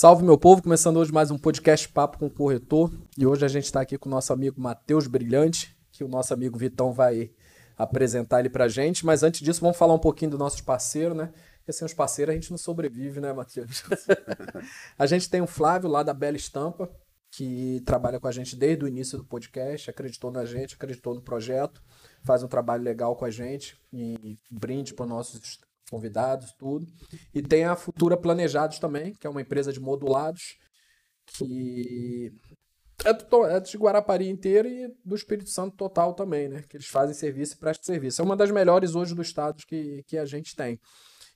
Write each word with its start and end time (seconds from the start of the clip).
Salve, 0.00 0.24
meu 0.24 0.38
povo! 0.38 0.62
Começando 0.62 0.96
hoje 0.96 1.12
mais 1.12 1.30
um 1.30 1.36
podcast 1.36 1.86
Papo 1.86 2.20
com 2.20 2.24
o 2.24 2.30
Corretor. 2.30 2.90
E 3.18 3.26
hoje 3.26 3.44
a 3.44 3.48
gente 3.48 3.64
está 3.64 3.82
aqui 3.82 3.98
com 3.98 4.08
o 4.08 4.10
nosso 4.10 4.32
amigo 4.32 4.58
Matheus 4.58 5.06
Brilhante, 5.06 5.76
que 5.92 6.02
o 6.02 6.08
nosso 6.08 6.32
amigo 6.32 6.56
Vitão 6.56 6.90
vai 6.90 7.30
apresentar 7.76 8.40
ele 8.40 8.48
para 8.48 8.64
a 8.64 8.68
gente. 8.68 9.04
Mas 9.04 9.22
antes 9.22 9.42
disso, 9.42 9.60
vamos 9.60 9.76
falar 9.76 9.92
um 9.92 9.98
pouquinho 9.98 10.30
dos 10.30 10.40
nossos 10.40 10.62
parceiros, 10.62 11.14
né? 11.14 11.30
Porque 11.58 11.70
sem 11.74 11.84
os 11.84 11.92
parceiros 11.92 12.32
a 12.32 12.34
gente 12.34 12.50
não 12.50 12.56
sobrevive, 12.56 13.20
né, 13.20 13.30
Matheus? 13.30 13.84
a 14.98 15.04
gente 15.04 15.28
tem 15.28 15.42
o 15.42 15.46
Flávio 15.46 15.90
lá 15.90 16.02
da 16.02 16.14
Bela 16.14 16.38
Estampa, 16.38 16.90
que 17.30 17.82
trabalha 17.84 18.18
com 18.18 18.26
a 18.26 18.32
gente 18.32 18.56
desde 18.56 18.82
o 18.82 18.88
início 18.88 19.18
do 19.18 19.24
podcast, 19.26 19.90
acreditou 19.90 20.30
na 20.30 20.46
gente, 20.46 20.76
acreditou 20.76 21.14
no 21.14 21.20
projeto, 21.20 21.82
faz 22.24 22.42
um 22.42 22.48
trabalho 22.48 22.82
legal 22.82 23.14
com 23.16 23.26
a 23.26 23.30
gente 23.30 23.78
e 23.92 24.38
brinde 24.50 24.94
para 24.94 25.04
nossos 25.04 25.60
convidados, 25.90 26.52
tudo. 26.52 26.86
E 27.34 27.42
tem 27.42 27.64
a 27.64 27.76
Futura 27.76 28.16
Planejados 28.16 28.78
também, 28.78 29.12
que 29.12 29.26
é 29.26 29.30
uma 29.30 29.42
empresa 29.42 29.72
de 29.72 29.80
modulados 29.80 30.56
que 31.26 32.32
é, 33.04 33.56
é 33.56 33.60
de 33.60 33.76
Guarapari 33.76 34.28
inteira 34.28 34.68
e 34.68 34.88
do 35.04 35.14
Espírito 35.14 35.50
Santo 35.50 35.76
total 35.76 36.14
também, 36.14 36.48
né? 36.48 36.64
Que 36.68 36.76
eles 36.76 36.86
fazem 36.86 37.14
serviço 37.14 37.54
e 37.54 37.58
prestam 37.58 37.84
serviço. 37.84 38.20
É 38.20 38.24
uma 38.24 38.36
das 38.36 38.50
melhores 38.50 38.94
hoje 38.94 39.14
do 39.14 39.22
estado 39.22 39.62
que, 39.66 40.02
que 40.06 40.18
a 40.18 40.24
gente 40.24 40.54
tem. 40.54 40.78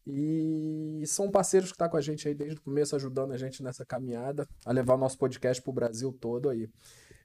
E 0.06 1.02
são 1.06 1.30
parceiros 1.30 1.70
que 1.70 1.74
estão 1.74 1.86
tá 1.86 1.90
com 1.90 1.96
a 1.96 2.00
gente 2.00 2.28
aí 2.28 2.34
desde 2.34 2.58
o 2.58 2.62
começo, 2.62 2.94
ajudando 2.94 3.32
a 3.32 3.38
gente 3.38 3.62
nessa 3.62 3.86
caminhada, 3.86 4.46
a 4.64 4.72
levar 4.72 4.98
nosso 4.98 5.16
podcast 5.16 5.62
para 5.62 5.70
o 5.70 5.74
Brasil 5.74 6.12
todo 6.20 6.50
aí. 6.50 6.68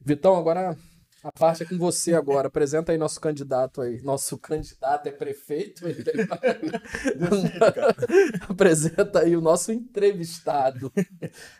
Vitão, 0.01 0.35
agora 0.35 0.77
a 1.23 1.31
parte 1.31 1.63
é 1.63 1.65
com 1.65 1.77
você 1.77 2.13
agora. 2.13 2.47
Apresenta 2.47 2.91
aí 2.91 2.97
nosso 2.97 3.19
candidato 3.19 3.81
aí. 3.81 4.01
Nosso 4.01 4.37
candidato 4.37 5.07
é 5.07 5.11
prefeito. 5.11 5.83
Apresenta 8.47 9.19
aí 9.19 9.35
o 9.35 9.41
nosso 9.41 9.71
entrevistado. 9.71 10.91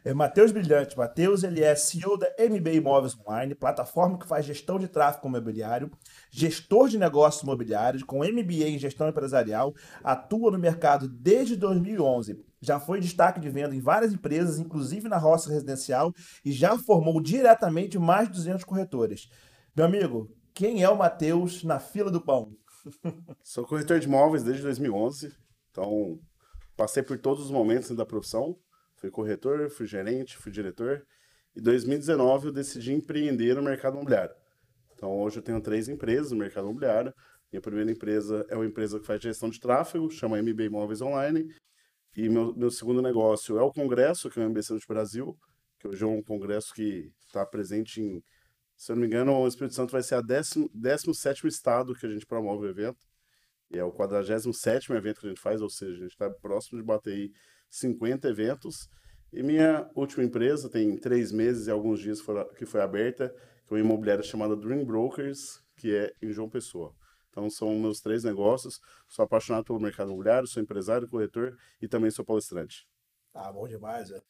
É 0.05 0.13
Matheus 0.13 0.51
Brilhante. 0.51 0.97
Matheus, 0.97 1.43
ele 1.43 1.61
é 1.61 1.75
CEO 1.75 2.17
da 2.17 2.27
MB 2.39 2.75
Imóveis 2.75 3.17
Online, 3.19 3.53
plataforma 3.53 4.17
que 4.17 4.27
faz 4.27 4.45
gestão 4.45 4.79
de 4.79 4.87
tráfego 4.87 5.27
imobiliário, 5.27 5.91
gestor 6.31 6.87
de 6.87 6.97
negócios 6.97 7.43
imobiliários, 7.43 8.03
com 8.03 8.19
MBA 8.19 8.69
em 8.69 8.79
gestão 8.79 9.09
empresarial, 9.09 9.73
atua 10.03 10.51
no 10.51 10.59
mercado 10.59 11.07
desde 11.07 11.55
2011 11.55 12.49
já 12.61 12.79
foi 12.79 12.99
destaque 12.99 13.39
de 13.39 13.49
venda 13.49 13.75
em 13.75 13.79
várias 13.79 14.13
empresas, 14.13 14.59
inclusive 14.59 15.07
na 15.07 15.17
roça 15.17 15.49
residencial, 15.49 16.13
e 16.43 16.51
já 16.51 16.77
formou 16.77 17.21
diretamente 17.21 17.97
mais 17.97 18.27
de 18.27 18.35
200 18.35 18.63
corretores. 18.65 19.29
Meu 19.79 19.85
amigo, 19.85 20.29
quem 20.53 20.83
é 20.83 20.89
o 20.89 20.97
Matheus 20.97 21.63
na 21.63 21.79
fila 21.79 22.11
do 22.11 22.19
pão? 22.19 22.53
Sou 23.41 23.65
corretor 23.65 23.97
de 23.97 24.07
imóveis 24.07 24.43
desde 24.43 24.61
2011, 24.61 25.33
então 25.71 26.19
passei 26.75 27.01
por 27.01 27.17
todos 27.17 27.45
os 27.45 27.49
momentos 27.49 27.95
da 27.95 28.05
profissão. 28.05 28.59
Fui 28.97 29.09
corretor, 29.09 29.69
fui 29.69 29.87
gerente, 29.87 30.35
fui 30.35 30.51
diretor. 30.51 31.07
Em 31.55 31.61
2019 31.61 32.47
eu 32.47 32.51
decidi 32.51 32.91
empreender 32.91 33.55
no 33.55 33.61
mercado 33.61 33.93
imobiliário. 33.93 34.35
Então 34.95 35.17
hoje 35.17 35.37
eu 35.37 35.41
tenho 35.41 35.61
três 35.61 35.87
empresas 35.87 36.33
no 36.33 36.39
mercado 36.39 36.65
imobiliário. 36.65 37.13
Minha 37.49 37.61
primeira 37.61 37.89
empresa 37.89 38.45
é 38.49 38.57
uma 38.57 38.65
empresa 38.65 38.99
que 38.99 39.05
faz 39.05 39.21
gestão 39.21 39.49
de 39.49 39.61
tráfego, 39.61 40.11
chama 40.11 40.41
MB 40.41 40.59
Imóveis 40.65 41.01
Online. 41.01 41.47
E 42.17 42.27
meu, 42.27 42.53
meu 42.53 42.69
segundo 42.69 43.01
negócio 43.01 43.57
é 43.57 43.61
o 43.61 43.71
Congresso, 43.71 44.29
que 44.29 44.41
é 44.41 44.45
o 44.45 44.49
MB 44.49 44.61
Summit 44.61 44.85
Brasil, 44.85 45.37
que 45.79 45.87
hoje 45.87 46.03
é 46.03 46.07
um 46.07 46.21
congresso 46.21 46.73
que 46.73 47.13
está 47.25 47.45
presente 47.45 48.01
em 48.01 48.21
se 48.79 48.93
eu 48.93 48.95
não 48.95 49.01
me 49.01 49.07
engano, 49.07 49.33
o 49.33 49.45
Espírito 49.45 49.75
Santo 49.75 49.91
vai 49.91 50.01
ser 50.01 50.15
a 50.15 50.21
17 50.21 51.45
estado 51.45 51.93
que 51.93 52.05
a 52.05 52.09
gente 52.09 52.25
promove 52.25 52.65
o 52.65 52.69
evento. 52.69 53.05
E 53.69 53.77
é 53.77 53.83
o 53.83 53.91
47 53.91 54.93
evento 54.93 55.19
que 55.19 55.25
a 55.25 55.29
gente 55.29 55.41
faz, 55.41 55.61
ou 55.61 55.69
seja, 55.69 55.91
a 55.91 55.97
gente 55.97 56.11
está 56.11 56.29
próximo 56.29 56.79
de 56.79 56.85
bater 56.85 57.13
aí 57.13 57.31
50 57.69 58.29
eventos. 58.29 58.89
E 59.33 59.43
minha 59.43 59.85
última 59.93 60.23
empresa 60.23 60.69
tem 60.69 60.95
três 60.95 61.29
meses 61.33 61.67
e 61.67 61.71
alguns 61.71 61.99
dias 61.99 62.21
que 62.57 62.65
foi 62.65 62.79
aberta, 62.79 63.27
que 63.67 63.73
é 63.73 63.77
uma 63.77 63.81
imobiliária 63.81 64.23
chamada 64.23 64.55
Dream 64.55 64.85
Brokers, 64.85 65.61
que 65.75 65.93
é 65.93 66.13
em 66.21 66.31
João 66.31 66.49
Pessoa. 66.49 66.95
Então 67.29 67.49
são 67.49 67.77
meus 67.77 67.99
três 67.99 68.23
negócios. 68.23 68.79
Sou 69.09 69.25
apaixonado 69.25 69.65
pelo 69.65 69.81
mercado 69.81 70.07
imobiliário, 70.07 70.47
sou 70.47 70.63
empresário, 70.63 71.05
corretor 71.09 71.53
e 71.81 71.87
também 71.89 72.09
sou 72.11 72.23
palestrante. 72.23 72.87
Tá 73.33 73.51
bom 73.51 73.67
demais, 73.67 74.09
é. 74.09 74.21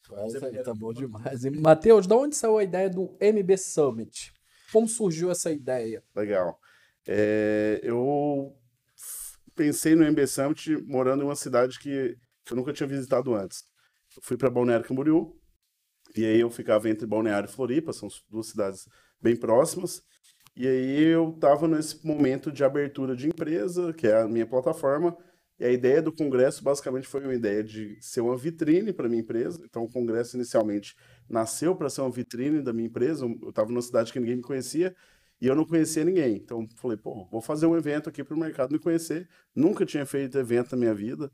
tá 0.64 0.74
bom 0.74 0.92
demais. 0.92 1.44
Matheus, 1.44 2.08
de 2.08 2.14
onde 2.14 2.34
saiu 2.34 2.58
a 2.58 2.64
ideia 2.64 2.90
do 2.90 3.16
MB 3.20 3.56
Summit? 3.56 4.39
Como 4.72 4.88
surgiu 4.88 5.30
essa 5.30 5.50
ideia? 5.50 6.02
Legal. 6.14 6.58
É, 7.06 7.80
eu 7.82 8.54
pensei 9.54 9.94
no 9.94 10.04
MB 10.04 10.26
Summit 10.26 10.76
morando 10.86 11.22
em 11.22 11.26
uma 11.26 11.36
cidade 11.36 11.78
que 11.78 12.16
eu 12.50 12.56
nunca 12.56 12.72
tinha 12.72 12.86
visitado 12.86 13.34
antes. 13.34 13.64
Eu 14.16 14.22
fui 14.22 14.36
para 14.36 14.50
Balneário 14.50 14.86
Camboriú, 14.86 15.36
e 16.16 16.24
aí 16.24 16.40
eu 16.40 16.50
ficava 16.50 16.88
entre 16.88 17.06
Balneário 17.06 17.48
e 17.48 17.52
Floripa, 17.52 17.92
são 17.92 18.08
duas 18.28 18.48
cidades 18.48 18.88
bem 19.20 19.36
próximas. 19.36 20.02
E 20.56 20.66
aí 20.66 21.02
eu 21.04 21.30
estava 21.30 21.68
nesse 21.68 22.04
momento 22.04 22.50
de 22.50 22.64
abertura 22.64 23.14
de 23.14 23.28
empresa, 23.28 23.92
que 23.92 24.06
é 24.06 24.20
a 24.20 24.28
minha 24.28 24.46
plataforma, 24.46 25.16
e 25.60 25.64
a 25.66 25.70
ideia 25.70 26.00
do 26.00 26.10
congresso 26.10 26.64
basicamente 26.64 27.06
foi 27.06 27.22
uma 27.22 27.34
ideia 27.34 27.62
de 27.62 27.98
ser 28.00 28.22
uma 28.22 28.34
vitrine 28.34 28.94
para 28.94 29.10
minha 29.10 29.20
empresa. 29.20 29.60
Então 29.62 29.84
o 29.84 29.92
congresso 29.92 30.34
inicialmente 30.34 30.96
nasceu 31.28 31.76
para 31.76 31.90
ser 31.90 32.00
uma 32.00 32.10
vitrine 32.10 32.62
da 32.62 32.72
minha 32.72 32.88
empresa. 32.88 33.26
Eu 33.26 33.50
estava 33.50 33.68
numa 33.68 33.82
cidade 33.82 34.10
que 34.10 34.18
ninguém 34.18 34.36
me 34.36 34.42
conhecia 34.42 34.96
e 35.38 35.46
eu 35.46 35.54
não 35.54 35.66
conhecia 35.66 36.02
ninguém. 36.02 36.36
Então 36.36 36.66
falei, 36.76 36.96
pô, 36.96 37.28
vou 37.30 37.42
fazer 37.42 37.66
um 37.66 37.76
evento 37.76 38.08
aqui 38.08 38.24
para 38.24 38.34
o 38.34 38.40
mercado 38.40 38.72
me 38.72 38.78
conhecer. 38.78 39.28
Nunca 39.54 39.84
tinha 39.84 40.06
feito 40.06 40.38
evento 40.38 40.72
na 40.72 40.78
minha 40.78 40.94
vida. 40.94 41.30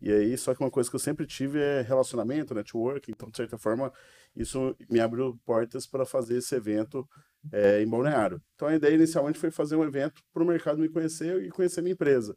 E 0.00 0.10
aí, 0.10 0.36
só 0.38 0.54
que 0.54 0.62
uma 0.62 0.70
coisa 0.70 0.88
que 0.88 0.96
eu 0.96 1.00
sempre 1.00 1.26
tive 1.26 1.58
é 1.58 1.82
relacionamento, 1.82 2.54
network. 2.54 3.10
Então, 3.10 3.30
de 3.30 3.36
certa 3.36 3.58
forma, 3.58 3.92
isso 4.34 4.74
me 4.90 5.00
abriu 5.00 5.38
portas 5.44 5.86
para 5.86 6.04
fazer 6.04 6.38
esse 6.38 6.54
evento 6.54 7.06
é, 7.52 7.82
em 7.82 7.88
Balneário. 7.88 8.40
Então, 8.54 8.68
a 8.68 8.76
ideia 8.76 8.94
inicialmente 8.94 9.38
foi 9.38 9.50
fazer 9.50 9.76
um 9.76 9.84
evento 9.84 10.22
para 10.32 10.42
o 10.42 10.46
mercado 10.46 10.78
me 10.78 10.88
conhecer 10.88 11.42
e 11.42 11.50
conhecer 11.50 11.80
minha 11.80 11.94
empresa. 11.94 12.36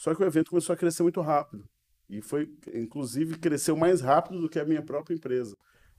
Só 0.00 0.14
que 0.14 0.22
o 0.22 0.26
evento 0.26 0.48
começou 0.48 0.72
a 0.72 0.76
crescer 0.78 1.02
muito 1.02 1.20
rápido. 1.20 1.62
E 2.08 2.22
foi, 2.22 2.50
inclusive, 2.72 3.36
cresceu 3.36 3.76
mais 3.76 4.00
rápido 4.00 4.40
do 4.40 4.48
que 4.48 4.58
a 4.58 4.64
minha 4.64 4.80
própria 4.80 5.14
empresa. 5.14 5.54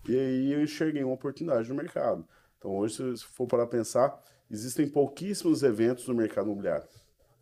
E 0.09 0.17
aí 0.17 0.51
eu 0.53 0.63
enxerguei 0.63 1.03
uma 1.03 1.13
oportunidade 1.13 1.69
no 1.69 1.75
mercado. 1.75 2.27
Então, 2.57 2.71
hoje, 2.71 3.15
se 3.15 3.23
for 3.23 3.45
para 3.45 3.67
pensar, 3.67 4.19
existem 4.49 4.89
pouquíssimos 4.89 5.61
eventos 5.61 6.07
no 6.07 6.15
mercado 6.15 6.47
imobiliário. 6.47 6.87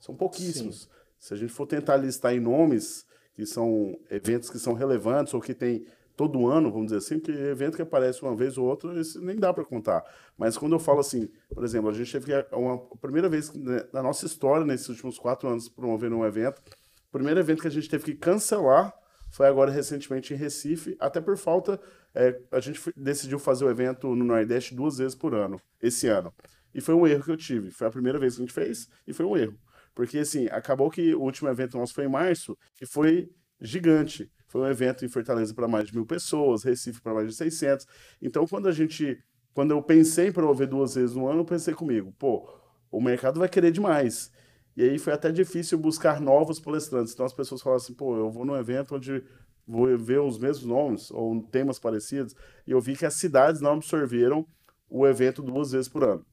São 0.01 0.13
pouquíssimos. 0.13 0.81
Sim. 0.81 0.89
Se 1.17 1.33
a 1.33 1.37
gente 1.37 1.53
for 1.53 1.65
tentar 1.65 1.95
listar 1.95 2.33
em 2.33 2.41
nomes 2.41 3.05
que 3.33 3.45
são 3.45 3.97
eventos 4.11 4.49
que 4.49 4.59
são 4.59 4.73
relevantes 4.73 5.33
ou 5.33 5.39
que 5.39 5.53
tem 5.53 5.87
todo 6.19 6.49
ano, 6.49 6.69
vamos 6.69 6.87
dizer 6.87 6.97
assim, 6.97 7.17
que 7.17 7.31
evento 7.31 7.77
que 7.77 7.81
aparece 7.81 8.21
uma 8.23 8.35
vez 8.35 8.57
ou 8.57 8.65
outra, 8.67 8.99
esse 8.99 9.17
nem 9.23 9.37
dá 9.37 9.53
para 9.53 9.63
contar. 9.63 10.03
Mas 10.37 10.57
quando 10.57 10.73
eu 10.73 10.79
falo 10.79 10.99
assim, 10.99 11.29
por 11.55 11.63
exemplo, 11.63 11.89
a 11.89 11.93
gente 11.93 12.11
teve 12.11 12.25
que, 12.25 12.55
uma 12.55 12.73
a 12.73 12.97
primeira 12.97 13.29
vez 13.29 13.53
né, 13.53 13.85
na 13.93 14.03
nossa 14.03 14.25
história, 14.25 14.65
nesses 14.65 14.89
últimos 14.89 15.17
quatro 15.17 15.47
anos, 15.47 15.69
promovendo 15.69 16.17
um 16.17 16.25
evento, 16.25 16.61
o 17.07 17.11
primeiro 17.13 17.39
evento 17.39 17.61
que 17.61 17.69
a 17.69 17.71
gente 17.71 17.87
teve 17.87 18.03
que 18.03 18.15
cancelar 18.15 18.93
foi 19.31 19.47
agora 19.47 19.71
recentemente 19.71 20.33
em 20.33 20.35
Recife, 20.35 20.97
até 20.99 21.21
por 21.21 21.37
falta, 21.37 21.79
é, 22.13 22.37
a 22.51 22.59
gente 22.59 22.81
decidiu 22.97 23.39
fazer 23.39 23.63
o 23.63 23.69
evento 23.69 24.13
no 24.13 24.25
Nordeste 24.25 24.75
duas 24.75 24.97
vezes 24.97 25.15
por 25.15 25.33
ano, 25.33 25.57
esse 25.81 26.09
ano. 26.09 26.33
E 26.75 26.81
foi 26.81 26.95
um 26.95 27.07
erro 27.07 27.23
que 27.23 27.31
eu 27.31 27.37
tive. 27.37 27.71
Foi 27.71 27.87
a 27.87 27.91
primeira 27.91 28.19
vez 28.19 28.35
que 28.35 28.41
a 28.41 28.45
gente 28.45 28.53
fez 28.53 28.89
e 29.07 29.13
foi 29.13 29.25
um 29.25 29.37
erro. 29.37 29.57
Porque, 29.95 30.17
assim, 30.17 30.47
acabou 30.47 30.89
que 30.89 31.15
o 31.15 31.21
último 31.21 31.47
evento 31.47 31.77
nosso 31.77 31.93
foi 31.93 32.03
em 32.03 32.09
março 32.09 32.57
e 32.81 32.85
foi 32.85 33.29
gigante. 33.61 34.29
Foi 34.49 34.61
um 34.61 34.67
evento 34.67 35.05
em 35.05 35.07
Fortaleza 35.07 35.53
para 35.53 35.67
mais 35.67 35.85
de 35.85 35.95
mil 35.95 36.05
pessoas, 36.05 36.63
Recife 36.63 36.99
para 37.01 37.13
mais 37.13 37.29
de 37.29 37.35
600. 37.35 37.85
Então, 38.21 38.45
quando 38.47 38.67
a 38.67 38.71
gente, 38.71 39.17
quando 39.53 39.71
eu 39.71 39.81
pensei 39.81 40.27
em 40.27 40.31
promover 40.31 40.67
duas 40.67 40.95
vezes 40.95 41.15
no 41.15 41.27
ano, 41.27 41.41
eu 41.41 41.45
pensei 41.45 41.73
comigo, 41.73 42.11
pô, 42.17 42.49
o 42.91 42.99
mercado 42.99 43.39
vai 43.39 43.47
querer 43.47 43.71
demais. 43.71 44.31
E 44.75 44.83
aí 44.83 44.97
foi 44.97 45.13
até 45.13 45.31
difícil 45.31 45.77
buscar 45.77 46.19
novos 46.19 46.59
palestrantes. 46.59 47.13
Então 47.13 47.25
as 47.25 47.33
pessoas 47.33 47.61
falavam 47.61 47.83
assim, 47.83 47.93
pô, 47.93 48.17
eu 48.17 48.31
vou 48.31 48.43
num 48.43 48.55
evento 48.55 48.95
onde 48.95 49.23
vou 49.67 49.95
ver 49.97 50.19
os 50.19 50.39
mesmos 50.39 50.65
nomes 50.65 51.11
ou 51.11 51.43
temas 51.43 51.77
parecidos. 51.77 52.35
E 52.65 52.71
eu 52.71 52.81
vi 52.81 52.95
que 52.95 53.05
as 53.05 53.13
cidades 53.13 53.61
não 53.61 53.73
absorveram 53.73 54.47
o 54.89 55.05
evento 55.05 55.43
duas 55.43 55.71
vezes 55.71 55.87
por 55.87 56.03
ano. 56.03 56.25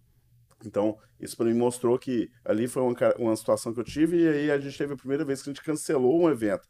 Então, 0.64 0.96
isso 1.20 1.36
para 1.36 1.46
mim 1.46 1.54
mostrou 1.54 1.98
que 1.98 2.30
ali 2.42 2.66
foi 2.66 2.82
uma, 2.82 2.94
uma 3.18 3.36
situação 3.36 3.74
que 3.74 3.80
eu 3.80 3.84
tive, 3.84 4.22
e 4.22 4.28
aí 4.28 4.50
a 4.50 4.58
gente 4.58 4.78
teve 4.78 4.94
a 4.94 4.96
primeira 4.96 5.22
vez 5.22 5.42
que 5.42 5.50
a 5.50 5.52
gente 5.52 5.62
cancelou 5.62 6.22
um 6.22 6.30
evento. 6.30 6.66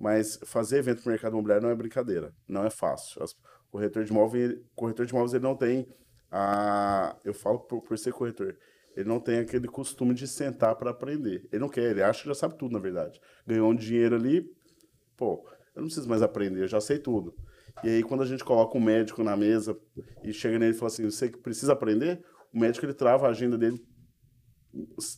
Mas 0.00 0.38
fazer 0.44 0.78
evento 0.78 1.04
no 1.04 1.10
mercado 1.10 1.32
imobiliário 1.32 1.64
não 1.64 1.70
é 1.70 1.74
brincadeira, 1.74 2.32
não 2.46 2.64
é 2.64 2.70
fácil. 2.70 3.22
As, 3.22 3.34
corretor 3.70 4.04
de 4.04 4.10
imóveis, 4.10 4.58
corretor 4.74 5.06
de 5.06 5.12
imóveis 5.12 5.34
ele 5.34 5.44
não 5.44 5.56
tem 5.56 5.86
a, 6.30 7.16
eu 7.24 7.34
falo 7.34 7.60
por, 7.60 7.82
por 7.82 7.98
ser 7.98 8.12
corretor, 8.12 8.56
ele 8.96 9.08
não 9.08 9.20
tem 9.20 9.38
aquele 9.38 9.68
costume 9.68 10.14
de 10.14 10.26
sentar 10.26 10.74
para 10.76 10.90
aprender. 10.90 11.48
Ele 11.52 11.60
não 11.60 11.68
quer, 11.68 11.90
ele 11.90 12.02
acha 12.02 12.22
que 12.22 12.28
já 12.28 12.34
sabe 12.34 12.56
tudo, 12.58 12.72
na 12.72 12.78
verdade. 12.78 13.20
Ganhou 13.46 13.70
um 13.70 13.74
dinheiro 13.74 14.16
ali, 14.16 14.44
pô, 15.16 15.48
eu 15.74 15.82
não 15.82 15.86
preciso 15.86 16.08
mais 16.08 16.22
aprender, 16.22 16.62
eu 16.62 16.68
já 16.68 16.80
sei 16.80 16.98
tudo. 16.98 17.34
E 17.84 17.88
aí, 17.88 18.02
quando 18.02 18.22
a 18.22 18.26
gente 18.26 18.44
coloca 18.44 18.76
um 18.76 18.80
médico 18.80 19.22
na 19.22 19.36
mesa 19.36 19.78
e 20.24 20.32
chega 20.32 20.58
nele 20.58 20.74
e 20.74 20.76
fala 20.76 20.88
assim, 20.88 21.04
você 21.04 21.28
precisa 21.30 21.72
aprender, 21.72 22.24
o 22.52 22.58
médico 22.58 22.84
ele 22.84 22.94
trava 22.94 23.26
a 23.26 23.30
agenda 23.30 23.56
dele 23.56 23.78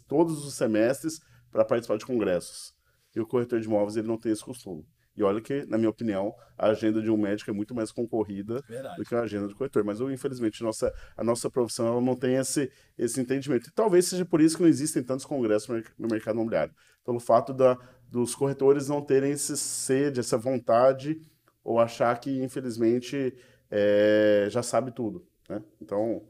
todos 0.06 0.44
os 0.44 0.55
semestres 0.55 1.19
para 1.50 1.65
participar 1.65 1.97
de 1.97 2.05
congressos. 2.05 2.75
E 3.15 3.21
o 3.21 3.27
corretor 3.27 3.61
de 3.61 3.67
imóveis 3.67 3.97
ele 3.97 4.07
não 4.07 4.19
tem 4.19 4.33
esse 4.33 4.45
costume. 4.45 4.87
E 5.17 5.23
olha 5.23 5.41
que, 5.41 5.67
na 5.67 5.77
minha 5.77 5.91
opinião, 5.91 6.33
a 6.57 6.69
agenda 6.69 7.03
de 7.03 7.11
um 7.11 7.17
médico 7.17 7.51
é 7.51 7.53
muito 7.53 7.75
mais 7.75 7.91
concorrida 7.91 8.62
Verdade. 8.67 8.97
do 8.97 9.05
que 9.05 9.15
a 9.15 9.21
agenda 9.21 9.49
do 9.49 9.55
corretor. 9.55 9.85
Mas, 9.85 10.01
eu, 10.01 10.11
infelizmente, 10.11 10.62
nossa, 10.62 10.93
a 11.17 11.25
nossa 11.25 11.51
profissão 11.51 11.87
ela 11.89 12.01
não 12.01 12.17
tem 12.17 12.37
esse, 12.37 12.71
esse 12.97 13.21
entendimento. 13.21 13.69
E 13.69 13.73
talvez 13.73 14.07
seja 14.07 14.25
por 14.25 14.41
isso 14.41 14.57
que 14.57 14.62
não 14.62 14.69
existem 14.69 15.03
tantos 15.03 15.27
congressos 15.27 15.69
no 15.99 16.09
mercado 16.09 16.37
imobiliário. 16.37 16.73
Pelo 17.05 17.19
fato 17.19 17.53
da, 17.53 17.77
dos 18.09 18.35
corretores 18.35 18.89
não 18.89 19.03
terem 19.03 19.33
esse 19.33 19.57
sede, 19.57 20.21
essa 20.21 20.39
vontade, 20.39 21.21
ou 21.62 21.79
achar 21.79 22.19
que, 22.19 22.43
infelizmente, 22.43 23.35
é, 23.71 24.47
já 24.49 24.62
sabe 24.62 24.93
tudo. 24.93 25.27
Né? 25.49 25.62
Então, 25.83 26.23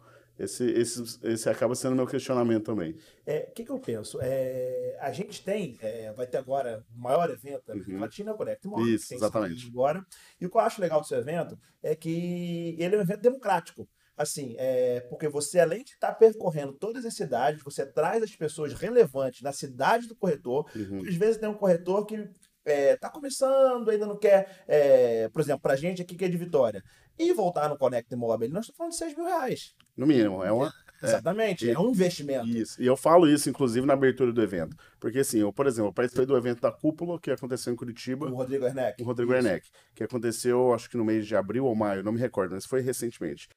esse, 0.42 0.64
esse, 0.70 1.18
esse 1.24 1.48
acaba 1.48 1.74
sendo 1.74 1.94
meu 1.96 2.06
questionamento 2.06 2.64
também. 2.64 2.96
É, 3.26 3.46
O 3.50 3.52
que, 3.52 3.64
que 3.64 3.70
eu 3.70 3.78
penso? 3.78 4.18
É, 4.22 4.96
a 5.00 5.12
gente 5.12 5.42
tem, 5.44 5.76
é, 5.80 6.12
vai 6.12 6.26
ter 6.26 6.38
agora 6.38 6.84
o 6.94 7.00
maior 7.00 7.28
evento 7.30 7.62
da 7.66 7.72
América 7.74 7.92
Uhum. 7.92 8.00
Latina, 8.00 8.34
Connect 8.34 8.66
More, 8.68 8.94
Isso, 8.94 9.14
exatamente. 9.14 9.66
agora. 9.68 10.04
E 10.40 10.46
o 10.46 10.50
que 10.50 10.56
eu 10.56 10.60
acho 10.60 10.80
legal 10.80 11.00
desse 11.00 11.14
evento 11.14 11.58
é 11.82 11.94
que 11.94 12.76
ele 12.78 12.94
é 12.94 12.98
um 12.98 13.02
evento 13.02 13.20
democrático. 13.20 13.88
Assim, 14.16 14.54
é, 14.58 15.00
porque 15.08 15.28
você, 15.28 15.60
além 15.60 15.82
de 15.82 15.92
estar 15.92 16.12
percorrendo 16.12 16.74
todas 16.74 17.06
as 17.06 17.14
cidades, 17.14 17.62
você 17.62 17.86
traz 17.86 18.22
as 18.22 18.36
pessoas 18.36 18.74
relevantes 18.74 19.40
na 19.40 19.50
cidade 19.52 20.06
do 20.06 20.14
corretor. 20.14 20.70
Uhum. 20.76 21.00
Às 21.08 21.14
vezes 21.14 21.38
tem 21.38 21.48
um 21.48 21.54
corretor 21.54 22.04
que 22.04 22.28
está 22.66 23.08
começando, 23.08 23.88
ainda 23.88 24.06
não 24.06 24.18
quer, 24.18 24.62
é, 24.68 25.28
por 25.30 25.40
exemplo, 25.40 25.62
para 25.62 25.72
a 25.72 25.76
gente 25.76 26.02
aqui 26.02 26.14
que 26.14 26.24
é 26.24 26.28
de 26.28 26.36
Vitória, 26.36 26.84
e 27.20 27.32
voltar 27.32 27.68
no 27.68 27.76
Connect 27.76 28.14
Mobile, 28.16 28.52
nós 28.52 28.64
estamos 28.64 28.76
falando 28.78 28.92
de 28.92 28.98
6 28.98 29.16
mil 29.16 29.26
reais. 29.26 29.74
No 29.96 30.06
mínimo, 30.06 30.42
é 30.42 30.50
uma, 30.50 30.72
Exatamente, 31.02 31.68
é, 31.68 31.72
E- 31.72 31.76
um 31.78 31.90
investimento. 31.90 32.46
Isso. 32.46 32.80
E 32.82 32.86
eu 32.86 32.94
falo 32.96 33.26
isso, 33.26 33.48
inclusive, 33.48 33.86
na 33.86 33.94
abertura 33.94 34.32
do 34.32 34.42
evento. 34.42 34.76
Porque, 34.98 35.20
assim, 35.20 35.38
eu, 35.38 35.50
por 35.52 35.66
exemplo, 35.66 35.88
eu 35.88 35.94
participei 35.94 36.26
do 36.26 36.36
evento 36.36 36.60
da 36.60 36.70
Cúpula, 36.70 37.18
que 37.18 37.30
aconteceu 37.30 37.72
em 37.72 37.76
Curitiba, 37.76 38.26
O 38.26 38.34
Rodrigo 38.34 38.66
Erneck. 38.66 39.02
o 39.02 39.06
Rodrigo 39.06 39.32
Isso. 39.34 39.42
Werneck, 39.46 39.68
que 39.94 40.04
aconteceu, 40.04 40.74
acho 40.74 40.90
que 40.90 40.98
no 40.98 41.04
mês 41.04 41.26
de 41.26 41.34
abril 41.34 41.64
ou 41.64 41.74
maio, 41.74 42.02
não 42.02 42.12
me 42.12 42.18
recordo, 42.20 42.54
mas 42.54 42.66
foi 42.66 42.82
recentemente. 42.82 43.48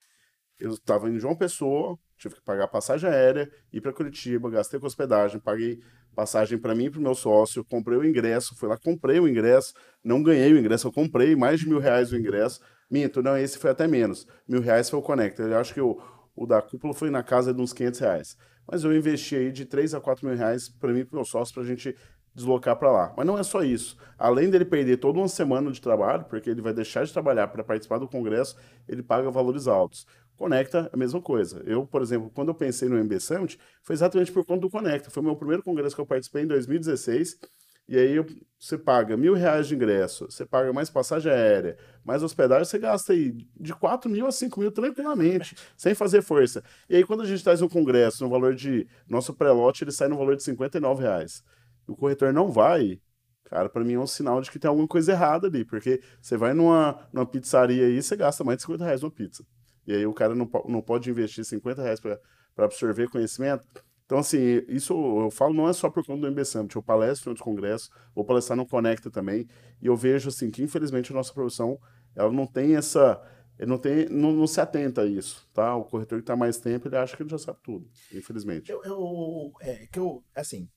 Eu 0.57 0.71
estava 0.71 1.09
em 1.09 1.19
João 1.19 1.35
Pessoa, 1.35 1.99
tive 2.17 2.35
que 2.35 2.41
pagar 2.41 2.67
passagem 2.69 3.09
aérea, 3.09 3.51
ir 3.73 3.81
para 3.81 3.91
Curitiba, 3.91 4.49
gastei 4.49 4.79
com 4.79 4.85
hospedagem, 4.85 5.39
paguei 5.41 5.81
passagem 6.15 6.57
para 6.57 6.73
mim 6.75 6.85
e 6.85 6.89
para 6.91 6.99
o 6.99 7.03
meu 7.03 7.15
sócio, 7.15 7.65
comprei 7.65 7.97
o 7.97 8.05
ingresso, 8.05 8.55
fui 8.55 8.69
lá, 8.69 8.77
comprei 8.77 9.19
o 9.19 9.27
ingresso, 9.27 9.73
não 10.03 10.21
ganhei 10.23 10.53
o 10.53 10.57
ingresso, 10.59 10.87
eu 10.87 10.91
comprei 10.93 11.35
mais 11.35 11.59
de 11.59 11.67
mil 11.67 11.79
reais 11.79 12.11
o 12.13 12.15
ingresso. 12.15 12.61
Minto, 12.93 13.23
não, 13.23 13.35
esse 13.35 13.57
foi 13.57 13.71
até 13.71 13.87
menos. 13.87 14.27
Mil 14.47 14.61
reais 14.61 14.87
foi 14.87 14.99
o 14.99 15.01
Conecta. 15.01 15.41
Eu 15.41 15.57
acho 15.57 15.73
que 15.73 15.81
o, 15.81 15.99
o 16.35 16.45
da 16.45 16.61
cúpula 16.61 16.93
foi 16.93 17.09
na 17.09 17.23
casa 17.23 17.51
de 17.51 17.59
uns 17.59 17.73
500 17.73 17.99
reais. 17.99 18.37
Mas 18.71 18.83
eu 18.83 18.95
investi 18.95 19.35
aí 19.35 19.51
de 19.51 19.65
3 19.65 19.95
a 19.95 19.99
4 19.99 20.23
mil 20.27 20.37
reais 20.37 20.69
para 20.69 20.93
mim 20.93 20.99
e 20.99 21.03
para 21.03 21.15
o 21.15 21.17
meu 21.17 21.25
sócio 21.25 21.55
para 21.55 21.63
a 21.63 21.65
gente 21.65 21.97
deslocar 22.35 22.75
para 22.77 22.91
lá. 22.91 23.11
Mas 23.17 23.25
não 23.25 23.35
é 23.35 23.41
só 23.41 23.63
isso. 23.63 23.97
Além 24.15 24.47
dele 24.47 24.63
perder 24.63 24.97
toda 24.97 25.17
uma 25.17 25.27
semana 25.27 25.71
de 25.71 25.81
trabalho, 25.81 26.25
porque 26.25 26.47
ele 26.47 26.61
vai 26.61 26.71
deixar 26.71 27.03
de 27.03 27.11
trabalhar 27.11 27.47
para 27.47 27.63
participar 27.63 27.97
do 27.97 28.07
congresso, 28.07 28.55
ele 28.87 29.01
paga 29.01 29.31
valores 29.31 29.67
altos. 29.67 30.05
Conecta, 30.37 30.87
a 30.93 30.95
mesma 30.95 31.19
coisa. 31.19 31.63
Eu, 31.65 31.87
por 31.87 32.03
exemplo, 32.03 32.29
quando 32.31 32.49
eu 32.49 32.55
pensei 32.55 32.87
no 32.87 33.03
MB 33.03 33.19
Summit, 33.19 33.59
foi 33.81 33.95
exatamente 33.95 34.31
por 34.31 34.45
conta 34.45 34.61
do 34.61 34.69
Conecta. 34.69 35.09
Foi 35.09 35.23
o 35.23 35.25
meu 35.25 35.35
primeiro 35.35 35.63
congresso 35.63 35.95
que 35.95 36.01
eu 36.01 36.05
participei 36.05 36.43
em 36.43 36.47
2016. 36.47 37.39
E 37.87 37.97
aí 37.97 38.15
você 38.57 38.77
paga 38.77 39.17
mil 39.17 39.33
reais 39.33 39.67
de 39.67 39.75
ingresso, 39.75 40.25
você 40.29 40.45
paga 40.45 40.71
mais 40.71 40.89
passagem 40.89 41.29
aérea, 41.29 41.77
mais 42.03 42.23
hospedagem, 42.23 42.63
você 42.63 42.79
gasta 42.79 43.11
aí 43.11 43.33
de 43.59 43.73
4 43.73 44.09
mil 44.09 44.25
a 44.25 44.31
5 44.31 44.57
mil 44.59 44.71
tranquilamente, 44.71 45.55
sem 45.75 45.93
fazer 45.93 46.21
força. 46.21 46.63
E 46.89 46.95
aí 46.95 47.03
quando 47.03 47.23
a 47.23 47.25
gente 47.25 47.43
traz 47.43 47.61
um 47.61 47.67
congresso 47.67 48.23
no 48.23 48.29
valor 48.29 48.55
de. 48.55 48.87
Nosso 49.07 49.33
pré-lote, 49.33 49.83
ele 49.83 49.91
sai 49.91 50.07
no 50.07 50.17
valor 50.17 50.37
de 50.37 50.43
59 50.43 51.01
reais. 51.03 51.43
E 51.87 51.91
o 51.91 51.95
corretor 51.95 52.31
não 52.31 52.49
vai, 52.49 53.01
cara, 53.43 53.67
para 53.67 53.83
mim 53.83 53.93
é 53.93 53.99
um 53.99 54.07
sinal 54.07 54.39
de 54.39 54.49
que 54.49 54.57
tem 54.57 54.69
alguma 54.69 54.87
coisa 54.87 55.11
errada 55.11 55.47
ali, 55.47 55.65
porque 55.65 56.01
você 56.21 56.37
vai 56.37 56.53
numa, 56.53 57.05
numa 57.11 57.25
pizzaria 57.25 57.85
aí, 57.85 58.01
você 58.01 58.15
gasta 58.15 58.43
mais 58.45 58.57
de 58.57 58.63
50 58.63 58.85
reais 58.85 59.01
numa 59.01 59.11
pizza. 59.11 59.45
E 59.85 59.93
aí 59.93 60.05
o 60.05 60.13
cara 60.13 60.33
não, 60.33 60.49
não 60.69 60.81
pode 60.81 61.09
investir 61.09 61.43
50 61.43 61.81
reais 61.81 61.99
para 61.99 62.19
absorver 62.57 63.09
conhecimento. 63.09 63.67
Então, 64.05 64.17
assim, 64.17 64.37
isso 64.67 64.93
eu 64.93 65.31
falo 65.31 65.53
não 65.53 65.67
é 65.67 65.73
só 65.73 65.89
por 65.89 66.05
conta 66.05 66.21
do 66.21 66.27
MB 66.27 66.45
Summit, 66.45 66.75
eu 66.75 66.83
palestro 66.83 67.29
em 67.29 67.31
outros 67.31 67.43
congressos, 67.43 67.89
vou 68.13 68.25
palestrar 68.25 68.57
no 68.57 68.65
Conecta 68.65 69.09
também, 69.09 69.47
e 69.81 69.87
eu 69.87 69.95
vejo, 69.95 70.29
assim, 70.29 70.51
que 70.51 70.61
infelizmente 70.61 71.11
a 71.11 71.15
nossa 71.15 71.33
profissão, 71.33 71.79
ela 72.15 72.31
não 72.31 72.45
tem 72.45 72.75
essa, 72.75 73.21
não, 73.59 73.77
tem, 73.77 74.07
não, 74.09 74.31
não 74.31 74.45
se 74.45 74.59
atenta 74.59 75.01
a 75.01 75.05
isso, 75.05 75.47
tá? 75.53 75.75
O 75.75 75.85
corretor 75.85 76.19
que 76.19 76.23
está 76.23 76.35
mais 76.35 76.57
tempo, 76.57 76.87
ele 76.87 76.97
acha 76.97 77.15
que 77.15 77.23
ele 77.23 77.29
já 77.29 77.37
sabe 77.37 77.59
tudo, 77.63 77.89
infelizmente. 78.13 78.71
Eu, 78.71 78.83
eu, 78.83 79.53
é, 79.61 79.87
que 79.87 79.99
eu, 79.99 80.23
assim, 80.35 80.69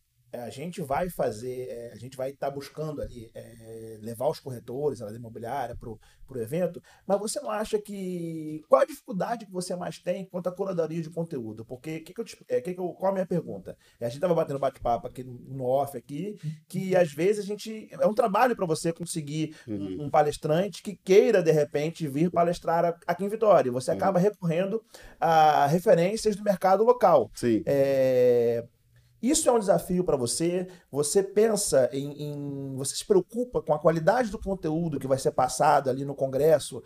a 0.44 0.50
gente 0.50 0.80
vai 0.82 1.08
fazer, 1.08 1.68
é, 1.68 1.92
a 1.92 1.96
gente 1.96 2.16
vai 2.16 2.30
estar 2.30 2.50
buscando 2.50 3.00
ali 3.02 3.30
é, 3.34 3.98
levar 4.00 4.28
os 4.28 4.40
corretores, 4.40 5.00
a 5.02 5.10
imobiliária 5.12 5.76
para 5.76 5.88
o 5.90 5.98
evento, 6.38 6.82
mas 7.06 7.18
você 7.18 7.40
não 7.40 7.50
acha 7.50 7.78
que. 7.80 8.62
Qual 8.68 8.80
a 8.82 8.84
dificuldade 8.84 9.46
que 9.46 9.52
você 9.52 9.74
mais 9.76 9.98
tem 9.98 10.24
quanto 10.26 10.48
à 10.48 10.52
curadoria 10.52 11.00
de 11.02 11.10
conteúdo? 11.10 11.64
Porque 11.64 12.00
que 12.00 12.12
que 12.12 12.20
eu, 12.20 12.24
é, 12.48 12.60
que 12.60 12.74
que 12.74 12.80
eu, 12.80 12.88
qual 12.94 13.10
a 13.10 13.14
minha 13.14 13.26
pergunta? 13.26 13.76
É, 14.00 14.06
a 14.06 14.08
gente 14.08 14.16
estava 14.18 14.34
batendo 14.34 14.58
bate-papo 14.58 15.06
aqui 15.06 15.22
no, 15.24 15.64
off 15.64 15.96
aqui, 15.96 16.36
que 16.68 16.94
às 16.96 17.12
vezes 17.12 17.44
a 17.44 17.46
gente. 17.46 17.88
É 17.92 18.06
um 18.06 18.14
trabalho 18.14 18.54
para 18.56 18.66
você 18.66 18.92
conseguir 18.92 19.54
Uhum. 19.66 19.96
um, 20.00 20.04
um 20.04 20.10
palestrante 20.10 20.82
que 20.82 20.96
queira, 20.96 21.42
de 21.42 21.50
repente, 21.52 22.06
vir 22.08 22.30
palestrar 22.30 22.98
aqui 23.06 23.24
em 23.24 23.28
Vitória. 23.28 23.70
Você 23.72 23.90
Uhum. 23.90 23.96
acaba 23.96 24.18
recorrendo 24.18 24.82
a 25.20 25.66
referências 25.66 26.36
do 26.36 26.42
mercado 26.42 26.84
local. 26.84 27.30
Sim. 27.34 27.62
É, 27.66 28.64
Isso 29.30 29.48
é 29.48 29.52
um 29.52 29.58
desafio 29.58 30.04
para 30.04 30.16
você? 30.16 30.66
Você 30.90 31.22
pensa 31.22 31.88
em, 31.92 32.22
em- 32.22 32.74
Você 32.76 32.94
se 32.96 33.04
preocupa 33.04 33.60
com 33.62 33.72
a 33.74 33.78
qualidade 33.78 34.30
do 34.30 34.38
conteúdo 34.38 34.98
que 34.98 35.06
vai 35.06 35.18
ser 35.18 35.32
passado 35.32 35.88
ali 35.90 36.04
no 36.04 36.14
Congresso 36.14 36.82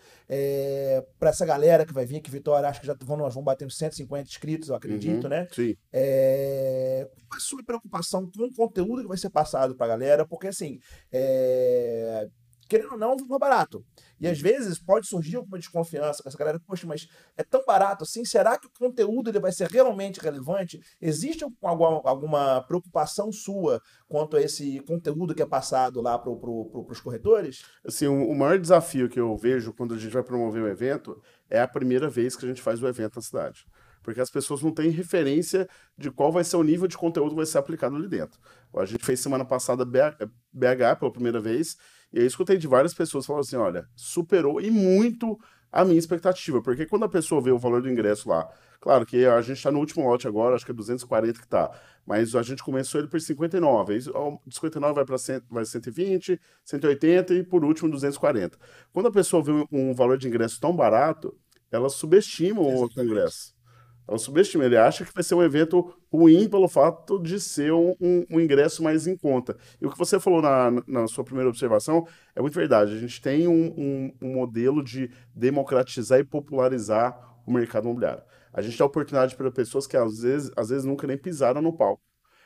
para 1.19 1.29
essa 1.29 1.45
galera 1.45 1.85
que 1.85 1.93
vai 1.93 2.05
vir, 2.05 2.21
que 2.21 2.31
Vitória 2.31 2.67
acho 2.69 2.79
que 2.81 2.87
já 2.87 2.95
vão, 3.03 3.17
nós 3.17 3.33
vamos 3.33 3.45
bater 3.45 3.65
uns 3.65 3.77
150 3.77 4.29
inscritos, 4.29 4.69
eu 4.69 4.75
acredito, 4.75 5.23
Uhum. 5.23 5.29
né? 5.29 5.47
Sim. 5.51 5.75
É, 5.91 7.07
Qual 7.27 7.37
a 7.37 7.41
sua 7.41 7.63
preocupação 7.63 8.29
com 8.29 8.43
o 8.43 8.53
conteúdo 8.53 9.01
que 9.01 9.07
vai 9.07 9.17
ser 9.17 9.29
passado 9.29 9.75
para 9.75 9.85
a 9.85 9.89
galera? 9.89 10.25
Porque, 10.25 10.47
assim, 10.47 10.79
é, 11.11 12.27
querendo 12.67 12.93
ou 12.93 12.97
não, 12.97 13.15
não 13.15 13.35
é 13.35 13.39
barato. 13.39 13.83
E 14.21 14.27
às 14.27 14.39
vezes 14.39 14.77
pode 14.77 15.07
surgir 15.07 15.37
alguma 15.37 15.57
desconfiança 15.57 16.21
com 16.21 16.29
essa 16.29 16.37
galera. 16.37 16.59
Poxa, 16.59 16.85
mas 16.85 17.07
é 17.35 17.43
tão 17.43 17.65
barato 17.65 18.03
assim? 18.03 18.23
Será 18.23 18.55
que 18.55 18.67
o 18.67 18.71
conteúdo 18.77 19.31
ele 19.31 19.39
vai 19.39 19.51
ser 19.51 19.67
realmente 19.67 20.19
relevante? 20.19 20.79
Existe 21.01 21.43
alguma, 21.43 22.01
alguma 22.05 22.61
preocupação 22.61 23.31
sua 23.31 23.81
quanto 24.07 24.37
a 24.37 24.41
esse 24.41 24.79
conteúdo 24.81 25.33
que 25.33 25.41
é 25.41 25.45
passado 25.45 26.01
lá 26.01 26.19
para 26.19 26.31
pro, 26.35 26.85
os 26.87 27.01
corretores? 27.01 27.63
Assim, 27.83 28.05
o, 28.05 28.35
maior 28.35 28.59
desafio 28.59 29.09
que 29.09 29.19
eu 29.19 29.35
vejo 29.35 29.73
quando 29.73 29.95
a 29.95 29.97
gente 29.97 30.13
vai 30.13 30.23
promover 30.23 30.61
um 30.61 30.67
evento 30.67 31.19
é 31.49 31.59
a 31.59 31.67
primeira 31.67 32.07
vez 32.07 32.35
que 32.35 32.45
a 32.45 32.47
gente 32.47 32.61
faz 32.61 32.81
o 32.83 32.87
evento 32.87 33.15
na 33.15 33.21
cidade. 33.23 33.65
Porque 34.03 34.21
as 34.21 34.29
pessoas 34.29 34.61
não 34.61 34.71
têm 34.71 34.89
referência 34.89 35.67
de 35.97 36.11
qual 36.11 36.31
vai 36.31 36.43
ser 36.43 36.57
o 36.57 36.63
nível 36.63 36.87
de 36.87 36.97
conteúdo 36.97 37.31
que 37.31 37.35
vai 37.37 37.45
ser 37.45 37.57
aplicado 37.57 37.95
ali 37.95 38.07
dentro. 38.07 38.39
A 38.75 38.85
gente 38.85 39.03
fez 39.03 39.19
semana 39.19 39.45
passada 39.45 39.85
BH 39.85 40.99
pela 40.99 41.11
primeira 41.11 41.39
vez, 41.39 41.77
e 42.13 42.17
aí 42.17 42.23
eu 42.23 42.27
escutei 42.27 42.57
de 42.57 42.67
várias 42.67 42.93
pessoas 42.93 43.25
falando 43.25 43.41
assim: 43.41 43.55
olha, 43.55 43.87
superou 43.95 44.59
e 44.59 44.69
muito 44.69 45.39
a 45.71 45.85
minha 45.85 45.97
expectativa. 45.97 46.61
Porque 46.61 46.85
quando 46.85 47.05
a 47.05 47.09
pessoa 47.09 47.41
vê 47.41 47.51
o 47.51 47.57
valor 47.57 47.81
do 47.81 47.89
ingresso 47.89 48.29
lá, 48.29 48.49
claro 48.79 49.05
que 49.05 49.25
a 49.25 49.41
gente 49.41 49.57
está 49.57 49.71
no 49.71 49.79
último 49.79 50.07
lote 50.07 50.27
agora, 50.27 50.55
acho 50.55 50.65
que 50.65 50.71
é 50.71 50.75
240 50.75 51.39
que 51.39 51.47
tá, 51.47 51.71
mas 52.05 52.35
a 52.35 52.43
gente 52.43 52.61
começou 52.63 52.99
ele 52.99 53.07
por 53.07 53.21
59. 53.21 53.93
Aí, 53.93 54.01
ó, 54.13 54.37
de 54.45 54.55
59 54.55 54.93
vai 54.93 55.05
para 55.05 55.15
vai 55.49 55.65
120, 55.65 56.39
180 56.65 57.33
e 57.35 57.43
por 57.43 57.63
último 57.63 57.89
240. 57.89 58.57
Quando 58.91 59.07
a 59.07 59.11
pessoa 59.11 59.41
vê 59.41 59.51
um, 59.71 59.93
valor 59.93 60.17
de 60.17 60.27
ingresso 60.27 60.59
tão 60.59 60.75
barato, 60.75 61.35
ela 61.71 61.89
subestima 61.89 62.61
o 62.61 62.67
Exatamente. 62.67 62.95
congresso. 62.95 63.60
Ela 64.07 64.17
subestima, 64.17 64.65
ele 64.65 64.75
acha 64.77 65.05
que 65.05 65.13
vai 65.13 65.23
ser 65.23 65.35
um 65.35 65.43
evento 65.43 65.93
ruim 66.11 66.49
pelo 66.49 66.67
fato 66.67 67.17
de 67.21 67.39
ser 67.39 67.71
um, 67.71 67.95
um- 68.01 68.25
um 68.31 68.39
ingresso 68.39 68.83
mais 68.83 69.07
em 69.07 69.15
conta. 69.15 69.55
E 69.79 69.85
o 69.85 69.89
que 69.91 69.97
você 69.97 70.19
falou 70.19 70.41
na, 70.41 70.71
na 70.87 71.07
sua 71.07 71.23
primeira 71.23 71.49
observação 71.49 72.05
é 72.35 72.41
muito 72.41 72.55
verdade. 72.55 72.93
A 72.93 72.97
gente 72.99 73.21
tem 73.21 73.47
um, 73.47 74.11
um- 74.21 74.33
modelo 74.33 74.83
de 74.83 75.09
democratizar 75.33 76.19
e 76.19 76.23
popularizar 76.23 77.17
o 77.45 77.51
mercado 77.53 77.85
imobiliário. 77.85 78.23
A 78.53 78.61
gente 78.61 78.77
dá 78.77 78.85
oportunidade 78.85 79.35
para 79.35 79.49
pessoas 79.51 79.87
que 79.87 79.95
às 79.95 80.19
vezes, 80.21 80.51
às 80.57 80.69
vezes 80.69 80.83
nunca 80.85 81.07
nem 81.07 81.17
pisaram 81.17 81.61
no 81.61 81.75
palco. 81.75 82.01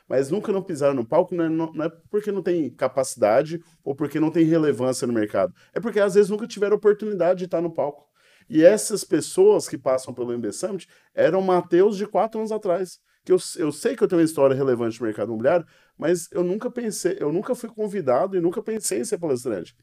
Mas 0.08 0.30
nunca 0.30 0.52
não 0.52 0.62
pisaram 0.62 0.94
no 0.94 1.04
palco 1.04 1.34
não 1.34 1.44
é, 1.44 1.48
não 1.48 1.84
é 1.84 1.88
porque 2.08 2.30
não 2.30 2.40
tem 2.42 2.70
capacidade 2.70 3.60
ou 3.82 3.92
porque 3.94 4.20
não 4.20 4.30
tem 4.30 4.44
relevância 4.44 5.04
no 5.04 5.12
mercado. 5.12 5.52
É 5.74 5.80
porque 5.80 5.98
às 5.98 6.14
vezes 6.14 6.30
nunca 6.30 6.46
tiveram 6.46 6.76
oportunidade 6.76 7.40
de 7.40 7.44
estar 7.46 7.60
no 7.60 7.72
palco. 7.74 8.05
E 8.48 8.64
essas 8.64 9.04
pessoas 9.04 9.68
que 9.68 9.76
passam 9.76 10.14
pelo 10.14 10.32
MB 10.32 10.52
Summit 10.52 10.88
eram 11.14 11.42
Mateus 11.42 11.96
de 11.96 12.06
quatro 12.06 12.40
anos 12.40 12.52
atrás. 12.52 12.98
Que 13.24 13.32
eu, 13.32 13.38
eu 13.56 13.72
sei 13.72 13.96
que 13.96 14.04
eu 14.04 14.08
tenho 14.08 14.20
uma 14.20 14.24
história 14.24 14.54
relevante 14.54 15.00
no 15.00 15.06
mercado 15.06 15.28
imobiliário, 15.28 15.66
mas 15.98 16.28
eu 16.30 16.44
nunca 16.44 16.70
pensei, 16.70 17.16
eu 17.18 17.32
nunca 17.32 17.54
fui 17.54 17.68
convidado 17.68 18.36
e 18.36 18.40
nunca 18.40 18.62
pensei 18.62 19.00
em 19.00 19.04
ser 19.04 19.18
palestrante. 19.18 19.74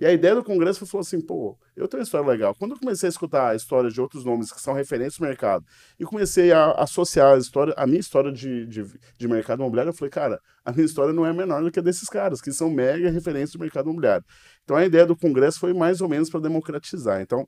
E 0.00 0.06
a 0.06 0.12
ideia 0.12 0.34
do 0.34 0.42
congresso 0.42 0.86
foi 0.86 1.00
assim, 1.00 1.20
pô, 1.20 1.58
eu 1.76 1.86
tenho 1.86 2.00
uma 2.00 2.04
história 2.04 2.26
legal. 2.26 2.54
Quando 2.54 2.70
eu 2.72 2.78
comecei 2.78 3.06
a 3.06 3.10
escutar 3.10 3.50
a 3.50 3.54
história 3.54 3.90
de 3.90 4.00
outros 4.00 4.24
nomes 4.24 4.50
que 4.50 4.58
são 4.58 4.72
referências 4.72 5.18
no 5.18 5.26
mercado 5.26 5.62
e 5.98 6.06
comecei 6.06 6.50
a 6.52 6.72
associar 6.72 7.34
a 7.34 7.38
história, 7.38 7.74
a 7.76 7.86
minha 7.86 8.00
história 8.00 8.32
de, 8.32 8.66
de, 8.66 8.82
de 9.18 9.28
mercado 9.28 9.60
imobiliário, 9.60 9.90
eu 9.90 9.94
falei, 9.94 10.10
cara, 10.10 10.40
a 10.64 10.72
minha 10.72 10.86
história 10.86 11.12
não 11.12 11.26
é 11.26 11.32
menor 11.34 11.62
do 11.62 11.70
que 11.70 11.78
a 11.78 11.82
desses 11.82 12.08
caras, 12.08 12.40
que 12.40 12.50
são 12.50 12.70
mega 12.70 13.10
referências 13.10 13.52
do 13.52 13.58
mercado 13.58 13.90
imobiliário. 13.90 14.24
Então 14.64 14.74
a 14.74 14.86
ideia 14.86 15.04
do 15.04 15.14
congresso 15.14 15.60
foi 15.60 15.74
mais 15.74 16.00
ou 16.00 16.08
menos 16.08 16.30
para 16.30 16.40
democratizar. 16.40 17.20
Então, 17.20 17.46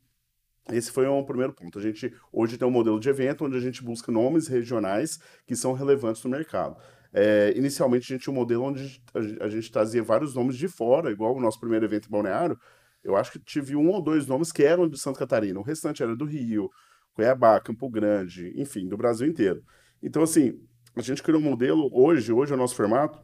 esse 0.70 0.92
foi 0.92 1.08
um 1.08 1.24
primeiro 1.24 1.52
ponto. 1.52 1.78
A 1.78 1.82
gente 1.82 2.14
hoje 2.32 2.56
tem 2.56 2.66
um 2.66 2.70
modelo 2.70 3.00
de 3.00 3.08
evento 3.08 3.44
onde 3.44 3.56
a 3.56 3.60
gente 3.60 3.82
busca 3.82 4.12
nomes 4.12 4.46
regionais 4.46 5.18
que 5.46 5.56
são 5.56 5.72
relevantes 5.72 6.22
no 6.22 6.30
mercado. 6.30 6.76
É, 7.12 7.52
inicialmente 7.56 8.12
a 8.12 8.16
gente 8.16 8.24
tinha 8.24 8.32
um 8.32 8.36
modelo 8.36 8.64
onde 8.64 9.02
a 9.40 9.48
gente 9.48 9.70
trazia 9.70 10.02
vários 10.02 10.34
nomes 10.34 10.56
de 10.56 10.68
fora, 10.68 11.10
igual 11.10 11.36
o 11.36 11.40
nosso 11.40 11.60
primeiro 11.60 11.84
evento 11.84 12.06
em 12.06 12.10
Balneário. 12.10 12.58
Eu 13.02 13.16
acho 13.16 13.32
que 13.32 13.38
tive 13.38 13.74
um 13.74 13.88
ou 13.88 14.00
dois 14.00 14.26
nomes 14.26 14.52
que 14.52 14.62
eram 14.62 14.88
de 14.88 14.98
Santa 14.98 15.18
Catarina, 15.18 15.58
o 15.58 15.62
restante 15.62 16.02
era 16.02 16.14
do 16.14 16.24
Rio, 16.24 16.70
Cuiabá, 17.12 17.60
Campo 17.60 17.90
Grande, 17.90 18.52
enfim, 18.56 18.88
do 18.88 18.96
Brasil 18.96 19.26
inteiro. 19.26 19.62
Então, 20.02 20.22
assim, 20.22 20.58
a 20.96 21.02
gente 21.02 21.22
criou 21.22 21.40
um 21.40 21.44
modelo 21.44 21.90
hoje, 21.92 22.32
hoje 22.32 22.52
é 22.52 22.54
o 22.54 22.58
nosso 22.58 22.76
formato, 22.76 23.18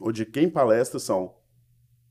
onde 0.00 0.24
quem 0.24 0.48
palestra 0.48 0.98
são 0.98 1.34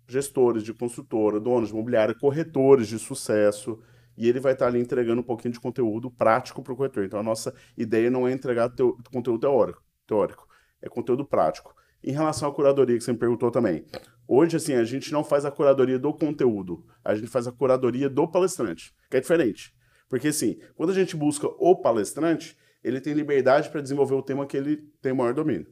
gestores 0.07 0.63
de 0.63 0.73
construtora, 0.73 1.39
donos 1.39 1.69
de 1.69 1.73
imobiliária, 1.73 2.13
corretores 2.13 2.87
de 2.87 2.99
sucesso, 2.99 3.81
e 4.21 4.29
ele 4.29 4.39
vai 4.39 4.53
estar 4.53 4.67
ali 4.67 4.79
entregando 4.79 5.19
um 5.19 5.23
pouquinho 5.23 5.51
de 5.51 5.59
conteúdo 5.59 6.11
prático 6.11 6.61
para 6.61 6.71
o 6.71 6.75
corretor. 6.75 7.03
Então, 7.03 7.19
a 7.19 7.23
nossa 7.23 7.51
ideia 7.75 8.07
não 8.11 8.27
é 8.27 8.31
entregar 8.31 8.69
teo 8.69 8.95
conteúdo 9.11 9.39
teórico, 9.39 9.83
teórico 10.05 10.47
é 10.79 10.87
conteúdo 10.87 11.25
prático. 11.25 11.73
Em 12.03 12.11
relação 12.11 12.47
à 12.47 12.53
curadoria 12.53 12.95
que 12.95 13.03
você 13.03 13.11
me 13.11 13.17
perguntou 13.17 13.49
também, 13.49 13.83
hoje 14.27 14.57
assim 14.57 14.75
a 14.75 14.83
gente 14.83 15.11
não 15.11 15.23
faz 15.23 15.43
a 15.43 15.49
curadoria 15.49 15.97
do 15.97 16.13
conteúdo, 16.13 16.85
a 17.03 17.15
gente 17.15 17.29
faz 17.29 17.47
a 17.47 17.51
curadoria 17.51 18.07
do 18.07 18.27
palestrante, 18.27 18.93
que 19.09 19.17
é 19.17 19.19
diferente. 19.19 19.73
Porque 20.07 20.27
assim, 20.27 20.59
quando 20.75 20.91
a 20.91 20.95
gente 20.95 21.15
busca 21.15 21.47
o 21.47 21.75
palestrante, 21.75 22.55
ele 22.83 23.01
tem 23.01 23.13
liberdade 23.13 23.69
para 23.71 23.81
desenvolver 23.81 24.13
o 24.13 24.21
tema 24.21 24.45
que 24.45 24.55
ele 24.55 24.77
tem 25.01 25.13
maior 25.13 25.33
domínio. 25.33 25.65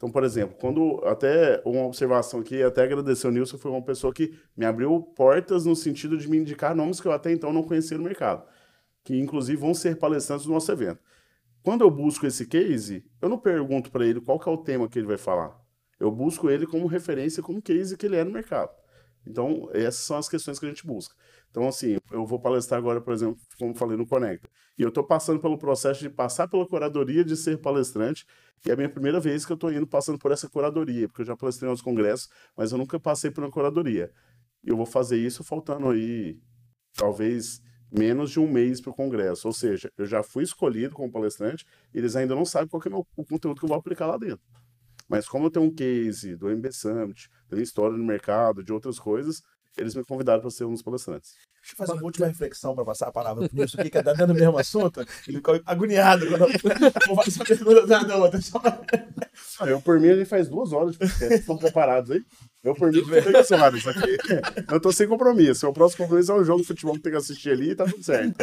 Então, 0.00 0.10
por 0.10 0.24
exemplo, 0.24 0.56
quando 0.58 0.98
até 1.04 1.60
uma 1.62 1.84
observação 1.84 2.40
aqui, 2.40 2.62
até 2.62 2.84
agradecer 2.84 3.28
o 3.28 3.30
Nilson, 3.30 3.58
foi 3.58 3.70
uma 3.70 3.82
pessoa 3.82 4.14
que 4.14 4.34
me 4.56 4.64
abriu 4.64 4.98
portas 5.14 5.66
no 5.66 5.76
sentido 5.76 6.16
de 6.16 6.26
me 6.26 6.38
indicar 6.38 6.74
nomes 6.74 7.02
que 7.02 7.06
eu 7.06 7.12
até 7.12 7.30
então 7.30 7.52
não 7.52 7.62
conhecia 7.62 7.98
no 7.98 8.04
mercado, 8.04 8.42
que 9.04 9.14
inclusive 9.14 9.60
vão 9.60 9.74
ser 9.74 9.98
palestrantes 9.98 10.46
do 10.46 10.52
nosso 10.52 10.72
evento. 10.72 11.00
Quando 11.62 11.82
eu 11.82 11.90
busco 11.90 12.26
esse 12.26 12.46
case, 12.46 13.04
eu 13.20 13.28
não 13.28 13.36
pergunto 13.36 13.90
para 13.90 14.06
ele 14.06 14.22
qual 14.22 14.40
é 14.46 14.48
o 14.48 14.56
tema 14.56 14.88
que 14.88 14.98
ele 14.98 15.06
vai 15.06 15.18
falar. 15.18 15.54
Eu 15.98 16.10
busco 16.10 16.48
ele 16.48 16.66
como 16.66 16.86
referência, 16.86 17.42
como 17.42 17.60
case 17.60 17.94
que 17.94 18.06
ele 18.06 18.16
é 18.16 18.24
no 18.24 18.30
mercado. 18.30 18.70
Então, 19.26 19.68
essas 19.74 20.00
são 20.00 20.16
as 20.16 20.30
questões 20.30 20.58
que 20.58 20.64
a 20.64 20.68
gente 20.70 20.86
busca. 20.86 21.14
Então, 21.50 21.66
assim, 21.66 21.98
eu 22.10 22.24
vou 22.24 22.38
palestrar 22.38 22.78
agora, 22.78 23.00
por 23.00 23.12
exemplo, 23.12 23.36
como 23.58 23.74
falei 23.74 23.96
no 23.96 24.06
Conecta. 24.06 24.48
E 24.78 24.82
eu 24.82 24.88
estou 24.88 25.04
passando 25.04 25.40
pelo 25.40 25.58
processo 25.58 26.00
de 26.00 26.08
passar 26.08 26.48
pela 26.48 26.66
curadoria 26.66 27.24
de 27.24 27.36
ser 27.36 27.58
palestrante, 27.58 28.24
e 28.64 28.70
é 28.70 28.72
a 28.72 28.76
minha 28.76 28.88
primeira 28.88 29.18
vez 29.18 29.44
que 29.44 29.52
eu 29.52 29.54
estou 29.54 29.72
indo 29.72 29.86
passando 29.86 30.18
por 30.18 30.30
essa 30.30 30.48
curadoria, 30.48 31.08
porque 31.08 31.22
eu 31.22 31.26
já 31.26 31.36
palestrei 31.36 31.68
nos 31.68 31.82
congressos, 31.82 32.28
mas 32.56 32.72
eu 32.72 32.78
nunca 32.78 33.00
passei 33.00 33.30
por 33.30 33.42
uma 33.42 33.50
curadoria. 33.50 34.12
E 34.62 34.68
eu 34.68 34.76
vou 34.76 34.86
fazer 34.86 35.18
isso 35.18 35.42
faltando 35.42 35.88
aí, 35.88 36.38
talvez, 36.94 37.60
menos 37.90 38.30
de 38.30 38.38
um 38.38 38.50
mês 38.50 38.80
para 38.80 38.90
o 38.90 38.94
congresso. 38.94 39.48
Ou 39.48 39.52
seja, 39.52 39.90
eu 39.98 40.06
já 40.06 40.22
fui 40.22 40.44
escolhido 40.44 40.94
como 40.94 41.10
palestrante 41.10 41.66
e 41.92 41.98
eles 41.98 42.14
ainda 42.14 42.34
não 42.34 42.44
sabem 42.44 42.68
qual 42.68 42.82
é 42.84 42.94
o, 42.94 43.24
conteúdo 43.24 43.58
que 43.58 43.64
eu 43.64 43.68
vou 43.68 43.78
aplicar 43.78 44.06
lá 44.06 44.16
dentro. 44.16 44.40
Mas 45.08 45.28
como 45.28 45.46
eu 45.46 45.50
tenho 45.50 45.66
um 45.66 45.74
case 45.74 46.36
do 46.36 46.48
MB 46.48 46.72
Summit, 46.72 47.28
tenho 47.48 47.62
história 47.62 47.96
no 47.96 48.04
mercado, 48.04 48.62
de 48.62 48.72
outras 48.72 48.98
coisas, 48.98 49.42
eles 49.80 49.94
me 49.94 50.04
convidaram 50.04 50.40
para 50.40 50.50
ser 50.50 50.64
um 50.64 50.72
dos 50.72 50.82
palestrantes. 50.82 51.32
Deixa 51.60 51.72
eu 51.72 51.76
fazer 51.78 51.92
uma 51.92 52.04
última 52.04 52.26
reflexão 52.26 52.74
para 52.74 52.84
passar 52.84 53.08
a 53.08 53.12
palavra 53.12 53.48
para 53.48 53.54
o 53.54 53.58
Nilson 53.58 53.80
aqui, 53.80 53.90
que 53.90 53.98
é 53.98 54.02
dando 54.02 54.30
o 54.30 54.34
mesmo 54.34 54.58
assunto. 54.58 55.00
Ele 55.26 55.38
ficou 55.38 55.58
agoniado 55.64 56.26
quando 56.28 56.42
eu 56.42 57.86
da 58.06 58.16
outra. 58.16 58.38
Eu, 59.66 59.80
por 59.80 59.98
mim, 59.98 60.10
a 60.10 60.16
gente 60.16 60.28
faz 60.28 60.48
duas 60.48 60.72
horas 60.72 60.92
de 60.92 60.98
podcast. 60.98 61.34
Estão 61.34 61.56
preparados 61.56 62.10
aí? 62.10 62.22
Eu, 62.62 62.74
por 62.74 62.92
mim, 62.92 63.02
horas 63.02 63.86
aqui. 63.86 64.18
Eu 64.70 64.80
tô 64.80 64.92
sem 64.92 65.08
compromisso. 65.08 65.66
O 65.66 65.72
próximo 65.72 66.04
compromisso 66.04 66.32
é 66.32 66.34
um 66.34 66.44
jogo 66.44 66.60
de 66.60 66.66
futebol 66.66 66.94
que 66.94 67.00
tem 67.00 67.12
que 67.12 67.18
assistir 67.18 67.50
ali 67.50 67.70
e 67.70 67.74
tá 67.74 67.86
tudo 67.86 68.02
certo. 68.02 68.34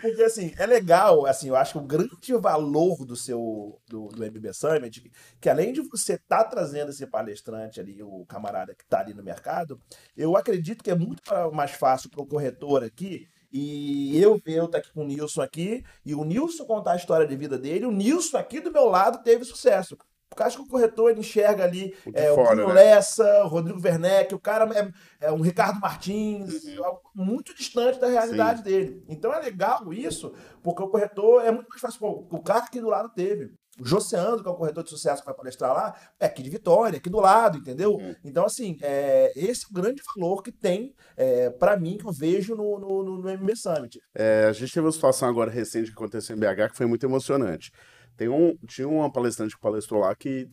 Porque, 0.00 0.22
assim, 0.22 0.54
é 0.56 0.66
legal, 0.66 1.26
assim, 1.26 1.48
eu 1.48 1.56
acho 1.56 1.72
que 1.72 1.78
o 1.78 1.86
grande 1.86 2.32
valor 2.40 3.04
do 3.04 3.14
seu, 3.14 3.78
do, 3.86 4.08
do 4.08 4.24
MB 4.24 4.54
Summit, 4.54 5.12
que 5.38 5.48
além 5.50 5.72
de 5.72 5.82
você 5.82 6.14
estar 6.14 6.44
tá 6.44 6.50
trazendo 6.50 6.90
esse 6.90 7.06
palestrante 7.06 7.78
ali, 7.78 8.02
o 8.02 8.24
camarada 8.24 8.74
que 8.74 8.84
está 8.84 9.00
ali 9.00 9.12
no 9.12 9.22
mercado, 9.22 9.78
eu 10.16 10.34
acredito 10.36 10.82
que 10.82 10.90
é 10.90 10.94
muito 10.94 11.22
mais 11.52 11.72
fácil 11.72 12.08
para 12.08 12.22
o 12.22 12.26
corretor 12.26 12.82
aqui 12.82 13.28
e 13.52 14.16
eu 14.20 14.40
eu 14.46 14.68
tá 14.68 14.78
aqui 14.78 14.92
com 14.92 15.02
o 15.02 15.06
Nilson 15.06 15.42
aqui, 15.42 15.84
e 16.06 16.14
o 16.14 16.24
Nilson 16.24 16.64
contar 16.64 16.92
a 16.92 16.96
história 16.96 17.26
de 17.26 17.36
vida 17.36 17.58
dele, 17.58 17.84
o 17.84 17.90
Nilson 17.90 18.38
aqui 18.38 18.60
do 18.60 18.70
meu 18.70 18.84
lado 18.86 19.22
teve 19.22 19.44
sucesso. 19.44 19.96
Porque 20.30 20.44
acho 20.44 20.58
que 20.58 20.62
o 20.62 20.68
corretor 20.68 21.10
ele 21.10 21.20
enxerga 21.20 21.64
ali 21.64 21.92
é, 22.14 22.32
fora, 22.32 22.52
o 22.52 22.56
Bruno 22.56 22.68
né? 22.68 22.74
Lessa, 22.74 23.44
o 23.44 23.48
Rodrigo 23.48 23.80
Werneck, 23.84 24.32
o 24.32 24.38
cara 24.38 24.64
é, 24.78 25.26
é 25.26 25.32
um 25.32 25.40
Ricardo 25.40 25.80
Martins, 25.80 26.64
uhum. 26.64 26.98
muito 27.12 27.52
distante 27.52 27.98
da 27.98 28.06
realidade 28.06 28.58
Sim. 28.58 28.64
dele. 28.64 29.04
Então 29.08 29.34
é 29.34 29.40
legal 29.40 29.92
isso, 29.92 30.32
porque 30.62 30.82
o 30.82 30.88
corretor 30.88 31.44
é 31.44 31.50
muito 31.50 31.68
mais 31.68 31.80
fácil. 31.80 31.98
Pô, 31.98 32.26
o 32.30 32.42
cara 32.42 32.64
aqui 32.64 32.80
do 32.80 32.88
lado 32.88 33.10
teve. 33.12 33.52
O 33.80 33.84
Joseando, 33.84 34.42
que 34.42 34.48
é 34.48 34.52
um 34.52 34.56
corretor 34.56 34.84
de 34.84 34.90
sucesso 34.90 35.22
que 35.22 35.26
vai 35.26 35.34
palestrar 35.34 35.72
lá, 35.72 35.94
é 36.18 36.26
aqui 36.26 36.42
de 36.42 36.50
Vitória, 36.50 36.98
aqui 36.98 37.08
do 37.08 37.18
lado, 37.18 37.58
entendeu? 37.58 37.94
Uhum. 37.94 38.14
Então, 38.22 38.44
assim, 38.44 38.76
é, 38.82 39.32
esse 39.34 39.64
é 39.64 39.68
o 39.70 39.72
grande 39.72 40.02
valor 40.14 40.42
que 40.42 40.52
tem, 40.52 40.94
é, 41.16 41.48
para 41.50 41.76
mim, 41.78 41.96
que 41.96 42.04
eu 42.04 42.12
vejo 42.12 42.54
no, 42.54 42.78
no, 42.78 43.02
no 43.02 43.38
MB 43.38 43.56
Summit. 43.56 43.98
É, 44.14 44.46
a 44.48 44.52
gente 44.52 44.72
teve 44.72 44.84
uma 44.84 44.92
situação 44.92 45.28
agora 45.28 45.50
recente 45.50 45.86
que 45.86 45.94
aconteceu 45.94 46.36
em 46.36 46.38
BH 46.38 46.70
que 46.70 46.76
foi 46.76 46.86
muito 46.86 47.06
emocionante. 47.06 47.72
Tem 48.20 48.28
um, 48.28 48.54
tinha 48.66 48.86
uma 48.86 49.10
palestrante 49.10 49.56
que 49.56 49.62
palestrou 49.62 50.02
lá 50.02 50.14
que 50.14 50.46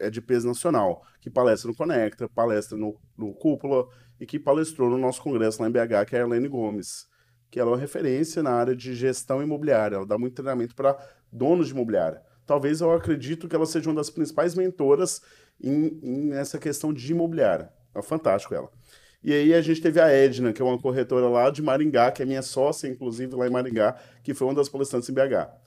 é 0.00 0.10
de 0.10 0.20
peso 0.20 0.48
nacional, 0.48 1.06
que 1.20 1.30
palestra 1.30 1.70
no 1.70 1.76
Conecta, 1.76 2.28
palestra 2.28 2.76
no, 2.76 3.00
no 3.16 3.32
Cúpula 3.32 3.86
e 4.18 4.26
que 4.26 4.40
palestrou 4.40 4.90
no 4.90 4.98
nosso 4.98 5.22
congresso 5.22 5.62
lá 5.62 5.68
em 5.68 5.70
BH, 5.70 6.04
que 6.08 6.16
é 6.16 6.20
a 6.20 6.24
Arlene 6.24 6.48
Gomes, 6.48 7.06
que 7.48 7.60
ela 7.60 7.70
é 7.70 7.74
uma 7.74 7.78
referência 7.78 8.42
na 8.42 8.50
área 8.50 8.74
de 8.74 8.92
gestão 8.92 9.40
imobiliária. 9.40 9.94
Ela 9.94 10.04
dá 10.06 10.18
muito 10.18 10.34
treinamento 10.34 10.74
para 10.74 10.98
donos 11.30 11.68
de 11.68 11.74
imobiliária. 11.74 12.20
Talvez 12.44 12.80
eu 12.80 12.90
acredito 12.90 13.46
que 13.46 13.54
ela 13.54 13.66
seja 13.66 13.88
uma 13.88 13.94
das 13.94 14.10
principais 14.10 14.56
mentoras 14.56 15.22
em, 15.62 16.00
em 16.02 16.24
nessa 16.24 16.58
questão 16.58 16.92
de 16.92 17.12
imobiliária. 17.12 17.72
É 17.94 18.02
fantástico 18.02 18.52
ela. 18.52 18.68
E 19.22 19.32
aí 19.32 19.54
a 19.54 19.62
gente 19.62 19.80
teve 19.80 20.00
a 20.00 20.08
Edna, 20.08 20.52
que 20.52 20.60
é 20.60 20.64
uma 20.64 20.76
corretora 20.76 21.28
lá 21.28 21.50
de 21.50 21.62
Maringá, 21.62 22.10
que 22.10 22.20
é 22.20 22.26
minha 22.26 22.42
sócia, 22.42 22.88
inclusive, 22.88 23.36
lá 23.36 23.46
em 23.46 23.50
Maringá, 23.50 23.96
que 24.24 24.34
foi 24.34 24.48
uma 24.48 24.54
das 24.54 24.68
palestrantes 24.68 25.08
em 25.08 25.14
BH. 25.14 25.61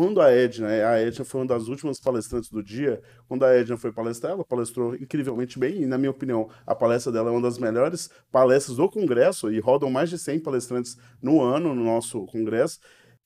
Quando 0.00 0.22
a 0.22 0.30
Edna, 0.30 0.66
a 0.66 0.98
Edna 0.98 1.26
foi 1.26 1.42
uma 1.42 1.46
das 1.46 1.68
últimas 1.68 2.00
palestrantes 2.00 2.48
do 2.48 2.62
dia, 2.62 3.02
quando 3.28 3.44
a 3.44 3.54
Edna 3.54 3.76
foi 3.76 3.92
palestrar, 3.92 4.32
ela 4.32 4.42
palestrou 4.42 4.94
incrivelmente 4.94 5.58
bem, 5.58 5.82
e 5.82 5.86
na 5.86 5.98
minha 5.98 6.10
opinião, 6.10 6.48
a 6.66 6.74
palestra 6.74 7.12
dela 7.12 7.28
é 7.28 7.32
uma 7.32 7.42
das 7.42 7.58
melhores 7.58 8.08
palestras 8.32 8.78
do 8.78 8.88
Congresso, 8.88 9.52
e 9.52 9.60
rodam 9.60 9.90
mais 9.90 10.08
de 10.08 10.16
100 10.16 10.40
palestrantes 10.40 10.96
no 11.20 11.42
ano 11.42 11.74
no 11.74 11.84
nosso 11.84 12.24
Congresso. 12.28 12.80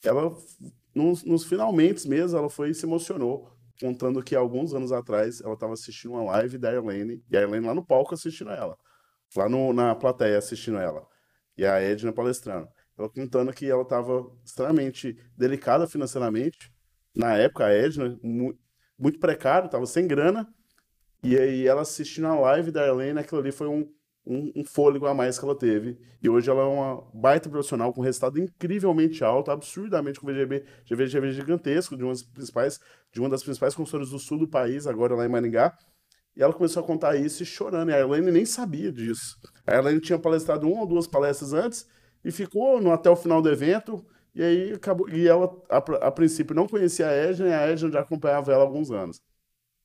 Ela, 0.05 0.37
nos, 0.93 1.23
nos 1.23 1.45
finalmente 1.45 2.09
mesmo, 2.09 2.37
ela 2.37 2.51
foi 2.51 2.75
se 2.75 2.85
emocionou, 2.85 3.49
contando 3.81 4.21
que 4.21 4.35
alguns 4.35 4.75
anos 4.75 4.91
atrás 4.91 5.41
ela 5.43 5.55
estava 5.55 5.75
assistindo 5.75 6.15
uma 6.15 6.25
live 6.25 6.59
da 6.59 6.71
Arlene, 6.71 7.23
e 7.31 7.37
a 7.37 7.43
Arlene 7.43 7.69
lá 7.69 7.75
no 7.75 7.87
palco 7.87 8.15
assistindo 8.15 8.51
ela, 8.51 8.77
lá 9.37 9.49
no, 9.49 9.73
na 9.73 9.95
plateia 9.95 10.39
assistindo 10.39 10.79
ela, 10.79 11.07
e 11.57 11.65
a 11.65 11.81
Edna 11.81 12.13
palestrando. 12.13 12.67
Ela 12.99 13.09
contando 13.09 13.53
que 13.53 13.69
ela 13.69 13.83
estava 13.83 14.31
extremamente 14.45 15.17
delicada 15.37 15.87
financeiramente. 15.87 16.73
Na 17.15 17.37
época, 17.37 17.67
a 17.67 17.73
Edna, 17.73 18.19
mu 18.23 18.57
muito 18.97 19.19
precário, 19.19 19.67
estava 19.67 19.87
sem 19.87 20.07
grana. 20.07 20.47
E 21.23 21.37
aí 21.37 21.67
ela 21.67 21.83
assistindo 21.83 22.27
a 22.27 22.39
live 22.39 22.71
da 22.71 22.89
Arlene, 22.89 23.19
aquilo 23.19 23.41
ali 23.41 23.51
foi 23.51 23.67
um, 23.67 23.89
um, 24.27 24.53
um, 24.57 24.65
fôlego 24.65 25.07
a 25.07 25.15
mais 25.15 25.39
que 25.39 25.45
ela 25.45 25.57
teve. 25.57 25.99
E 26.23 26.29
hoje 26.29 26.49
ela 26.49 26.63
é 26.63 26.67
uma 26.67 27.03
baita 27.13 27.49
profissional 27.49 27.93
com 27.93 28.01
resultado 28.01 28.39
incrivelmente 28.39 29.25
alto, 29.25 29.51
absurdamente 29.51 30.21
com 30.21 30.27
VGB, 30.27 30.65
VGB 30.89 31.33
gigantesco, 31.33 31.97
de, 31.97 32.05
umas 32.05 32.23
principais, 32.23 32.79
de 33.13 33.21
uma 33.21 33.29
das 33.29 33.43
principais 33.43 33.75
consultoras 33.75 34.11
do 34.11 34.19
sul 34.19 34.39
do 34.39 34.49
país, 34.49 34.87
agora 34.87 35.15
lá 35.15 35.25
em 35.25 35.29
Maringá. 35.29 35.77
E 36.37 36.43
ela 36.43 36.53
começou 36.53 36.83
a 36.83 36.87
contar 36.87 37.17
isso 37.17 37.43
e 37.43 37.47
chorando. 37.47 37.91
E 37.91 37.95
a 37.95 38.03
Arlene 38.03 38.31
nem 38.31 38.45
sabia 38.45 38.93
disso. 38.93 39.37
A 39.67 39.77
Arlene 39.77 40.01
tinha 40.01 40.19
palestrado 40.19 40.69
uma 40.69 40.83
ou 40.83 40.87
duas 40.87 41.07
palestras 41.07 41.53
antes 41.53 41.87
e 42.25 42.33
ficou 42.33 42.81
no, 42.81 42.91
até 42.93 43.11
o 43.11 43.17
final 43.17 43.43
do 43.43 43.51
evento. 43.51 44.05
E 44.35 44.43
aí 44.43 44.73
acabou. 44.73 45.09
E 45.09 45.29
ela, 45.29 45.55
a, 45.69 45.77
a 45.77 46.11
princípio, 46.11 46.57
não 46.57 46.67
conhecia 46.67 47.09
a 47.09 47.13
Edna 47.13 47.49
e 47.49 47.53
a 47.53 47.67
Edna 47.69 47.93
já 47.93 48.01
acompanhava 48.01 48.53
ela 48.53 48.63
há 48.63 48.67
alguns 48.67 48.91
anos. 48.91 49.21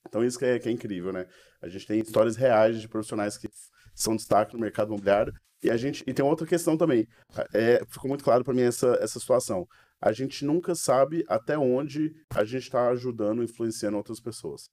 Então 0.07 0.23
isso 0.23 0.39
que 0.39 0.45
é, 0.45 0.57
que 0.57 0.69
é 0.69 0.71
incrível, 0.71 1.11
né? 1.11 1.25
A 1.61 1.67
gente 1.67 1.85
tem 1.85 1.99
histórias 1.99 2.35
reais 2.35 2.81
de 2.81 2.87
profissionais 2.87 3.37
que 3.37 3.49
são 3.93 4.15
destaque 4.15 4.53
no 4.53 4.59
mercado 4.59 4.87
imobiliário. 4.87 5.33
E 5.61 5.69
a 5.69 5.75
gente 5.75 6.03
e 6.07 6.13
tem 6.13 6.23
outra 6.23 6.47
questão 6.47 6.77
também. 6.77 7.05
É, 7.53 7.83
ficou 7.89 8.07
muito 8.07 8.23
claro 8.23 8.43
para 8.43 8.53
mim 8.53 8.61
essa, 8.61 8.97
essa 9.01 9.19
situação. 9.19 9.67
A 10.01 10.13
gente 10.13 10.45
nunca 10.45 10.73
sabe 10.73 11.25
até 11.27 11.57
onde 11.57 12.15
a 12.33 12.45
gente 12.45 12.63
está 12.63 12.89
ajudando, 12.89 13.43
influenciando 13.43 13.97
outras 13.97 14.21
pessoas. 14.21 14.69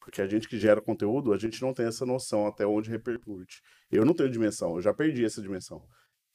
Porque 0.00 0.20
a 0.20 0.26
gente 0.26 0.48
que 0.48 0.58
gera 0.58 0.80
conteúdo, 0.80 1.32
a 1.32 1.38
gente 1.38 1.62
não 1.62 1.72
tem 1.72 1.86
essa 1.86 2.04
noção 2.04 2.46
até 2.46 2.66
onde 2.66 2.90
repercute. 2.90 3.62
Eu 3.90 4.04
não 4.04 4.14
tenho 4.14 4.30
dimensão, 4.30 4.74
eu 4.76 4.82
já 4.82 4.92
perdi 4.92 5.24
essa 5.24 5.40
dimensão. 5.40 5.80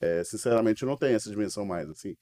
É, 0.05 0.23
sinceramente, 0.23 0.83
eu 0.83 0.87
não 0.89 0.97
tenho 0.97 1.15
essa 1.15 1.29
dimensão 1.29 1.65
mais, 1.65 1.89
assim. 1.89 2.15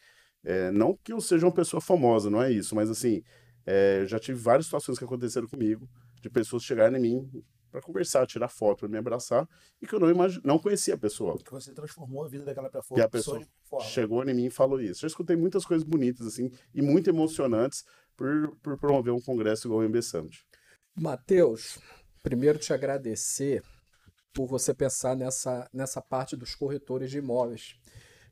É, 0.43 0.71
não 0.71 0.97
que 1.03 1.11
eu 1.13 1.19
seja 1.21 1.45
uma 1.45 1.53
pessoa 1.53 1.81
famosa, 1.81 2.29
não 2.29 2.41
é 2.41 2.51
isso, 2.51 2.75
mas 2.75 2.89
assim, 2.89 3.23
é, 3.65 3.99
eu 4.01 4.07
já 4.07 4.19
tive 4.19 4.39
várias 4.39 4.65
situações 4.65 4.97
que 4.97 5.05
aconteceram 5.05 5.47
comigo, 5.47 5.89
de 6.21 6.29
pessoas 6.29 6.63
chegarem 6.63 6.97
em 6.97 7.01
mim 7.01 7.43
para 7.71 7.81
conversar, 7.81 8.27
tirar 8.27 8.49
foto, 8.49 8.81
pra 8.81 8.87
me 8.87 8.97
abraçar, 8.97 9.47
e 9.81 9.87
que 9.87 9.95
eu 9.95 9.99
não, 9.99 10.09
imag... 10.09 10.39
não 10.43 10.59
conhecia 10.59 10.93
a 10.93 10.97
pessoa. 10.97 11.37
Que 11.39 11.51
você 11.51 11.73
transformou 11.73 12.23
a 12.23 12.27
vida 12.27 12.45
daquela 12.45 12.69
pessoa. 12.69 12.99
E 12.99 13.01
a 13.01 13.09
pessoa 13.09 13.41
chegou 13.81 14.23
em 14.23 14.33
mim 14.33 14.45
e 14.45 14.49
falou 14.49 14.79
isso. 14.79 15.01
Já 15.01 15.07
escutei 15.07 15.35
muitas 15.35 15.65
coisas 15.65 15.85
bonitas, 15.85 16.27
assim, 16.27 16.51
e 16.73 16.81
muito 16.81 17.09
emocionantes 17.09 17.83
por, 18.15 18.55
por 18.61 18.77
promover 18.77 19.13
um 19.13 19.19
congresso 19.19 19.67
igual 19.67 19.79
o 19.79 19.89
MB 19.89 20.01
Summit. 20.03 20.45
Matheus, 20.95 21.79
primeiro 22.21 22.59
te 22.59 22.71
agradecer 22.71 23.63
por 24.33 24.47
você 24.47 24.73
pensar 24.73 25.15
nessa, 25.15 25.69
nessa 25.71 26.01
parte 26.01 26.35
dos 26.35 26.55
corretores 26.55 27.11
de 27.11 27.19
imóveis. 27.19 27.75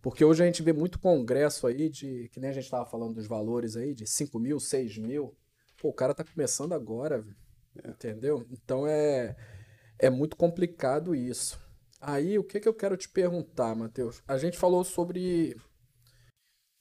Porque 0.01 0.25
hoje 0.25 0.41
a 0.41 0.45
gente 0.45 0.63
vê 0.63 0.73
muito 0.73 0.99
congresso 0.99 1.67
aí 1.67 1.87
de, 1.87 2.27
que 2.29 2.39
nem 2.39 2.49
a 2.49 2.53
gente 2.53 2.63
estava 2.63 2.85
falando 2.85 3.13
dos 3.13 3.27
valores 3.27 3.77
aí, 3.77 3.93
de 3.93 4.07
5 4.07 4.39
mil, 4.39 4.59
6 4.59 4.97
mil. 4.97 5.37
Pô, 5.79 5.89
o 5.89 5.93
cara 5.93 6.15
tá 6.15 6.23
começando 6.23 6.73
agora, 6.73 7.23
entendeu? 7.85 8.45
Então 8.51 8.87
é, 8.87 9.35
é 9.99 10.09
muito 10.09 10.35
complicado 10.35 11.13
isso. 11.13 11.59
Aí 11.99 12.39
o 12.39 12.43
que, 12.43 12.59
que 12.59 12.67
eu 12.67 12.73
quero 12.73 12.97
te 12.97 13.07
perguntar, 13.07 13.75
Matheus? 13.75 14.23
A 14.27 14.39
gente 14.39 14.57
falou 14.57 14.83
sobre 14.83 15.55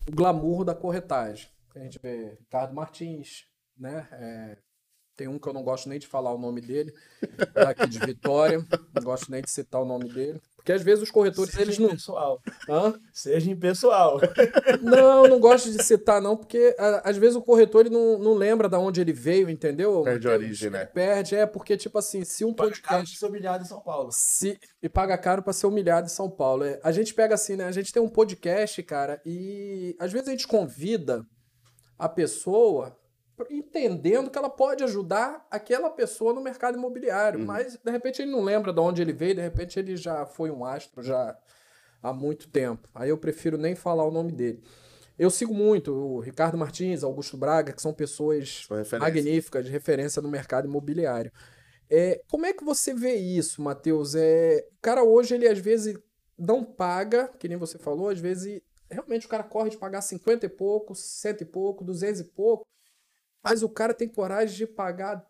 o 0.09 0.13
glamour 0.13 0.65
da 0.65 0.75
corretagem. 0.75 1.51
A 1.75 1.79
gente 1.79 1.99
vê 1.99 2.39
Ricardo 2.41 2.75
Martins, 2.75 3.45
né? 3.77 4.09
É, 4.13 4.59
tem 5.21 5.29
um 5.29 5.39
que 5.39 5.47
eu 5.47 5.53
não 5.53 5.63
gosto 5.63 5.87
nem 5.87 5.99
de 5.99 6.07
falar 6.07 6.33
o 6.33 6.39
nome 6.39 6.63
dele, 6.63 6.95
daqui 7.53 7.87
de 7.87 7.99
Vitória. 7.99 8.65
Não 8.95 9.03
gosto 9.03 9.31
nem 9.31 9.43
de 9.43 9.51
citar 9.51 9.83
o 9.83 9.85
nome 9.85 10.11
dele. 10.11 10.41
Porque 10.57 10.73
às 10.73 10.81
vezes 10.83 11.03
os 11.05 11.11
corretores, 11.11 11.51
Seja 11.53 11.63
eles 11.65 11.79
não. 11.79 11.89
impessoal. 11.89 12.41
Hã? 12.67 12.95
Seja 13.13 13.51
impessoal. 13.51 14.19
Não, 14.81 15.27
não 15.29 15.39
gosto 15.39 15.71
de 15.71 15.83
citar, 15.83 16.23
não, 16.23 16.37
porque 16.39 16.75
a- 16.79 17.03
às 17.11 17.19
vezes 17.19 17.37
o 17.37 17.43
corretor 17.43 17.85
ele 17.85 17.95
não, 17.95 18.19
não 18.19 18.33
lembra 18.35 18.67
de 18.67 18.77
onde 18.77 18.99
ele 19.01 19.13
veio, 19.13 19.51
entendeu? 19.51 20.03
Perde 20.05 20.27
a 20.29 20.33
origem, 20.33 20.71
né? 20.71 20.87
Perde, 20.87 21.35
é, 21.35 21.45
porque, 21.45 21.77
tipo 21.77 21.99
assim, 21.99 22.25
se 22.25 22.43
um 22.45 22.55
cara 22.55 22.71
podcast. 22.71 23.13
de 23.13 23.19
ser 23.19 23.27
humilhado 23.27 23.63
em 23.63 23.67
São 23.67 23.81
Paulo. 23.83 24.09
Se, 24.13 24.59
e 24.83 24.89
paga 24.89 25.19
caro 25.19 25.43
pra 25.43 25.53
ser 25.53 25.67
humilhado 25.67 26.07
em 26.07 26.11
São 26.11 26.31
Paulo. 26.31 26.65
É, 26.65 26.81
a 26.83 26.93
gente 26.93 27.13
pega 27.13 27.35
assim, 27.35 27.57
né? 27.57 27.65
A 27.67 27.73
gente 27.73 27.93
tem 27.93 28.03
um 28.03 28.09
podcast, 28.09 28.83
cara, 28.85 29.21
e 29.27 29.95
às 29.99 30.11
vezes 30.13 30.29
a 30.29 30.31
gente 30.31 30.49
convida 30.49 31.27
a 31.99 32.09
pessoa 32.09 32.97
entendendo 33.51 34.31
que 34.31 34.37
ela 34.39 34.51
pode 34.51 34.83
ajudar 34.85 35.47
aquela 35.51 35.89
pessoa 35.91 36.33
no 36.33 36.41
mercado 36.41 36.77
imobiliário, 36.77 37.41
Uhum. 37.41 37.47
mas 37.47 37.77
de 37.83 37.91
repente 37.91 38.21
ele 38.23 38.31
não 38.31 38.43
lembra 38.43 38.73
de 38.73 38.81
onde 38.81 39.01
ele 39.03 39.13
veio, 39.13 39.35
de 39.37 39.41
repente 39.41 39.79
ele 39.79 39.97
já 39.97 40.27
foi 40.27 40.51
um 40.51 40.65
astro 40.65 41.03
já 41.03 41.37
há 42.03 42.13
muito 42.13 42.49
tempo. 42.49 42.89
Aí 42.95 43.09
eu 43.11 43.19
prefiro 43.19 43.57
nem 43.59 43.75
falar 43.75 44.05
o 44.05 44.11
nome 44.11 44.33
dele. 44.33 44.63
Eu 45.19 45.31
sigo 45.31 45.53
muito 45.53 45.93
o 45.93 46.19
Ricardo 46.21 46.57
Martins, 46.57 47.03
Augusto 47.05 47.37
Braga, 47.37 47.73
que 47.73 47.83
são 47.83 47.93
pessoas 47.93 48.67
referência. 48.71 48.99
magníficas 48.99 49.65
de 49.67 49.71
referência 49.71 50.23
no 50.23 50.29
mercado 50.31 50.67
imobiliário. 50.67 51.31
É, 51.91 52.23
como 52.31 52.47
é 52.47 52.53
que 52.53 52.65
você 52.65 52.95
vê 52.95 53.15
isso, 53.17 53.61
Matheus? 53.61 54.15
É, 54.15 54.67
o 54.79 54.81
cara 54.81 55.03
hoje, 55.05 55.35
ele 55.35 55.47
às 55.47 55.59
vezes 55.59 55.99
não 56.39 56.65
paga, 56.65 57.29
que 57.39 57.49
nem 57.49 57.59
você 57.59 57.79
falou, 57.79 58.09
às 58.09 58.19
vezes 58.19 58.63
realmente 58.91 59.27
o 59.27 59.29
cara 59.29 59.43
corre 59.45 59.71
de 59.71 59.77
pagar 59.77 60.01
50 60.01 60.47
e 60.47 60.49
pouco, 60.49 60.95
100 60.95 61.37
e 61.43 61.45
pouco, 61.45 61.85
200 61.85 62.21
e 62.23 62.25
pouco, 62.25 62.65
mas 63.43 63.63
o 63.63 63.69
cara 63.69 63.95
tem 63.95 64.09
coragem 64.09 64.57
de 64.57 64.67
pagar 64.67 65.25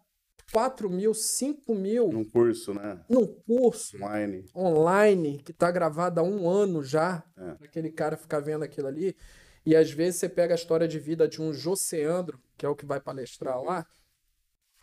4 0.52 0.90
mil, 0.90 1.14
5 1.14 1.74
mil 1.74 2.08
Num 2.08 2.24
curso, 2.24 2.74
né? 2.74 3.04
num 3.08 3.24
curso 3.26 3.96
Online. 4.02 4.44
online 4.54 5.38
que 5.38 5.52
tá 5.52 5.70
gravado 5.70 6.18
há 6.18 6.22
um 6.22 6.48
ano 6.48 6.82
já, 6.82 7.22
É. 7.36 7.64
aquele 7.64 7.90
cara 7.90 8.16
ficar 8.16 8.40
vendo 8.40 8.64
aquilo 8.64 8.88
ali. 8.88 9.16
E 9.64 9.76
às 9.76 9.90
vezes 9.90 10.18
você 10.18 10.28
pega 10.28 10.54
a 10.54 10.56
história 10.56 10.88
de 10.88 10.98
vida 10.98 11.28
de 11.28 11.40
um 11.40 11.52
Joseandro, 11.52 12.40
que 12.56 12.66
é 12.66 12.68
o 12.68 12.74
que 12.74 12.84
vai 12.86 13.00
palestrar 13.00 13.62
lá, 13.62 13.86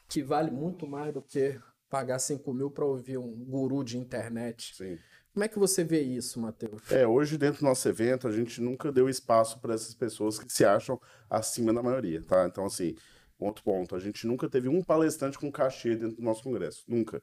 que 0.07 0.21
vale 0.23 0.51
muito 0.51 0.87
mais 0.87 1.13
do 1.13 1.21
que 1.21 1.59
pagar 1.89 2.19
5 2.19 2.53
mil 2.53 2.69
para 2.71 2.85
ouvir 2.85 3.17
um 3.17 3.33
guru 3.45 3.83
de 3.83 3.97
internet. 3.97 4.73
Sim. 4.75 4.97
Como 5.33 5.43
é 5.43 5.47
que 5.47 5.59
você 5.59 5.83
vê 5.83 6.01
isso, 6.01 6.39
Matheus? 6.39 6.91
É, 6.91 7.05
hoje 7.05 7.37
dentro 7.37 7.59
do 7.59 7.65
nosso 7.65 7.87
evento, 7.89 8.27
a 8.27 8.31
gente 8.31 8.61
nunca 8.61 8.91
deu 8.91 9.07
espaço 9.09 9.59
para 9.59 9.73
essas 9.73 9.93
pessoas 9.93 10.39
que 10.39 10.51
se 10.51 10.63
acham 10.65 10.99
acima 11.29 11.73
da 11.73 11.83
maioria, 11.83 12.23
tá? 12.23 12.47
Então, 12.47 12.65
assim, 12.65 12.95
outro 13.45 13.63
ponto, 13.63 13.95
a 13.95 13.99
gente 13.99 14.25
nunca 14.25 14.49
teve 14.49 14.67
um 14.67 14.83
palestrante 14.83 15.37
com 15.37 15.51
cachê 15.51 15.95
dentro 15.95 16.17
do 16.17 16.23
nosso 16.23 16.43
congresso, 16.43 16.83
nunca. 16.87 17.21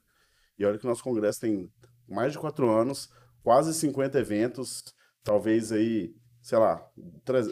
E 0.58 0.64
olha 0.64 0.78
que 0.78 0.84
o 0.84 0.88
nosso 0.88 1.02
congresso 1.02 1.40
tem 1.40 1.70
mais 2.08 2.32
de 2.32 2.38
quatro 2.38 2.70
anos, 2.70 3.10
quase 3.42 3.74
50 3.74 4.18
eventos, 4.18 4.84
talvez 5.22 5.72
aí, 5.72 6.14
sei 6.40 6.58
lá, 6.58 6.86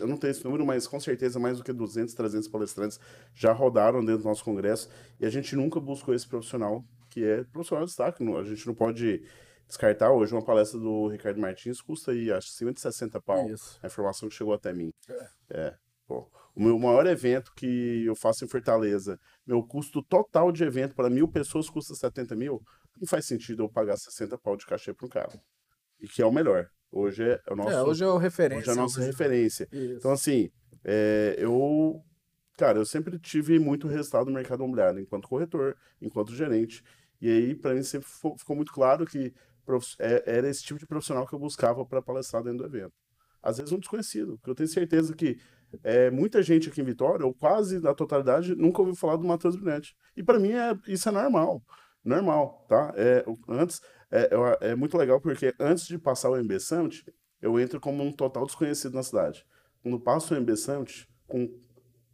eu 0.01 0.07
não 0.07 0.16
tenho 0.16 0.31
esse 0.31 0.44
número, 0.44 0.64
mas 0.64 0.87
com 0.87 1.01
certeza 1.01 1.40
mais 1.40 1.59
do 1.59 1.64
que 1.64 1.72
200, 1.72 2.14
300 2.14 2.48
palestrantes 2.48 3.01
já 3.35 3.53
rodaram 3.53 4.05
dentro 4.05 4.22
do 4.22 4.29
nosso 4.29 4.44
congresso, 4.44 4.88
e 5.18 5.27
a 5.27 5.31
gente 5.31 5.57
nunca 5.57 5.81
buscou 5.81 6.14
esse 6.14 6.29
profissional, 6.29 6.85
que 7.11 7.25
é 7.25 7.44
profissional 7.44 7.85
de 7.85 7.90
destaque, 7.90 8.25
a 8.25 8.44
gente 8.44 8.66
não 8.66 8.75
pode 8.75 9.22
descartar 9.66 10.12
hoje 10.12 10.35
uma 10.35 10.44
palestra 10.44 10.79
do 10.79 11.09
Ricardo 11.09 11.40
Martins 11.40 11.81
custa 11.81 12.12
aí 12.12 12.31
acho 12.31 12.48
acima 12.48 12.72
de 12.72 12.81
60 12.81 13.20
pau. 13.22 13.48
Isso. 13.48 13.79
A 13.83 13.87
informação 13.87 14.29
que 14.29 14.35
chegou 14.35 14.53
até 14.53 14.72
mim. 14.72 14.92
É. 15.51 15.75
pô. 16.07 16.31
O 16.55 16.62
meu 16.62 16.79
maior 16.79 17.07
evento 17.07 17.53
que 17.57 18.05
eu 18.05 18.15
faço 18.15 18.45
em 18.45 18.49
Fortaleza, 18.49 19.19
meu 19.47 19.62
custo 19.62 20.03
total 20.03 20.53
de 20.53 20.62
evento 20.65 20.95
para 20.95 21.09
mil 21.09 21.27
pessoas 21.27 21.71
custa 21.71 21.95
70 21.95 22.37
mil. 22.37 22.62
Não 23.01 23.07
faz 23.07 23.25
sentido 23.27 23.62
eu 23.62 23.69
pagar 23.71 23.97
60 23.97 24.37
pau 24.38 24.57
de 24.57 24.67
cachê 24.67 24.93
para 24.93 25.07
um 25.07 25.09
cara. 25.09 25.41
E 26.01 26.07
que 26.07 26.21
é 26.21 26.27
o 26.27 26.33
melhor. 26.33 26.69
Hoje 26.91 27.23
é, 27.23 27.41
o 27.51 27.57
nosso, 27.57 27.71
é, 27.71 27.83
hoje 27.83 28.05
é 28.05 28.07
o 28.07 28.19
referência. 28.19 28.61
hoje 28.61 28.71
é 28.71 28.73
a 28.73 28.77
nossa 28.77 28.99
hoje- 29.01 29.07
referência. 29.11 29.69
Isso. 29.73 29.95
Então, 29.95 30.11
assim, 30.12 30.51
é, 30.85 31.37
eu. 31.38 32.03
Cara, 32.59 32.79
eu 32.79 32.85
sempre 32.85 33.19
tive 33.19 33.59
muito 33.59 33.88
resultado 33.88 34.27
no 34.27 34.33
mercado 34.33 34.62
imobiliário, 34.62 35.01
enquanto 35.01 35.27
corretor, 35.27 35.75
enquanto 36.03 36.35
gerente. 36.35 36.83
E 37.19 37.31
aí, 37.31 37.55
para 37.55 37.75
mim, 37.75 37.83
sempre 37.83 38.07
ficou 38.37 38.55
muito 38.55 38.73
claro 38.75 39.07
que 39.07 39.33
é- 39.99 40.23
era 40.27 40.49
esse 40.51 40.62
tipo 40.62 40.79
de 40.79 40.87
profissional 40.87 41.27
que 41.27 41.33
eu 41.35 41.38
buscava 41.38 41.85
para 41.87 42.03
palestrar 42.03 42.43
dentro 42.43 42.59
do 42.59 42.67
evento. 42.77 42.93
Às 43.43 43.57
vezes 43.57 43.73
um 43.73 43.79
desconhecido, 43.79 44.37
porque 44.37 44.51
eu 44.51 44.55
tenho 44.55 44.69
certeza 44.69 45.15
que 45.15 45.38
é, 45.83 46.11
muita 46.11 46.43
gente 46.43 46.69
aqui 46.69 46.81
em 46.81 46.85
Vitória, 46.85 47.25
ou 47.25 47.35
quase 47.35 47.81
na 47.81 47.95
totalidade, 47.95 48.55
nunca 48.55 48.81
ouviu 48.81 48.95
falar 48.95 49.17
do 49.17 49.25
Matheus 49.27 49.57
Brilhante. 49.57 49.95
E 50.17 50.23
para 50.23 50.39
mim 50.39 50.53
é, 50.53 50.77
isso 50.87 51.09
é 51.09 51.13
normal. 51.13 51.63
Normal, 52.05 52.67
tá? 52.69 52.93
É, 52.97 53.25
antes, 53.49 53.81
é, 54.11 54.31
é 54.61 54.75
muito 54.75 54.97
legal 54.99 55.21
porque 55.21 55.55
antes 55.59 55.87
de 55.87 55.99
passar 55.99 56.31
o 56.31 56.37
MB 56.37 56.59
Summit, 56.59 57.05
eu 57.41 57.59
entro 57.59 57.81
como 57.81 58.03
um 58.03 58.13
total 58.13 58.45
desconhecido 58.47 58.95
na 58.95 59.03
cidade. 59.03 59.45
Quando 59.83 59.99
passo 60.01 60.35
o 60.35 60.37
MB 60.37 60.57
Summit, 60.57 61.09
com 61.27 61.49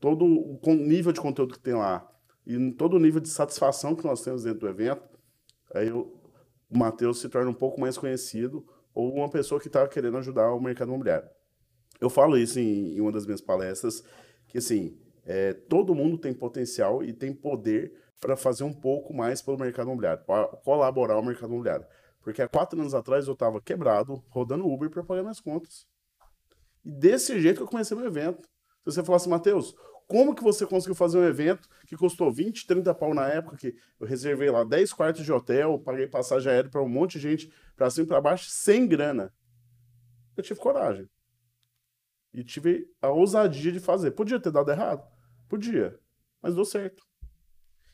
todo 0.00 0.24
o 0.24 0.74
nível 0.74 1.12
de 1.12 1.20
conteúdo 1.20 1.54
que 1.54 1.60
tem 1.60 1.74
lá 1.74 2.06
e 2.46 2.72
todo 2.72 2.96
o 2.96 3.00
nível 3.00 3.20
de 3.20 3.28
satisfação 3.28 3.94
que 3.94 4.04
nós 4.04 4.22
temos 4.22 4.44
dentro 4.44 4.60
do 4.60 4.68
evento, 4.68 5.02
aí 5.74 5.88
eu- 5.88 6.18
o 6.70 6.78
Matheus 6.78 7.20
se 7.20 7.28
torna 7.28 7.50
um 7.50 7.54
pouco 7.54 7.80
mais 7.80 7.98
conhecido 7.98 8.64
ou 8.94 9.14
uma 9.14 9.28
pessoa 9.28 9.60
que 9.60 9.68
está 9.68 9.86
querendo 9.86 10.16
ajudar 10.18 10.52
o 10.52 10.60
mercado 10.60 10.88
imobiliário. 10.88 11.28
Eu 12.00 12.08
falo 12.08 12.36
isso 12.36 12.58
em, 12.58 12.96
em 12.96 13.00
uma 13.00 13.12
das 13.12 13.26
minhas 13.26 13.40
palestras, 13.40 14.02
que 14.46 14.58
assim, 14.58 14.96
é, 15.24 15.52
todo 15.52 15.94
mundo 15.94 16.16
tem 16.16 16.32
potencial 16.32 17.02
e 17.02 17.12
tem 17.12 17.32
poder 17.32 17.92
para 18.20 18.36
fazer 18.36 18.64
um 18.64 18.72
pouco 18.72 19.14
mais 19.14 19.42
pelo 19.42 19.58
mercado 19.58 19.86
imobiliário, 19.86 20.24
para 20.24 20.46
colaborar 20.48 21.14
ao 21.14 21.22
mercado 21.22 21.50
imobiliário. 21.50 21.86
Porque 22.20 22.42
há 22.42 22.48
quatro 22.48 22.80
anos 22.80 22.94
atrás 22.94 23.26
eu 23.26 23.32
estava 23.32 23.60
quebrado, 23.60 24.22
rodando 24.28 24.66
Uber 24.66 24.90
para 24.90 25.02
pagar 25.02 25.22
minhas 25.22 25.40
contas. 25.40 25.86
E 26.84 26.90
desse 26.90 27.40
jeito 27.40 27.58
que 27.58 27.62
eu 27.62 27.68
comecei 27.68 27.96
meu 27.96 28.06
evento. 28.06 28.42
Se 28.84 28.94
você 28.94 29.04
falasse, 29.04 29.28
Matheus, 29.28 29.74
como 30.06 30.34
que 30.34 30.42
você 30.42 30.66
conseguiu 30.66 30.94
fazer 30.94 31.18
um 31.18 31.24
evento 31.24 31.68
que 31.86 31.96
custou 31.96 32.32
20, 32.32 32.66
30 32.66 32.94
pau 32.94 33.12
na 33.12 33.28
época, 33.28 33.58
que 33.58 33.74
eu 34.00 34.06
reservei 34.06 34.50
lá 34.50 34.64
10 34.64 34.92
quartos 34.94 35.24
de 35.24 35.30
hotel, 35.30 35.78
paguei 35.78 36.06
passagem 36.06 36.50
aérea 36.50 36.70
para 36.70 36.82
um 36.82 36.88
monte 36.88 37.18
de 37.18 37.20
gente, 37.20 37.52
para 37.76 37.90
cima 37.90 38.06
e 38.06 38.08
para 38.08 38.20
baixo, 38.20 38.48
sem 38.48 38.86
grana? 38.86 39.32
Eu 40.34 40.42
tive 40.42 40.58
coragem. 40.58 41.08
E 42.38 42.44
tive 42.44 42.88
a 43.02 43.08
ousadia 43.08 43.72
de 43.72 43.80
fazer. 43.80 44.12
Podia 44.12 44.38
ter 44.38 44.52
dado 44.52 44.70
errado? 44.70 45.04
Podia. 45.48 45.98
Mas 46.40 46.54
deu 46.54 46.64
certo. 46.64 47.02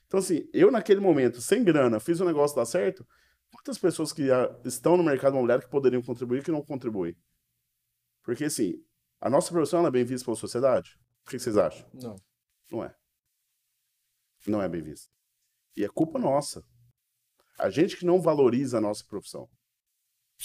Então, 0.06 0.20
assim, 0.20 0.46
eu 0.52 0.70
naquele 0.70 1.00
momento, 1.00 1.40
sem 1.40 1.64
grana, 1.64 1.98
fiz 1.98 2.20
o 2.20 2.26
negócio 2.26 2.54
dar 2.54 2.66
certo. 2.66 3.08
Quantas 3.50 3.78
pessoas 3.78 4.12
que 4.12 4.24
estão 4.62 4.98
no 4.98 5.02
mercado 5.02 5.32
imobiliário 5.32 5.64
que 5.64 5.70
poderiam 5.70 6.02
contribuir 6.02 6.40
e 6.40 6.42
que 6.42 6.50
não 6.50 6.60
contribuem? 6.60 7.16
Porque, 8.22 8.44
assim, 8.44 8.84
a 9.18 9.30
nossa 9.30 9.50
profissão 9.50 9.86
é 9.86 9.90
bem 9.90 10.04
vista 10.04 10.26
pela 10.26 10.36
sociedade? 10.36 10.90
O 11.22 11.30
que 11.30 11.38
que 11.38 11.42
vocês 11.42 11.56
acham? 11.56 11.88
Não. 11.94 12.16
Não 12.70 12.84
é. 12.84 12.94
Não 14.46 14.60
é 14.60 14.68
bem 14.68 14.82
vista. 14.82 15.10
E 15.74 15.82
é 15.84 15.88
culpa 15.88 16.18
nossa. 16.18 16.62
A 17.58 17.70
gente 17.70 17.96
que 17.96 18.04
não 18.04 18.20
valoriza 18.20 18.76
a 18.76 18.80
nossa 18.82 19.02
profissão. 19.06 19.48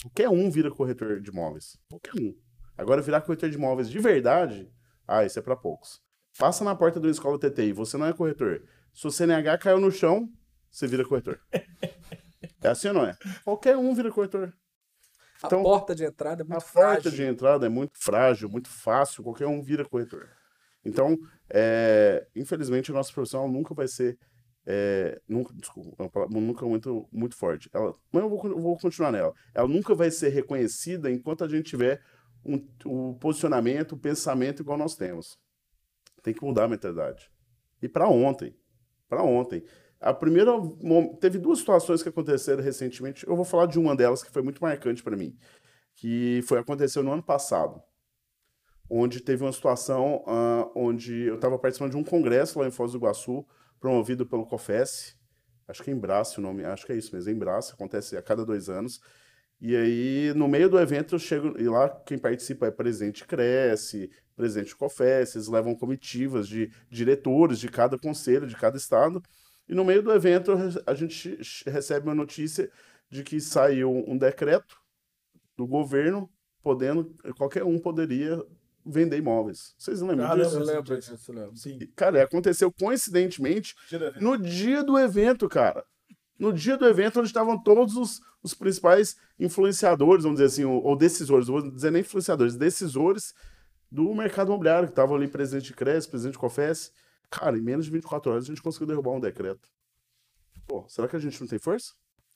Qualquer 0.00 0.30
um 0.30 0.50
vira 0.50 0.70
corretor 0.70 1.20
de 1.20 1.28
imóveis. 1.28 1.76
Qualquer 1.90 2.14
um. 2.14 2.34
Agora, 2.80 3.02
virar 3.02 3.20
corretor 3.20 3.50
de 3.50 3.56
imóveis 3.56 3.90
de 3.90 3.98
verdade, 3.98 4.72
ah, 5.06 5.22
isso 5.22 5.38
é 5.38 5.42
para 5.42 5.54
poucos. 5.54 6.00
Passa 6.38 6.64
na 6.64 6.74
porta 6.74 6.98
de 6.98 7.06
uma 7.06 7.12
escola 7.12 7.38
TTI, 7.38 7.72
você 7.72 7.98
não 7.98 8.06
é 8.06 8.12
corretor. 8.12 8.62
Se 8.94 9.06
o 9.06 9.10
CNH 9.10 9.58
caiu 9.58 9.78
no 9.78 9.90
chão, 9.90 10.30
você 10.70 10.86
vira 10.86 11.04
corretor. 11.04 11.38
É 12.62 12.68
assim 12.68 12.88
ou 12.88 12.94
não 12.94 13.06
é? 13.06 13.16
Qualquer 13.42 13.74
um 13.76 13.94
vira 13.94 14.10
corretor. 14.10 14.52
Então, 15.44 15.60
a 15.60 15.62
porta 15.62 15.94
de 15.94 16.04
entrada 16.04 16.42
é 16.42 16.44
muito 16.44 16.58
a 16.58 16.60
porta 16.60 17.02
frágil. 17.02 17.10
de 17.10 17.22
entrada 17.22 17.66
é 17.66 17.68
muito 17.70 17.92
frágil, 17.98 18.48
muito 18.50 18.68
fácil, 18.68 19.22
qualquer 19.22 19.46
um 19.46 19.62
vira 19.62 19.82
corretor. 19.82 20.28
Então, 20.84 21.16
é, 21.48 22.26
infelizmente, 22.36 22.90
a 22.90 22.94
nossa 22.94 23.12
profissão 23.12 23.48
nunca 23.48 23.74
vai 23.74 23.88
ser. 23.88 24.18
é, 24.66 25.20
nunca, 25.26 25.54
desculpa, 25.54 26.04
é 26.04 26.28
nunca 26.28 26.66
muito, 26.66 27.08
muito 27.10 27.34
forte. 27.34 27.70
Ela, 27.72 27.94
mas 28.12 28.22
eu 28.22 28.28
vou, 28.28 28.46
eu 28.46 28.58
vou 28.58 28.78
continuar 28.78 29.10
nela. 29.10 29.32
Ela 29.54 29.68
nunca 29.68 29.94
vai 29.94 30.10
ser 30.10 30.28
reconhecida 30.28 31.10
enquanto 31.10 31.44
a 31.44 31.48
gente 31.48 31.70
tiver 31.70 32.02
um, 32.44 32.66
o 32.84 33.14
posicionamento, 33.14 33.92
o 33.92 33.98
pensamento 33.98 34.62
igual 34.62 34.78
nós 34.78 34.96
temos. 34.96 35.38
Tem 36.22 36.34
que 36.34 36.44
mudar 36.44 36.64
a 36.64 36.68
mentalidade. 36.68 37.30
E 37.82 37.88
para 37.88 38.08
ontem. 38.08 38.54
Para 39.08 39.22
ontem. 39.22 39.64
A 40.00 40.12
primeira. 40.12 40.52
Teve 41.20 41.38
duas 41.38 41.58
situações 41.58 42.02
que 42.02 42.08
aconteceram 42.08 42.62
recentemente. 42.62 43.26
Eu 43.26 43.36
vou 43.36 43.44
falar 43.44 43.66
de 43.66 43.78
uma 43.78 43.96
delas 43.96 44.22
que 44.22 44.30
foi 44.30 44.42
muito 44.42 44.62
marcante 44.62 45.02
para 45.02 45.16
mim. 45.16 45.36
Que 45.94 46.42
foi 46.46 46.58
aconteceu 46.58 47.02
no 47.02 47.12
ano 47.12 47.22
passado. 47.22 47.82
Onde 48.88 49.20
teve 49.20 49.44
uma 49.44 49.52
situação 49.52 50.24
ah, 50.26 50.68
onde 50.74 51.22
eu 51.22 51.36
estava 51.36 51.58
participando 51.58 51.92
de 51.92 51.96
um 51.96 52.04
congresso 52.04 52.58
lá 52.58 52.66
em 52.66 52.70
Foz 52.70 52.92
do 52.92 52.98
Iguaçu, 52.98 53.46
promovido 53.78 54.26
pelo 54.26 54.46
COFES. 54.46 55.16
Acho 55.68 55.84
que 55.84 55.90
é 55.90 55.94
Embrace 55.94 56.38
o 56.38 56.42
nome, 56.42 56.64
acho 56.64 56.84
que 56.84 56.92
é 56.92 56.96
isso 56.96 57.14
mesmo, 57.14 57.30
Embrace, 57.30 57.72
acontece 57.72 58.16
a 58.16 58.22
cada 58.22 58.44
dois 58.44 58.68
anos. 58.68 59.00
E 59.60 59.76
aí, 59.76 60.32
no 60.34 60.48
meio 60.48 60.70
do 60.70 60.78
evento, 60.78 61.14
eu 61.14 61.18
chego, 61.18 61.60
e 61.60 61.68
lá 61.68 61.88
quem 62.06 62.18
participa 62.18 62.66
é 62.66 62.70
presidente 62.70 63.26
Cresce, 63.26 64.10
presidente 64.34 64.74
COFES, 64.74 65.34
eles 65.34 65.48
levam 65.48 65.74
comitivas 65.74 66.48
de 66.48 66.72
diretores 66.90 67.58
de 67.58 67.68
cada 67.68 67.98
conselho, 67.98 68.46
de 68.46 68.56
cada 68.56 68.78
estado. 68.78 69.22
E 69.68 69.74
no 69.74 69.84
meio 69.84 70.02
do 70.02 70.10
evento, 70.12 70.52
a 70.86 70.94
gente 70.94 71.38
recebe 71.66 72.08
uma 72.08 72.14
notícia 72.14 72.70
de 73.10 73.22
que 73.22 73.38
saiu 73.40 73.90
um 74.08 74.16
decreto 74.16 74.76
do 75.56 75.66
governo 75.66 76.30
podendo, 76.62 77.14
qualquer 77.36 77.62
um 77.64 77.78
poderia 77.78 78.42
vender 78.84 79.18
imóveis. 79.18 79.74
Vocês 79.76 80.00
lembram 80.00 80.26
Ah, 80.30 80.36
disso? 80.36 80.56
Eu 80.56 80.64
lembro. 80.64 80.96
disso, 80.98 81.18
eu 81.28 81.34
lembro. 81.34 81.56
Sim. 81.56 81.78
Cara, 81.94 82.22
aconteceu 82.22 82.72
coincidentemente 82.72 83.74
no 84.20 84.38
dia 84.38 84.82
do 84.82 84.98
evento, 84.98 85.48
cara. 85.50 85.84
No 86.40 86.54
dia 86.54 86.78
do 86.78 86.86
evento, 86.86 87.20
onde 87.20 87.28
estavam 87.28 87.62
todos 87.62 87.96
os, 87.96 88.22
os 88.42 88.54
principais 88.54 89.14
influenciadores, 89.38 90.24
vamos 90.24 90.40
dizer 90.40 90.46
assim, 90.46 90.64
ou, 90.64 90.82
ou 90.82 90.96
decisores, 90.96 91.46
não 91.46 91.60
vou 91.60 91.70
dizer 91.70 91.92
nem 91.92 92.00
influenciadores, 92.00 92.56
decisores 92.56 93.34
do 93.92 94.14
mercado 94.14 94.48
imobiliário, 94.48 94.88
que 94.88 94.92
estavam 94.92 95.16
ali, 95.16 95.28
presidente 95.28 95.66
de 95.66 95.74
Cresce, 95.74 96.08
presidente 96.08 96.32
de 96.32 96.38
Cofes. 96.38 96.92
Cara, 97.28 97.58
em 97.58 97.60
menos 97.60 97.84
de 97.84 97.92
24 97.92 98.32
horas 98.32 98.44
a 98.44 98.46
gente 98.46 98.62
conseguiu 98.62 98.86
derrubar 98.86 99.10
um 99.10 99.20
decreto. 99.20 99.68
Pô, 100.66 100.86
será 100.88 101.06
que 101.06 101.14
a 101.14 101.18
gente 101.18 101.38
não 101.38 101.46
tem 101.46 101.58
força? 101.58 101.92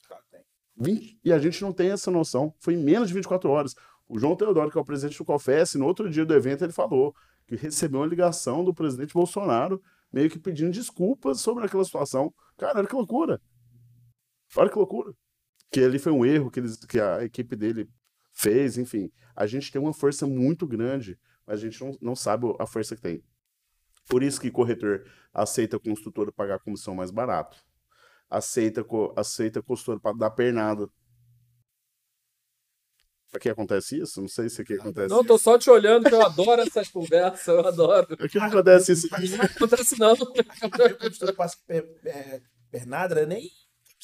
Cara, 0.06 0.20
tem. 0.30 0.42
20, 0.76 1.20
e 1.24 1.32
a 1.32 1.38
gente 1.38 1.62
não 1.62 1.72
tem 1.72 1.90
essa 1.90 2.10
noção. 2.10 2.52
Foi 2.58 2.74
em 2.74 2.82
menos 2.82 3.08
de 3.08 3.14
24 3.14 3.48
horas. 3.48 3.74
O 4.06 4.18
João 4.18 4.36
Teodoro, 4.36 4.70
que 4.70 4.76
é 4.76 4.80
o 4.80 4.84
presidente 4.84 5.16
do 5.16 5.24
COFES, 5.24 5.76
no 5.76 5.86
outro 5.86 6.10
dia 6.10 6.26
do 6.26 6.34
evento, 6.34 6.62
ele 6.62 6.72
falou 6.72 7.14
que 7.46 7.56
recebeu 7.56 8.00
uma 8.00 8.06
ligação 8.06 8.62
do 8.62 8.74
presidente 8.74 9.14
Bolsonaro, 9.14 9.80
meio 10.12 10.28
que 10.28 10.38
pedindo 10.38 10.72
desculpas 10.72 11.40
sobre 11.40 11.64
aquela 11.64 11.84
situação. 11.84 12.34
Cara, 12.58 12.80
olha 12.80 12.88
que 12.88 12.94
loucura. 12.94 13.40
Olha 14.56 14.70
que 14.70 14.78
loucura. 14.78 15.12
Que 15.70 15.80
ali 15.80 15.98
foi 15.98 16.12
um 16.12 16.24
erro 16.24 16.50
que, 16.50 16.60
eles, 16.60 16.76
que 16.76 17.00
a 17.00 17.24
equipe 17.24 17.56
dele 17.56 17.88
fez, 18.32 18.78
enfim. 18.78 19.10
A 19.34 19.46
gente 19.46 19.70
tem 19.72 19.80
uma 19.80 19.92
força 19.92 20.26
muito 20.26 20.66
grande, 20.66 21.18
mas 21.46 21.58
a 21.58 21.62
gente 21.62 21.80
não, 21.82 21.96
não 22.00 22.16
sabe 22.16 22.46
a 22.58 22.66
força 22.66 22.94
que 22.94 23.02
tem. 23.02 23.22
Por 24.08 24.22
isso 24.22 24.40
que 24.40 24.50
corretor 24.50 25.04
aceita 25.32 25.78
construtor 25.78 26.30
pagar 26.32 26.58
comissão 26.60 26.94
mais 26.94 27.10
barato. 27.10 27.56
Aceita, 28.28 28.84
co- 28.84 29.12
aceita 29.16 29.62
construtor 29.62 30.00
para 30.00 30.16
dar 30.16 30.30
pernada. 30.30 30.88
Pra 33.30 33.40
que 33.40 33.48
acontece 33.48 33.98
isso? 34.00 34.20
Não 34.20 34.28
sei 34.28 34.48
se 34.48 34.62
aqui 34.62 34.74
acontece. 34.74 35.08
Não, 35.08 35.24
tô 35.24 35.36
só 35.36 35.58
te 35.58 35.68
olhando, 35.68 36.08
que 36.08 36.14
eu 36.14 36.24
adoro 36.24 36.62
essas 36.62 36.88
conversas, 36.88 37.48
eu 37.48 37.66
adoro. 37.66 38.06
Aqui 38.20 38.38
não 38.38 38.46
acontece 38.46 38.92
isso. 38.92 39.08
Não 39.10 39.44
acontece 39.44 39.98
não. 39.98 40.14
É, 42.04 42.40
pernada, 42.70 43.16
era 43.16 43.26
nem 43.26 43.50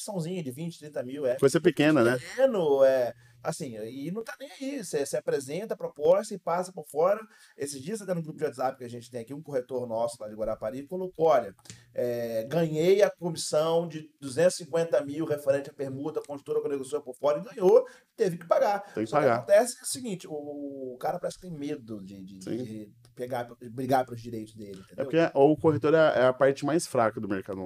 opçãozinha 0.01 0.43
de 0.43 0.51
20, 0.51 0.79
30 0.79 1.03
mil, 1.03 1.25
é 1.25 1.37
Coisa 1.37 1.61
pequena, 1.61 2.03
né? 2.03 2.17
pequeno, 2.17 2.83
é 2.83 3.13
assim, 3.43 3.75
e 3.75 4.11
não 4.11 4.23
tá 4.23 4.35
nem 4.39 4.49
aí. 4.51 4.83
Você, 4.83 5.03
você 5.05 5.17
apresenta 5.17 5.73
a 5.73 5.77
proposta 5.77 6.33
e 6.33 6.37
passa 6.39 6.71
por 6.71 6.85
fora. 6.87 7.19
Esses 7.57 7.81
dias, 7.81 8.01
até 8.01 8.13
no 8.13 8.21
grupo 8.21 8.37
de 8.37 8.45
WhatsApp 8.45 8.77
que 8.77 8.83
a 8.83 8.89
gente 8.89 9.09
tem 9.09 9.21
aqui, 9.21 9.33
um 9.33 9.41
corretor 9.41 9.87
nosso 9.87 10.17
lá 10.19 10.27
de 10.29 10.35
Guarapari 10.35 10.85
colocou: 10.85 11.25
olha, 11.27 11.55
é, 11.93 12.43
ganhei 12.45 13.01
a 13.01 13.09
comissão 13.09 13.87
de 13.87 14.09
250 14.21 15.03
mil 15.05 15.25
referente 15.25 15.69
à 15.69 15.73
permuta, 15.73 16.19
a 16.19 16.23
construtora 16.25 16.63
que 16.63 16.69
negociou 16.69 17.01
por 17.01 17.15
fora 17.15 17.39
e 17.39 17.43
ganhou, 17.55 17.83
teve 18.15 18.37
que 18.37 18.45
pagar. 18.47 18.81
Tem 18.93 19.03
que 19.05 19.09
Só 19.09 19.17
que 19.17 19.23
pagar. 19.23 19.37
acontece 19.37 19.77
é 19.79 19.81
o 19.81 19.85
seguinte: 19.87 20.27
o, 20.27 20.93
o 20.93 20.97
cara 20.99 21.19
parece 21.19 21.39
que 21.39 21.47
tem 21.47 21.57
medo 21.57 22.03
de, 22.03 22.21
de- 22.23 22.91
pegar, 23.15 23.43
de 23.59 23.69
brigar 23.69 24.05
pelos 24.05 24.21
direitos 24.21 24.53
dele. 24.55 24.79
É 24.81 24.93
Entendeu? 24.93 25.05
porque 25.05 25.31
o 25.33 25.57
corretor 25.57 25.93
é 25.95 26.01
é 26.21 26.25
a 26.25 26.33
parte 26.33 26.63
mais 26.65 26.85
fraca 26.85 27.19
do 27.19 27.27
mercado. 27.27 27.61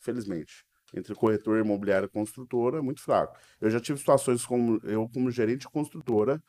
Infelizmente. 0.00 0.64
Entre 0.94 1.14
corretor 1.14 1.58
imobiliário 1.58 2.06
e 2.06 2.08
construtora 2.08 2.82
muito 2.82 3.02
fraco. 3.02 3.36
Eu 3.60 3.70
já 3.70 3.78
tive 3.78 3.98
situações 3.98 4.44
como 4.46 4.80
eu, 4.84 5.08
como 5.08 5.30
gerente 5.30 5.60
de 5.60 5.68
construtora, 5.68 6.42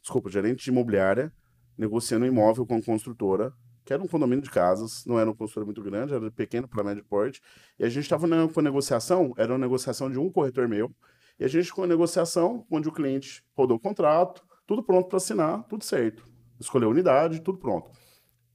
desculpa, 0.00 0.30
gerente 0.30 0.64
de 0.64 0.70
imobiliária, 0.70 1.32
negociando 1.76 2.24
um 2.24 2.28
imóvel 2.28 2.66
com 2.66 2.82
construtora, 2.82 3.52
que 3.84 3.92
era 3.92 4.02
um 4.02 4.08
condomínio 4.08 4.42
de 4.42 4.50
casas, 4.50 5.04
não 5.06 5.18
era 5.18 5.30
uma 5.30 5.36
construtora 5.36 5.64
muito 5.64 5.82
grande, 5.82 6.12
era 6.12 6.30
pequeno 6.30 6.66
para 6.66 6.82
médio 6.82 7.04
porte, 7.04 7.40
e 7.78 7.84
a 7.84 7.88
gente 7.88 8.02
estava 8.02 8.26
com 8.48 8.60
a 8.60 8.62
negociação, 8.62 9.32
era 9.36 9.52
uma 9.52 9.58
negociação 9.58 10.10
de 10.10 10.18
um 10.18 10.30
corretor 10.30 10.66
meu, 10.68 10.92
e 11.38 11.44
a 11.44 11.48
gente 11.48 11.72
com 11.72 11.84
a 11.84 11.86
negociação, 11.86 12.66
onde 12.70 12.88
o 12.88 12.92
cliente 12.92 13.44
rodou 13.54 13.76
o 13.76 13.80
contrato, 13.80 14.42
tudo 14.66 14.82
pronto 14.82 15.08
para 15.08 15.18
assinar, 15.18 15.62
tudo 15.68 15.84
certo. 15.84 16.24
Escolheu 16.58 16.88
a 16.88 16.90
unidade, 16.90 17.40
tudo 17.40 17.58
pronto. 17.58 17.90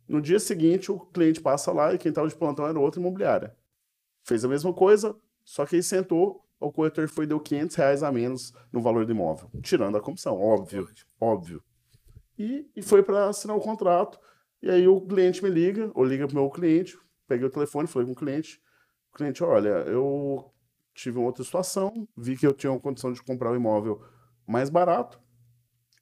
No 0.07 0.21
dia 0.21 0.39
seguinte, 0.39 0.91
o 0.91 0.99
cliente 0.99 1.39
passa 1.39 1.71
lá 1.71 1.93
e 1.93 1.97
quem 1.97 2.09
estava 2.09 2.27
de 2.27 2.35
plantão 2.35 2.67
era 2.67 2.77
outra 2.77 2.99
imobiliária. 2.99 3.55
Fez 4.23 4.45
a 4.45 4.47
mesma 4.47 4.73
coisa, 4.73 5.15
só 5.43 5.65
que 5.65 5.75
aí 5.75 5.83
sentou, 5.83 6.45
o 6.59 6.71
corretor 6.71 7.07
foi 7.07 7.25
e 7.25 7.27
deu 7.27 7.39
500 7.39 7.75
reais 7.75 8.03
a 8.03 8.11
menos 8.11 8.53
no 8.71 8.81
valor 8.81 9.05
do 9.05 9.11
imóvel, 9.11 9.49
tirando 9.61 9.97
a 9.97 10.01
comissão, 10.01 10.39
óbvio, 10.39 10.87
óbvio. 11.19 11.63
E, 12.37 12.69
e 12.75 12.81
foi 12.81 13.03
para 13.03 13.29
assinar 13.29 13.55
o 13.55 13.59
contrato. 13.59 14.19
E 14.61 14.69
aí 14.69 14.87
o 14.87 15.01
cliente 15.01 15.43
me 15.43 15.49
liga, 15.49 15.91
ou 15.95 16.05
liga 16.05 16.27
para 16.27 16.37
o 16.37 16.41
meu 16.41 16.49
cliente, 16.49 16.97
peguei 17.27 17.47
o 17.47 17.49
telefone, 17.49 17.87
falei 17.87 18.05
com 18.05 18.13
o 18.13 18.15
cliente, 18.15 18.61
o 19.11 19.17
cliente, 19.17 19.43
olha, 19.43 19.69
eu 19.69 20.51
tive 20.93 21.17
uma 21.17 21.25
outra 21.25 21.43
situação, 21.43 22.07
vi 22.15 22.37
que 22.37 22.45
eu 22.45 22.53
tinha 22.53 22.71
uma 22.71 22.79
condição 22.79 23.11
de 23.11 23.21
comprar 23.23 23.51
o 23.51 23.55
imóvel 23.55 24.03
mais 24.45 24.69
barato, 24.69 25.19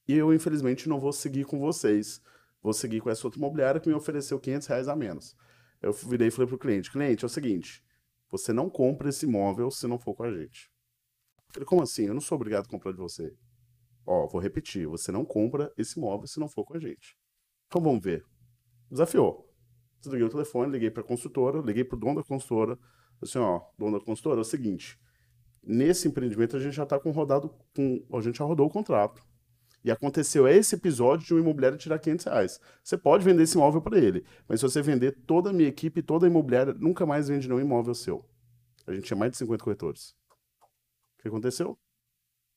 e 0.08 0.14
eu 0.16 0.34
infelizmente 0.34 0.90
não 0.90 1.00
vou 1.00 1.14
seguir 1.14 1.46
com 1.46 1.60
vocês. 1.60 2.22
Vou 2.62 2.74
seguir 2.74 3.00
com 3.00 3.10
essa 3.10 3.26
outra 3.26 3.40
imobiliária 3.40 3.80
que 3.80 3.88
me 3.88 3.96
ofereceu 3.96 4.40
500 4.40 4.68
reais 4.68 4.88
a 4.88 4.96
menos. 4.96 5.36
Eu 5.82 5.94
virei 5.94 6.28
e 6.28 6.32
falei 6.32 6.48
pro 6.48 6.58
cliente, 6.58 6.92
cliente, 6.92 7.24
é 7.24 7.28
o 7.28 7.30
seguinte, 7.30 7.84
você 8.30 8.54
não 8.54 8.70
compra 8.70 9.10
esse 9.10 9.26
imóvel 9.26 9.72
se 9.72 9.88
não 9.88 9.98
for 9.98 10.14
com 10.14 10.24
a 10.24 10.32
gente. 10.32 10.70
Falei, 11.52 11.66
como 11.66 11.82
assim? 11.82 12.06
Eu 12.06 12.14
não 12.14 12.22
sou 12.22 12.36
obrigado 12.36 12.66
a 12.66 12.70
comprar 12.70 12.92
de 12.92 12.98
você. 12.98 13.36
Ó, 14.06 14.28
vou 14.28 14.42
repetir, 14.42 14.88
você 14.88 15.12
não 15.12 15.26
compra 15.26 15.72
esse 15.78 15.98
imóvel 15.98 16.28
se 16.28 16.40
não 16.40 16.48
for 16.48 16.64
com 16.64 16.76
a 16.76 16.80
gente. 16.80 17.18
Então 17.68 17.82
vamos 17.82 18.04
ver. 18.04 18.26
Desafiou. 18.90 19.48
Desliguei 20.02 20.26
o 20.26 20.30
telefone, 20.30 20.72
liguei 20.72 20.90
para 20.90 21.02
a 21.04 21.06
construtora, 21.06 21.60
liguei 21.60 21.84
para 21.84 21.96
o 21.96 22.00
dono 22.00 22.16
da 22.16 22.24
construtora. 22.24 22.76
Falei 22.76 23.24
assim, 23.24 23.40
ó, 23.40 23.62
dono 23.78 24.00
da 24.00 24.06
construtora, 24.06 24.40
é 24.40 24.42
o 24.42 24.46
seguinte, 24.46 24.98
nesse 25.62 26.08
empreendimento 26.08 26.56
a 26.56 26.60
gente 26.60 26.74
já 26.74 26.84
está 26.84 27.00
com 27.00 27.12
rodado, 27.12 27.54
com, 27.76 28.06
a 28.14 28.22
gente 28.22 28.38
já 28.38 28.46
rodou 28.46 28.66
o 28.66 28.70
contrato. 28.70 29.22
E 29.84 29.92
aconteceu 29.92 30.48
esse 30.48 30.76
episódio 30.76 31.26
de 31.26 31.34
um 31.34 31.40
imobiliário 31.40 31.78
tirar 31.78 32.00
500 32.00 32.26
reais. 32.26 32.60
Você 32.84 32.98
pode 32.98 33.24
vender 33.24 33.44
esse 33.44 33.56
imóvel 33.56 33.82
para 33.82 33.98
ele, 33.98 34.26
mas 34.48 34.60
se 34.60 34.68
você 34.68 34.82
vender 34.82 35.18
toda 35.26 35.52
a 35.52 35.54
minha 35.54 35.70
equipe, 35.70 36.02
toda 36.02 36.26
a 36.26 36.30
imobiliária, 36.30 36.74
nunca 36.74 37.06
mais 37.06 37.30
vende 37.30 37.48
nenhum 37.48 37.62
imóvel 37.62 37.96
seu. 37.96 38.26
A 38.86 38.94
gente 38.94 39.06
tinha 39.06 39.18
mais 39.18 39.32
de 39.32 39.38
50 39.38 39.64
corretores. 39.64 40.16
O 41.18 41.22
que 41.22 41.28
aconteceu? 41.28 41.80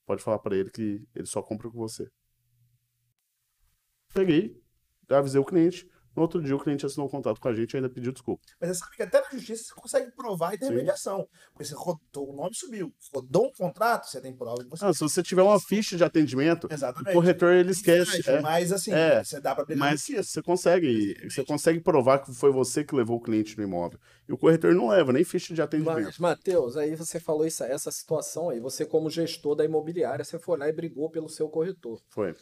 Pode 0.07 0.23
falar 0.23 0.39
para 0.41 0.57
ele 0.57 0.71
que 0.71 1.07
ele 1.15 1.27
só 1.27 1.41
compra 1.43 1.71
com 1.71 1.79
você. 1.79 2.11
Peguei, 4.13 4.61
avisei 5.09 5.41
o 5.41 5.45
cliente. 5.45 5.89
No 6.14 6.22
outro 6.22 6.42
dia 6.42 6.55
o 6.55 6.59
cliente 6.59 6.85
assinou 6.85 7.07
um 7.07 7.11
contrato 7.11 7.40
com 7.40 7.48
a 7.48 7.55
gente 7.55 7.72
e 7.72 7.77
ainda 7.77 7.88
pediu 7.88 8.12
desculpa. 8.12 8.42
Mas 8.61 8.70
você 8.70 8.75
sabe 8.85 8.96
que 8.96 9.03
até 9.03 9.20
na 9.20 9.31
justiça 9.31 9.64
você 9.64 9.75
consegue 9.75 10.11
provar 10.12 10.55
intermediação. 10.55 11.27
Porque 11.53 11.64
você 11.64 11.75
rodou, 11.75 12.31
o 12.31 12.37
nome 12.37 12.55
subiu. 12.55 12.92
Rodou 13.14 13.46
um 13.46 13.53
contrato, 13.53 14.07
você 14.07 14.20
tem 14.20 14.35
prova 14.35 14.62
você. 14.68 14.85
Ah, 14.85 14.92
se 14.92 15.01
você 15.01 15.22
tiver 15.22 15.42
uma 15.42 15.59
ficha 15.59 15.96
de 15.96 16.05
atendimento, 16.05 16.66
o 16.66 16.72
Exatamente. 16.72 17.14
corretor 17.14 17.53
ele 17.55 17.70
esquece. 17.70 18.18
Mas, 18.18 18.29
é. 18.29 18.40
mas 18.40 18.72
assim, 18.72 18.92
É. 18.92 19.25
você 19.25 19.40
dá 19.40 19.55
pra 19.55 19.64
brigar 19.64 19.90
Mas 19.90 20.07
você 20.07 20.42
consegue, 20.42 21.16
você 21.29 21.44
consegue 21.44 21.81
provar 21.81 22.18
que 22.18 22.33
foi 22.35 22.53
você 22.53 22.85
que 22.85 22.94
levou 22.94 23.16
o 23.16 23.20
cliente 23.20 23.57
no 23.57 23.64
imóvel. 23.64 23.98
E 24.29 24.33
o 24.33 24.38
corretor 24.38 24.75
não 24.75 24.88
leva 24.88 25.12
nem 25.12 25.25
ficha 25.25 25.55
de 25.55 25.62
atendimento. 25.62 26.05
Mas, 26.05 26.18
Matheus, 26.18 26.77
aí 26.77 26.94
você 26.94 27.18
falou 27.18 27.46
isso, 27.46 27.64
essa 27.64 27.90
situação 27.90 28.51
aí. 28.51 28.61
Você, 28.61 28.85
como 28.85 29.11
gestor 29.11 29.55
da 29.55 29.64
imobiliária, 29.64 30.25
você 30.25 30.38
foi 30.38 30.59
lá 30.59 30.68
e 30.68 30.72
brigou 30.72 31.11
pelo 31.11 31.29
seu 31.29 31.48
corretor. 31.48 32.01
Foi. 32.09 32.35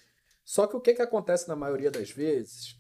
Só 0.45 0.67
que 0.67 0.77
o 0.77 0.81
que, 0.81 0.95
que 0.95 1.03
acontece 1.03 1.49
na 1.49 1.55
maioria 1.55 1.91
das 1.91 2.11
vezes? 2.11 2.77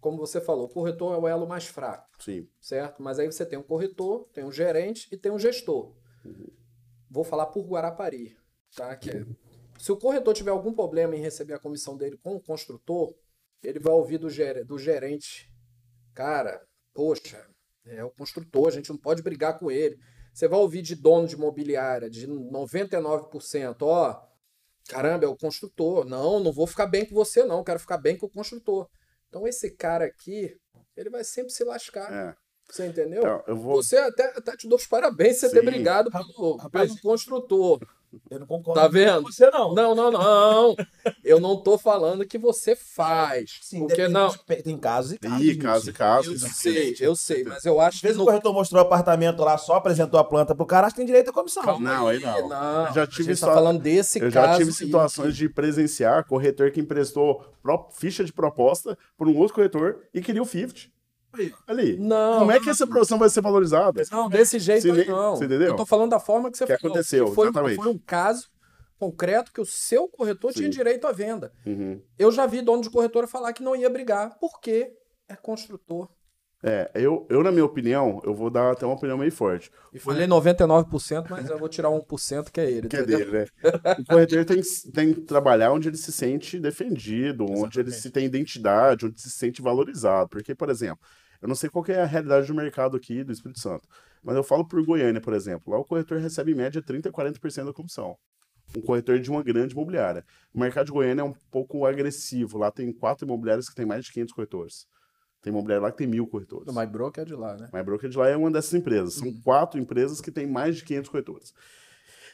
Como 0.00 0.16
você 0.18 0.40
falou, 0.40 0.64
o 0.66 0.68
corretor 0.68 1.14
é 1.14 1.18
o 1.18 1.28
elo 1.28 1.46
mais 1.46 1.66
fraco, 1.66 2.08
Sim. 2.18 2.48
certo? 2.60 3.02
Mas 3.02 3.18
aí 3.18 3.26
você 3.30 3.44
tem 3.44 3.58
um 3.58 3.62
corretor, 3.62 4.26
tem 4.32 4.44
um 4.44 4.52
gerente 4.52 5.08
e 5.12 5.16
tem 5.16 5.30
um 5.30 5.38
gestor. 5.38 5.94
Vou 7.10 7.24
falar 7.24 7.46
por 7.46 7.66
Guarapari, 7.66 8.36
tá? 8.74 8.94
Que 8.96 9.10
é- 9.10 9.26
se 9.78 9.90
o 9.92 9.96
corretor 9.96 10.34
tiver 10.34 10.50
algum 10.50 10.72
problema 10.72 11.16
em 11.16 11.20
receber 11.20 11.54
a 11.54 11.58
comissão 11.58 11.96
dele 11.96 12.16
com 12.22 12.34
o 12.36 12.40
construtor, 12.40 13.14
ele 13.62 13.78
vai 13.78 13.92
ouvir 13.92 14.18
do, 14.18 14.30
ger- 14.30 14.64
do 14.64 14.78
gerente, 14.78 15.50
cara, 16.14 16.62
poxa, 16.94 17.46
é 17.84 18.04
o 18.04 18.10
construtor, 18.10 18.68
a 18.68 18.70
gente 18.70 18.90
não 18.90 18.98
pode 18.98 19.22
brigar 19.22 19.58
com 19.58 19.70
ele. 19.70 19.98
Você 20.32 20.46
vai 20.46 20.58
ouvir 20.58 20.82
de 20.82 20.94
dono 20.94 21.26
de 21.26 21.34
imobiliária 21.34 22.08
de 22.08 22.26
99%, 22.26 23.82
ó, 23.82 24.22
caramba, 24.88 25.24
é 25.24 25.28
o 25.28 25.36
construtor. 25.36 26.04
Não, 26.04 26.38
não 26.40 26.52
vou 26.52 26.66
ficar 26.66 26.86
bem 26.86 27.04
com 27.04 27.14
você, 27.14 27.44
não, 27.44 27.64
quero 27.64 27.80
ficar 27.80 27.98
bem 27.98 28.16
com 28.16 28.26
o 28.26 28.30
construtor. 28.30 28.88
Então 29.30 29.46
esse 29.46 29.70
cara 29.70 30.04
aqui, 30.04 30.54
ele 30.96 31.08
vai 31.08 31.24
sempre 31.24 31.52
se 31.52 31.64
lascar. 31.64 32.12
É. 32.12 32.34
Você 32.68 32.86
entendeu? 32.86 33.20
Então, 33.20 33.42
eu 33.46 33.56
vou. 33.56 33.82
Você 33.82 33.96
até, 33.96 34.26
até 34.36 34.56
te 34.56 34.68
dou 34.68 34.78
os 34.78 34.86
parabéns 34.86 35.40
por 35.40 35.48
você 35.48 35.54
ter 35.54 35.64
brigado 35.64 36.10
pelo, 36.10 36.56
Rapaz, 36.56 36.90
pelo 36.90 37.00
construtor. 37.00 37.80
Eu 38.30 38.40
não 38.40 38.46
concordo 38.46 38.80
Tá 38.80 38.88
vendo? 38.88 39.22
com 39.22 39.30
você, 39.32 39.48
não. 39.50 39.74
Não, 39.74 39.94
não, 39.94 40.10
não. 40.10 40.76
Eu 41.24 41.38
não 41.40 41.56
tô 41.56 41.78
falando 41.78 42.26
que 42.26 42.36
você 42.38 42.74
faz. 42.74 43.58
Sim, 43.62 43.80
porque 43.80 43.96
depende 44.08 44.12
não. 44.12 44.30
Tem 44.64 44.78
casos 44.78 45.12
e 45.12 45.18
casos. 45.18 45.40
Ih, 45.46 45.56
caso 45.56 45.84
e 45.84 45.86
Lúcio. 45.86 45.94
caso. 45.94 46.32
Eu 46.32 46.38
sei, 46.38 46.96
eu 47.00 47.16
sei, 47.16 47.44
mas 47.44 47.64
eu 47.64 47.80
acho 47.80 47.96
Às 47.96 48.00
que 48.00 48.06
vezes 48.08 48.20
o 48.20 48.24
corretor 48.24 48.52
mostrou 48.52 48.80
o 48.82 48.84
apartamento 48.84 49.42
lá, 49.42 49.56
só 49.58 49.74
apresentou 49.74 50.18
a 50.18 50.24
planta 50.24 50.54
pro 50.54 50.66
cara, 50.66 50.86
acho 50.86 50.94
que 50.94 51.00
tem 51.00 51.06
direito 51.06 51.30
à 51.30 51.32
comissão. 51.32 51.78
Não, 51.78 52.08
aí 52.08 52.18
não. 52.20 52.48
Não, 52.48 52.86
Eu 52.88 52.94
já 52.94 53.02
a 53.04 53.06
tive 53.06 53.30
tá 53.30 53.36
só- 53.46 53.54
falando 53.54 53.80
desse 53.80 54.18
Eu 54.18 54.30
caso. 54.32 54.52
já 54.52 54.58
tive 54.58 54.72
situações 54.72 55.36
de 55.36 55.48
presenciar 55.48 56.24
corretor 56.26 56.70
que 56.70 56.80
emprestou 56.80 57.44
ficha 57.92 58.24
de 58.24 58.32
proposta 58.32 58.98
por 59.16 59.28
um 59.28 59.36
outro 59.36 59.54
corretor 59.54 60.00
e 60.12 60.20
queria 60.20 60.42
o 60.42 60.46
50. 60.46 60.90
Ali. 61.66 61.96
Não, 61.98 62.40
Como 62.40 62.50
é 62.52 62.58
que 62.60 62.68
essa 62.70 62.86
produção 62.86 63.18
vai 63.18 63.28
ser 63.28 63.40
valorizada? 63.40 64.02
Não, 64.10 64.28
desse 64.28 64.58
jeito 64.58 64.92
ne- 64.92 65.04
não. 65.04 65.36
você 65.36 65.44
entendeu? 65.44 65.68
Eu 65.68 65.76
tô 65.76 65.86
falando 65.86 66.10
da 66.10 66.18
forma 66.20 66.50
que 66.50 66.58
você 66.58 66.66
Que 66.66 66.76
falou. 66.76 66.92
aconteceu, 66.94 67.26
que 67.28 67.34
foi, 67.34 67.48
exatamente. 67.48 67.76
foi 67.76 67.88
um 67.92 67.98
caso 67.98 68.48
concreto 68.98 69.52
que 69.52 69.60
o 69.60 69.64
seu 69.66 70.08
corretor 70.08 70.52
tinha 70.52 70.64
Sim. 70.70 70.70
direito 70.76 71.06
à 71.06 71.12
venda. 71.12 71.52
Uhum. 71.64 72.02
Eu 72.18 72.30
já 72.30 72.46
vi 72.46 72.60
dono 72.60 72.82
de 72.82 72.90
corretora 72.90 73.26
falar 73.26 73.52
que 73.52 73.62
não 73.62 73.74
ia 73.76 73.88
brigar, 73.88 74.36
porque 74.38 74.92
é 75.28 75.36
construtor. 75.36 76.08
É, 76.62 76.90
eu, 76.94 77.26
eu, 77.30 77.42
na 77.42 77.50
minha 77.50 77.64
opinião, 77.64 78.20
eu 78.22 78.34
vou 78.34 78.50
dar 78.50 78.72
até 78.72 78.84
uma 78.84 78.94
opinião 78.94 79.16
meio 79.16 79.32
forte. 79.32 79.70
E 79.94 79.98
falei 79.98 80.26
99%, 80.26 81.26
mas 81.30 81.48
eu 81.48 81.58
vou 81.58 81.68
tirar 81.68 81.88
1% 81.88 82.50
que 82.50 82.60
é 82.60 82.70
ele. 82.70 82.88
Que 82.88 82.96
é 82.96 83.00
entendeu? 83.00 83.18
dele, 83.18 83.30
né? 83.32 83.46
O 83.98 84.04
corretor 84.04 84.44
tem, 84.44 84.60
que- 84.60 84.92
tem 84.92 85.14
que 85.14 85.20
trabalhar 85.22 85.72
onde 85.72 85.88
ele 85.88 85.96
se 85.96 86.12
sente 86.12 86.60
defendido, 86.60 87.46
onde 87.48 87.80
ele 87.80 87.90
se 87.90 88.10
tem 88.10 88.26
identidade, 88.26 89.06
onde 89.06 89.20
se 89.20 89.30
sente 89.30 89.62
valorizado. 89.62 90.28
Porque, 90.28 90.54
por 90.54 90.68
exemplo, 90.68 91.00
eu 91.40 91.48
não 91.48 91.54
sei 91.54 91.70
qual 91.70 91.82
que 91.82 91.92
é 91.92 92.02
a 92.02 92.06
realidade 92.06 92.46
do 92.46 92.54
mercado 92.54 92.96
aqui 92.96 93.24
do 93.24 93.32
Espírito 93.32 93.58
Santo, 93.60 93.88
mas 94.22 94.36
eu 94.36 94.42
falo 94.44 94.66
por 94.66 94.84
Goiânia, 94.84 95.20
por 95.20 95.32
exemplo. 95.32 95.72
Lá 95.72 95.78
o 95.78 95.84
corretor 95.84 96.18
recebe 96.18 96.52
em 96.52 96.54
média 96.54 96.82
30% 96.82 97.06
a 97.08 97.10
40% 97.12 97.64
da 97.64 97.72
comissão. 97.72 98.16
Um 98.76 98.82
corretor 98.82 99.18
de 99.18 99.30
uma 99.30 99.42
grande 99.42 99.72
imobiliária. 99.72 100.24
O 100.54 100.60
mercado 100.60 100.86
de 100.86 100.92
Goiânia 100.92 101.22
é 101.22 101.24
um 101.24 101.34
pouco 101.50 101.86
agressivo. 101.86 102.58
Lá 102.58 102.70
tem 102.70 102.92
quatro 102.92 103.24
imobiliárias 103.26 103.68
que 103.68 103.74
tem 103.74 103.86
mais 103.86 104.04
de 104.04 104.12
500 104.12 104.34
corretores. 104.34 104.86
Tem 105.42 105.50
imobiliária 105.52 105.82
lá 105.82 105.90
que 105.90 105.98
tem 105.98 106.06
mil 106.06 106.26
corretores. 106.26 106.68
O 106.68 106.78
MyBroker 106.78 107.22
é 107.22 107.24
de 107.24 107.34
lá, 107.34 107.56
né? 107.56 107.70
My 107.72 107.82
Broker 107.82 108.10
de 108.10 108.18
lá 108.18 108.28
é 108.28 108.36
uma 108.36 108.50
dessas 108.50 108.74
empresas. 108.74 109.14
São 109.14 109.32
quatro 109.42 109.80
empresas 109.80 110.20
que 110.20 110.30
têm 110.30 110.46
mais 110.46 110.76
de 110.76 110.84
500 110.84 111.08
corretores. 111.10 111.54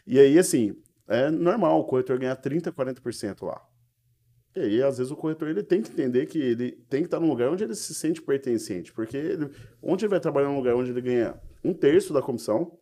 E 0.07 0.19
aí, 0.19 0.39
assim, 0.39 0.77
é 1.07 1.31
normal 1.31 1.81
o 1.81 1.85
corretor 1.85 2.19
ganhar 2.19 2.37
30%, 2.37 2.73
40% 2.73 3.43
lá. 3.47 3.65
E 4.57 4.61
aí, 4.61 4.83
às 4.83 4.99
vezes, 4.99 5.13
o 5.13 5.17
corretor 5.17 5.49
ele 5.49 5.63
tem 5.63 5.83
que 5.83 5.91
entender 5.91 6.27
que 6.27 6.39
ele 6.39 6.73
tem 6.89 7.03
que 7.03 7.07
estar 7.07 7.21
num 7.21 7.29
lugar 7.29 7.51
onde 7.51 7.63
ele 7.63 7.75
se 7.75 7.95
sente 7.95 8.21
pertencente. 8.23 8.93
Porque 8.93 9.17
ele- 9.17 9.51
onde 9.83 10.05
ele 10.05 10.11
vai 10.11 10.19
trabalhar 10.21 10.49
num 10.49 10.57
lugar 10.57 10.75
onde 10.75 10.91
ele 10.91 11.01
ganha 11.01 11.41
um 11.63 11.73
terço 11.75 12.13
da 12.13 12.23
comissão 12.23 12.77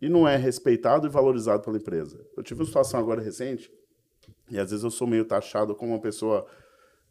e 0.00 0.08
não 0.08 0.26
é 0.28 0.36
respeitado 0.36 1.06
e 1.06 1.10
valorizado 1.10 1.62
pela 1.62 1.76
empresa. 1.76 2.24
Eu 2.36 2.42
tive 2.42 2.60
uma 2.60 2.66
situação 2.66 3.00
agora 3.00 3.20
recente, 3.20 3.70
e 4.50 4.58
às 4.58 4.70
vezes 4.70 4.84
eu 4.84 4.90
sou 4.90 5.06
meio 5.06 5.24
taxado 5.24 5.74
como 5.74 5.92
uma 5.92 6.00
pessoa 6.00 6.46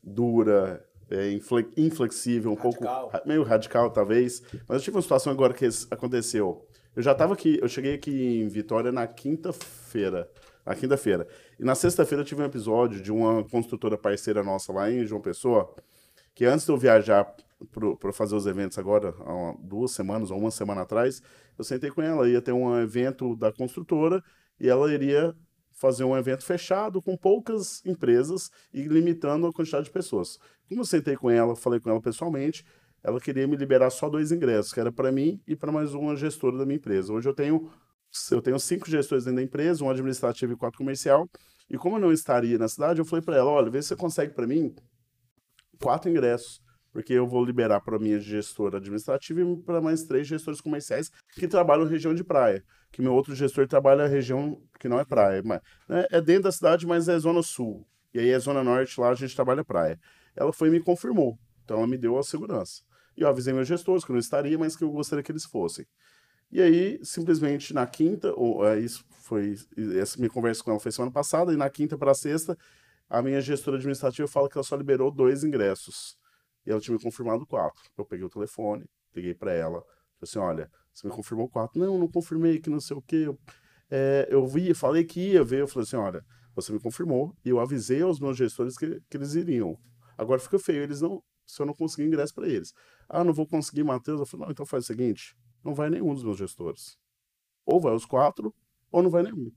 dura, 0.01 0.86
é, 1.09 1.31
infle- 1.31 1.67
inflexível, 1.77 2.51
um 2.51 2.55
Radical. 2.55 3.09
pouco 3.09 3.27
meio 3.27 3.43
radical, 3.43 3.89
talvez. 3.91 4.41
Mas 4.67 4.77
eu 4.77 4.79
tive 4.81 4.97
uma 4.97 5.01
situação 5.01 5.31
agora 5.31 5.53
que 5.53 5.67
aconteceu. 5.91 6.65
Eu 6.95 7.03
já 7.03 7.11
estava 7.11 7.33
aqui, 7.33 7.59
eu 7.61 7.67
cheguei 7.67 7.93
aqui 7.93 8.39
em 8.41 8.47
Vitória 8.47 8.91
na 8.91 9.05
quinta-feira. 9.05 10.29
Na 10.65 10.75
quinta-feira. 10.75 11.27
E 11.59 11.63
na 11.63 11.75
sexta-feira 11.75 12.21
eu 12.21 12.25
tive 12.25 12.41
um 12.41 12.45
episódio 12.45 13.01
de 13.01 13.11
uma 13.11 13.43
construtora 13.43 13.97
parceira 13.97 14.43
nossa 14.43 14.73
lá 14.73 14.91
em 14.91 15.05
João 15.05 15.21
Pessoa, 15.21 15.73
que 16.35 16.43
antes 16.45 16.65
de 16.65 16.71
eu 16.71 16.77
viajar 16.77 17.33
para 17.99 18.11
fazer 18.13 18.35
os 18.35 18.45
eventos 18.45 18.77
agora, 18.77 19.09
há 19.19 19.55
duas 19.59 19.91
semanas 19.91 20.29
ou 20.29 20.37
uma 20.37 20.51
semana 20.51 20.81
atrás, 20.81 21.21
eu 21.57 21.63
sentei 21.63 21.89
com 21.89 22.01
ela, 22.01 22.29
ia 22.29 22.41
ter 22.41 22.51
um 22.51 22.77
evento 22.79 23.35
da 23.35 23.51
construtora 23.51 24.21
e 24.59 24.67
ela 24.69 24.91
iria 24.93 25.33
fazer 25.71 26.03
um 26.03 26.17
evento 26.17 26.43
fechado 26.43 27.01
com 27.01 27.15
poucas 27.15 27.83
empresas 27.85 28.49
e 28.73 28.83
limitando 28.83 29.47
a 29.47 29.53
quantidade 29.53 29.85
de 29.85 29.91
pessoas. 29.91 30.37
Como 30.67 30.81
eu 30.81 30.85
sentei 30.85 31.15
com 31.15 31.29
ela, 31.29 31.55
falei 31.55 31.79
com 31.79 31.89
ela 31.89 32.01
pessoalmente, 32.01 32.65
ela 33.03 33.19
queria 33.19 33.47
me 33.47 33.55
liberar 33.55 33.89
só 33.89 34.09
dois 34.09 34.31
ingressos, 34.31 34.73
que 34.73 34.79
era 34.79 34.91
para 34.91 35.11
mim 35.11 35.41
e 35.47 35.55
para 35.55 35.71
mais 35.71 35.93
uma 35.93 36.15
gestora 36.15 36.57
da 36.57 36.65
minha 36.65 36.77
empresa. 36.77 37.13
Hoje 37.13 37.27
eu 37.27 37.33
tenho 37.33 37.69
eu 38.31 38.41
tenho 38.41 38.57
cinco 38.59 38.89
gestores 38.89 39.25
dentro 39.25 39.37
da 39.37 39.43
empresa, 39.43 39.83
um 39.83 39.89
administrativo 39.89 40.53
e 40.53 40.55
quatro 40.55 40.77
comercial. 40.77 41.29
E 41.69 41.77
como 41.77 41.97
eu 41.97 41.99
não 41.99 42.11
estaria 42.11 42.57
na 42.57 42.67
cidade, 42.67 42.99
eu 42.99 43.05
falei 43.05 43.23
para 43.23 43.35
ela, 43.35 43.51
olha, 43.51 43.69
vê 43.69 43.81
se 43.81 43.89
você 43.89 43.95
consegue 43.95 44.33
para 44.33 44.47
mim 44.47 44.73
quatro 45.81 46.09
ingressos, 46.09 46.61
porque 46.91 47.13
eu 47.13 47.27
vou 47.27 47.43
liberar 47.43 47.81
para 47.81 47.99
minha 47.99 48.19
gestora 48.19 48.77
administrativa 48.77 49.41
e 49.41 49.57
para 49.57 49.81
mais 49.81 50.03
três 50.03 50.25
gestores 50.25 50.61
comerciais 50.61 51.11
que 51.35 51.47
trabalham 51.47 51.85
região 51.85 52.13
de 52.13 52.23
praia. 52.23 52.63
Que 52.91 53.01
meu 53.01 53.13
outro 53.13 53.35
gestor 53.35 53.67
trabalha 53.67 54.03
na 54.03 54.09
região 54.09 54.61
que 54.79 54.87
não 54.87 54.99
é 54.99 55.05
praia, 55.05 55.41
mas 55.43 55.61
né, 55.87 56.05
é 56.09 56.21
dentro 56.21 56.43
da 56.43 56.51
cidade, 56.51 56.87
mas 56.87 57.07
é 57.07 57.19
zona 57.19 57.43
sul. 57.43 57.85
E 58.13 58.19
aí 58.19 58.29
é 58.29 58.39
zona 58.39 58.63
norte, 58.63 58.99
lá 58.99 59.09
a 59.09 59.15
gente 59.15 59.35
trabalha 59.35 59.63
praia. 59.63 59.99
Ela 60.37 60.53
foi 60.53 60.69
e 60.69 60.71
me 60.71 60.79
confirmou. 60.79 61.37
Então 61.63 61.77
ela 61.77 61.87
me 61.87 61.97
deu 61.97 62.17
a 62.17 62.23
segurança. 62.23 62.81
E 63.17 63.21
eu 63.21 63.27
avisei 63.27 63.53
meus 63.53 63.67
gestores 63.67 64.05
que 64.05 64.11
eu 64.11 64.13
não 64.13 64.19
estaria, 64.19 64.57
mas 64.57 64.75
que 64.75 64.83
eu 64.83 64.91
gostaria 64.91 65.23
que 65.23 65.31
eles 65.31 65.43
fossem. 65.43 65.85
E 66.51 66.61
aí, 66.61 66.99
simplesmente 67.03 67.73
na 67.73 67.85
quinta, 67.85 68.31
ou, 68.33 68.65
é, 68.65 68.79
isso 68.79 69.03
foi. 69.09 69.55
Essa 69.99 70.17
minha 70.17 70.29
conversa 70.29 70.63
com 70.63 70.71
ela 70.71 70.79
foi 70.79 70.91
semana 70.91 71.11
passada, 71.11 71.51
e 71.51 71.57
na 71.57 71.69
quinta 71.69 71.97
para 71.97 72.13
sexta, 72.13 72.57
a 73.09 73.21
minha 73.21 73.41
gestora 73.41 73.77
administrativa 73.77 74.27
fala 74.27 74.47
que 74.47 74.57
ela 74.57 74.63
só 74.63 74.75
liberou 74.75 75.11
dois 75.11 75.43
ingressos. 75.43 76.17
E 76.65 76.71
ela 76.71 76.79
tinha 76.79 76.95
me 76.95 77.03
confirmado 77.03 77.45
quatro. 77.45 77.81
Eu 77.97 78.05
peguei 78.05 78.25
o 78.25 78.29
telefone, 78.29 78.85
liguei 79.15 79.33
para 79.33 79.51
ela, 79.51 79.81
falei 79.81 80.23
assim: 80.23 80.39
olha, 80.39 80.71
você 80.93 81.07
me 81.07 81.13
confirmou 81.13 81.49
quatro? 81.49 81.79
Não, 81.79 81.97
não 81.97 82.07
confirmei, 82.07 82.59
que 82.59 82.69
não 82.69 82.79
sei 82.79 82.95
o 82.95 83.01
quê. 83.01 83.23
Eu, 83.27 83.39
é, 83.89 84.27
eu 84.29 84.45
vi, 84.47 84.73
falei 84.73 85.03
que 85.03 85.31
ia 85.31 85.43
ver. 85.43 85.61
Eu 85.61 85.67
falei 85.67 85.83
assim: 85.83 85.97
olha, 85.97 86.23
você 86.55 86.71
me 86.71 86.79
confirmou, 86.79 87.35
e 87.43 87.49
eu 87.49 87.59
avisei 87.59 88.01
aos 88.01 88.19
meus 88.19 88.37
gestores 88.37 88.77
que, 88.77 89.01
que 89.09 89.17
eles 89.17 89.33
iriam. 89.33 89.77
Agora 90.17 90.39
fica 90.39 90.57
feio, 90.59 90.83
eles 90.83 91.01
não. 91.01 91.23
Se 91.45 91.61
eu 91.61 91.65
não 91.65 91.73
conseguir 91.73 92.07
ingresso 92.07 92.33
para 92.33 92.47
eles. 92.47 92.73
Ah, 93.07 93.23
não 93.23 93.33
vou 93.33 93.47
conseguir, 93.47 93.83
Matheus. 93.83 94.19
Eu 94.19 94.25
falei: 94.25 94.45
não, 94.45 94.51
então 94.51 94.65
faz 94.65 94.83
o 94.83 94.87
seguinte 94.87 95.35
não 95.67 95.75
vai 95.75 95.89
nenhum 95.89 96.13
dos 96.13 96.23
meus 96.23 96.37
gestores. 96.37 96.97
Ou 97.65 97.79
vai 97.79 97.93
os 97.93 98.05
quatro, 98.05 98.55
ou 98.91 99.03
não 99.03 99.09
vai 99.09 99.23
nenhum. 99.23 99.51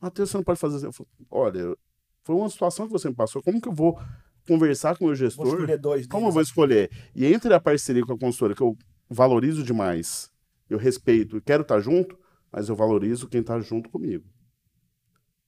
Matheus, 0.00 0.30
você 0.30 0.36
não 0.36 0.44
pode 0.44 0.60
fazer 0.60 0.76
assim. 0.76 0.86
Eu 0.86 0.92
falei, 0.92 1.10
olha, 1.30 1.76
foi 2.22 2.36
uma 2.36 2.48
situação 2.50 2.86
que 2.86 2.92
você 2.92 3.08
me 3.08 3.14
passou. 3.14 3.42
Como 3.42 3.60
que 3.60 3.68
eu 3.68 3.72
vou 3.74 3.98
conversar 4.46 4.96
com 4.98 5.04
o 5.04 5.08
meu 5.08 5.16
Vou 5.16 5.26
gestor? 5.26 5.46
escolher 5.46 5.78
dois 5.78 6.06
Como 6.06 6.26
eu 6.26 6.32
deles. 6.32 6.34
vou 6.34 6.42
escolher? 6.42 6.90
E 7.14 7.24
entre 7.24 7.52
a 7.54 7.60
parceria 7.60 8.04
com 8.04 8.12
a 8.12 8.18
consultora, 8.18 8.54
que 8.54 8.62
eu 8.62 8.76
valorizo 9.08 9.62
demais, 9.62 10.30
eu 10.68 10.76
respeito 10.76 11.38
e 11.38 11.40
quero 11.40 11.62
estar 11.62 11.80
junto, 11.80 12.18
mas 12.52 12.68
eu 12.68 12.76
valorizo 12.76 13.28
quem 13.28 13.40
está 13.40 13.58
junto 13.60 13.88
comigo. 13.88 14.26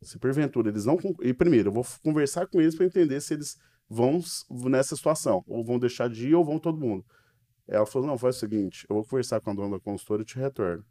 Se 0.02 0.18
porventura 0.18 0.70
eles 0.70 0.86
não. 0.86 0.98
E 1.20 1.34
primeiro, 1.34 1.68
eu 1.68 1.72
vou 1.72 1.84
conversar 2.02 2.46
com 2.46 2.60
eles 2.60 2.74
para 2.74 2.86
entender 2.86 3.20
se 3.20 3.34
eles 3.34 3.58
vão 3.88 4.20
nessa 4.68 4.96
situação, 4.96 5.42
ou 5.46 5.64
vão 5.64 5.78
deixar 5.78 6.08
de 6.08 6.28
ir, 6.28 6.34
ou 6.34 6.44
vão 6.44 6.58
todo 6.58 6.78
mundo. 6.78 7.04
Ela 7.68 7.86
falou: 7.86 8.06
não, 8.08 8.18
faz 8.18 8.36
o 8.36 8.38
seguinte, 8.40 8.86
eu 8.88 8.96
vou 8.96 9.04
conversar 9.04 9.40
com 9.40 9.50
a 9.50 9.54
dona 9.54 9.76
da 9.76 9.80
consultora 9.80 10.22
e 10.22 10.24
te 10.24 10.38
retorno. 10.38 10.84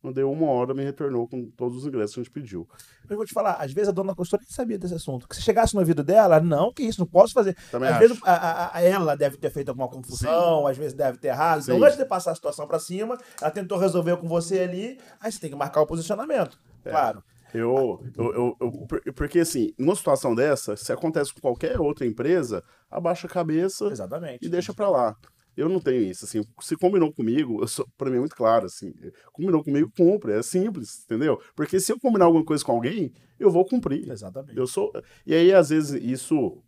Não 0.00 0.12
deu 0.12 0.30
uma 0.30 0.46
hora, 0.46 0.72
me 0.72 0.84
retornou 0.84 1.26
com 1.26 1.50
todos 1.50 1.78
os 1.78 1.84
ingressos 1.84 2.14
que 2.14 2.20
a 2.20 2.22
gente 2.22 2.32
pediu. 2.32 2.68
Mas 3.02 3.10
eu 3.10 3.16
vou 3.16 3.26
te 3.26 3.32
falar, 3.34 3.54
às 3.54 3.72
vezes 3.72 3.88
a 3.88 3.92
dona 3.92 4.12
da 4.12 4.14
consultora 4.14 4.42
nem 4.46 4.54
sabia 4.54 4.78
desse 4.78 4.94
assunto. 4.94 5.26
Que 5.26 5.34
se 5.34 5.42
chegasse 5.42 5.74
no 5.74 5.80
ouvido 5.80 6.04
dela, 6.04 6.38
não, 6.38 6.72
que 6.72 6.84
isso, 6.84 7.00
não 7.00 7.06
posso 7.06 7.32
fazer. 7.34 7.56
Também 7.68 7.88
às 7.88 7.96
acho. 7.96 8.06
vezes 8.08 8.22
a, 8.24 8.76
a- 8.78 8.80
ela 8.80 9.16
deve 9.16 9.38
ter 9.38 9.50
feito 9.50 9.70
alguma 9.70 9.88
confusão, 9.88 10.68
às 10.68 10.76
vezes 10.78 10.94
deve 10.94 11.18
ter 11.18 11.28
errado. 11.28 11.62
Então, 11.62 11.76
Sim. 11.78 11.84
antes 11.84 11.96
de 11.98 12.04
passar 12.04 12.30
a 12.30 12.34
situação 12.36 12.64
pra 12.68 12.78
cima, 12.78 13.18
ela 13.42 13.50
tentou 13.50 13.76
resolver 13.76 14.16
com 14.18 14.28
você 14.28 14.60
ali, 14.60 15.00
aí 15.20 15.32
você 15.32 15.40
tem 15.40 15.50
que 15.50 15.56
marcar 15.56 15.80
o 15.80 15.86
posicionamento. 15.86 16.56
É. 16.84 16.90
Claro. 16.90 17.24
Eu, 17.54 18.00
eu, 18.16 18.32
eu, 18.34 18.56
eu- 18.60 18.86
por- 18.86 19.02
porque 19.14 19.40
assim, 19.40 19.72
numa 19.78 19.94
situação 19.94 20.34
dessa, 20.34 20.76
se 20.76 20.92
acontece 20.92 21.32
com 21.32 21.40
qualquer 21.40 21.80
outra 21.80 22.06
empresa, 22.06 22.62
abaixa 22.90 23.26
a 23.26 23.30
cabeça 23.30 23.86
Exatamente. 23.86 24.44
e 24.44 24.48
deixa 24.48 24.72
pra 24.74 24.88
lá. 24.88 25.16
Eu 25.56 25.68
não 25.68 25.80
tenho 25.80 26.02
isso, 26.02 26.24
assim, 26.24 26.44
se 26.60 26.76
combinou 26.76 27.12
comigo, 27.12 27.60
eu 27.60 27.66
sou, 27.66 27.84
pra 27.96 28.08
mim 28.08 28.16
é 28.16 28.20
muito 28.20 28.36
claro, 28.36 28.66
assim, 28.66 28.92
combinou 29.32 29.64
comigo, 29.64 29.90
cumpre, 29.96 30.32
é 30.32 30.40
simples, 30.42 31.02
entendeu? 31.04 31.40
Porque 31.56 31.80
se 31.80 31.90
eu 31.90 31.98
combinar 31.98 32.26
alguma 32.26 32.44
coisa 32.44 32.64
com 32.64 32.70
alguém, 32.72 33.12
eu 33.40 33.50
vou 33.50 33.64
cumprir. 33.64 34.08
Exatamente. 34.08 34.56
Eu 34.56 34.68
sou, 34.68 34.92
e 35.26 35.34
aí 35.34 35.52
às 35.52 35.70
vezes 35.70 36.00
isso 36.02 36.62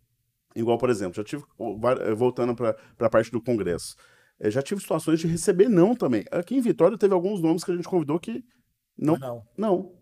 Igual, 0.53 0.77
por 0.77 0.89
exemplo, 0.89 1.13
já 1.15 1.23
tive, 1.23 1.43
voltando 2.17 2.53
para 2.53 2.75
a 2.99 3.09
parte 3.09 3.31
do 3.31 3.41
Congresso, 3.41 3.95
é, 4.39 4.51
já 4.51 4.61
tive 4.61 4.81
situações 4.81 5.19
de 5.19 5.27
receber 5.27 5.69
não 5.69 5.95
também. 5.95 6.25
Aqui 6.31 6.55
em 6.55 6.61
Vitória 6.61 6.97
teve 6.97 7.13
alguns 7.13 7.41
nomes 7.41 7.63
que 7.63 7.71
a 7.71 7.75
gente 7.75 7.87
convidou 7.87 8.19
que 8.19 8.43
não. 8.97 9.17
Não. 9.17 9.43
Não. 9.57 10.00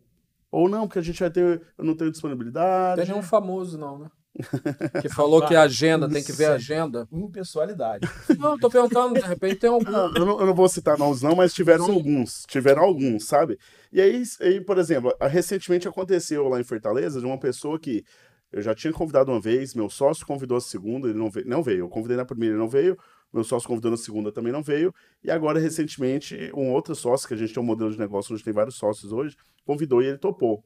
Ou 0.52 0.68
não, 0.68 0.88
porque 0.88 1.00
a 1.00 1.04
gente 1.04 1.20
vai 1.20 1.30
ter. 1.30 1.62
Eu 1.78 1.86
não 1.86 1.96
tenho 1.96 2.12
disponibilidade. 2.12 3.02
Tem 3.02 3.12
nenhum 3.12 3.22
famoso, 3.22 3.78
não, 3.78 4.00
né? 4.00 4.10
Que 5.02 5.10
falou 5.10 5.46
que 5.46 5.56
a 5.56 5.64
agenda, 5.64 6.08
tem 6.10 6.24
que 6.24 6.32
ver 6.32 6.46
a 6.46 6.54
agenda. 6.54 7.08
Impessoalidade. 7.12 8.08
Não, 8.38 8.58
tô 8.58 8.70
perguntando, 8.70 9.16
de 9.16 9.26
repente 9.26 9.56
tem 9.56 9.70
algum. 9.70 9.90
Não, 9.90 10.16
eu, 10.16 10.26
não, 10.26 10.40
eu 10.40 10.46
não 10.46 10.54
vou 10.54 10.70
citar 10.70 10.98
nomes, 10.98 11.22
não, 11.22 11.36
mas 11.36 11.54
tiveram 11.54 11.86
Sim. 11.86 11.94
alguns. 11.94 12.46
Tiveram 12.48 12.84
alguns, 12.84 13.26
sabe? 13.26 13.58
E 13.92 14.00
aí, 14.00 14.24
aí, 14.42 14.62
por 14.62 14.78
exemplo, 14.78 15.14
recentemente 15.22 15.88
aconteceu 15.88 16.48
lá 16.48 16.60
em 16.60 16.64
Fortaleza 16.64 17.20
de 17.20 17.26
uma 17.26 17.40
pessoa 17.40 17.80
que 17.80 18.04
eu 18.52 18.62
já 18.62 18.74
tinha 18.74 18.92
convidado 18.92 19.32
uma 19.32 19.40
vez, 19.40 19.76
meu 19.76 19.90
sócio 19.90 20.26
convidou 20.26 20.58
a 20.58 20.62
segunda, 20.62 21.08
ele 21.08 21.18
não 21.18 21.30
veio. 21.30 21.48
Não 21.48 21.62
veio. 21.62 21.80
Eu 21.80 21.90
convidei 21.90 22.18
na 22.18 22.26
primeira, 22.26 22.56
ele 22.56 22.62
não 22.62 22.70
veio. 22.70 22.98
Meu 23.32 23.44
sócio 23.44 23.68
convidou 23.68 23.92
na 23.92 23.98
segunda, 23.98 24.32
também 24.32 24.52
não 24.52 24.64
veio. 24.64 24.94
E 25.24 25.30
agora, 25.30 25.60
recentemente, 25.60 26.52
um 26.56 26.72
outro 26.72 26.96
sócio, 26.96 27.28
que 27.28 27.34
a 27.34 27.38
gente 27.38 27.54
tem 27.54 27.62
um 27.62 27.66
modelo 27.66 27.92
de 27.92 28.00
negócio 28.00 28.34
onde 28.34 28.44
tem 28.44 28.54
vários 28.54 28.76
sócios 28.76 29.12
hoje, 29.12 29.36
convidou 29.66 30.02
e 30.02 30.08
ele 30.08 30.18
topou. 30.18 30.64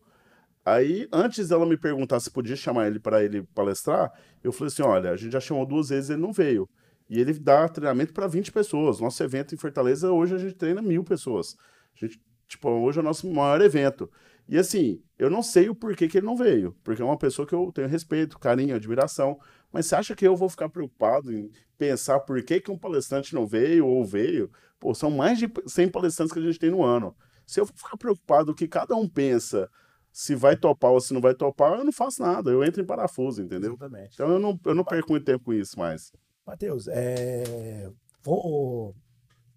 Aí, 0.65 1.07
antes 1.11 1.49
dela 1.49 1.65
me 1.65 1.77
perguntar 1.77 2.19
se 2.21 2.31
podia 2.31 2.55
chamar 2.55 2.87
ele 2.87 2.99
para 2.99 3.21
ele 3.23 3.43
palestrar, 3.53 4.11
eu 4.41 4.51
falei 4.51 4.67
assim: 4.67 4.81
olha, 4.81 5.11
a 5.11 5.17
gente 5.17 5.33
já 5.33 5.39
chamou 5.39 5.65
duas 5.65 5.89
vezes 5.89 6.09
ele 6.09 6.21
não 6.21 6.31
veio. 6.31 6.69
E 7.09 7.19
ele 7.19 7.33
dá 7.33 7.67
treinamento 7.67 8.13
para 8.13 8.27
20 8.27 8.51
pessoas. 8.51 8.99
Nosso 9.01 9.21
evento 9.21 9.53
em 9.53 9.57
Fortaleza, 9.57 10.09
hoje 10.11 10.35
a 10.35 10.37
gente 10.37 10.55
treina 10.55 10.81
mil 10.81 11.03
pessoas. 11.03 11.55
A 11.95 12.05
gente, 12.05 12.21
tipo, 12.47 12.69
hoje 12.69 12.97
é 12.97 13.01
o 13.01 13.03
nosso 13.03 13.29
maior 13.29 13.61
evento. 13.61 14.09
E 14.47 14.57
assim, 14.57 15.01
eu 15.17 15.29
não 15.29 15.41
sei 15.41 15.69
o 15.69 15.75
porquê 15.75 16.07
que 16.07 16.17
ele 16.17 16.25
não 16.25 16.35
veio, 16.35 16.75
porque 16.83 17.01
é 17.01 17.05
uma 17.05 17.17
pessoa 17.17 17.47
que 17.47 17.53
eu 17.53 17.71
tenho 17.73 17.87
respeito, 17.87 18.39
carinho, 18.39 18.75
admiração. 18.75 19.37
Mas 19.73 19.87
você 19.87 19.95
acha 19.95 20.15
que 20.15 20.25
eu 20.25 20.37
vou 20.37 20.47
ficar 20.47 20.69
preocupado 20.69 21.33
em 21.33 21.51
pensar 21.79 22.19
por 22.19 22.41
que, 22.43 22.61
que 22.61 22.69
um 22.69 22.77
palestrante 22.77 23.33
não 23.33 23.47
veio 23.47 23.87
ou 23.87 24.05
veio? 24.05 24.51
Pô, 24.79 24.93
são 24.93 25.09
mais 25.09 25.39
de 25.39 25.51
100 25.65 25.89
palestrantes 25.89 26.31
que 26.31 26.37
a 26.37 26.43
gente 26.43 26.59
tem 26.59 26.69
no 26.69 26.83
ano. 26.83 27.15
Se 27.45 27.59
eu 27.59 27.65
ficar 27.65 27.97
preocupado 27.97 28.51
o 28.51 28.55
que 28.55 28.67
cada 28.67 28.95
um 28.95 29.09
pensa 29.09 29.67
se 30.11 30.35
vai 30.35 30.55
topar 30.55 30.91
ou 30.91 31.01
se 31.01 31.11
não 31.11 31.19
vai 31.19 31.33
topar, 31.33 31.79
eu 31.79 31.83
não 31.83 31.91
faço 31.91 32.21
nada, 32.21 32.51
eu 32.51 32.63
entro 32.63 32.83
em 32.83 32.85
parafuso, 32.85 33.41
entendeu? 33.41 33.71
Exatamente. 33.71 34.13
Então 34.13 34.29
eu 34.29 34.39
não, 34.39 34.59
eu 34.63 34.75
não 34.75 34.83
perco 34.83 35.11
muito 35.11 35.25
tempo 35.25 35.45
com 35.45 35.53
isso 35.53 35.77
mais. 35.79 36.11
Matheus, 36.45 36.87
é... 36.87 37.89
vou 38.21 38.95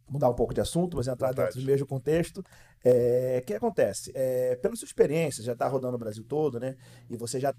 mudar 0.08 0.30
um 0.30 0.34
pouco 0.34 0.54
de 0.54 0.62
assunto, 0.62 0.96
mas 0.96 1.08
entrar 1.08 1.28
Verdade. 1.28 1.48
dentro 1.48 1.60
do 1.60 1.66
mesmo 1.66 1.86
contexto. 1.86 2.42
É... 2.82 3.40
O 3.42 3.46
que 3.46 3.52
acontece? 3.52 4.10
É... 4.14 4.56
Pela 4.56 4.74
sua 4.76 4.86
experiência, 4.86 5.44
já 5.44 5.52
está 5.52 5.68
rodando 5.68 5.96
o 5.96 5.98
Brasil 5.98 6.24
todo, 6.24 6.58
né? 6.58 6.74
E 7.10 7.18
você 7.18 7.38
já 7.38 7.54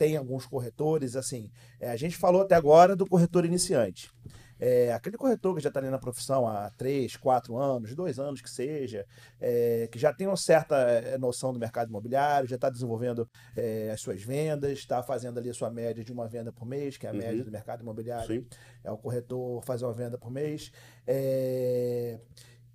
tem 0.00 0.16
alguns 0.16 0.46
corretores, 0.46 1.14
assim. 1.14 1.50
É, 1.78 1.90
a 1.90 1.96
gente 1.96 2.16
falou 2.16 2.40
até 2.40 2.54
agora 2.54 2.96
do 2.96 3.06
corretor 3.06 3.44
iniciante. 3.44 4.10
É, 4.58 4.94
aquele 4.94 5.18
corretor 5.18 5.54
que 5.54 5.60
já 5.60 5.68
está 5.68 5.78
ali 5.78 5.90
na 5.90 5.98
profissão 5.98 6.48
há 6.48 6.70
três, 6.70 7.18
quatro 7.18 7.58
anos, 7.58 7.94
dois 7.94 8.18
anos 8.18 8.40
que 8.40 8.48
seja, 8.48 9.06
é, 9.38 9.88
que 9.92 9.98
já 9.98 10.10
tem 10.10 10.26
uma 10.26 10.38
certa 10.38 11.18
noção 11.18 11.52
do 11.52 11.58
mercado 11.58 11.90
imobiliário, 11.90 12.48
já 12.48 12.56
está 12.56 12.70
desenvolvendo 12.70 13.28
é, 13.54 13.90
as 13.90 14.00
suas 14.00 14.22
vendas, 14.22 14.72
está 14.72 15.02
fazendo 15.02 15.38
ali 15.38 15.50
a 15.50 15.54
sua 15.54 15.70
média 15.70 16.02
de 16.02 16.12
uma 16.12 16.26
venda 16.26 16.50
por 16.50 16.64
mês, 16.64 16.96
que 16.96 17.06
é 17.06 17.10
a 17.10 17.12
uhum. 17.12 17.18
média 17.18 17.44
do 17.44 17.50
mercado 17.50 17.82
imobiliário. 17.82 18.40
Sim. 18.40 18.46
É 18.82 18.90
o 18.90 18.96
corretor 18.96 19.62
fazer 19.64 19.84
uma 19.84 19.92
venda 19.92 20.16
por 20.16 20.30
mês. 20.30 20.72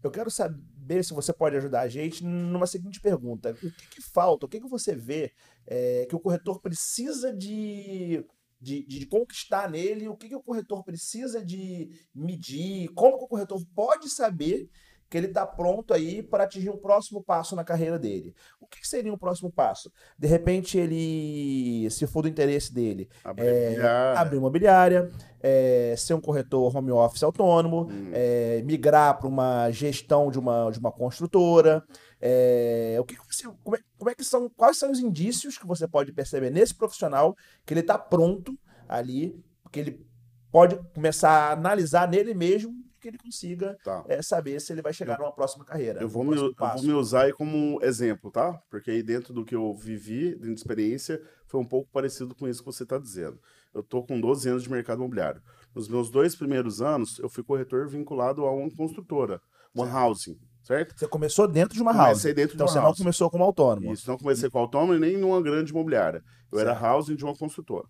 Eu 0.06 0.12
quero 0.12 0.30
saber 0.30 1.04
se 1.04 1.16
você 1.16 1.34
pode 1.34 1.58
ajudar 1.58 1.82
a 1.82 1.88
gente 1.88 2.24
numa 2.24 2.68
seguinte 2.68 3.02
pergunta: 3.02 3.50
o 3.52 3.56
que, 3.56 3.88
que 3.96 4.02
falta, 4.04 4.46
o 4.46 4.50
que, 4.50 4.62
que 4.62 4.70
você 4.70 4.94
vê 4.96 5.32
é, 5.68 6.06
que 6.10 6.16
o 6.16 6.20
corretor 6.20 6.60
precisa 6.60 7.34
de 7.34 8.26
de, 8.60 8.84
de, 8.84 9.06
conquistar 9.06 9.70
nele, 9.70 10.08
o 10.08 10.16
que, 10.16 10.30
que 10.30 10.36
o 10.36 10.42
corretor 10.42 10.84
precisa 10.84 11.44
de 11.44 11.92
medir, 12.16 12.88
como 12.96 13.18
que 13.18 13.26
o 13.26 13.28
corretor 13.28 13.62
pode 13.76 14.10
saber 14.10 14.70
que 15.10 15.18
ele 15.18 15.28
está 15.28 15.46
pronto 15.46 15.94
aí 15.94 16.24
para 16.24 16.44
atingir 16.44 16.70
um 16.70 16.78
próximo 16.78 17.24
passo 17.24 17.56
na 17.56 17.64
carreira 17.64 18.00
dele. 18.00 18.34
O 18.60 18.68
que, 18.68 18.82
que, 18.82 18.88
seria 18.88 19.14
um 19.14 19.18
próximo 19.18 19.52
passo? 19.52 19.92
De 20.18 20.28
repente, 20.28 20.78
ele, 20.78 21.88
se 21.92 22.08
for 22.08 22.24
do 22.24 22.28
interesse 22.28 22.74
dele, 22.74 23.08
abrir 23.24 23.46
é, 23.46 24.36
imobiliária, 24.36 25.12
é, 25.42 25.94
ser 25.98 26.16
um 26.16 26.22
corretor 26.22 26.76
home 26.76 26.92
office 26.92 27.24
autônomo, 27.24 27.88
hum. 27.90 28.10
é, 28.14 28.62
migrar 28.64 29.18
para 29.20 29.28
uma 29.28 29.70
gestão 29.70 30.32
de 30.32 30.40
uma, 30.40 30.72
de 30.72 30.80
uma 30.80 30.92
construtora. 30.92 31.84
É, 32.28 32.98
o 33.00 33.04
que, 33.04 33.16
como, 33.64 33.76
é, 33.76 33.80
como 34.00 34.10
é 34.10 34.16
que 34.16 34.24
são, 34.24 34.50
quais 34.50 34.80
são 34.80 34.90
os 34.90 34.98
indícios 34.98 35.60
que 35.60 35.68
você 35.68 35.88
pode 35.88 36.12
perceber 36.12 36.50
nesse 36.50 36.74
profissional 36.74 37.38
que 37.64 37.72
ele 37.72 37.82
está 37.82 38.00
pronto 38.00 38.58
ali, 38.90 39.40
que 39.72 39.80
ele 39.80 40.08
pode 40.52 40.76
começar 40.96 41.30
a 41.30 41.52
analisar 41.52 42.10
nele 42.10 42.34
mesmo 42.34 42.74
que 43.00 43.10
ele 43.10 43.20
consiga 43.20 43.78
tá. 43.84 44.04
é, 44.08 44.24
saber 44.24 44.60
se 44.60 44.74
ele 44.74 44.82
vai 44.82 44.92
chegar 44.92 45.20
numa 45.20 45.32
próxima 45.32 45.64
carreira. 45.64 46.02
Eu 46.02 46.10
vou, 46.10 46.24
me, 46.24 46.36
eu 46.36 46.52
vou 46.58 46.82
me 46.82 46.94
usar 46.94 47.26
aí 47.26 47.32
como 47.34 47.78
exemplo, 47.84 48.32
tá? 48.32 48.60
Porque 48.72 48.90
aí 48.90 49.04
dentro 49.04 49.32
do 49.32 49.46
que 49.46 49.54
eu 49.54 49.76
vivi, 49.76 50.32
dentro 50.32 50.56
de 50.56 50.60
experiência, 50.60 51.22
foi 51.46 51.60
um 51.60 51.66
pouco 51.66 51.88
parecido 51.92 52.34
com 52.34 52.48
isso 52.48 52.62
que 52.62 52.66
você 52.66 52.82
está 52.82 52.98
dizendo. 52.98 53.40
Eu 53.72 53.84
tô 53.84 54.02
com 54.02 54.20
12 54.20 54.50
anos 54.50 54.64
de 54.64 54.72
mercado 54.72 54.98
imobiliário. 54.98 55.44
Nos 55.76 55.88
meus 55.88 56.10
dois 56.10 56.36
primeiros 56.36 56.82
anos, 56.82 57.20
eu 57.20 57.30
fui 57.30 57.44
corretor 57.44 57.88
vinculado 57.88 58.44
a 58.44 58.52
uma 58.52 58.72
construtora, 58.72 59.40
One 59.76 59.92
Housing 59.92 60.40
certo? 60.66 60.98
Você 60.98 61.08
começou 61.08 61.48
dentro 61.48 61.76
de 61.76 61.82
uma 61.82 61.92
comecei 61.92 62.12
house. 62.12 62.24
Dentro 62.24 62.56
então 62.56 62.66
de 62.66 62.72
uma 62.72 62.82
Então 62.82 62.82
você 62.82 62.88
não 62.88 62.96
começou 62.96 63.30
como 63.30 63.44
autônomo. 63.44 63.94
Isso, 63.94 64.10
não 64.10 64.18
comecei 64.18 64.50
como 64.50 64.64
autônomo 64.64 64.98
nem 64.98 65.16
numa 65.16 65.42
grande 65.42 65.72
imobiliária. 65.72 66.24
Eu 66.52 66.58
certo. 66.58 66.70
era 66.70 66.92
housing 66.94 67.16
de 67.16 67.24
uma 67.24 67.36
construtora. 67.36 67.88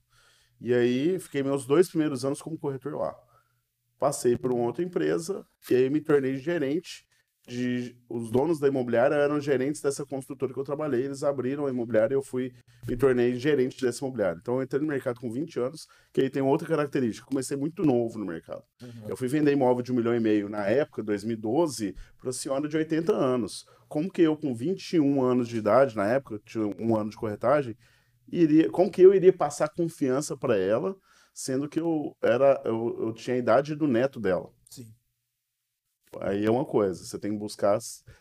E 0.60 0.74
aí 0.74 1.18
fiquei 1.20 1.42
meus 1.42 1.66
dois 1.66 1.88
primeiros 1.88 2.26
anos 2.26 2.42
como 2.42 2.58
corretor 2.58 2.94
lá. 2.96 3.16
Passei 3.98 4.38
por 4.38 4.52
uma 4.52 4.64
outra 4.64 4.84
empresa 4.84 5.46
e 5.70 5.76
aí 5.76 5.90
me 5.90 6.02
tornei 6.02 6.36
gerente 6.38 7.06
de 7.48 7.96
os 8.10 8.32
donos 8.32 8.60
da 8.60 8.68
imobiliária 8.68 9.16
eram 9.16 9.40
gerentes 9.40 9.82
dessa 9.82 10.06
construtora 10.06 10.52
que 10.52 10.60
eu 10.60 10.64
trabalhei, 10.64 11.06
eles 11.06 11.24
abriram 11.24 11.66
a 11.66 11.70
imobiliária 11.70 12.14
e 12.14 12.18
eu 12.18 12.24
fui 12.24 12.52
me 12.88 12.96
tornei 12.98 13.36
gerente 13.36 13.82
dessa 13.82 14.04
imobiliária. 14.04 14.40
Então 14.42 14.56
eu 14.56 14.64
entrei 14.64 14.82
no 14.82 14.88
mercado 14.88 15.20
com 15.20 15.32
20 15.32 15.60
anos, 15.60 15.88
que 16.12 16.22
aí 16.22 16.30
tem 16.30 16.42
outra 16.42 16.68
característica, 16.68 17.28
comecei 17.28 17.56
muito 17.56 17.84
novo 17.84 18.18
no 18.18 18.26
mercado. 18.26 18.64
Uhum. 18.82 19.10
Eu 19.10 19.18
fui 19.18 19.28
vender 19.28 19.52
imóvel 19.52 19.84
de 19.84 19.92
um 19.92 19.96
milhão 19.96 20.16
e 20.16 20.20
meio 20.20 20.50
na 20.50 20.66
época, 20.66 21.04
2012, 21.04 21.96
para 22.18 22.28
uma 22.28 22.34
senhora 22.34 22.68
de 22.68 22.78
80 22.78 23.14
anos. 23.14 23.66
Como 23.88 24.12
que 24.12 24.22
eu 24.22 24.36
com 24.36 24.54
21 24.54 25.22
anos 25.22 25.48
de 25.48 25.58
idade 25.58 25.96
na 25.96 26.08
época, 26.08 26.40
tinha 26.46 26.66
um 26.80 26.96
ano 26.96 27.10
de 27.10 27.16
corretagem, 27.16 27.78
iria, 28.32 28.70
como 28.70 28.92
que 28.92 29.02
eu 29.02 29.14
iria 29.14 29.34
passar 29.34 29.70
confiança 29.70 30.36
para 30.36 30.58
ela, 30.58 30.96
sendo 31.34 31.68
que 31.68 31.80
eu 31.80 32.16
era 32.22 32.62
eu, 32.66 32.98
eu 33.00 33.14
tinha 33.14 33.36
a 33.36 33.40
idade 33.40 33.76
do 33.76 33.88
neto 33.88 34.20
dela. 34.20 34.50
Sim. 34.70 34.88
Aí 36.21 36.45
é 36.45 36.51
uma 36.51 36.65
coisa, 36.65 37.04
você 37.04 37.17
tem 37.19 37.32
que 37.32 37.38
buscar 37.38 37.80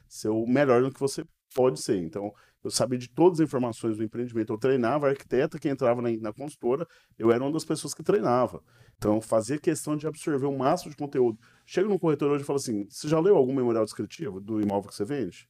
ser 0.09 0.29
o 0.29 0.47
melhor 0.47 0.83
no 0.83 0.93
que 0.93 1.01
você 1.01 1.25
pode 1.55 1.81
ser. 1.81 1.99
Então, 1.99 2.33
eu 2.63 2.71
sabia 2.71 2.99
de 2.99 3.09
todas 3.09 3.41
as 3.41 3.45
informações 3.45 3.97
do 3.97 4.03
empreendimento. 4.03 4.53
Eu 4.53 4.59
treinava 4.59 5.07
a 5.07 5.11
arquiteta 5.11 5.59
que 5.59 5.69
entrava 5.69 6.01
na, 6.01 6.11
na 6.17 6.33
consultora, 6.33 6.87
eu 7.19 7.31
era 7.31 7.43
uma 7.43 7.53
das 7.53 7.65
pessoas 7.65 7.93
que 7.93 8.03
treinava. 8.03 8.63
Então, 8.97 9.21
fazia 9.21 9.59
questão 9.59 9.97
de 9.97 10.07
absorver 10.07 10.47
o 10.47 10.57
máximo 10.57 10.91
de 10.91 10.97
conteúdo. 10.97 11.39
Chega 11.67 11.89
num 11.89 11.99
corretor 11.99 12.31
hoje 12.31 12.43
e 12.43 12.47
fala 12.47 12.59
assim: 12.59 12.87
você 12.89 13.09
já 13.09 13.21
leu 13.21 13.37
algum 13.37 13.55
memorial 13.55 13.85
descritivo 13.85 14.41
do 14.41 14.61
imóvel 14.61 14.89
que 14.89 14.97
você 14.97 15.05
vende? 15.05 15.49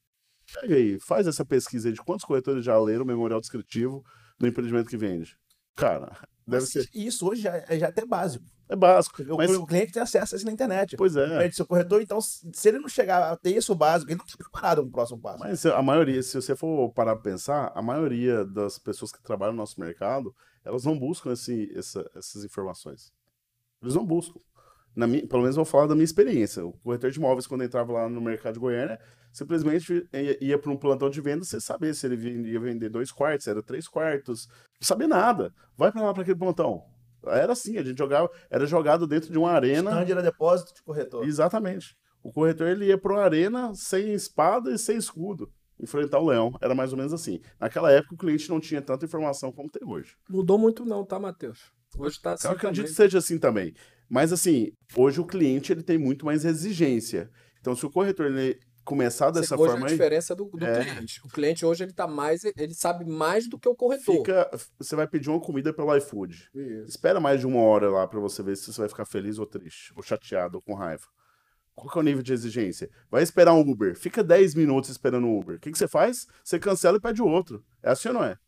Pega 0.61 0.75
aí, 0.75 0.99
faz 0.99 1.27
essa 1.27 1.45
pesquisa 1.45 1.89
aí 1.89 1.95
de 1.95 2.03
quantos 2.03 2.25
corretores 2.25 2.65
já 2.65 2.79
leram 2.79 3.05
o 3.05 3.07
memorial 3.07 3.41
descritivo 3.41 4.05
do 4.39 4.47
empreendimento 4.47 4.89
que 4.89 4.97
vende. 4.97 5.37
Cara, 5.77 6.17
deve 6.47 6.67
ser. 6.67 6.89
Isso 6.93 7.29
hoje 7.29 7.43
já, 7.43 7.57
é 7.57 7.79
já 7.79 7.89
até 7.89 8.05
básico. 8.05 8.45
É 8.69 8.75
básico. 8.75 9.23
Mas... 9.37 9.51
O 9.51 9.67
cliente 9.67 9.93
tem 9.93 10.03
acesso 10.03 10.35
a 10.35 10.37
isso 10.37 10.47
na 10.47 10.53
internet. 10.53 10.97
Pois 10.97 11.17
é. 11.17 11.51
Seu 11.51 11.67
corretor, 11.67 12.01
então, 12.01 12.21
se 12.21 12.69
ele 12.69 12.79
não 12.79 12.89
chegar 12.89 13.33
a 13.33 13.37
ter 13.37 13.55
isso 13.57 13.75
básico, 13.75 14.11
ele 14.11 14.19
não 14.19 14.25
está 14.25 14.39
preparado 14.39 14.83
para 14.83 14.89
o 14.89 14.93
próximo 14.93 15.21
passo. 15.21 15.41
Mas 15.41 15.67
a 15.67 15.83
maioria, 15.83 16.23
se 16.23 16.35
você 16.35 16.57
for 16.57 16.91
parar 16.93 17.15
para 17.17 17.31
pensar, 17.31 17.73
a 17.75 17.83
maioria 17.83 18.45
das 18.45 18.79
pessoas 18.79 19.13
que 19.13 19.23
trabalham 19.23 19.53
no 19.53 19.59
nosso 19.59 19.79
mercado, 19.79 20.35
elas 20.65 20.85
não 20.85 20.99
buscam 20.99 21.33
esse, 21.33 21.71
essa, 21.77 22.11
essas 22.17 22.45
informações. 22.45 23.13
Eles 23.83 23.95
não 23.95 24.05
buscam. 24.05 24.41
Na 24.97 25.07
minha, 25.07 25.27
pelo 25.27 25.43
menos 25.43 25.57
vou 25.57 25.65
falar 25.65 25.87
da 25.87 25.95
minha 25.95 26.05
experiência. 26.05 26.65
O 26.65 26.73
corretor 26.73 27.11
de 27.11 27.19
imóveis, 27.19 27.47
quando 27.47 27.65
entrava 27.65 27.93
lá 27.93 28.09
no 28.09 28.21
mercado 28.21 28.55
de 28.55 28.61
Goiânia, 28.61 28.99
simplesmente 29.33 30.09
ia 30.41 30.57
para 30.57 30.71
um 30.71 30.77
plantão 30.77 31.11
de 31.11 31.21
venda 31.21 31.45
sem 31.45 31.59
saber 31.59 31.95
se 31.95 32.07
ele 32.07 32.51
ia 32.51 32.61
vender 32.61 32.89
dois 32.89 33.11
quartos, 33.11 33.49
era 33.49 33.61
três 33.61 33.89
quartos, 33.89 34.47
não 34.81 34.87
sabia 34.87 35.09
nada. 35.09 35.53
Vai 35.77 35.91
para 35.91 36.01
lá 36.01 36.15
para 36.15 36.23
aquele 36.23 36.39
plantão. 36.39 36.85
Era 37.27 37.53
assim, 37.53 37.79
a 37.79 37.83
gente 37.83 37.99
jogava, 37.99 38.31
era 38.51 38.67
jogado 38.67 39.07
dentro 39.07 39.31
de 39.31 39.39
uma 39.39 39.51
arena. 39.51 39.91
Stand 39.91 40.11
era 40.13 40.23
depósito 40.23 40.75
de 40.75 40.83
corretor. 40.83 41.25
Exatamente. 41.27 41.97
O 42.23 42.33
corretor 42.33 42.69
ele 42.69 42.87
ia 42.87 42.99
para 42.99 43.13
uma 43.13 43.23
arena 43.23 43.75
sem 43.75 44.13
espada 44.15 44.71
e 44.73 44.79
sem 44.79 44.97
escudo 44.97 45.53
enfrentar 45.79 46.19
o 46.19 46.27
leão. 46.27 46.57
Era 46.61 46.75
mais 46.75 46.93
ou 46.93 46.97
menos 46.97 47.13
assim. 47.13 47.41
Naquela 47.61 47.91
época 47.91 48.15
o 48.15 48.19
cliente 48.19 48.49
não 48.49 48.61
tinha 48.61 48.81
tanta 48.81 49.05
informação 49.05 49.53
como 49.53 49.71
tem 49.71 49.87
hoje. 49.87 50.17
Mudou 50.29 50.59
muito 50.59 50.85
não, 50.85 51.05
tá, 51.05 51.19
Matheus? 51.19 51.73
Hoje 51.99 52.21
tá 52.21 52.33
assim 52.33 52.49
Eu 52.49 52.53
acredito 52.53 52.77
também. 52.85 52.91
que 52.91 52.97
seja 52.97 53.19
assim 53.19 53.39
também. 53.39 53.75
Mas 54.09 54.33
assim, 54.33 54.73
hoje 54.97 55.21
o 55.21 55.27
cliente 55.27 55.73
ele 55.73 55.83
tem 55.83 55.99
muito 55.99 56.25
mais 56.25 56.45
exigência. 56.45 57.31
Então 57.61 57.75
se 57.75 57.85
o 57.85 57.91
corretor 57.91 58.27
ele 58.27 58.59
começar 58.85 59.31
dessa 59.31 59.55
hoje 59.57 59.71
forma 59.73 59.87
a 59.87 59.89
aí, 59.89 59.95
diferença 59.97 60.35
do, 60.35 60.45
do 60.45 60.65
É. 60.65 60.85
cliente. 60.85 61.21
O 61.25 61.29
cliente 61.29 61.65
hoje 61.67 61.85
ele 61.85 61.93
tá 61.93 62.07
mais, 62.07 62.45
ele 62.45 62.75
sabe 62.75 63.05
mais 63.05 63.49
do 63.49 63.59
que 63.59 63.69
o 63.69 63.75
corretor. 63.75 64.15
fica, 64.17 64.51
você 64.79 64.95
vai 64.95 65.07
pedir 65.07 65.31
uma 65.31 65.41
comida 65.41 65.73
pelo 65.73 65.95
iFood. 65.97 66.51
Isso. 66.55 66.89
Espera 66.89 67.19
mais 67.21 67.41
de 67.41 67.47
uma 67.47 67.61
hora 67.61 67.89
lá 67.91 68.07
pra 68.07 68.21
você 68.21 68.43
ver 68.43 68.57
se 68.57 68.73
você 68.73 68.81
vai 68.81 68.89
ficar 68.89 69.05
feliz 69.05 69.39
ou 69.39 69.47
triste, 69.47 69.93
ou 69.97 70.03
chateado, 70.03 70.57
ou 70.59 70.63
com 70.63 70.75
raiva. 70.75 71.05
Qual 71.75 71.91
que 71.91 71.99
é 71.99 72.01
o 72.01 72.05
nível 72.05 72.23
de 72.23 72.33
exigência? 72.33 72.89
Vai 73.11 73.23
esperar 73.25 73.53
um 73.55 73.61
Uber. 73.61 73.97
Fica 73.99 74.23
10 74.23 74.55
minutos 74.55 74.91
esperando 74.91 75.27
o 75.27 75.39
Uber. 75.41 75.57
O 75.57 75.59
que, 75.59 75.73
que 75.73 75.79
você 75.79 75.89
faz? 75.89 76.27
Você 76.45 76.57
cancela 76.59 76.99
e 76.99 77.01
pede 77.01 77.21
outro. 77.21 77.65
É 77.83 77.91
assim 77.91 78.09
ou 78.09 78.15
não 78.15 78.25
é? 78.25 78.39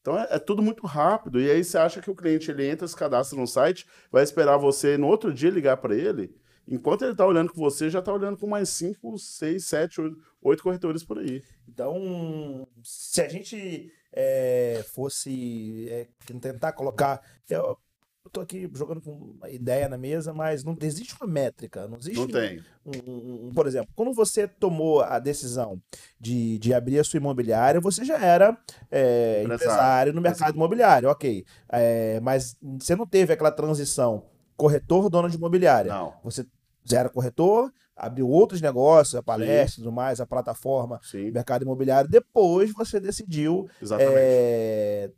Então 0.00 0.18
é, 0.18 0.26
é 0.30 0.38
tudo 0.38 0.62
muito 0.62 0.86
rápido. 0.86 1.38
E 1.38 1.50
aí 1.50 1.62
você 1.62 1.76
acha 1.76 2.00
que 2.00 2.10
o 2.10 2.14
cliente 2.14 2.50
ele 2.50 2.66
entra, 2.66 2.88
se 2.88 2.96
cadastra 2.96 3.38
no 3.38 3.46
site, 3.46 3.86
vai 4.10 4.22
esperar 4.22 4.56
você 4.56 4.96
no 4.96 5.06
outro 5.06 5.34
dia 5.34 5.50
ligar 5.50 5.76
para 5.76 5.94
ele. 5.94 6.34
Enquanto 6.68 7.04
ele 7.04 7.14
tá 7.14 7.26
olhando 7.26 7.52
com 7.52 7.60
você, 7.60 7.90
já 7.90 8.00
tá 8.00 8.12
olhando 8.12 8.36
com 8.38 8.46
mais 8.46 8.68
5, 8.68 9.18
6, 9.18 9.64
7, 9.64 10.00
8 10.42 10.62
corretores 10.62 11.02
por 11.02 11.18
aí. 11.18 11.42
Então, 11.68 12.66
se 12.84 13.20
a 13.22 13.28
gente 13.28 13.92
é, 14.12 14.84
fosse 14.92 15.88
é, 15.90 16.06
tentar 16.40 16.72
colocar. 16.72 17.20
Eu, 17.48 17.76
eu 18.24 18.30
tô 18.30 18.40
aqui 18.40 18.70
jogando 18.74 19.00
com 19.00 19.12
uma 19.12 19.48
ideia 19.50 19.88
na 19.88 19.96
mesa, 19.96 20.32
mas 20.34 20.62
não 20.62 20.76
existe 20.80 21.14
uma 21.20 21.26
métrica. 21.32 21.88
Não 21.88 21.96
existe 21.96 22.18
Não 22.18 22.26
tem. 22.28 22.62
um- 22.84 23.10
um- 23.10 23.46
um- 23.46 23.52
por 23.52 23.66
exemplo, 23.66 23.90
quando 23.96 24.12
você 24.12 24.46
tomou 24.46 25.00
a 25.00 25.18
decisão 25.18 25.80
de, 26.20 26.58
de 26.58 26.74
abrir 26.74 26.98
a 26.98 27.04
sua 27.04 27.16
imobiliária, 27.16 27.80
você 27.80 28.04
já 28.04 28.18
era 28.18 28.56
é, 28.90 29.42
Empresário. 29.42 29.54
empresário 29.54 30.12
no 30.12 30.20
mercado 30.20 30.54
imobiliário, 30.54 31.08
ok. 31.08 31.44
É, 31.70 32.20
mas 32.20 32.56
você 32.78 32.94
não 32.94 33.06
teve 33.06 33.32
aquela 33.32 33.50
transição 33.50 34.24
corretor, 34.60 35.08
dono 35.08 35.30
de 35.30 35.36
imobiliária. 35.36 35.92
Não. 35.92 36.14
Você 36.22 36.46
era 36.92 37.08
corretor, 37.08 37.72
abriu 37.96 38.28
outros 38.28 38.60
negócios, 38.60 39.14
a 39.14 39.22
palestra 39.22 39.80
e 39.80 39.84
tudo 39.84 39.92
mais, 39.92 40.20
a 40.20 40.26
plataforma, 40.26 41.00
Sim, 41.02 41.30
mercado 41.30 41.62
imobiliário. 41.62 42.10
Depois 42.10 42.72
você 42.72 43.00
decidiu 43.00 43.68
é, 43.98 45.10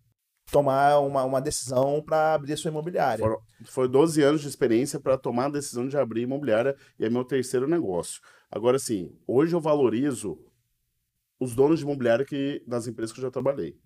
tomar 0.51 1.01
uma, 1.01 1.25
uma 1.25 1.41
decisão 1.41 2.03
para 2.03 2.35
abrir 2.35 2.53
a 2.53 2.57
sua 2.57 2.71
imobiliária. 2.71 3.25
Foram, 3.25 3.41
foi 3.65 3.89
12 3.89 4.23
anos 4.23 4.41
de 4.43 4.49
experiência 4.49 5.01
para 5.01 5.19
tomar 5.19 5.47
a 5.47 5.51
decisão 5.51 5.89
de 5.89 5.97
abrir 5.97 6.23
imobiliária 6.23 6.77
e 6.99 7.05
é 7.05 7.11
meu 7.11 7.25
terceiro 7.25 7.67
negócio. 7.67 8.21
Agora, 8.51 8.79
sim, 8.79 9.13
hoje 9.27 9.55
eu 9.55 9.61
valorizo 9.61 10.39
os 11.41 11.55
donos 11.55 11.81
de 11.81 11.85
imobiliária 11.85 12.25
que, 12.25 12.63
das 12.67 12.87
empresas 12.87 13.13
que 13.13 13.19
eu 13.19 13.25
já 13.25 13.31
trabalhei. 13.31 13.77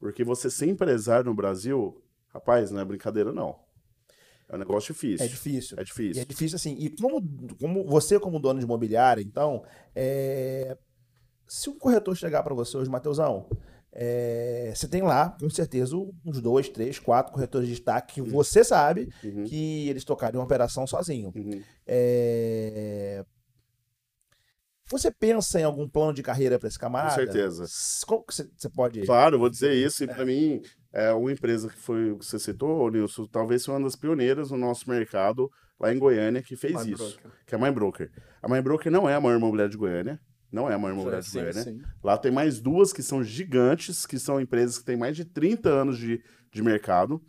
Porque 0.00 0.24
você 0.24 0.50
ser 0.50 0.66
empresário 0.66 1.26
no 1.26 1.34
Brasil, 1.34 2.02
rapaz, 2.28 2.70
não 2.70 2.80
é 2.80 2.84
brincadeira, 2.84 3.32
não. 3.32 3.64
É 4.48 4.56
um 4.56 4.58
negócio 4.58 4.92
difícil. 4.94 5.24
É 5.24 5.28
difícil. 5.28 5.76
É 5.78 5.82
E 5.82 5.84
difícil. 5.84 6.22
é 6.22 6.24
difícil 6.24 6.56
assim. 6.56 6.76
E 6.78 6.90
como, 6.90 7.22
como 7.60 7.84
você, 7.84 8.20
como 8.20 8.38
dono 8.38 8.58
de 8.58 8.64
imobiliária, 8.64 9.22
então, 9.22 9.64
é, 9.94 10.76
se 11.48 11.70
um 11.70 11.78
corretor 11.78 12.16
chegar 12.16 12.42
para 12.42 12.54
você 12.54 12.76
hoje, 12.76 12.90
Matheusão, 12.90 13.48
é, 13.92 14.72
você 14.74 14.88
tem 14.88 15.02
lá, 15.02 15.30
com 15.40 15.48
certeza, 15.48 15.96
uns 16.24 16.40
dois, 16.40 16.68
três, 16.68 16.98
quatro 16.98 17.32
corretores 17.32 17.68
de 17.68 17.74
destaque 17.74 18.14
que 18.14 18.22
você 18.22 18.64
sabe 18.64 19.08
Uhum, 19.24 19.44
que 19.44 19.88
eles 19.88 20.04
tocariam 20.04 20.40
uma 20.40 20.44
operação 20.46 20.86
sozinho. 20.86 21.32
uhum. 21.34 21.62
É, 21.86 23.24
Você 24.90 25.10
pensa 25.10 25.58
em 25.60 25.64
algum 25.64 25.88
plano 25.88 26.12
de 26.12 26.22
carreira 26.22 26.58
para 26.58 26.68
esse 26.68 26.78
camarada? 26.78 27.14
certeza. 27.24 27.64
S- 27.64 28.04
Como 28.04 28.22
que 28.24 28.34
você 28.34 28.68
pode. 28.68 29.00
Claro, 29.02 29.38
vou 29.38 29.48
dizer 29.48 29.72
isso. 29.74 30.04
E 30.04 30.06
para 30.06 30.24
mim, 30.26 30.60
é 30.94 31.12
uma 31.12 31.32
empresa 31.32 31.68
que 31.68 31.76
foi 31.76 32.16
que 32.16 32.24
você 32.24 32.38
citou, 32.38 32.88
Nilson, 32.88 33.26
talvez 33.26 33.62
seja 33.62 33.72
uma 33.72 33.84
das 33.84 33.96
pioneiras 33.96 34.52
no 34.52 34.56
nosso 34.56 34.88
mercado 34.88 35.50
lá 35.78 35.92
em 35.92 35.98
Goiânia 35.98 36.40
que 36.40 36.54
fez 36.54 36.84
My 36.84 36.92
isso. 36.92 37.18
Broker. 37.18 37.30
Que 37.44 37.54
é 37.54 37.58
a 37.58 37.60
Mãe 37.60 37.72
Broker. 37.72 38.10
A 38.40 38.48
Mãe 38.48 38.62
Broker 38.62 38.92
não 38.92 39.08
é 39.08 39.14
a 39.14 39.20
maior 39.20 39.36
imobiliária 39.36 39.70
de 39.70 39.76
Goiânia. 39.76 40.20
Não 40.52 40.70
é 40.70 40.74
a 40.74 40.78
maior 40.78 40.94
imobiliária 40.94 41.22
de 41.24 41.30
Sim, 41.30 41.40
Goiânia. 41.40 41.62
sim. 41.64 41.82
Lá 42.02 42.16
tem 42.16 42.30
mais 42.30 42.60
duas 42.60 42.92
que 42.92 43.02
são 43.02 43.24
gigantes, 43.24 44.06
que 44.06 44.20
são 44.20 44.40
empresas 44.40 44.78
que 44.78 44.84
têm 44.84 44.96
mais 44.96 45.16
de 45.16 45.24
30 45.24 45.68
anos 45.68 45.98
de, 45.98 46.22
de 46.52 46.62
mercado. 46.62 47.20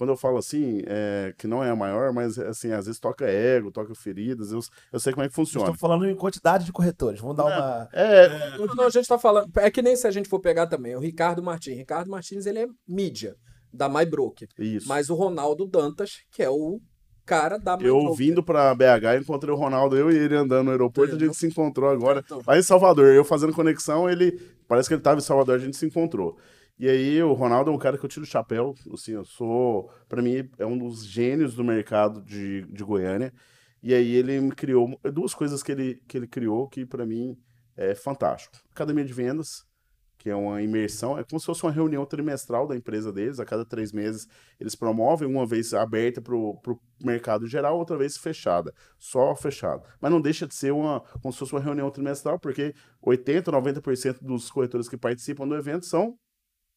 Quando 0.00 0.08
eu 0.08 0.16
falo 0.16 0.38
assim, 0.38 0.80
é, 0.86 1.34
que 1.36 1.46
não 1.46 1.62
é 1.62 1.68
a 1.68 1.76
maior, 1.76 2.10
mas 2.10 2.38
assim, 2.38 2.72
às 2.72 2.86
vezes 2.86 2.98
toca 2.98 3.26
ego, 3.26 3.70
toca 3.70 3.94
feridas, 3.94 4.50
eu, 4.50 4.58
eu 4.90 4.98
sei 4.98 5.12
como 5.12 5.26
é 5.26 5.28
que 5.28 5.34
funciona. 5.34 5.66
Estou 5.66 5.78
falando 5.78 6.08
em 6.08 6.16
quantidade 6.16 6.64
de 6.64 6.72
corretores. 6.72 7.20
Vamos 7.20 7.36
dar 7.36 7.44
uma. 7.44 7.86
É, 7.92 8.56
Não, 8.56 8.64
não, 8.74 8.86
a 8.86 8.88
gente 8.88 9.06
tá 9.06 9.18
falando. 9.18 9.50
É 9.58 9.70
que 9.70 9.82
nem 9.82 9.94
se 9.94 10.06
a 10.06 10.10
gente 10.10 10.26
for 10.26 10.40
pegar 10.40 10.66
também 10.68 10.96
o 10.96 11.00
Ricardo 11.00 11.42
Martins. 11.42 11.76
Ricardo 11.76 12.10
Martins, 12.10 12.46
ele 12.46 12.60
é 12.60 12.66
mídia 12.88 13.36
da 13.70 13.90
MyBroker. 13.90 14.48
isso. 14.58 14.88
Mas 14.88 15.10
o 15.10 15.14
Ronaldo 15.14 15.66
Dantas, 15.66 16.20
que 16.32 16.42
é 16.42 16.48
o 16.48 16.80
cara 17.26 17.58
da 17.58 17.76
Eu 17.78 18.14
vindo 18.14 18.42
pra 18.42 18.74
BH, 18.74 19.20
encontrei 19.20 19.52
o 19.52 19.58
Ronaldo, 19.58 19.98
eu 19.98 20.10
e 20.10 20.16
ele 20.16 20.34
andando 20.34 20.64
no 20.64 20.70
aeroporto, 20.70 21.14
a 21.14 21.18
gente 21.18 21.36
se 21.36 21.46
encontrou 21.46 21.90
agora. 21.90 22.22
Então. 22.24 22.40
Lá 22.46 22.58
em 22.58 22.62
Salvador, 22.62 23.08
eu 23.08 23.22
fazendo 23.22 23.52
conexão, 23.52 24.08
ele. 24.08 24.40
Parece 24.66 24.88
que 24.88 24.94
ele 24.94 25.02
tava 25.02 25.18
em 25.18 25.22
Salvador, 25.22 25.56
a 25.56 25.58
gente 25.58 25.76
se 25.76 25.84
encontrou. 25.84 26.38
E 26.80 26.88
aí, 26.88 27.22
o 27.22 27.34
Ronaldo 27.34 27.70
é 27.70 27.74
um 27.74 27.78
cara 27.78 27.98
que 27.98 28.04
eu 28.06 28.08
tiro 28.08 28.24
o 28.24 28.26
chapéu. 28.26 28.74
Assim, 28.90 29.12
eu 29.12 29.22
sou. 29.22 29.90
Pra 30.08 30.22
mim, 30.22 30.48
é 30.58 30.64
um 30.64 30.78
dos 30.78 31.04
gênios 31.04 31.54
do 31.54 31.62
mercado 31.62 32.22
de, 32.22 32.62
de 32.62 32.82
Goiânia. 32.82 33.34
E 33.82 33.92
aí, 33.92 34.14
ele 34.14 34.40
me 34.40 34.50
criou 34.50 34.98
duas 35.12 35.34
coisas 35.34 35.62
que 35.62 35.72
ele, 35.72 36.02
que 36.08 36.16
ele 36.16 36.26
criou 36.26 36.66
que, 36.70 36.86
pra 36.86 37.04
mim, 37.04 37.36
é 37.76 37.94
fantástico: 37.94 38.56
Academia 38.70 39.04
de 39.04 39.12
Vendas, 39.12 39.66
que 40.16 40.30
é 40.30 40.34
uma 40.34 40.62
imersão, 40.62 41.18
é 41.18 41.22
como 41.22 41.38
se 41.38 41.44
fosse 41.44 41.62
uma 41.64 41.70
reunião 41.70 42.06
trimestral 42.06 42.66
da 42.66 42.74
empresa 42.74 43.12
deles. 43.12 43.38
A 43.38 43.44
cada 43.44 43.66
três 43.66 43.92
meses, 43.92 44.26
eles 44.58 44.74
promovem, 44.74 45.28
uma 45.28 45.44
vez 45.44 45.74
aberta 45.74 46.22
para 46.22 46.34
o 46.34 46.58
mercado 47.04 47.46
geral, 47.46 47.76
outra 47.76 47.98
vez 47.98 48.16
fechada, 48.16 48.72
só 48.98 49.36
fechada. 49.36 49.82
Mas 50.00 50.10
não 50.10 50.18
deixa 50.18 50.46
de 50.46 50.54
ser 50.54 50.72
uma, 50.72 51.02
como 51.20 51.30
se 51.30 51.40
fosse 51.40 51.52
uma 51.52 51.60
reunião 51.60 51.90
trimestral, 51.90 52.38
porque 52.38 52.74
80%, 53.04 53.52
90% 53.52 54.22
dos 54.22 54.50
corretores 54.50 54.88
que 54.88 54.96
participam 54.96 55.46
do 55.46 55.54
evento 55.54 55.84
são 55.84 56.18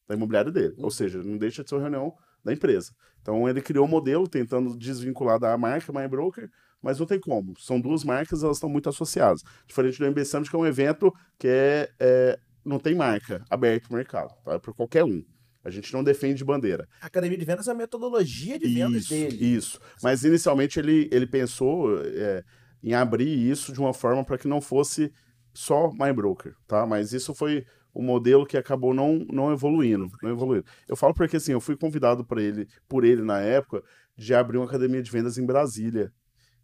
da 0.08 0.14
imobiliária 0.14 0.50
dele. 0.52 0.74
Ou 0.78 0.90
seja, 0.90 1.22
não 1.22 1.36
deixa 1.38 1.62
de 1.62 1.68
ser 1.70 1.76
uma 1.76 1.82
reunião 1.82 2.14
da 2.44 2.52
empresa. 2.52 2.92
Então 3.22 3.48
ele 3.48 3.62
criou 3.62 3.86
um 3.86 3.88
modelo 3.88 4.28
tentando 4.28 4.76
desvincular 4.76 5.38
da 5.38 5.56
marca 5.56 5.92
MyBroker, 5.92 6.48
mas 6.82 6.98
não 6.98 7.06
tem 7.06 7.18
como. 7.18 7.54
São 7.58 7.80
duas 7.80 8.04
marcas, 8.04 8.42
elas 8.42 8.58
estão 8.58 8.68
muito 8.68 8.88
associadas. 8.88 9.42
Diferente 9.66 9.98
do 9.98 10.04
MB 10.06 10.24
Summit, 10.24 10.50
que 10.50 10.56
é 10.56 10.58
um 10.58 10.66
evento 10.66 11.10
que 11.38 11.48
é, 11.48 11.88
é- 11.98 12.38
não 12.64 12.78
tem 12.78 12.94
marca 12.94 13.42
aberto 13.48 13.88
para 13.88 13.94
o 13.94 13.96
mercado, 13.96 14.34
tá? 14.44 14.52
É 14.54 14.58
para 14.58 14.72
qualquer 14.74 15.04
um. 15.04 15.22
A 15.64 15.70
gente 15.70 15.90
não 15.94 16.04
defende 16.04 16.44
bandeira. 16.44 16.86
A 17.00 17.06
academia 17.06 17.38
de 17.38 17.44
vendas 17.46 17.66
é 17.66 17.70
a 17.70 17.74
metodologia 17.74 18.58
de 18.58 18.68
vendas 18.68 19.04
Isso, 19.04 19.14
dele. 19.14 19.46
isso. 19.56 19.80
Mas 20.02 20.22
inicialmente 20.22 20.78
ele, 20.78 21.08
ele 21.10 21.26
pensou 21.26 21.98
é, 22.04 22.42
em 22.82 22.92
abrir 22.92 23.26
isso 23.50 23.72
de 23.72 23.80
uma 23.80 23.94
forma 23.94 24.22
para 24.22 24.36
que 24.36 24.46
não 24.46 24.60
fosse 24.60 25.10
só 25.54 25.90
MyBroker, 25.98 26.52
tá? 26.66 26.84
Mas 26.84 27.14
isso 27.14 27.34
foi 27.34 27.64
o 27.94 28.02
modelo 28.02 28.44
que 28.44 28.56
acabou 28.56 28.92
não, 28.92 29.24
não 29.30 29.52
evoluindo, 29.52 30.10
não 30.20 30.30
evoluindo. 30.30 30.66
Eu 30.88 30.96
falo 30.96 31.14
porque 31.14 31.36
assim, 31.36 31.52
eu 31.52 31.60
fui 31.60 31.76
convidado 31.76 32.24
por 32.24 32.38
ele, 32.38 32.66
por 32.88 33.04
ele 33.04 33.22
na 33.22 33.40
época 33.40 33.82
de 34.16 34.34
abrir 34.34 34.58
uma 34.58 34.66
academia 34.66 35.00
de 35.00 35.10
vendas 35.10 35.38
em 35.38 35.46
Brasília. 35.46 36.12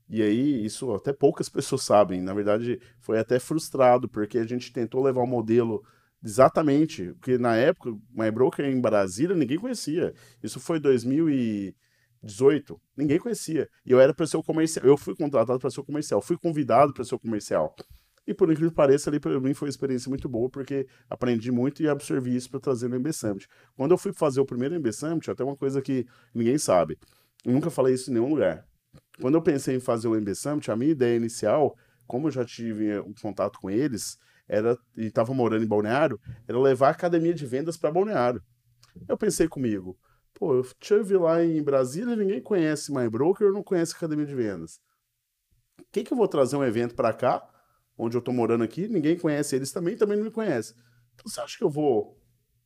E 0.08 0.22
aí, 0.22 0.64
isso 0.64 0.92
até 0.92 1.12
poucas 1.12 1.48
pessoas 1.48 1.82
sabem. 1.82 2.20
Na 2.20 2.34
verdade, 2.34 2.80
foi 2.98 3.18
até 3.18 3.38
frustrado, 3.38 4.08
porque 4.08 4.38
a 4.38 4.46
gente 4.46 4.72
tentou 4.72 5.02
levar 5.02 5.22
o 5.22 5.26
modelo 5.26 5.82
exatamente, 6.22 7.14
porque 7.14 7.38
na 7.38 7.56
época, 7.56 7.96
MyBroker 8.12 8.64
em 8.66 8.80
Brasília 8.80 9.36
ninguém 9.36 9.58
conhecia. 9.58 10.12
Isso 10.42 10.60
foi 10.60 10.80
2018, 10.80 12.80
ninguém 12.96 13.18
conhecia. 13.18 13.68
E 13.86 13.92
eu 13.92 14.00
era 14.00 14.12
para 14.12 14.26
ser 14.26 14.36
o 14.36 14.42
comercial, 14.42 14.84
eu 14.84 14.96
fui 14.96 15.14
contratado 15.14 15.60
para 15.60 15.70
ser 15.70 15.80
o 15.80 15.84
comercial, 15.84 16.20
fui 16.20 16.36
convidado 16.36 16.92
para 16.92 17.04
ser 17.04 17.14
o 17.14 17.18
comercial. 17.18 17.74
E 18.26 18.34
por 18.34 18.50
incrível 18.50 18.70
que 18.70 18.76
pareça, 18.76 19.10
ali 19.10 19.18
para 19.18 19.40
mim 19.40 19.54
foi 19.54 19.66
uma 19.66 19.70
experiência 19.70 20.08
muito 20.08 20.28
boa, 20.28 20.48
porque 20.48 20.86
aprendi 21.08 21.50
muito 21.50 21.82
e 21.82 21.88
absorvi 21.88 22.36
isso 22.36 22.50
para 22.50 22.60
trazer 22.60 22.88
no 22.88 22.96
MB 22.96 23.12
Summit. 23.12 23.48
Quando 23.74 23.92
eu 23.92 23.98
fui 23.98 24.12
fazer 24.12 24.40
o 24.40 24.46
primeiro 24.46 24.74
MB 24.74 24.92
Summit, 24.92 25.30
até 25.30 25.42
uma 25.42 25.56
coisa 25.56 25.80
que 25.80 26.06
ninguém 26.34 26.58
sabe, 26.58 26.98
eu 27.44 27.52
nunca 27.52 27.70
falei 27.70 27.94
isso 27.94 28.10
em 28.10 28.14
nenhum 28.14 28.28
lugar. 28.28 28.66
Quando 29.20 29.34
eu 29.34 29.42
pensei 29.42 29.76
em 29.76 29.80
fazer 29.80 30.08
o 30.08 30.14
MB 30.14 30.34
Summit, 30.34 30.70
a 30.70 30.76
minha 30.76 30.92
ideia 30.92 31.16
inicial, 31.16 31.76
como 32.06 32.28
eu 32.28 32.30
já 32.30 32.44
tive 32.44 32.98
um 33.00 33.14
contato 33.14 33.58
com 33.58 33.70
eles, 33.70 34.18
era 34.48 34.76
e 34.96 35.06
estava 35.06 35.32
morando 35.32 35.64
em 35.64 35.68
Balneário, 35.68 36.20
era 36.46 36.58
levar 36.58 36.88
a 36.88 36.90
academia 36.90 37.32
de 37.32 37.46
vendas 37.46 37.76
para 37.76 37.90
Balneário. 37.90 38.42
Eu 39.08 39.16
pensei 39.16 39.46
comigo, 39.46 39.96
pô, 40.34 40.54
eu 40.54 40.62
estive 40.62 41.16
lá 41.16 41.42
em 41.44 41.62
Brasília, 41.62 42.16
ninguém 42.16 42.42
conhece 42.42 42.92
MyBroker, 42.92 43.46
eu 43.46 43.52
não 43.52 43.62
conheço 43.62 43.94
a 43.94 43.96
academia 43.96 44.26
de 44.26 44.34
vendas. 44.34 44.80
O 45.78 45.84
que 45.92 46.02
que 46.02 46.12
eu 46.12 46.16
vou 46.16 46.26
trazer 46.26 46.56
um 46.56 46.64
evento 46.64 46.94
para 46.94 47.12
cá, 47.12 47.46
onde 48.04 48.16
eu 48.16 48.22
tô 48.22 48.32
morando 48.32 48.64
aqui, 48.64 48.88
ninguém 48.88 49.18
conhece 49.18 49.56
eles 49.56 49.72
também, 49.72 49.96
também 49.96 50.16
não 50.16 50.24
me 50.24 50.30
conhece. 50.30 50.74
Então 51.14 51.24
você 51.30 51.40
acha 51.40 51.58
que 51.58 51.64
eu 51.64 51.70
vou? 51.70 52.18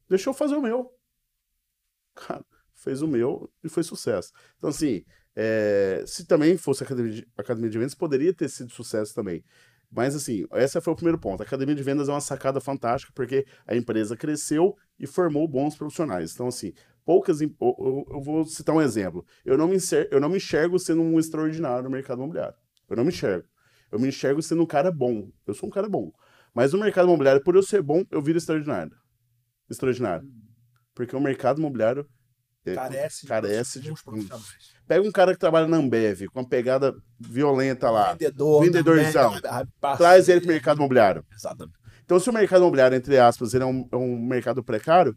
Deixa 0.09 0.28
eu 0.30 0.35
fazer 0.35 0.55
o 0.57 0.62
meu. 0.62 0.91
Cara, 2.14 2.45
fez 2.74 3.03
o 3.03 3.09
meu 3.09 3.51
e 3.62 3.68
foi 3.68 3.82
sucesso. 3.82 4.32
Então 4.59 4.70
assim, 4.70 5.05
é, 5.35 6.05
se 6.07 6.26
também 6.26 6.57
fosse 6.57 6.82
a 6.82 6.87
academia 6.87 7.12
de, 7.12 7.28
academia 7.37 7.70
de 7.70 7.78
vendas, 7.78 7.95
poderia 7.95 8.32
ter 8.32 8.49
sido 8.49 8.70
sucesso 8.72 9.14
também. 9.14 9.45
Mas 9.91 10.14
assim, 10.16 10.45
esse 10.55 10.80
foi 10.80 10.93
o 10.93 10.97
primeiro 10.97 11.18
ponto. 11.18 11.41
A 11.43 11.47
academia 11.47 11.74
de 11.74 11.82
vendas 11.82 12.09
é 12.09 12.12
uma 12.12 12.20
sacada 12.20 12.61
fantástica 12.61 13.12
porque 13.14 13.47
a 13.66 13.76
empresa 13.76 14.16
cresceu 14.16 14.76
e 14.99 15.07
formou 15.07 15.47
bons 15.47 15.76
profissionais. 15.76 16.32
Então 16.35 16.49
assim, 16.49 16.72
poucas 17.05 17.41
eu- 17.41 17.55
eu 17.61 18.20
vou 18.20 18.45
citar 18.45 18.74
um 18.74 18.80
exemplo. 18.82 19.24
Eu 19.45 19.57
não 19.57 19.68
me 19.68 19.76
enxergo, 19.76 20.09
eu 20.12 20.20
não 20.20 20.28
me 20.28 20.37
enxergo 20.37 20.78
sendo 20.78 21.01
um 21.03 21.18
extraordinário 21.18 21.85
no 21.85 21.91
mercado 21.91 22.18
imobiliário. 22.18 22.57
Eu 22.89 22.97
não 22.97 23.05
me 23.05 23.11
enxergo. 23.11 23.47
Eu 23.95 24.01
me 24.01 24.09
enxergo 24.09 24.42
sendo 24.42 24.61
um 24.61 24.66
cara 24.66 24.90
bom. 24.90 25.30
Eu 25.47 25.55
sou 25.55 25.68
um 25.68 25.72
cara 25.72 25.88
bom. 25.88 26.11
Mas 26.53 26.72
no 26.72 26.80
mercado 26.80 27.07
imobiliário, 27.07 27.40
por 27.45 27.55
eu 27.55 27.62
ser 27.62 27.80
bom, 27.80 28.03
eu 28.11 28.20
viro 28.20 28.36
extraordinário. 28.36 28.90
Extraordinário. 29.70 30.28
Porque 30.92 31.14
o 31.14 31.20
mercado 31.20 31.61
imobiliário 31.61 32.05
é, 32.66 32.74
Carece 32.74 33.22
de 33.22 33.28
carece 33.28 33.80
de. 33.80 33.92
profissionais. 33.92 34.74
Pega 34.88 35.07
um 35.07 35.12
cara 35.12 35.32
que 35.32 35.38
trabalha 35.38 35.68
na 35.68 35.76
Ambev, 35.76 36.26
com 36.32 36.40
uma 36.40 36.49
pegada 36.49 36.92
violenta 37.20 37.88
lá. 37.88 38.14
Vendedor. 38.14 38.64
Vendedorzão. 38.64 39.40
também, 39.40 39.68
ah, 39.80 39.97
Traz 39.97 40.28
ele 40.28 40.40
pro 40.40 40.49
mercado 40.49 40.78
imobiliário. 40.78 41.24
Exatamente. 41.32 41.78
Então, 42.05 42.18
se 42.18 42.28
o 42.28 42.32
mercado 42.32 42.62
imobiliário, 42.62 42.97
entre 42.97 43.16
aspas, 43.16 43.55
ele 43.55 43.62
é 43.62 43.66
um, 43.66 43.88
é 43.92 43.97
um 43.97 44.18
mercado 44.18 44.64
precário, 44.64 45.16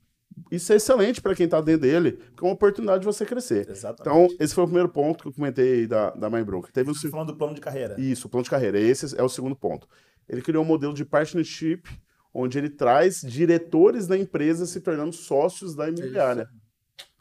isso 0.52 0.72
é 0.72 0.76
excelente 0.76 1.22
para 1.22 1.36
quem 1.36 1.46
está 1.46 1.60
dentro 1.62 1.82
dele, 1.82 2.14
porque 2.14 2.44
é 2.44 2.48
uma 2.48 2.54
oportunidade 2.54 3.00
de 3.00 3.06
você 3.06 3.26
crescer. 3.26 3.70
Exatamente. 3.70 4.02
Então, 4.02 4.38
esse 4.40 4.54
foi 4.54 4.64
o 4.64 4.68
primeiro 4.68 4.90
ponto 4.90 5.24
que 5.24 5.30
eu 5.30 5.34
comentei 5.34 5.80
aí 5.80 5.88
da, 5.88 6.12
da 6.12 6.30
MyBroker. 6.30 6.72
Teve 6.72 6.92
um, 6.92 6.94
Você 6.94 7.10
falando 7.10 7.28
do 7.28 7.38
plano 7.38 7.56
de 7.56 7.62
carreira. 7.62 7.96
isso, 8.00 8.30
plano 8.30 8.44
de 8.44 8.50
carreira. 8.50 8.80
Esse 8.80 9.18
é 9.18 9.24
o 9.24 9.30
segundo 9.30 9.56
ponto. 9.56 9.88
Ele 10.28 10.42
criou 10.42 10.64
um 10.64 10.68
modelo 10.68 10.94
de 10.94 11.06
partnership, 11.06 11.84
onde 12.34 12.58
ele 12.58 12.70
traz 12.70 13.22
diretores 13.22 14.06
da 14.08 14.18
empresa 14.18 14.66
se 14.66 14.80
tornando 14.82 15.14
sócios 15.14 15.76
da 15.76 15.88
imobiliária. 15.88 16.48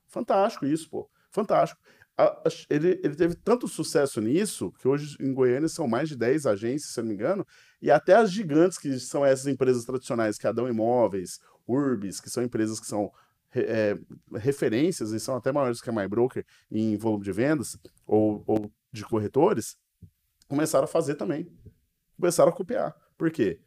Fantástico 0.08 0.66
isso, 0.66 0.88
pô. 0.90 1.08
Fantástico. 1.30 1.80
Ele, 2.70 2.98
ele 3.04 3.14
teve 3.14 3.34
tanto 3.34 3.68
sucesso 3.68 4.20
nisso, 4.22 4.72
que 4.80 4.88
hoje 4.88 5.16
em 5.20 5.34
Goiânia 5.34 5.68
são 5.68 5.86
mais 5.86 6.08
de 6.08 6.16
10 6.16 6.46
agências, 6.46 6.92
se 6.92 6.98
eu 7.00 7.04
não 7.04 7.10
me 7.10 7.14
engano, 7.14 7.46
e 7.80 7.90
até 7.90 8.14
as 8.14 8.32
gigantes, 8.32 8.78
que 8.78 8.98
são 8.98 9.24
essas 9.24 9.46
empresas 9.46 9.84
tradicionais, 9.84 10.38
que 10.38 10.46
é 10.46 10.50
Adão 10.50 10.66
Imóveis, 10.66 11.38
Urbis, 11.66 12.20
que 12.20 12.30
são 12.30 12.42
empresas 12.42 12.80
que 12.80 12.86
são 12.86 13.10
é, 13.54 13.98
referências 14.34 15.12
e 15.12 15.20
são 15.20 15.36
até 15.36 15.52
maiores 15.52 15.80
que 15.80 15.88
a 15.88 15.92
MyBroker 15.92 16.44
em 16.70 16.96
volume 16.96 17.24
de 17.24 17.32
vendas 17.32 17.78
ou, 18.06 18.42
ou 18.46 18.70
de 18.92 19.04
corretores, 19.04 19.76
começaram 20.48 20.84
a 20.84 20.88
fazer 20.88 21.14
também. 21.14 21.50
Começaram 22.16 22.50
a 22.50 22.54
copiar. 22.54 22.94
Por 23.16 23.30
quê? 23.30 23.60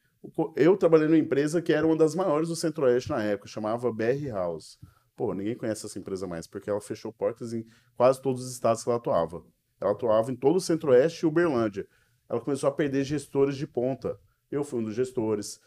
Eu 0.56 0.76
trabalhei 0.76 1.08
numa 1.08 1.18
empresa 1.18 1.62
que 1.62 1.72
era 1.72 1.86
uma 1.86 1.96
das 1.96 2.14
maiores 2.14 2.50
do 2.50 2.56
Centro-Oeste 2.56 3.10
na 3.10 3.24
época, 3.24 3.48
chamava 3.48 3.92
BR 3.92 4.30
House. 4.32 4.78
Pô, 5.16 5.34
ninguém 5.34 5.56
conhece 5.56 5.86
essa 5.86 6.00
empresa 6.00 6.28
mais, 6.28 6.48
porque 6.48 6.70
ela 6.70 6.82
fechou 6.82 7.12
portas 7.12 7.54
em 7.54 7.66
quase 7.96 8.22
todos 8.22 8.44
os 8.44 8.52
estados 8.52 8.84
que 8.84 8.90
ela 8.90 8.98
atuava. 8.98 9.44
Ela 9.80 9.92
atuava 9.92 10.32
em 10.32 10.36
todo 10.36 10.58
o 10.58 10.62
Centro-Oeste 10.62 11.26
e 11.26 11.28
Uberlândia. 11.28 11.88
Ela 12.30 12.42
começou 12.42 12.68
a 12.70 12.72
perder 12.72 13.04
gestores 13.04 13.56
de 13.56 13.66
ponta. 13.66 14.20
Eu 14.52 14.64
fui 14.64 14.80
um 14.80 14.84
dos 14.84 14.96
gestores. 14.96 15.60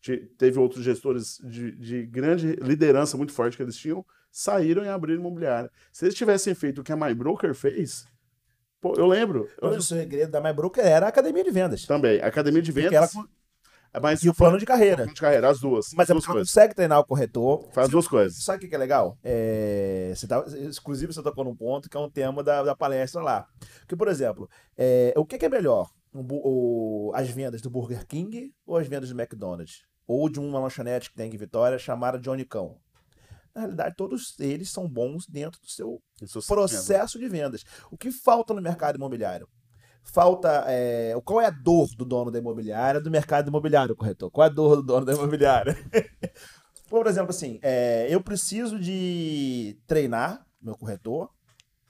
Te- 0.00 0.26
Teve 0.38 0.58
outros 0.58 0.84
gestores 0.84 1.38
de, 1.42 1.72
de 1.72 2.06
grande 2.06 2.56
liderança 2.56 3.16
muito 3.16 3.32
forte 3.32 3.56
que 3.56 3.62
eles 3.62 3.76
tinham, 3.76 4.04
saíram 4.30 4.84
e 4.84 4.88
abriram 4.88 5.20
imobiliária. 5.20 5.70
Se 5.92 6.04
eles 6.04 6.14
tivessem 6.14 6.54
feito 6.54 6.80
o 6.80 6.84
que 6.84 6.92
a 6.92 6.96
MyBroker 6.96 7.54
fez, 7.54 8.06
pô, 8.80 8.94
eu 8.96 9.06
lembro. 9.06 9.48
eu 9.60 9.68
Hoje 9.68 9.78
o 9.78 9.82
segredo 9.82 10.30
da 10.30 10.40
MyBroker 10.40 10.84
era 10.84 11.06
a 11.06 11.08
academia 11.08 11.42
de 11.44 11.50
vendas. 11.50 11.84
também, 11.86 12.20
academia 12.20 12.62
de 12.62 12.70
vendas. 12.72 12.92
ela- 13.14 13.26
Mas 14.02 14.22
E 14.22 14.28
o 14.28 14.34
plano 14.34 14.58
de 14.58 14.66
carreira. 14.66 14.96
plano 14.96 15.14
de 15.14 15.20
carreira, 15.20 15.48
as 15.48 15.58
duas. 15.58 15.86
Mas 15.94 16.10
é 16.10 16.12
duas 16.12 16.24
ela 16.24 16.34
coisas. 16.34 16.48
consegue 16.52 16.74
treinar 16.74 16.98
o 17.00 17.04
corretor. 17.04 17.66
Faz 17.72 17.88
duas 17.88 18.06
coisas. 18.06 18.44
Sabe 18.44 18.58
o 18.58 18.60
que 18.60 18.68
que 18.68 18.74
é 18.74 18.78
legal? 18.78 19.16
É, 19.24 20.12
você 20.14 20.26
tá, 20.26 20.44
inclusive, 20.78 21.12
você 21.14 21.22
tocou 21.22 21.44
num 21.44 21.56
ponto 21.56 21.88
que 21.88 21.96
é 21.96 22.00
um 22.00 22.10
tema 22.10 22.42
da, 22.44 22.62
da 22.62 22.76
palestra 22.76 23.22
lá. 23.22 23.46
Que, 23.88 23.96
por 23.96 24.08
exemplo, 24.08 24.50
é, 24.76 25.14
o 25.16 25.24
que, 25.24 25.38
que 25.38 25.46
é 25.46 25.48
melhor? 25.48 25.88
Um 26.20 27.10
as 27.14 27.28
vendas 27.28 27.60
do 27.60 27.70
Burger 27.70 28.06
King 28.06 28.54
ou 28.66 28.76
as 28.76 28.86
vendas 28.86 29.10
do 29.10 29.20
McDonald's? 29.20 29.84
Ou 30.06 30.28
de 30.28 30.38
uma 30.38 30.60
lanchonete 30.60 31.10
que 31.10 31.16
tem 31.16 31.32
em 31.32 31.36
Vitória 31.36 31.78
chamada 31.78 32.18
Johnny 32.18 32.44
Cão? 32.44 32.78
Na 33.54 33.62
realidade, 33.62 33.96
todos 33.96 34.38
eles 34.38 34.70
são 34.70 34.86
bons 34.86 35.26
dentro 35.26 35.60
do 35.60 35.68
seu 35.68 36.02
processo 36.46 37.18
de 37.18 37.26
vendas. 37.26 37.64
O 37.90 37.96
que 37.96 38.12
falta 38.12 38.52
no 38.52 38.60
mercado 38.60 38.96
imobiliário? 38.96 39.48
Falta. 40.04 40.64
é, 40.68 41.14
qual 41.24 41.40
é 41.40 41.46
a 41.46 41.50
dor 41.50 41.88
do 41.96 42.04
dono 42.04 42.30
da 42.30 42.38
imobiliária 42.38 43.00
do 43.00 43.10
mercado 43.10 43.48
imobiliário, 43.48 43.96
corretor? 43.96 44.30
Qual 44.30 44.46
é 44.46 44.50
a 44.50 44.52
dor 44.52 44.76
do 44.76 44.82
dono 44.82 45.06
da 45.06 45.14
imobiliária? 45.14 45.74
Por 46.88 47.06
exemplo, 47.06 47.30
assim, 47.30 47.58
é, 47.62 48.06
eu 48.08 48.20
preciso 48.22 48.78
de 48.78 49.80
treinar 49.86 50.46
meu 50.60 50.76
corretor 50.76 51.30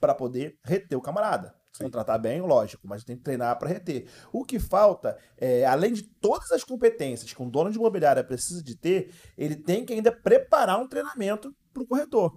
para 0.00 0.14
poder 0.14 0.56
reter 0.62 0.96
o 0.96 1.02
camarada. 1.02 1.55
Contratar 1.84 2.18
bem, 2.18 2.40
lógico, 2.40 2.86
mas 2.86 3.04
tenho 3.04 3.18
que 3.18 3.24
treinar 3.24 3.58
para 3.58 3.68
reter. 3.68 4.06
O 4.32 4.44
que 4.44 4.58
falta, 4.58 5.16
é, 5.36 5.64
além 5.64 5.92
de 5.92 6.02
todas 6.02 6.50
as 6.52 6.64
competências 6.64 7.32
que 7.32 7.42
um 7.42 7.48
dono 7.48 7.70
de 7.70 7.76
imobiliária 7.76 8.24
precisa 8.24 8.62
de 8.62 8.74
ter, 8.76 9.10
ele 9.36 9.56
tem 9.56 9.84
que 9.84 9.92
ainda 9.92 10.10
preparar 10.10 10.80
um 10.80 10.88
treinamento 10.88 11.54
para 11.72 11.82
o 11.82 11.86
corretor. 11.86 12.36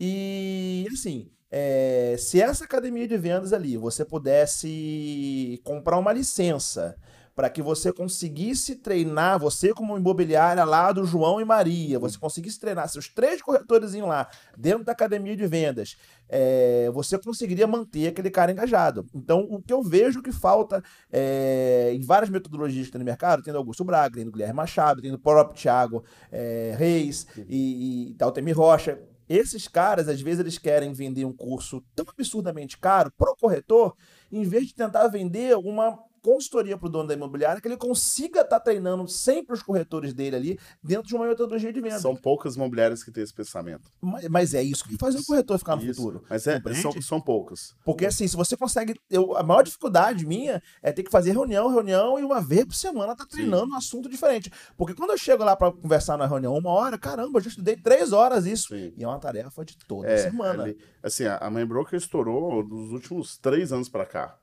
E 0.00 0.86
assim, 0.92 1.30
é, 1.50 2.16
se 2.18 2.40
essa 2.40 2.64
academia 2.64 3.08
de 3.08 3.16
vendas 3.16 3.52
ali 3.52 3.76
você 3.76 4.04
pudesse 4.04 5.60
comprar 5.64 5.98
uma 5.98 6.12
licença 6.12 6.96
para 7.38 7.48
que 7.48 7.62
você 7.62 7.92
conseguisse 7.92 8.74
treinar, 8.74 9.38
você 9.38 9.72
como 9.72 9.96
imobiliária 9.96 10.64
lá 10.64 10.90
do 10.90 11.04
João 11.04 11.40
e 11.40 11.44
Maria, 11.44 11.96
você 11.96 12.18
conseguisse 12.18 12.58
treinar 12.58 12.88
seus 12.88 13.06
três 13.06 13.40
corretores 13.40 13.94
lá 13.94 14.28
dentro 14.56 14.82
da 14.82 14.90
academia 14.90 15.36
de 15.36 15.46
vendas, 15.46 15.96
é, 16.28 16.90
você 16.92 17.16
conseguiria 17.16 17.64
manter 17.64 18.08
aquele 18.08 18.28
cara 18.28 18.50
engajado. 18.50 19.06
Então, 19.14 19.46
o 19.48 19.62
que 19.62 19.72
eu 19.72 19.84
vejo 19.84 20.20
que 20.20 20.32
falta 20.32 20.82
é, 21.12 21.92
em 21.94 22.00
várias 22.00 22.28
metodologias 22.28 22.86
que 22.86 22.92
tem 22.92 22.98
no 22.98 23.04
mercado, 23.04 23.40
tem 23.40 23.52
do 23.52 23.58
Augusto 23.60 23.84
Braga, 23.84 24.16
tem 24.16 24.24
do 24.24 24.32
Guilherme 24.32 24.54
Machado, 24.54 25.00
tem 25.00 25.12
do 25.12 25.18
próprio 25.20 25.56
Thiago 25.56 26.02
é, 26.32 26.74
Reis 26.76 27.24
e, 27.48 28.10
e 28.10 28.14
Taltemir 28.14 28.58
Rocha. 28.58 28.98
Esses 29.28 29.68
caras, 29.68 30.08
às 30.08 30.20
vezes, 30.20 30.40
eles 30.40 30.58
querem 30.58 30.92
vender 30.92 31.24
um 31.24 31.32
curso 31.32 31.84
tão 31.94 32.06
absurdamente 32.08 32.78
caro 32.78 33.12
pro 33.16 33.36
corretor, 33.36 33.94
em 34.32 34.42
vez 34.42 34.66
de 34.66 34.74
tentar 34.74 35.06
vender 35.06 35.56
uma 35.56 36.07
consultoria 36.22 36.76
para 36.76 36.86
o 36.86 36.90
dono 36.90 37.08
da 37.08 37.14
imobiliária, 37.14 37.60
que 37.60 37.68
ele 37.68 37.76
consiga 37.76 38.40
estar 38.42 38.60
treinando 38.60 39.06
sempre 39.08 39.54
os 39.54 39.62
corretores 39.62 40.12
dele 40.12 40.36
ali 40.36 40.58
dentro 40.82 41.06
de 41.08 41.14
uma 41.14 41.26
metodologia 41.26 41.72
de 41.72 41.80
venda. 41.80 41.98
São 41.98 42.14
poucas 42.16 42.56
imobiliárias 42.56 43.02
que 43.02 43.10
têm 43.10 43.22
esse 43.22 43.34
pensamento. 43.34 43.90
Mas, 44.00 44.28
mas 44.28 44.54
é 44.54 44.62
isso 44.62 44.84
que 44.88 44.96
faz 44.98 45.14
o 45.14 45.24
corretor 45.24 45.58
ficar 45.58 45.76
no 45.76 45.82
Isso. 45.84 45.94
futuro. 46.00 46.24
Mas 46.28 46.46
é, 46.46 46.60
são, 46.80 46.92
são 47.02 47.20
poucas. 47.20 47.74
Porque 47.84 48.06
assim, 48.06 48.26
se 48.26 48.36
você 48.36 48.56
consegue. 48.56 48.94
Eu, 49.10 49.36
a 49.36 49.42
maior 49.42 49.62
dificuldade 49.62 50.26
minha 50.26 50.62
é 50.82 50.92
ter 50.92 51.02
que 51.02 51.10
fazer 51.10 51.32
reunião, 51.32 51.68
reunião, 51.68 52.18
e 52.18 52.22
uma 52.24 52.40
vez 52.40 52.64
por 52.64 52.74
semana 52.74 53.14
tá 53.16 53.24
treinando 53.26 53.72
um 53.72 53.76
assunto 53.76 54.08
diferente. 54.08 54.50
Porque 54.76 54.94
quando 54.94 55.10
eu 55.10 55.18
chego 55.18 55.44
lá 55.44 55.56
para 55.56 55.72
conversar 55.72 56.16
na 56.16 56.26
reunião 56.26 56.56
uma 56.56 56.70
hora, 56.70 56.98
caramba, 56.98 57.38
eu 57.38 57.42
já 57.42 57.48
estudei 57.50 57.76
três 57.76 58.12
horas 58.12 58.46
isso. 58.46 58.68
Sim. 58.68 58.92
E 58.96 59.04
é 59.04 59.06
uma 59.08 59.18
tarefa 59.18 59.64
de 59.64 59.76
toda 59.86 60.08
É, 60.08 60.18
semana. 60.18 60.64
ali- 60.64 60.78
assim, 61.02 61.24
a, 61.24 61.36
a 61.38 61.50
MyBroker 61.50 61.96
estourou 61.98 62.62
dos 62.66 62.90
últimos 62.92 63.36
três 63.38 63.72
anos 63.72 63.88
para 63.88 64.04
cá. 64.06 64.38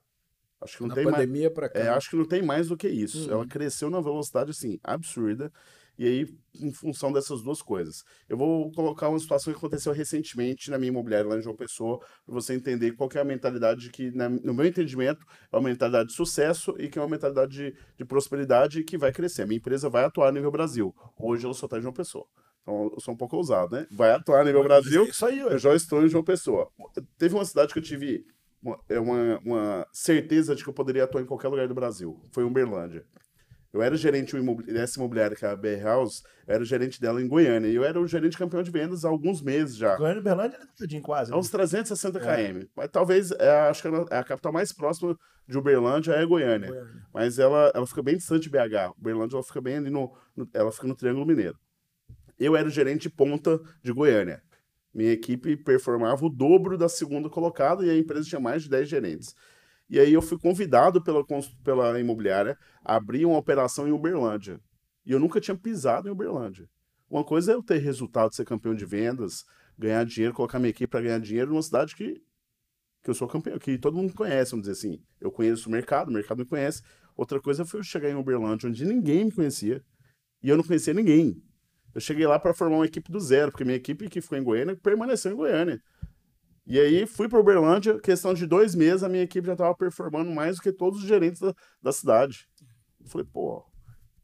Acho 0.62 0.78
que 0.78 0.82
não 0.82 0.90
Na 0.90 0.96
tem 0.96 1.04
mais. 1.06 1.16
pandemia 1.18 1.52
pra 1.52 1.70
cá. 1.70 1.80
É, 1.80 1.88
acho 1.90 2.10
que 2.10 2.16
não 2.16 2.26
tem 2.28 2.42
mais 2.42 2.68
do 2.70 2.78
que 2.78 2.88
isso. 2.88 3.28
Uhum. 3.28 3.34
Ela 3.34 3.48
cresceu 3.48 3.90
numa 3.90 4.02
velocidade 4.02 4.52
assim 4.52 4.80
absurda. 4.84 5.52
E 5.98 6.06
aí, 6.06 6.28
em 6.60 6.74
função 6.74 7.10
dessas 7.14 7.42
duas 7.42 7.62
coisas, 7.62 8.04
eu 8.28 8.36
vou 8.36 8.70
colocar 8.74 9.08
uma 9.08 9.18
situação 9.18 9.54
que 9.54 9.58
aconteceu 9.58 9.94
recentemente 9.94 10.70
na 10.70 10.78
minha 10.78 10.90
imobiliária 10.90 11.30
lá 11.30 11.38
em 11.38 11.42
João 11.42 11.56
Pessoa, 11.56 12.00
para 12.26 12.34
você 12.36 12.54
entender 12.54 12.92
qual 12.98 13.10
é 13.16 13.20
a 13.20 13.24
mentalidade 13.24 13.90
que, 13.92 14.12
na- 14.12 14.28
no 14.28 14.54
meu 14.54 14.66
entendimento, 14.66 15.26
é 15.50 15.56
uma 15.56 15.70
mentalidade 15.70 16.10
de 16.10 16.16
sucesso 16.16 16.76
e 16.80 16.90
que 16.90 17.00
é 17.00 17.02
uma 17.02 17.08
mentalidade 17.08 17.54
de, 17.54 17.78
de 17.98 18.04
prosperidade 18.04 18.84
que 18.84 18.98
vai 18.98 19.14
crescer. 19.14 19.44
A 19.44 19.46
minha 19.48 19.58
empresa 19.58 19.90
vai 19.90 20.04
atuar 20.04 20.28
a 20.28 20.32
nível 20.34 20.52
Brasil. 20.52 20.94
Hoje 21.18 21.46
ela 21.46 21.54
só 21.54 21.66
está 21.66 21.78
em 21.78 21.82
João 21.82 21.94
Pessoa. 21.94 22.26
Então, 22.64 22.92
eu 22.94 23.00
sou 23.00 23.14
um 23.14 23.18
pouco 23.18 23.38
ousado, 23.38 23.74
né? 23.76 23.88
Vai 23.90 24.12
atuar 24.12 24.42
a 24.42 24.44
nível 24.44 24.64
Brasil. 24.64 25.04
É 25.06 25.08
isso 25.08 25.26
aí. 25.26 25.40
Eu 25.40 25.58
já 25.58 25.74
estou 25.76 26.04
em 26.04 26.10
João 26.10 26.24
Pessoa. 26.26 26.70
Teve 27.18 27.36
uma 27.36 27.46
cidade 27.46 27.72
que 27.72 27.80
eu 27.80 27.84
tive 27.84 28.26
uma, 28.66 28.80
é 28.90 29.00
uma, 29.00 29.40
uma 29.46 29.88
certeza 29.92 30.56
de 30.56 30.64
que 30.64 30.70
eu 30.70 30.74
poderia 30.74 31.04
atuar 31.04 31.22
em 31.22 31.26
qualquer 31.26 31.48
lugar 31.50 31.68
do 31.68 31.74
Brasil. 31.76 32.20
Foi 32.34 32.44
Uberlândia. 32.44 33.06
Eu 33.72 33.82
era 33.82 33.96
gerente 33.98 34.34
dessa 34.68 34.98
imobiliária, 35.00 35.36
que 35.36 35.46
é 35.46 35.50
a 35.50 35.56
BR 35.56 35.84
House, 35.84 36.24
eu 36.48 36.54
era 36.56 36.64
o 36.64 36.66
gerente 36.66 37.00
dela 37.02 37.22
em 37.22 37.28
Goiânia. 37.28 37.68
E 37.68 37.76
eu 37.76 37.84
era 37.84 38.00
o 38.00 38.08
gerente 38.08 38.38
campeão 38.38 38.64
de 38.64 38.72
vendas 38.72 39.04
há 39.04 39.10
alguns 39.10 39.42
meses 39.42 39.76
já. 39.76 39.98
Goiânia 39.98 40.22
e 40.22 40.24
Berlândia 40.24 40.58
é 40.62 40.66
tadinho 40.78 41.02
quase. 41.02 41.34
Há 41.34 41.38
uns 41.38 41.50
360 41.50 42.20
É. 42.20 42.54
km. 42.54 42.68
Mas 42.74 42.90
talvez, 42.90 43.32
é, 43.32 43.50
acho 43.68 43.82
que 43.82 43.88
ela- 43.90 44.06
é 44.10 44.18
a 44.18 44.24
capital 44.24 44.54
mais 44.54 44.72
próxima 44.72 45.18
de 45.46 45.58
Uberlândia 45.58 46.14
é 46.14 46.26
Goiânia. 46.26 46.70
Mas 47.14 47.38
ela, 47.38 47.70
ela 47.76 47.86
fica 47.86 48.02
bem 48.02 48.16
distante 48.16 48.44
de 48.44 48.50
BH. 48.50 48.94
Uberlândia 48.98 49.36
ela 49.36 49.44
fica 49.44 49.60
bem 49.62 49.76
ali 49.76 49.90
no, 49.90 50.10
no- 50.38 50.50
Ela 50.54 50.72
fica 50.72 50.88
no 50.88 50.96
Triângulo 50.96 51.26
Mineiro. 51.26 51.58
Eu 52.40 52.56
era 52.56 52.68
o 52.68 52.72
gerente 52.72 53.04
de 53.04 53.10
ponta 53.10 53.60
de 53.84 53.92
Goiânia. 53.92 54.42
Minha 54.96 55.12
equipe 55.12 55.58
performava 55.58 56.26
o 56.26 56.30
dobro 56.30 56.78
da 56.78 56.88
segunda 56.88 57.30
colocada 57.30 57.86
e 57.86 57.90
a 57.90 57.98
empresa 57.98 58.30
tinha 58.30 58.40
mais 58.40 58.64
de 58.64 58.70
10 58.70 58.88
gerentes. 58.88 59.36
E 59.90 60.00
aí 60.00 60.14
eu 60.14 60.22
fui 60.22 60.40
convidado 60.40 61.04
pela, 61.04 61.22
pela 61.66 62.00
imobiliária 62.00 62.58
a 62.82 62.96
abrir 62.96 63.26
uma 63.26 63.38
operação 63.38 63.86
em 63.86 63.92
Uberlândia. 63.92 64.58
E 65.06 65.12
eu 65.12 65.20
nunca 65.20 65.42
tinha 65.42 65.56
pisado 65.56 66.08
em 66.08 66.12
Uberlândia. 66.12 66.70
Uma 67.10 67.26
coisa 67.26 67.52
é 67.52 67.56
eu 67.56 67.62
ter 67.62 67.78
resultado, 67.80 68.34
ser 68.34 68.46
campeão 68.46 68.74
de 68.74 68.86
vendas, 68.86 69.44
ganhar 69.78 70.06
dinheiro, 70.06 70.34
colocar 70.34 70.60
minha 70.60 70.70
equipe 70.70 70.90
para 70.90 71.02
ganhar 71.02 71.20
dinheiro 71.20 71.52
numa 71.52 71.62
cidade 71.62 71.94
que, 71.94 72.24
que 73.04 73.10
eu 73.10 73.14
sou 73.14 73.28
campeão, 73.28 73.60
que 73.60 73.78
todo 73.78 73.98
mundo 73.98 74.14
conhece, 74.14 74.52
vamos 74.52 74.66
dizer 74.66 74.80
assim. 74.80 75.04
Eu 75.20 75.30
conheço 75.30 75.68
o 75.68 75.72
mercado, 75.74 76.08
o 76.08 76.14
mercado 76.14 76.38
me 76.38 76.46
conhece. 76.46 76.82
Outra 77.18 77.42
coisa 77.42 77.66
foi 77.66 77.82
eu 77.82 77.84
chegar 77.84 78.10
em 78.10 78.16
Uberlândia, 78.16 78.70
onde 78.70 78.86
ninguém 78.86 79.26
me 79.26 79.32
conhecia, 79.32 79.84
e 80.42 80.48
eu 80.48 80.56
não 80.56 80.64
conhecia 80.64 80.94
ninguém. 80.94 81.44
Eu 81.96 82.02
cheguei 82.02 82.28
lá 82.28 82.38
para 82.38 82.54
formar 82.54 82.76
uma 82.76 82.86
equipe 82.86 83.10
do 83.10 83.20
zero, 83.22 83.52
porque 83.52 83.64
minha 83.64 83.78
equipe 83.78 84.10
que 84.10 84.20
ficou 84.20 84.38
em 84.38 84.44
Goiânia 84.44 84.76
permaneceu 84.76 85.32
em 85.32 85.36
Goiânia. 85.36 85.82
E 86.68 86.78
aí 86.78 87.06
fui 87.08 87.30
para 87.30 87.40
Uberlândia, 87.40 88.00
questão 88.02 88.34
de 88.34 88.46
dois 88.46 88.76
meses, 88.76 89.02
a 89.02 89.08
minha 89.08 89.24
equipe 89.24 89.48
já 89.48 89.54
estava 89.54 89.74
performando 89.74 90.30
mais 90.30 90.58
do 90.58 90.62
que 90.62 90.74
todos 90.74 91.00
os 91.00 91.08
gerentes 91.08 91.40
da, 91.40 91.56
da 91.82 91.92
cidade. 91.94 92.50
Eu 93.00 93.08
falei, 93.08 93.26
pô, 93.32 93.64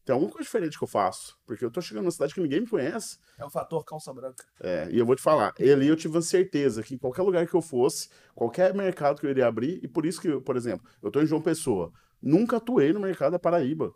tem 0.03 0.13
alguma 0.13 0.31
coisa 0.31 0.43
diferente 0.43 0.77
que 0.77 0.83
eu 0.83 0.87
faço. 0.87 1.37
Porque 1.45 1.63
eu 1.63 1.71
tô 1.71 1.79
chegando 1.79 2.03
numa 2.03 2.11
cidade 2.11 2.33
que 2.33 2.41
ninguém 2.41 2.61
me 2.61 2.67
conhece. 2.67 3.17
É 3.37 3.45
o 3.45 3.49
fator 3.49 3.85
calça 3.85 4.11
branca. 4.11 4.43
É, 4.59 4.89
e 4.91 4.97
eu 4.97 5.05
vou 5.05 5.15
te 5.15 5.21
falar, 5.21 5.53
ali 5.57 5.87
eu 5.87 5.95
tive 5.95 6.17
a 6.17 6.21
certeza 6.21 6.83
que 6.83 6.95
em 6.95 6.97
qualquer 6.97 7.21
lugar 7.21 7.47
que 7.47 7.53
eu 7.53 7.61
fosse, 7.61 8.09
qualquer 8.35 8.73
mercado 8.73 9.19
que 9.21 9.25
eu 9.25 9.29
iria 9.29 9.47
abrir, 9.47 9.79
e 9.83 9.87
por 9.87 10.05
isso 10.05 10.19
que, 10.19 10.41
por 10.41 10.57
exemplo, 10.57 10.85
eu 11.01 11.11
tô 11.11 11.21
em 11.21 11.25
João 11.25 11.41
Pessoa, 11.41 11.91
nunca 12.21 12.57
atuei 12.57 12.91
no 12.91 12.99
mercado 12.99 13.33
da 13.33 13.39
Paraíba. 13.39 13.93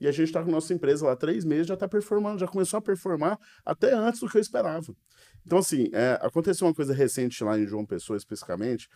E 0.00 0.06
a 0.06 0.12
gente 0.12 0.32
tá 0.32 0.42
com 0.42 0.50
nossa 0.50 0.72
empresa 0.74 1.06
lá 1.06 1.16
três 1.16 1.44
meses, 1.44 1.66
já 1.66 1.76
tá 1.76 1.88
performando, 1.88 2.38
já 2.38 2.46
começou 2.46 2.78
a 2.78 2.82
performar 2.82 3.38
até 3.64 3.94
antes 3.94 4.20
do 4.20 4.28
que 4.28 4.36
eu 4.36 4.40
esperava. 4.40 4.94
Então, 5.44 5.58
assim, 5.58 5.88
é, 5.92 6.18
aconteceu 6.22 6.66
uma 6.66 6.74
coisa 6.74 6.92
recente 6.92 7.42
lá 7.42 7.58
em 7.58 7.66
João 7.66 7.86
Pessoa, 7.86 8.16
especificamente, 8.16 8.88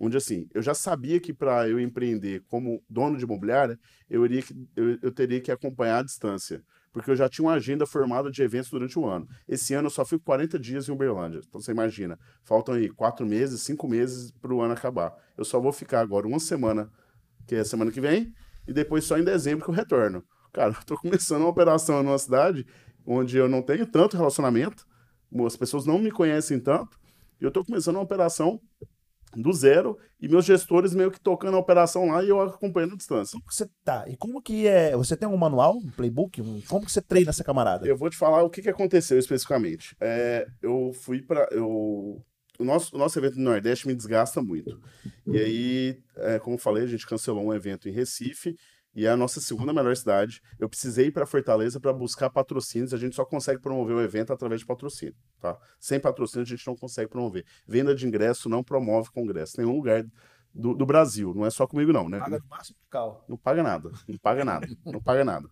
onde, 0.00 0.16
assim, 0.16 0.48
eu 0.54 0.62
já 0.62 0.74
sabia 0.74 1.20
que 1.20 1.32
para 1.32 1.68
eu 1.68 1.78
empreender 1.78 2.42
como 2.48 2.82
dono 2.88 3.16
de 3.16 3.24
imobiliária, 3.24 3.78
eu, 4.08 4.24
iria, 4.24 4.42
eu, 4.76 4.98
eu 5.02 5.12
teria 5.12 5.40
que 5.40 5.50
acompanhar 5.50 5.98
a 5.98 6.02
distância 6.02 6.62
porque 6.92 7.10
eu 7.10 7.16
já 7.16 7.28
tinha 7.28 7.46
uma 7.46 7.54
agenda 7.54 7.86
formada 7.86 8.30
de 8.30 8.42
eventos 8.42 8.70
durante 8.70 8.98
o 8.98 9.06
ano. 9.06 9.28
Esse 9.46 9.74
ano 9.74 9.86
eu 9.86 9.90
só 9.90 10.04
fico 10.04 10.24
40 10.24 10.58
dias 10.58 10.88
em 10.88 10.92
Uberlândia. 10.92 11.40
Então 11.46 11.60
você 11.60 11.70
imagina, 11.70 12.18
faltam 12.42 12.74
aí 12.74 12.88
quatro 12.88 13.26
meses, 13.26 13.62
cinco 13.62 13.88
meses 13.88 14.32
para 14.32 14.52
o 14.52 14.60
ano 14.60 14.74
acabar. 14.74 15.12
Eu 15.36 15.44
só 15.44 15.60
vou 15.60 15.72
ficar 15.72 16.00
agora 16.00 16.26
uma 16.26 16.40
semana, 16.40 16.90
que 17.46 17.54
é 17.54 17.60
a 17.60 17.64
semana 17.64 17.90
que 17.90 18.00
vem, 18.00 18.32
e 18.66 18.72
depois 18.72 19.04
só 19.04 19.18
em 19.18 19.24
dezembro 19.24 19.64
que 19.64 19.70
eu 19.70 19.74
retorno. 19.74 20.24
Cara, 20.52 20.70
eu 20.70 20.84
tô 20.84 20.96
começando 20.96 21.42
uma 21.42 21.50
operação 21.50 22.02
numa 22.02 22.18
cidade 22.18 22.66
onde 23.06 23.36
eu 23.36 23.48
não 23.48 23.62
tenho 23.62 23.86
tanto 23.86 24.16
relacionamento, 24.16 24.86
as 25.46 25.56
pessoas 25.56 25.86
não 25.86 25.98
me 25.98 26.10
conhecem 26.10 26.60
tanto, 26.60 26.98
e 27.40 27.44
eu 27.44 27.50
tô 27.50 27.64
começando 27.64 27.96
uma 27.96 28.02
operação 28.02 28.60
do 29.36 29.52
zero 29.52 29.98
e 30.20 30.28
meus 30.28 30.44
gestores 30.44 30.94
meio 30.94 31.10
que 31.10 31.20
tocando 31.20 31.56
a 31.56 31.60
operação 31.60 32.08
lá 32.08 32.24
e 32.24 32.28
eu 32.28 32.40
acompanhando 32.40 32.94
a 32.94 32.96
distância. 32.96 33.38
Você 33.46 33.68
tá. 33.84 34.04
E 34.08 34.16
como 34.16 34.40
que 34.40 34.66
é? 34.66 34.96
Você 34.96 35.16
tem 35.16 35.28
um 35.28 35.36
manual, 35.36 35.76
um 35.76 35.90
playbook? 35.90 36.40
Um, 36.40 36.60
como 36.62 36.86
que 36.86 36.92
você 36.92 37.02
treina 37.02 37.30
essa 37.30 37.44
camarada? 37.44 37.86
Eu 37.86 37.96
vou 37.96 38.08
te 38.08 38.16
falar 38.16 38.42
o 38.42 38.50
que, 38.50 38.62
que 38.62 38.70
aconteceu 38.70 39.18
especificamente. 39.18 39.94
É, 40.00 40.46
eu 40.62 40.92
fui 40.94 41.22
para 41.22 41.46
eu 41.50 42.24
o 42.58 42.64
nosso, 42.64 42.96
o 42.96 42.98
nosso 42.98 43.16
evento 43.18 43.36
no 43.36 43.44
Nordeste 43.44 43.86
me 43.86 43.94
desgasta 43.94 44.42
muito. 44.42 44.80
E 45.26 45.38
aí, 45.38 46.02
é, 46.16 46.38
como 46.40 46.56
eu 46.56 46.60
falei, 46.60 46.82
a 46.82 46.88
gente 46.88 47.06
cancelou 47.06 47.44
um 47.44 47.54
evento 47.54 47.88
em 47.88 47.92
Recife 47.92 48.56
e 48.98 49.06
é 49.06 49.10
a 49.10 49.16
nossa 49.16 49.40
segunda 49.40 49.72
melhor 49.72 49.96
cidade. 49.96 50.42
Eu 50.58 50.68
precisei 50.68 51.06
ir 51.06 51.12
para 51.12 51.24
Fortaleza 51.24 51.78
para 51.78 51.92
buscar 51.92 52.28
patrocínios. 52.30 52.92
A 52.92 52.96
gente 52.96 53.14
só 53.14 53.24
consegue 53.24 53.62
promover 53.62 53.94
o 53.94 54.00
evento 54.00 54.32
através 54.32 54.60
de 54.62 54.66
patrocínio, 54.66 55.14
tá? 55.40 55.56
Sem 55.78 56.00
patrocínio 56.00 56.42
a 56.42 56.48
gente 56.48 56.66
não 56.66 56.74
consegue 56.74 57.08
promover. 57.08 57.44
Venda 57.64 57.94
de 57.94 58.04
ingresso 58.04 58.48
não 58.48 58.64
promove 58.64 59.12
congresso. 59.12 59.54
Nenhum 59.56 59.76
lugar 59.76 60.04
do, 60.52 60.74
do 60.74 60.84
Brasil. 60.84 61.32
Não 61.32 61.46
é 61.46 61.50
só 61.50 61.64
comigo 61.64 61.92
não, 61.92 62.08
né? 62.08 62.18
Paga 62.18 62.38
no 62.40 62.48
máximo 62.48 62.76
Não 63.28 63.36
paga 63.36 63.62
nada. 63.62 63.92
Não 64.08 64.18
paga 64.18 64.44
nada. 64.44 64.68
não 64.84 65.00
paga 65.00 65.24
nada. 65.24 65.48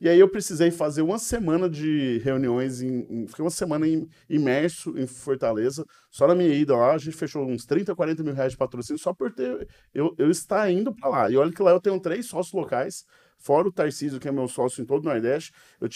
E 0.00 0.08
aí 0.08 0.20
eu 0.20 0.28
precisei 0.28 0.70
fazer 0.70 1.02
uma 1.02 1.18
semana 1.18 1.68
de 1.68 2.18
reuniões, 2.18 2.80
em, 2.80 3.06
em, 3.10 3.26
fiquei 3.26 3.44
uma 3.44 3.50
semana 3.50 3.86
em, 3.86 4.08
imerso 4.28 4.96
em 4.96 5.06
Fortaleza. 5.08 5.84
Só 6.08 6.28
na 6.28 6.36
minha 6.36 6.54
ida 6.54 6.76
lá, 6.76 6.92
a 6.92 6.98
gente 6.98 7.16
fechou 7.16 7.44
uns 7.44 7.66
30, 7.66 7.94
40 7.96 8.22
mil 8.22 8.32
reais 8.32 8.52
de 8.52 8.58
patrocínio 8.58 9.00
só 9.00 9.12
por 9.12 9.32
ter 9.32 9.66
eu, 9.92 10.14
eu 10.16 10.30
estar 10.30 10.70
indo 10.70 10.94
para 10.94 11.08
lá. 11.08 11.30
E 11.30 11.36
olha 11.36 11.52
que 11.52 11.62
lá 11.62 11.72
eu 11.72 11.80
tenho 11.80 11.98
três 11.98 12.26
sócios 12.26 12.52
locais, 12.54 13.04
fora 13.38 13.66
o 13.66 13.72
Tarcísio, 13.72 14.20
que 14.20 14.28
é 14.28 14.32
meu 14.32 14.46
sócio 14.46 14.80
em 14.80 14.84
todo 14.84 15.02
o 15.02 15.04
Nordeste. 15.04 15.52
Eu, 15.80 15.88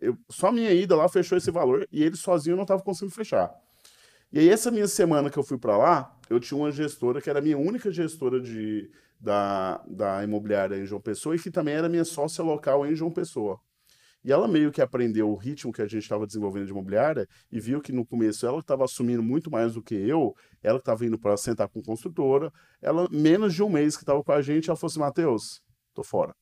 eu, 0.00 0.18
só 0.28 0.52
minha 0.52 0.72
ida 0.72 0.94
lá 0.94 1.08
fechou 1.08 1.38
esse 1.38 1.50
valor 1.50 1.88
e 1.90 2.02
ele 2.02 2.16
sozinho 2.16 2.56
não 2.56 2.64
estava 2.64 2.82
conseguindo 2.82 3.14
fechar. 3.14 3.50
E 4.32 4.38
aí, 4.38 4.50
essa 4.50 4.70
minha 4.70 4.88
semana 4.88 5.30
que 5.30 5.38
eu 5.38 5.42
fui 5.42 5.56
para 5.56 5.78
lá, 5.78 6.18
eu 6.28 6.38
tinha 6.40 6.58
uma 6.58 6.70
gestora 6.70 7.22
que 7.22 7.30
era 7.30 7.38
a 7.38 7.42
minha 7.42 7.56
única 7.56 7.90
gestora 7.90 8.40
de, 8.40 8.90
da, 9.20 9.82
da 9.86 10.22
imobiliária 10.22 10.76
em 10.76 10.86
João 10.86 11.00
Pessoa 11.00 11.34
e 11.34 11.38
que 11.38 11.50
também 11.50 11.74
era 11.74 11.88
minha 11.88 12.04
sócia 12.04 12.42
local 12.44 12.86
em 12.86 12.94
João 12.94 13.10
Pessoa. 13.10 13.58
E 14.26 14.32
ela 14.32 14.48
meio 14.48 14.72
que 14.72 14.82
aprendeu 14.82 15.30
o 15.30 15.36
ritmo 15.36 15.72
que 15.72 15.80
a 15.80 15.86
gente 15.86 16.02
estava 16.02 16.26
desenvolvendo 16.26 16.66
de 16.66 16.72
imobiliária 16.72 17.28
e 17.50 17.60
viu 17.60 17.80
que 17.80 17.92
no 17.92 18.04
começo 18.04 18.44
ela 18.44 18.58
estava 18.58 18.84
assumindo 18.84 19.22
muito 19.22 19.50
mais 19.50 19.74
do 19.74 19.82
que 19.82 19.94
eu, 19.94 20.34
ela 20.62 20.78
estava 20.78 21.06
indo 21.06 21.16
para 21.16 21.36
sentar 21.36 21.68
com 21.68 21.80
construtora, 21.80 22.52
ela, 22.82 23.08
menos 23.08 23.54
de 23.54 23.62
um 23.62 23.68
mês 23.68 23.96
que 23.96 24.02
estava 24.02 24.24
com 24.24 24.32
a 24.32 24.42
gente, 24.42 24.68
ela 24.68 24.76
falou 24.76 24.90
assim, 24.90 24.98
Matheus, 24.98 25.62
tô 25.94 26.02
fora. 26.02 26.34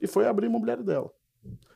E 0.00 0.06
foi 0.06 0.26
abrir 0.26 0.46
a 0.46 0.48
imobiliária 0.48 0.82
dela. 0.82 1.10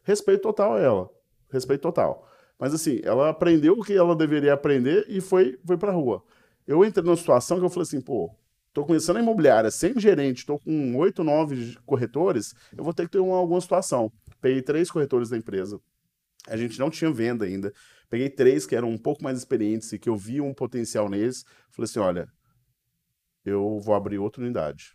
Respeito 0.03 0.41
total 0.41 0.77
a 0.77 0.81
ela. 0.81 1.11
Respeito 1.51 1.83
total. 1.83 2.27
Mas 2.59 2.73
assim, 2.73 3.01
ela 3.05 3.29
aprendeu 3.29 3.75
o 3.75 3.85
que 3.85 3.93
ela 3.93 4.17
deveria 4.17 4.55
aprender 4.55 5.05
e 5.07 5.21
foi, 5.21 5.59
foi 5.67 5.77
para 5.77 5.93
a 5.93 5.95
rua. 5.95 6.25
Eu 6.67 6.83
entrei 6.83 7.05
numa 7.05 7.17
situação 7.17 7.59
que 7.59 7.65
eu 7.65 7.71
falei 7.71 7.83
assim, 7.83 8.01
pô, 8.01 8.35
Estou 8.79 8.87
começando 8.87 9.17
a 9.17 9.21
imobiliária 9.21 9.73
sem 9.73 9.99
gerente, 9.99 10.39
estou 10.39 10.57
com 10.57 10.95
oito, 10.99 11.25
nove 11.25 11.77
corretores, 11.85 12.55
eu 12.77 12.85
vou 12.85 12.95
ter 12.95 13.07
que 13.07 13.11
ter 13.11 13.19
uma, 13.19 13.37
alguma 13.37 13.61
situação. 13.61 14.13
Peguei 14.41 14.63
três 14.63 14.89
corretores 14.89 15.29
da 15.29 15.37
empresa. 15.37 15.81
A 16.47 16.57
gente 16.57 16.79
não 16.79 16.89
tinha 16.89 17.11
venda 17.11 17.45
ainda. 17.45 17.73
Peguei 18.09 18.31
três 18.31 18.67
que 18.67 18.77
eram 18.77 18.89
um 18.89 18.97
pouco 18.97 19.21
mais 19.25 19.37
experientes 19.37 19.93
e 19.93 19.99
que 19.99 20.09
eu 20.09 20.15
vi 20.15 20.41
um 20.41 20.55
potencial 20.55 21.09
neles. 21.09 21.45
Falei 21.73 21.87
assim: 21.87 21.99
olha, 21.99 22.29
eu 23.45 23.81
vou 23.81 23.97
abrir 23.97 24.19
outra 24.19 24.45
unidade. 24.45 24.95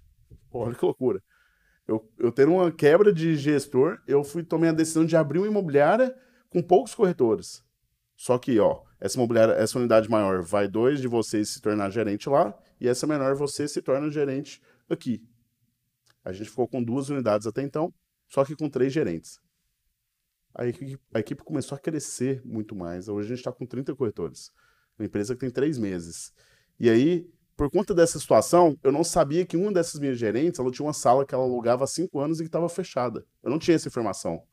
Olha 0.50 0.74
que 0.74 0.86
loucura. 0.86 1.22
Eu, 1.86 2.10
eu 2.18 2.32
tendo 2.32 2.54
uma 2.54 2.72
quebra 2.72 3.12
de 3.12 3.36
gestor, 3.36 4.00
eu 4.08 4.24
fui 4.24 4.44
tomei 4.44 4.70
a 4.70 4.74
decisão 4.74 5.06
de 5.06 5.18
abrir 5.18 5.40
uma 5.40 5.48
imobiliária 5.48 6.16
com 6.50 6.62
poucos 6.62 6.96
corretores. 6.96 7.62
Só 8.16 8.38
que, 8.38 8.58
ó, 8.62 8.82
essa 9.02 9.18
imobiliária, 9.18 9.52
essa 9.56 9.78
unidade 9.78 10.10
maior, 10.10 10.42
vai 10.42 10.70
dois 10.70 11.02
de 11.02 11.08
vocês 11.10 11.50
se 11.50 11.62
tornar 11.62 11.90
gerente 11.90 12.30
lá, 12.30 12.58
e 12.84 12.88
essa 12.90 13.08
menor 13.08 13.34
você 13.34 13.66
se 13.66 13.82
torna 13.82 14.12
gerente 14.12 14.62
aqui. 14.90 15.26
A 16.22 16.34
gente 16.34 16.50
ficou 16.50 16.68
com 16.68 16.84
duas 16.84 17.08
unidades 17.08 17.48
até 17.48 17.62
então, 17.62 17.94
só 18.28 18.44
que 18.44 18.58
com 18.58 18.70
três 18.70 18.92
gerentes. 18.92 19.40
A 20.54 20.68
equipe, 20.68 21.00
a 21.14 21.20
equipe 21.22 21.44
começou 21.46 21.78
a 21.78 21.80
crescer 21.80 22.42
muito 22.44 22.76
mais. 22.76 23.08
Hoje 23.08 23.28
a 23.28 23.30
gente 23.30 23.38
está 23.38 23.54
com 23.54 23.66
30 23.66 23.96
corretores. 23.96 24.52
Uma 25.00 25.06
empresa 25.06 25.34
que 25.34 25.40
tem 25.40 25.50
três 25.50 25.78
meses. 25.78 26.34
E 26.78 26.90
aí, 26.90 27.26
por 27.56 27.72
conta 27.72 27.96
dessa 27.96 28.20
situação, 28.20 28.78
eu 28.84 28.92
não 28.92 29.04
sabia 29.04 29.46
que 29.46 29.56
uma 29.56 29.72
dessas 29.72 29.98
minhas 29.98 30.18
gerentes 30.20 30.60
ela 30.60 30.70
tinha 30.70 30.86
uma 30.86 30.94
sala 30.94 31.26
que 31.26 31.34
ela 31.34 31.46
alugava 31.46 31.86
há 31.86 31.88
cinco 31.88 32.20
anos 32.20 32.42
e 32.42 32.44
que 32.44 32.50
estava 32.50 32.68
fechada. 32.68 33.26
Eu 33.42 33.50
não 33.50 33.58
tinha 33.58 33.76
essa 33.76 33.88
informação. 33.88 34.44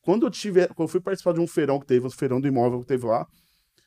Quando 0.00 0.24
eu, 0.24 0.30
tive, 0.30 0.66
quando 0.68 0.88
eu 0.88 0.88
fui 0.88 1.02
participar 1.02 1.34
de 1.34 1.40
um 1.40 1.46
feirão 1.46 1.78
que 1.78 1.86
teve, 1.86 2.06
um 2.06 2.10
feirão 2.10 2.40
do 2.40 2.48
imóvel 2.48 2.80
que 2.80 2.86
teve 2.86 3.04
lá, 3.04 3.26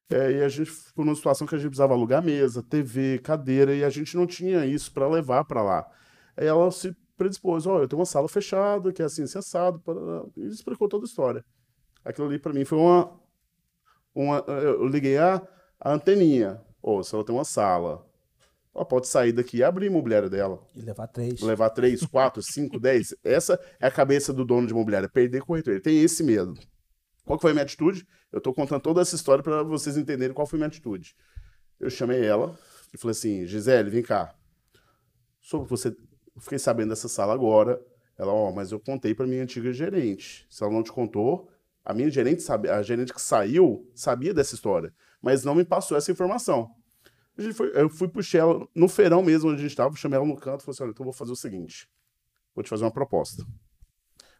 é, 0.10 0.32
e 0.32 0.44
a 0.44 0.48
gente 0.48 0.72
ficou 0.72 1.04
numa 1.04 1.16
situação 1.16 1.46
que 1.46 1.54
a 1.54 1.58
gente 1.58 1.68
precisava 1.68 1.94
alugar 1.94 2.24
mesa, 2.24 2.64
TV, 2.64 3.20
cadeira, 3.20 3.76
e 3.76 3.84
a 3.84 3.90
gente 3.90 4.16
não 4.16 4.26
tinha 4.26 4.66
isso 4.66 4.92
para 4.94 5.08
levar 5.08 5.44
para 5.44 5.62
lá. 5.62 5.86
Aí 6.36 6.48
ela 6.48 6.72
se 6.72 6.96
predispôs: 7.18 7.66
Ó, 7.66 7.78
oh, 7.78 7.82
eu 7.82 7.88
tenho 7.88 8.00
uma 8.00 8.06
sala 8.06 8.30
fechada, 8.30 8.94
que 8.94 9.02
é 9.02 9.06
assim, 9.06 9.24
assim 9.24 9.40
assado, 9.40 9.82
e 10.38 10.48
explicou 10.48 10.88
toda 10.88 11.04
a 11.04 11.08
história. 11.10 11.44
Aquilo 12.06 12.28
ali 12.28 12.40
para 12.40 12.54
mim 12.54 12.64
foi 12.64 12.78
uma. 12.78 13.12
uma 14.16 14.38
eu 14.48 14.88
liguei 14.88 15.18
a, 15.18 15.42
a 15.80 15.94
anteninha. 15.94 16.62
Ou 16.82 17.00
oh, 17.00 17.04
se 17.04 17.14
ela 17.14 17.26
tem 17.26 17.36
uma 17.36 17.44
sala, 17.44 18.06
ela 18.74 18.86
pode 18.86 19.08
sair 19.08 19.34
daqui 19.34 19.58
e 19.58 19.64
abrir 19.64 19.88
a 19.88 19.90
imobiliária 19.90 20.30
dela. 20.30 20.62
E 20.74 20.82
levar 20.82 21.08
três. 21.08 21.42
Levar 21.42 21.70
três, 21.72 22.06
quatro, 22.06 22.42
cinco, 22.42 22.80
dez. 22.80 23.14
Essa 23.26 23.60
é 23.78 23.88
a 23.88 23.92
cabeça 23.92 24.32
do 24.32 24.46
dono 24.46 24.68
de 24.68 24.74
imobiliária, 24.74 25.10
perder 25.10 25.42
corretor. 25.42 25.74
Ele 25.74 25.82
tem 25.82 26.02
esse 26.02 26.24
medo. 26.24 26.54
Qual 27.28 27.38
foi 27.38 27.52
a 27.52 27.54
minha 27.54 27.64
atitude? 27.64 28.08
Eu 28.32 28.38
estou 28.38 28.54
contando 28.54 28.82
toda 28.82 29.02
essa 29.02 29.14
história 29.14 29.44
para 29.44 29.62
vocês 29.62 29.98
entenderem 29.98 30.34
qual 30.34 30.48
foi 30.48 30.56
a 30.58 30.62
minha 30.62 30.68
atitude. 30.68 31.14
Eu 31.78 31.90
chamei 31.90 32.26
ela 32.26 32.58
e 32.94 32.98
falei 32.98 33.12
assim, 33.12 33.46
Gisele, 33.46 33.90
vem 33.90 34.02
cá. 34.02 34.34
Sobre 35.42 35.68
você, 35.68 35.90
eu 35.90 36.42
fiquei 36.42 36.58
sabendo 36.58 36.90
dessa 36.90 37.10
sala 37.10 37.34
agora. 37.34 37.82
Ela, 38.18 38.32
ó, 38.32 38.48
oh, 38.50 38.54
mas 38.54 38.72
eu 38.72 38.80
contei 38.80 39.14
para 39.14 39.28
minha 39.28 39.44
antiga 39.44 39.74
gerente. 39.74 40.48
Se 40.50 40.64
ela 40.64 40.72
não 40.72 40.82
te 40.82 40.92
contou, 40.92 41.50
a 41.84 41.94
minha 41.94 42.10
gerente 42.10 42.42
sabe, 42.42 42.70
a 42.70 42.82
gerente 42.82 43.14
que 43.14 43.22
saiu 43.22 43.92
sabia 43.94 44.34
dessa 44.34 44.56
história, 44.56 44.94
mas 45.22 45.44
não 45.44 45.54
me 45.54 45.66
passou 45.66 45.98
essa 45.98 46.10
informação. 46.10 46.72
Foi, 47.54 47.72
eu 47.76 47.90
fui 47.90 48.08
puxar 48.08 48.40
ela 48.40 48.68
no 48.74 48.88
feirão 48.88 49.22
mesmo 49.22 49.50
onde 49.50 49.60
a 49.60 49.62
gente 49.62 49.72
estava, 49.72 49.94
chamei 49.98 50.16
ela 50.16 50.26
no 50.26 50.38
canto 50.38 50.62
e 50.62 50.64
falei 50.64 50.76
assim: 50.76 50.84
olha, 50.84 50.92
então 50.92 51.04
eu 51.04 51.12
vou 51.12 51.14
fazer 51.14 51.34
o 51.34 51.36
seguinte: 51.36 51.90
vou 52.56 52.64
te 52.64 52.70
fazer 52.70 52.86
uma 52.86 52.92
proposta. 52.92 53.46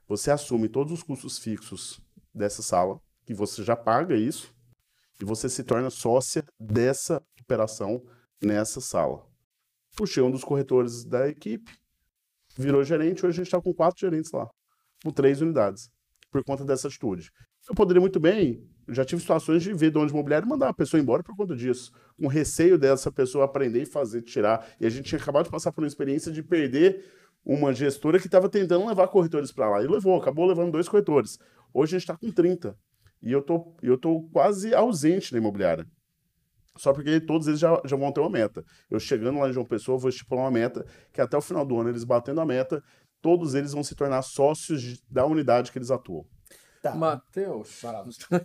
Você 0.08 0.32
assume 0.32 0.70
todos 0.70 0.94
os 0.94 1.04
custos 1.04 1.38
fixos 1.38 2.02
dessa 2.38 2.62
sala, 2.62 3.00
que 3.26 3.34
você 3.34 3.64
já 3.64 3.76
paga 3.76 4.16
isso, 4.16 4.54
e 5.22 5.26
você 5.26 5.50
se 5.50 5.64
torna 5.64 5.90
sócia 5.90 6.44
dessa 6.60 7.22
operação 7.42 8.04
nessa 8.42 8.80
sala. 8.80 9.26
Puxei 9.96 10.22
um 10.22 10.32
dos 10.32 10.44
corretores 10.44 11.04
da 11.04 11.28
equipe, 11.28 11.72
virou 12.58 12.84
gerente, 12.84 13.26
hoje 13.26 13.36
a 13.36 13.44
gente 13.44 13.48
está 13.48 13.62
com 13.62 13.74
quatro 13.74 14.00
gerentes 14.00 14.32
lá, 14.32 14.48
com 15.04 15.12
três 15.12 15.42
unidades, 15.42 15.90
por 16.32 16.44
conta 16.44 16.64
dessa 16.64 16.88
atitude. 16.88 17.32
Eu 17.68 17.76
poderia 17.76 18.00
muito 18.00 18.20
bem, 18.20 18.66
já 18.88 19.04
tive 19.04 19.22
situações 19.22 19.62
de 19.62 19.74
ver 19.74 19.92
dono 19.92 20.06
de 20.06 20.14
imobiliário 20.14 20.48
mandar 20.48 20.70
a 20.70 20.74
pessoa 20.74 21.02
embora 21.02 21.22
por 21.22 21.36
conta 21.36 21.56
disso, 21.56 21.92
com 22.18 22.28
receio 22.28 22.78
dessa 22.78 23.12
pessoa 23.12 23.44
aprender 23.44 23.82
e 23.82 23.86
fazer, 23.86 24.22
tirar. 24.22 24.66
E 24.80 24.86
a 24.86 24.90
gente 24.90 25.10
tinha 25.10 25.20
acabado 25.20 25.46
de 25.46 25.52
passar 25.52 25.72
por 25.74 25.82
uma 25.82 25.88
experiência 25.88 26.32
de 26.32 26.42
perder 26.42 27.04
uma 27.44 27.74
gestora 27.74 28.20
que 28.20 28.28
estava 28.28 28.50
tentando 28.50 28.86
levar 28.86 29.08
corretores 29.08 29.52
para 29.52 29.70
lá. 29.70 29.84
E 29.84 29.88
levou, 29.88 30.20
acabou 30.20 30.46
levando 30.46 30.72
dois 30.72 30.88
corretores. 30.88 31.40
Hoje 31.74 31.96
a 31.96 32.00
gente 32.00 32.10
está 32.10 32.18
com 32.18 32.32
30. 32.32 32.78
E 33.22 33.32
eu 33.32 33.42
tô, 33.42 33.76
eu 33.82 33.98
tô 33.98 34.24
quase 34.32 34.74
ausente 34.74 35.32
na 35.34 35.40
imobiliária. 35.40 35.88
Só 36.78 36.94
porque 36.94 37.20
todos 37.20 37.48
eles 37.48 37.60
já, 37.60 37.82
já 37.86 37.98
vão 37.98 38.12
ter 38.12 38.20
uma 38.20 38.30
meta. 38.30 38.64
Eu 38.90 39.00
chegando 39.00 39.40
lá 39.40 39.50
em 39.50 39.54
João 39.54 39.66
Pessoa, 39.66 39.98
vou 39.98 40.10
estipular 40.10 40.46
uma 40.46 40.52
meta, 40.52 40.86
que 41.12 41.20
até 41.20 41.36
o 41.36 41.42
final 41.42 41.66
do 41.66 41.80
ano, 41.80 41.90
eles 41.90 42.04
batendo 42.04 42.40
a 42.40 42.46
meta, 42.46 42.84
todos 43.22 43.56
eles 43.56 43.74
vão 43.74 43.84
se 43.84 43.96
tornar 43.96 44.22
sócios 44.22 45.02
da 45.10 45.26
unidade 45.26 45.72
que 45.72 45.78
eles 45.78 45.90
atuam. 45.90 46.26
Tá. 46.92 46.96
Matheus. 46.96 47.70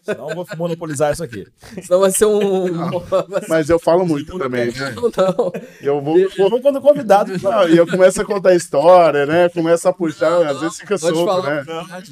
Senão 0.03 0.30
eu 0.30 0.34
vou 0.34 0.47
monopolizar 0.57 1.12
isso 1.12 1.22
aqui. 1.24 1.47
Senão 1.82 2.01
vai 2.01 2.11
ser 2.11 2.26
um. 2.26 2.66
Mas 3.49 3.68
eu 3.68 3.78
falo 3.78 4.07
muito 4.07 4.38
também, 4.38 4.66
né? 4.66 4.95
Não. 4.95 5.53
Eu 5.80 6.01
vou, 6.01 6.16
Vamos 6.36 6.61
quando 6.62 6.80
convidado. 6.80 7.32
Não, 7.43 7.68
e 7.68 7.76
eu 7.76 7.86
começo 7.86 8.20
a 8.20 8.24
contar 8.24 8.55
história, 8.55 9.26
né? 9.26 9.49
Começo 9.49 9.88
a 9.88 9.93
puxar, 9.93 10.47
às 10.47 10.61
vezes 10.61 10.78
fica 10.78 10.99
Pode 10.99 11.16
solto, 11.16 11.43
falar. 11.43 11.64
né? 11.64 12.03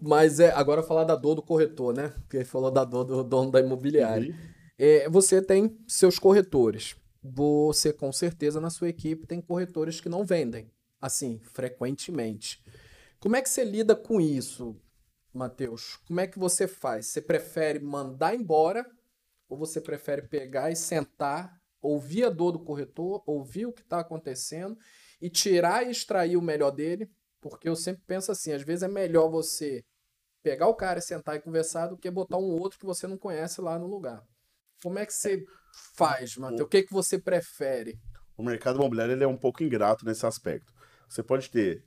Mas 0.00 0.40
é, 0.40 0.50
agora 0.52 0.82
falar 0.82 1.04
da 1.04 1.14
dor 1.14 1.34
do 1.34 1.42
corretor, 1.42 1.94
né? 1.94 2.12
Porque 2.20 2.38
ele 2.38 2.44
falou 2.44 2.70
da 2.70 2.84
dor 2.84 3.04
do 3.04 3.22
dono 3.24 3.50
da 3.50 3.60
imobiliária. 3.60 4.34
É, 4.78 5.08
você 5.08 5.42
tem 5.42 5.76
seus 5.86 6.18
corretores. 6.18 6.96
Você, 7.22 7.92
com 7.92 8.12
certeza, 8.12 8.60
na 8.60 8.70
sua 8.70 8.88
equipe 8.88 9.26
tem 9.26 9.40
corretores 9.40 10.00
que 10.00 10.08
não 10.08 10.24
vendem, 10.24 10.70
assim, 11.00 11.40
frequentemente. 11.52 12.62
Como 13.18 13.34
é 13.34 13.42
que 13.42 13.48
você 13.50 13.64
lida 13.64 13.96
com 13.96 14.20
isso, 14.20 14.76
Matheus? 15.32 15.96
Como 16.06 16.20
é 16.20 16.26
que 16.26 16.38
você 16.38 16.66
faz? 16.66 17.06
Você 17.06 17.20
prefere 17.20 17.78
mandar 17.78 18.34
embora 18.34 18.84
ou 19.48 19.56
você 19.56 19.80
prefere 19.80 20.22
pegar 20.22 20.70
e 20.70 20.76
sentar, 20.76 21.60
ouvir 21.80 22.24
a 22.24 22.30
dor 22.30 22.52
do 22.52 22.58
corretor, 22.58 23.22
ouvir 23.26 23.66
o 23.66 23.72
que 23.72 23.82
está 23.82 24.00
acontecendo 24.00 24.76
e 25.20 25.30
tirar 25.30 25.86
e 25.86 25.90
extrair 25.90 26.36
o 26.36 26.42
melhor 26.42 26.70
dele? 26.70 27.10
Porque 27.40 27.68
eu 27.68 27.76
sempre 27.76 28.02
penso 28.06 28.32
assim, 28.32 28.52
às 28.52 28.62
vezes 28.62 28.82
é 28.82 28.88
melhor 28.88 29.28
você 29.28 29.84
pegar 30.42 30.68
o 30.68 30.74
cara 30.74 30.98
e 30.98 31.02
sentar 31.02 31.36
e 31.36 31.40
conversar 31.40 31.88
do 31.88 31.96
que 31.96 32.10
botar 32.10 32.38
um 32.38 32.50
outro 32.58 32.78
que 32.78 32.86
você 32.86 33.06
não 33.06 33.16
conhece 33.16 33.60
lá 33.60 33.78
no 33.78 33.86
lugar. 33.86 34.22
Como 34.82 34.98
é 34.98 35.06
que 35.06 35.12
você 35.12 35.44
faz, 35.94 36.36
Matheus? 36.36 36.60
O 36.62 36.66
que, 36.66 36.82
que 36.82 36.92
você 36.92 37.18
prefere? 37.18 37.98
O 38.36 38.42
mercado 38.42 38.76
imobiliário 38.76 39.12
ele 39.12 39.24
é 39.24 39.28
um 39.28 39.36
pouco 39.36 39.62
ingrato 39.62 40.04
nesse 40.04 40.24
aspecto. 40.24 40.72
Você 41.08 41.22
pode 41.22 41.50
ter 41.50 41.84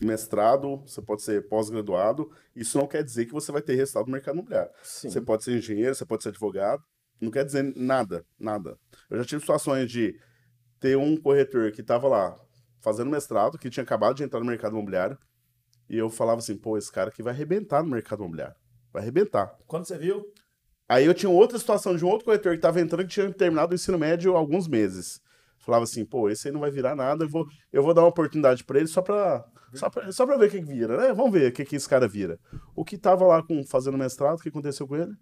mestrado, 0.00 0.82
você 0.86 1.00
pode 1.00 1.22
ser 1.22 1.48
pós-graduado, 1.48 2.30
isso 2.54 2.78
não 2.78 2.86
quer 2.86 3.02
dizer 3.02 3.26
que 3.26 3.32
você 3.32 3.52
vai 3.52 3.62
ter 3.62 3.74
resultado 3.74 4.06
no 4.06 4.12
mercado 4.12 4.34
imobiliário. 4.34 4.70
Sim. 4.82 5.10
Você 5.10 5.20
pode 5.20 5.44
ser 5.44 5.56
engenheiro, 5.56 5.94
você 5.94 6.04
pode 6.04 6.22
ser 6.22 6.30
advogado, 6.30 6.82
não 7.20 7.30
quer 7.30 7.44
dizer 7.44 7.72
nada, 7.76 8.24
nada. 8.38 8.78
Eu 9.08 9.18
já 9.18 9.24
tive 9.24 9.40
situações 9.40 9.90
de 9.90 10.18
ter 10.80 10.96
um 10.96 11.16
corretor 11.16 11.70
que 11.72 11.80
estava 11.80 12.08
lá 12.08 12.38
fazendo 12.80 13.10
mestrado, 13.10 13.58
que 13.58 13.70
tinha 13.70 13.82
acabado 13.82 14.16
de 14.16 14.22
entrar 14.22 14.40
no 14.40 14.46
mercado 14.46 14.72
imobiliário, 14.72 15.16
e 15.88 15.96
eu 15.96 16.10
falava 16.10 16.38
assim, 16.38 16.56
pô, 16.56 16.76
esse 16.76 16.90
cara 16.90 17.08
aqui 17.08 17.22
vai 17.22 17.32
arrebentar 17.32 17.82
no 17.82 17.90
mercado 17.90 18.20
imobiliário. 18.20 18.56
Vai 18.92 19.02
arrebentar. 19.02 19.56
Quando 19.66 19.86
você 19.86 19.96
viu? 19.96 20.24
Aí 20.88 21.06
eu 21.06 21.14
tinha 21.14 21.30
outra 21.30 21.58
situação 21.58 21.96
de 21.96 22.04
um 22.04 22.08
outro 22.08 22.26
corretor 22.26 22.52
que 22.52 22.58
estava 22.58 22.80
entrando 22.80 23.06
que 23.06 23.12
tinha 23.12 23.32
terminado 23.32 23.72
o 23.72 23.74
ensino 23.74 23.98
médio 23.98 24.34
há 24.34 24.38
alguns 24.38 24.68
meses. 24.68 25.20
Falava 25.64 25.84
assim, 25.84 26.04
pô, 26.04 26.28
esse 26.28 26.48
aí 26.48 26.52
não 26.52 26.60
vai 26.60 26.70
virar 26.70 26.94
nada, 26.94 27.24
eu 27.24 27.28
vou, 27.28 27.46
eu 27.72 27.82
vou 27.82 27.94
dar 27.94 28.02
uma 28.02 28.08
oportunidade 28.08 28.62
para 28.64 28.78
ele 28.78 28.86
só 28.86 29.00
para 29.00 29.44
só 29.72 29.90
pra, 29.90 30.12
só 30.12 30.26
pra 30.26 30.36
ver 30.36 30.46
o 30.46 30.50
que, 30.50 30.58
que 30.60 30.64
vira, 30.64 30.96
né? 30.96 31.12
Vamos 31.12 31.32
ver 31.32 31.50
o 31.50 31.52
que, 31.52 31.64
que 31.64 31.76
esse 31.76 31.88
cara 31.88 32.06
vira. 32.06 32.38
O 32.76 32.84
que 32.84 32.96
tava 32.96 33.24
lá 33.26 33.42
com, 33.42 33.64
fazendo 33.64 33.98
mestrado, 33.98 34.38
o 34.38 34.42
que 34.42 34.48
aconteceu 34.48 34.86
com 34.86 34.96
ele? 34.96 35.12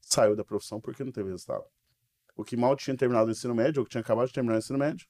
Saiu 0.00 0.34
da 0.34 0.44
profissão 0.44 0.80
porque 0.80 1.04
não 1.04 1.12
teve 1.12 1.30
resultado. 1.30 1.64
O 2.36 2.42
que 2.42 2.56
mal 2.56 2.74
tinha 2.74 2.96
terminado 2.96 3.28
o 3.28 3.30
ensino 3.30 3.54
médio, 3.54 3.80
ou 3.80 3.84
que 3.84 3.90
tinha 3.90 4.00
acabado 4.00 4.26
de 4.26 4.32
terminar 4.32 4.56
o 4.56 4.58
ensino 4.58 4.78
médio, 4.78 5.06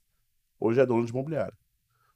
hoje 0.59 0.81
é 0.81 0.87
dono 0.87 1.05
de 1.05 1.13
imobiliário. 1.13 1.57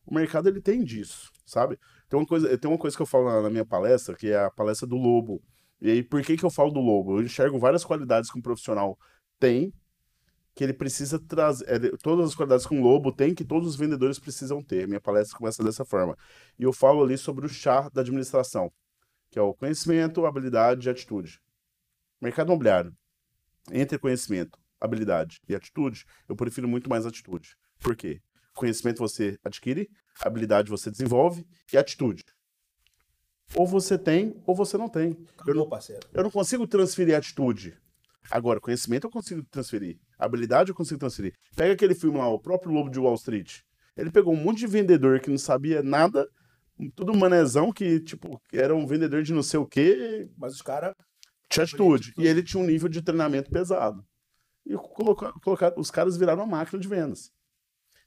O 0.05 0.15
mercado 0.15 0.49
ele 0.49 0.61
tem 0.61 0.85
disso, 0.85 1.31
sabe? 1.47 1.79
Tem 2.09 2.19
uma 2.19 2.27
coisa, 2.27 2.59
tem 2.59 2.71
uma 2.71 2.79
coisa 2.79 2.95
que 2.95 3.03
eu 3.03 3.07
falo 3.07 3.25
na, 3.25 3.43
na 3.43 3.51
minha 3.51 3.65
palestra, 3.65 4.15
que 4.15 4.29
é 4.29 4.45
a 4.45 4.51
palestra 4.51 4.87
do 4.87 4.97
lobo. 4.97 5.43
E 5.81 5.91
aí, 5.91 6.03
por 6.03 6.21
que, 6.23 6.37
que 6.37 6.45
eu 6.45 6.51
falo 6.51 6.71
do 6.71 6.81
lobo? 6.81 7.19
Eu 7.19 7.23
enxergo 7.23 7.59
várias 7.59 7.85
qualidades 7.85 8.31
que 8.31 8.39
um 8.39 8.43
profissional 8.43 8.99
tem, 9.39 9.73
que 10.55 10.63
ele 10.63 10.73
precisa 10.73 11.19
trazer. 11.19 11.65
é, 11.69 11.79
todas 12.03 12.29
as 12.29 12.35
qualidades 12.35 12.67
que 12.67 12.75
um 12.75 12.83
lobo 12.83 13.13
tem, 13.13 13.35
que 13.35 13.45
todos 13.45 13.69
os 13.69 13.77
vendedores 13.77 14.19
precisam 14.19 14.63
ter. 14.63 14.87
Minha 14.87 15.01
palestra 15.01 15.37
começa 15.37 15.63
dessa 15.65 15.85
forma. 15.85 16.17
E 16.59 16.63
eu 16.63 16.73
falo 16.73 17.03
ali 17.03 17.19
sobre 17.19 17.45
o 17.45 17.49
chá 17.49 17.89
da 17.93 18.03
administração, 18.03 18.73
que 19.31 19.39
é 19.39 19.43
o 19.43 19.53
conhecimento, 19.55 20.25
habilidade 20.25 20.89
e 20.89 20.91
atitude. 20.91 21.41
Mercado 22.21 22.49
imobiliário. 22.49 22.95
Entre 23.73 23.99
conhecimento, 23.99 24.59
habilidade 24.81 25.41
e 25.49 25.55
atitude, 25.55 26.05
eu 26.29 26.37
prefiro 26.37 26.69
muito 26.69 26.89
mais 26.89 27.05
atitude. 27.07 27.57
Por 27.81 27.97
quê? 27.97 28.21
Conhecimento 28.55 28.99
você 28.99 29.37
adquire, 29.43 29.91
habilidade 30.21 30.71
você 30.71 30.91
desenvolve 30.91 31.45
e 31.73 31.77
atitude. 31.77 32.25
Ou 33.57 33.67
você 33.67 33.99
tem, 33.99 34.41
ou 34.47 34.55
você 34.55 34.77
não 34.79 34.89
tem. 34.89 35.11
Eu 35.11 35.27
Acabou, 35.37 35.55
não, 35.55 35.69
parceiro. 35.69 36.07
eu 36.13 36.23
não 36.23 36.31
consigo 36.31 36.67
transferir 36.67 37.17
atitude. 37.17 37.77
Agora, 38.31 38.61
conhecimento 38.61 39.07
eu 39.07 39.11
consigo 39.11 39.43
transferir. 39.45 39.99
Habilidade 40.25 40.71
eu 40.71 40.75
consigo 40.75 40.99
transferir. 41.01 41.35
Pega 41.57 41.73
aquele 41.75 41.95
filme 41.95 42.19
lá, 42.19 42.29
o 42.29 42.39
próprio 42.39 42.73
Lobo 42.73 42.91
de 42.91 42.99
Wall 42.99 43.15
Street. 43.15 43.61
Ele 43.97 44.11
pegou 44.11 44.33
um 44.35 44.37
monte 44.43 44.59
de 44.59 44.67
vendedor 44.67 45.21
que 45.21 45.31
não 45.31 45.39
sabia 45.39 45.83
nada, 45.83 46.29
tudo 46.97 47.15
manezão, 47.17 47.73
que, 47.73 48.01
tipo, 48.01 48.41
era 48.53 48.75
um 48.75 48.87
vendedor 48.87 49.23
de 49.23 49.33
não 49.33 49.43
sei 49.43 49.61
o 49.61 49.67
quê, 49.67 50.29
Mas 50.37 50.55
os 50.55 50.63
caras. 50.63 50.95
tinha 51.49 51.63
atitude. 51.65 52.13
E 52.19 52.27
ele 52.27 52.43
tinha 52.43 52.63
um 52.63 52.67
nível 52.67 52.89
de 52.89 53.01
treinamento 53.03 53.51
pesado. 53.51 54.05
E 54.67 54.75
colocar, 54.77 55.33
colocar, 55.43 55.73
os 55.77 55.91
caras 55.91 56.17
viraram 56.17 56.43
uma 56.43 56.57
máquina 56.57 56.81
de 56.81 56.89
vendas. 56.89 57.31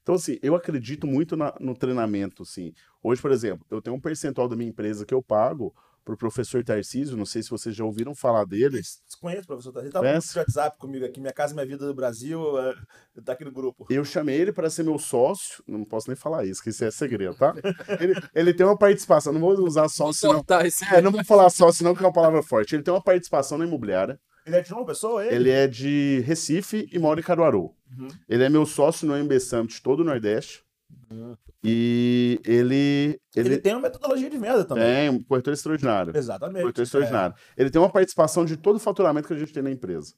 Então, 0.01 0.15
assim, 0.15 0.37
eu 0.41 0.55
acredito 0.55 1.05
muito 1.05 1.35
na- 1.37 1.53
no 1.59 1.75
treinamento, 1.75 2.43
assim. 2.43 2.73
Hoje, 3.03 3.21
por 3.21 3.31
exemplo, 3.31 3.65
eu 3.69 3.81
tenho 3.81 3.95
um 3.95 3.99
percentual 3.99 4.47
da 4.47 4.55
minha 4.55 4.69
empresa 4.69 5.05
que 5.05 5.13
eu 5.13 5.21
pago 5.21 5.73
pro 6.07 6.15
professor 6.15 6.63
Tarcísio, 6.63 7.17
não 7.17 7.25
sei 7.25 7.43
se 7.43 7.49
vocês 7.49 7.75
já 7.75 7.83
ouviram 7.83 8.15
falar 8.15 8.45
dele. 8.45 8.79
Conheço, 9.19 9.45
professor. 9.45 9.77
Ele 9.79 9.91
tá 9.91 10.01
no 10.01 10.07
WhatsApp 10.07 10.77
comigo 10.77 11.03
aqui. 11.03 11.19
Minha 11.19 11.33
Casa 11.33 11.53
Minha 11.53 11.65
Vida 11.65 11.85
do 11.85 11.93
Brasil. 11.93 12.57
é, 12.59 12.75
tá 13.25 13.33
aqui 13.33 13.43
no 13.43 13.51
grupo. 13.51 13.85
Eu 13.89 14.05
chamei 14.05 14.39
ele 14.39 14.53
para 14.53 14.69
ser 14.69 14.83
meu 14.83 14.97
sócio, 14.97 15.61
não 15.67 15.83
posso 15.83 16.07
nem 16.09 16.15
falar 16.15 16.45
isso, 16.45 16.63
que 16.63 16.69
isso 16.69 16.85
é 16.85 16.91
segredo, 16.91 17.35
tá? 17.35 17.53
Ele, 17.99 18.13
ele 18.33 18.53
tem 18.53 18.65
uma 18.65 18.77
participação, 18.77 19.33
não 19.33 19.41
vou 19.41 19.51
usar 19.59 19.89
sócio, 19.89 20.31
não. 20.31 20.43
É, 20.93 21.01
não 21.01 21.11
vou 21.11 21.25
falar 21.25 21.49
sócio, 21.49 21.83
não, 21.83 21.93
que 21.93 22.01
é 22.01 22.05
uma 22.05 22.13
palavra 22.13 22.41
forte. 22.41 22.75
Ele 22.75 22.83
tem 22.83 22.93
uma 22.93 23.03
participação 23.03 23.57
na 23.57 23.65
imobiliária. 23.65 24.17
Ele 24.45 24.55
é 24.55 24.61
de 24.61 24.71
uma 24.71 24.85
pessoa, 24.85 25.25
ele? 25.25 25.35
Ele 25.35 25.49
é 25.49 25.67
de 25.67 26.23
Recife 26.25 26.87
e 26.89 26.97
mora 26.97 27.19
em 27.19 27.23
Caruaru. 27.23 27.75
Uhum. 27.97 28.07
Ele 28.29 28.45
é 28.45 28.49
meu 28.49 28.65
sócio 28.65 29.05
no 29.05 29.13
MB 29.13 29.39
Summit 29.41 29.81
todo 29.81 29.99
o 29.99 30.03
Nordeste. 30.05 30.63
E 31.63 32.39
ele. 32.45 33.19
Ele, 33.35 33.49
Ele, 33.49 33.57
tem 33.57 33.73
uma 33.73 33.81
metodologia 33.81 34.29
de 34.29 34.37
venda 34.37 34.63
também. 34.63 34.83
tem 34.83 35.09
um 35.09 35.23
corretor 35.23 35.53
extraordinário. 35.53 36.15
Exatamente. 36.15 36.61
Corretor 36.61 36.83
extraordinário. 36.83 37.35
Ele 37.57 37.69
tem 37.69 37.81
uma 37.81 37.89
participação 37.89 38.45
de 38.45 38.57
todo 38.57 38.75
o 38.75 38.79
faturamento 38.79 39.27
que 39.27 39.33
a 39.33 39.37
gente 39.37 39.53
tem 39.53 39.63
na 39.63 39.71
empresa. 39.71 40.13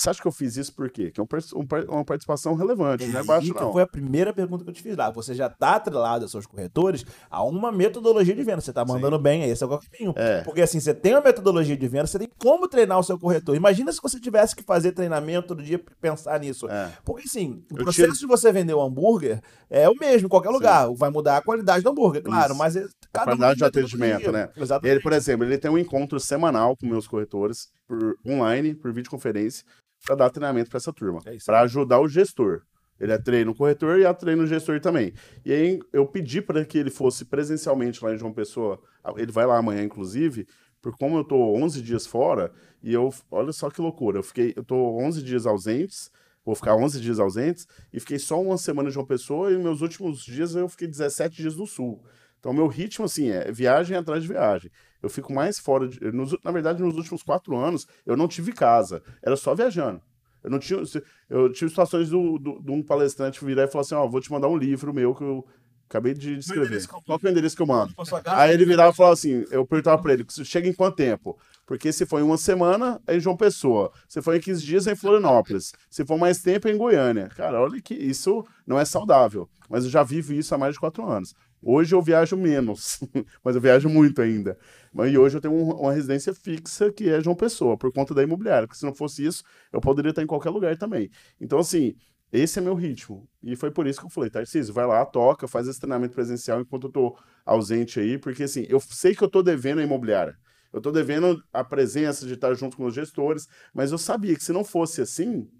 Você 0.00 0.08
acha 0.08 0.22
que 0.22 0.26
eu 0.26 0.32
fiz 0.32 0.56
isso 0.56 0.74
por 0.74 0.88
quê? 0.88 1.10
Que 1.10 1.20
é 1.20 1.22
um 1.22 1.26
um 1.56 1.94
uma 1.94 2.04
participação 2.06 2.54
relevante, 2.54 3.06
não 3.06 3.20
é 3.20 3.22
baixo, 3.22 3.52
não. 3.52 3.70
foi 3.70 3.82
a 3.82 3.86
primeira 3.86 4.32
pergunta 4.32 4.64
que 4.64 4.70
eu 4.70 4.72
te 4.72 4.80
fiz 4.82 4.96
lá. 4.96 5.10
Você 5.10 5.34
já 5.34 5.46
está 5.46 5.74
atrelado 5.76 6.24
aos 6.24 6.30
seus 6.30 6.46
corretores 6.46 7.04
a 7.30 7.42
uma 7.44 7.70
metodologia 7.70 8.34
de 8.34 8.42
venda. 8.42 8.62
Você 8.62 8.70
está 8.70 8.82
mandando 8.82 9.18
bem, 9.18 9.44
esse 9.44 9.62
é 9.62 9.66
o 9.66 9.78
caminho. 9.78 10.14
É. 10.16 10.40
Porque 10.40 10.62
assim, 10.62 10.80
você 10.80 10.94
tem 10.94 11.12
uma 11.12 11.20
metodologia 11.20 11.76
de 11.76 11.86
venda, 11.86 12.06
você 12.06 12.18
tem 12.18 12.30
como 12.38 12.66
treinar 12.66 12.98
o 12.98 13.02
seu 13.02 13.18
corretor. 13.18 13.54
Imagina 13.54 13.92
se 13.92 14.00
você 14.02 14.18
tivesse 14.18 14.56
que 14.56 14.62
fazer 14.62 14.92
treinamento 14.92 15.48
todo 15.48 15.62
dia 15.62 15.78
para 15.78 15.94
pensar 16.00 16.40
nisso. 16.40 16.66
É. 16.70 16.90
Porque 17.04 17.24
assim, 17.28 17.62
o 17.70 17.76
Eu 17.76 17.84
processo 17.84 18.12
tiro- 18.14 18.18
de 18.20 18.26
você 18.26 18.50
vender 18.50 18.72
um 18.72 18.80
hambúrguer 18.80 19.42
é 19.68 19.86
o 19.86 19.94
mesmo 19.94 20.28
em 20.28 20.30
qualquer 20.30 20.48
lugar. 20.48 20.88
Vai 20.94 21.10
mudar 21.10 21.36
a 21.36 21.42
qualidade 21.42 21.84
do 21.84 21.90
hambúrguer, 21.90 22.22
claro, 22.22 22.52
Isso. 22.52 22.58
mas 22.58 22.74
é- 22.74 22.86
cada 23.12 23.32
qualidade 23.36 23.58
de 23.58 23.64
atendimento, 23.66 24.32
né? 24.32 24.48
Exatamente. 24.56 24.94
Ele, 24.94 25.02
por 25.02 25.12
exemplo, 25.12 25.44
ele 25.44 25.58
tem 25.58 25.70
um 25.70 25.76
encontro 25.76 26.18
semanal 26.18 26.74
com 26.74 26.86
meus 26.86 27.06
corretores, 27.06 27.68
por 27.86 28.14
online, 28.26 28.74
por 28.74 28.92
videoconferência, 28.94 29.62
para 30.04 30.14
dar 30.14 30.30
treinamento 30.30 30.70
para 30.70 30.78
essa 30.78 30.92
turma, 30.92 31.20
É 31.26 31.36
para 31.44 31.60
ajudar 31.60 32.00
o 32.00 32.08
gestor. 32.08 32.62
Ele 32.98 33.12
é 33.12 33.18
treino 33.18 33.54
corretor 33.54 33.98
e 33.98 34.04
é 34.04 34.12
treino 34.12 34.46
gestor 34.46 34.78
também. 34.80 35.14
E 35.44 35.52
aí 35.52 35.80
eu 35.92 36.06
pedi 36.06 36.42
para 36.42 36.64
que 36.64 36.76
ele 36.76 36.90
fosse 36.90 37.24
presencialmente 37.24 38.04
lá 38.04 38.14
em 38.14 38.18
João 38.18 38.32
Pessoa. 38.32 38.78
Ele 39.16 39.32
vai 39.32 39.46
lá 39.46 39.56
amanhã, 39.56 39.82
inclusive, 39.82 40.46
por 40.82 40.96
como 40.96 41.16
eu 41.16 41.24
tô 41.24 41.36
11 41.56 41.80
dias 41.80 42.06
fora, 42.06 42.52
e 42.82 42.92
eu, 42.92 43.12
olha 43.30 43.52
só 43.52 43.70
que 43.70 43.80
loucura, 43.80 44.18
eu 44.18 44.22
fiquei, 44.22 44.52
eu 44.56 44.64
tô 44.64 44.98
11 44.98 45.22
dias 45.22 45.46
ausentes, 45.46 46.10
vou 46.44 46.54
ficar 46.54 46.74
11 46.74 47.00
dias 47.00 47.18
ausentes, 47.18 47.66
e 47.92 48.00
fiquei 48.00 48.18
só 48.18 48.40
uma 48.40 48.56
semana 48.58 48.88
em 48.88 48.92
João 48.92 49.06
Pessoa, 49.06 49.50
e 49.50 49.58
meus 49.58 49.80
últimos 49.80 50.22
dias 50.22 50.54
eu 50.54 50.68
fiquei 50.68 50.88
17 50.88 51.36
dias 51.36 51.56
no 51.56 51.66
Sul. 51.66 52.02
Então, 52.38 52.52
meu 52.54 52.66
ritmo, 52.66 53.04
assim, 53.04 53.30
é 53.30 53.52
viagem 53.52 53.96
atrás 53.96 54.22
de 54.22 54.28
viagem. 54.28 54.70
Eu 55.02 55.08
fico 55.10 55.32
mais 55.32 55.58
fora 55.58 55.88
de. 55.88 56.00
nos- 56.12 56.36
na 56.44 56.50
verdade, 56.50 56.82
nos 56.82 56.96
últimos 56.96 57.22
quatro 57.22 57.56
anos, 57.56 57.86
eu 58.06 58.16
não 58.16 58.28
tive 58.28 58.52
casa. 58.52 59.02
Era 59.22 59.36
só 59.36 59.54
viajando. 59.54 60.00
Eu 60.42 60.50
não 60.50 60.58
tinha. 60.58 60.80
Eu 61.28 61.52
tive 61.52 61.68
situações 61.70 62.08
do, 62.10 62.38
do- 62.38 62.60
de 62.60 62.70
um 62.70 62.82
palestrante 62.82 63.44
virar 63.44 63.64
e 63.64 63.68
falar 63.68 63.82
assim: 63.82 63.94
Ó, 63.94 64.06
vou 64.08 64.20
te 64.20 64.30
mandar 64.30 64.48
um 64.48 64.56
livro 64.56 64.92
meu 64.92 65.14
que 65.14 65.22
eu 65.22 65.46
acabei 65.88 66.14
de 66.14 66.36
escrever. 66.38 66.68
Qual 67.06 67.18
que 67.18 67.26
é 67.26 67.30
o 67.30 67.32
endereço 67.32 67.56
que 67.56 67.62
eu 67.62 67.66
mando? 67.66 67.92
Aí 68.38 68.52
ele 68.52 68.64
virava 68.64 68.92
e 68.92 68.96
falava 68.96 69.12
assim: 69.14 69.44
eu 69.50 69.66
perguntava 69.66 70.00
pra 70.00 70.12
ele, 70.12 70.24
"Você 70.26 70.44
chega 70.44 70.68
em 70.68 70.72
quanto 70.72 70.96
tempo? 70.96 71.38
Porque 71.66 71.92
se 71.92 72.04
for 72.04 72.18
em 72.18 72.22
uma 72.24 72.36
semana, 72.36 73.00
é 73.06 73.16
em 73.16 73.20
João 73.20 73.36
Pessoa. 73.36 73.92
Se 74.08 74.20
for 74.20 74.34
em 74.34 74.40
15 74.40 74.64
dias, 74.64 74.86
é 74.88 74.92
em 74.92 74.96
Florianópolis. 74.96 75.72
Se 75.88 76.04
for 76.04 76.18
mais 76.18 76.42
tempo, 76.42 76.66
é 76.66 76.72
em 76.72 76.76
Goiânia. 76.76 77.28
Cara, 77.36 77.60
olha 77.60 77.80
que 77.80 77.94
isso 77.94 78.44
não 78.66 78.76
é 78.78 78.84
saudável. 78.84 79.48
Mas 79.68 79.84
eu 79.84 79.90
já 79.90 80.02
vivo 80.02 80.32
isso 80.32 80.52
há 80.54 80.58
mais 80.58 80.74
de 80.74 80.80
quatro 80.80 81.08
anos. 81.08 81.32
Hoje 81.62 81.94
eu 81.94 82.00
viajo 82.00 82.36
menos, 82.36 83.00
mas 83.44 83.54
eu 83.54 83.60
viajo 83.60 83.88
muito 83.88 84.22
ainda. 84.22 84.58
E 85.06 85.18
hoje 85.18 85.36
eu 85.36 85.40
tenho 85.40 85.54
um, 85.54 85.70
uma 85.72 85.92
residência 85.92 86.32
fixa 86.32 86.90
que 86.90 87.08
é 87.08 87.20
João 87.20 87.36
Pessoa, 87.36 87.76
por 87.76 87.92
conta 87.92 88.14
da 88.14 88.22
imobiliária, 88.22 88.66
porque 88.66 88.78
se 88.78 88.86
não 88.86 88.94
fosse 88.94 89.24
isso, 89.24 89.44
eu 89.72 89.80
poderia 89.80 90.10
estar 90.10 90.22
em 90.22 90.26
qualquer 90.26 90.50
lugar 90.50 90.76
também. 90.78 91.10
Então, 91.38 91.58
assim, 91.58 91.94
esse 92.32 92.58
é 92.58 92.62
meu 92.62 92.74
ritmo. 92.74 93.28
E 93.42 93.56
foi 93.56 93.70
por 93.70 93.86
isso 93.86 94.00
que 94.00 94.06
eu 94.06 94.10
falei, 94.10 94.30
Tarcísio, 94.30 94.72
vai 94.72 94.86
lá, 94.86 95.04
toca, 95.04 95.48
faz 95.48 95.68
esse 95.68 95.78
treinamento 95.78 96.14
presencial 96.14 96.60
enquanto 96.60 96.86
eu 96.86 96.92
tô 96.92 97.18
ausente 97.44 98.00
aí, 98.00 98.18
porque 98.18 98.44
assim, 98.44 98.64
eu 98.68 98.80
sei 98.80 99.14
que 99.14 99.22
eu 99.22 99.28
tô 99.28 99.42
devendo 99.42 99.80
a 99.80 99.84
imobiliária. 99.84 100.36
Eu 100.72 100.80
tô 100.80 100.92
devendo 100.92 101.42
a 101.52 101.64
presença 101.64 102.26
de 102.26 102.34
estar 102.34 102.54
junto 102.54 102.76
com 102.76 102.84
os 102.84 102.94
gestores, 102.94 103.48
mas 103.74 103.90
eu 103.90 103.98
sabia 103.98 104.34
que 104.36 104.44
se 104.44 104.52
não 104.52 104.64
fosse 104.64 105.02
assim, 105.02 105.50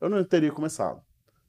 eu 0.00 0.08
não 0.08 0.22
teria 0.24 0.50
começado. 0.50 1.00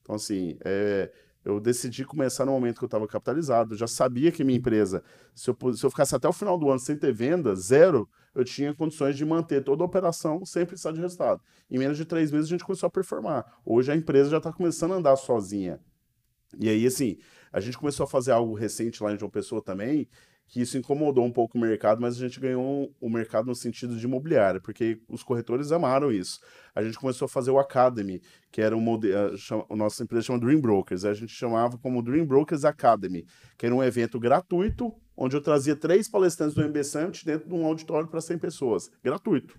Então, 0.02 0.16
assim, 0.16 0.58
é, 0.64 1.12
eu 1.44 1.60
decidi 1.60 2.06
começar 2.06 2.46
no 2.46 2.52
momento 2.52 2.78
que 2.78 2.84
eu 2.84 2.88
estava 2.88 3.08
capitalizado. 3.08 3.74
Eu 3.74 3.78
já 3.78 3.88
sabia 3.88 4.32
que 4.32 4.44
minha 4.44 4.58
empresa, 4.58 5.04
se 5.36 5.50
eu, 5.50 5.58
se 5.74 5.86
eu 5.86 5.89
ficasse 5.89 6.16
até 6.16 6.28
o 6.28 6.34
final 6.34 6.58
do 6.58 6.70
ano 6.70 6.80
sem 6.80 6.96
ter 6.96 7.14
venda, 7.14 7.56
zero, 7.56 8.08
eu 8.34 8.46
tinha 8.46 8.74
condições 8.74 9.18
de 9.18 9.26
manter 9.26 9.64
toda 9.64 9.84
a 9.84 9.86
operação 9.86 10.46
sem 10.46 10.66
precisar 10.66 10.92
de 10.92 11.02
resultado. 11.02 11.42
Em 11.70 11.78
menos 11.78 11.98
de 11.98 12.06
três 12.06 12.32
meses 12.32 12.48
a 12.48 12.52
gente 12.52 12.64
começou 12.64 12.88
a 12.88 12.92
performar. 12.92 13.60
Hoje 13.66 13.92
a 13.92 13.96
empresa 13.96 14.30
já 14.30 14.38
está 14.38 14.54
começando 14.54 14.94
a 14.94 14.96
andar 14.96 15.16
sozinha. 15.16 15.80
E 16.60 16.70
aí, 16.70 16.86
assim, 16.86 17.18
a 17.52 17.60
gente 17.60 17.78
começou 17.78 18.04
a 18.04 18.08
fazer 18.08 18.32
algo 18.32 18.54
recente 18.54 19.02
lá 19.02 19.14
em 19.14 19.18
João 19.18 19.30
Pessoa 19.30 19.62
também, 19.62 20.08
que 20.52 20.60
isso 20.60 20.78
incomodou 20.78 21.24
um 21.24 21.32
pouco 21.32 21.58
o 21.58 21.62
mercado, 21.62 22.02
mas 22.02 22.18
a 22.18 22.20
gente 22.20 22.38
ganhou 22.38 22.93
o 22.99 23.10
mercado 23.10 23.45
no 23.45 23.56
sentido 23.56 23.95
de 23.95 24.06
imobiliária, 24.06 24.60
porque 24.60 24.99
os 25.08 25.24
corretores 25.24 25.72
amaram 25.72 26.12
isso. 26.12 26.41
A 26.76 26.84
gente 26.84 26.99
começou 26.99 27.26
a 27.26 27.30
fazer 27.30 27.52
o 27.52 27.58
Academy, 27.58 28.22
que 28.52 28.62
era 28.62 28.76
um 28.76 28.82
modelo, 28.82 29.34
a 29.70 29.76
nossa 29.78 30.04
empresa 30.04 30.26
chama 30.26 30.39
Dream 30.39 30.60
Brokers, 30.60 31.06
a 31.06 31.14
gente 31.14 31.34
chamava 31.34 31.78
como 31.78 32.04
Dream 32.04 32.26
Brokers 32.26 32.66
Academy, 32.66 33.26
que 33.58 33.66
era 33.66 33.74
um 33.74 33.82
evento 33.82 34.20
gratuito, 34.20 34.93
onde 35.16 35.38
eu 35.38 35.41
trazia 35.41 35.74
três 35.74 36.10
palestrantes 36.10 36.54
do 36.54 36.68
MB 36.68 36.84
Summit 36.84 37.26
dentro 37.26 37.47
de 37.47 37.56
um 37.56 37.66
auditório 37.66 38.10
para 38.10 38.20
100 38.20 38.38
pessoas, 38.38 38.91
gratuito. 39.02 39.58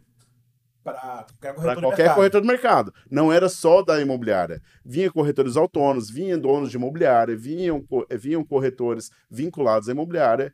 Para 0.85 1.25
qualquer, 1.41 1.55
corretor, 1.55 1.81
qualquer 1.81 2.09
do 2.11 2.15
corretor 2.17 2.41
do 2.43 2.47
mercado. 2.47 2.93
Não 3.11 3.33
era 3.33 3.49
só 3.49 3.83
da 3.83 4.01
imobiliária. 4.01 4.61
Vinha 4.85 5.11
corretores 5.11 5.57
autônomos, 5.57 6.11
vinha 6.11 6.37
donos 6.37 6.71
de 6.71 6.77
imobiliária, 6.77 7.37
vinham, 7.37 7.83
vinham 8.19 8.45
corretores 8.45 9.09
vinculados 9.31 9.89
à 9.89 9.93
imobiliária 9.93 10.53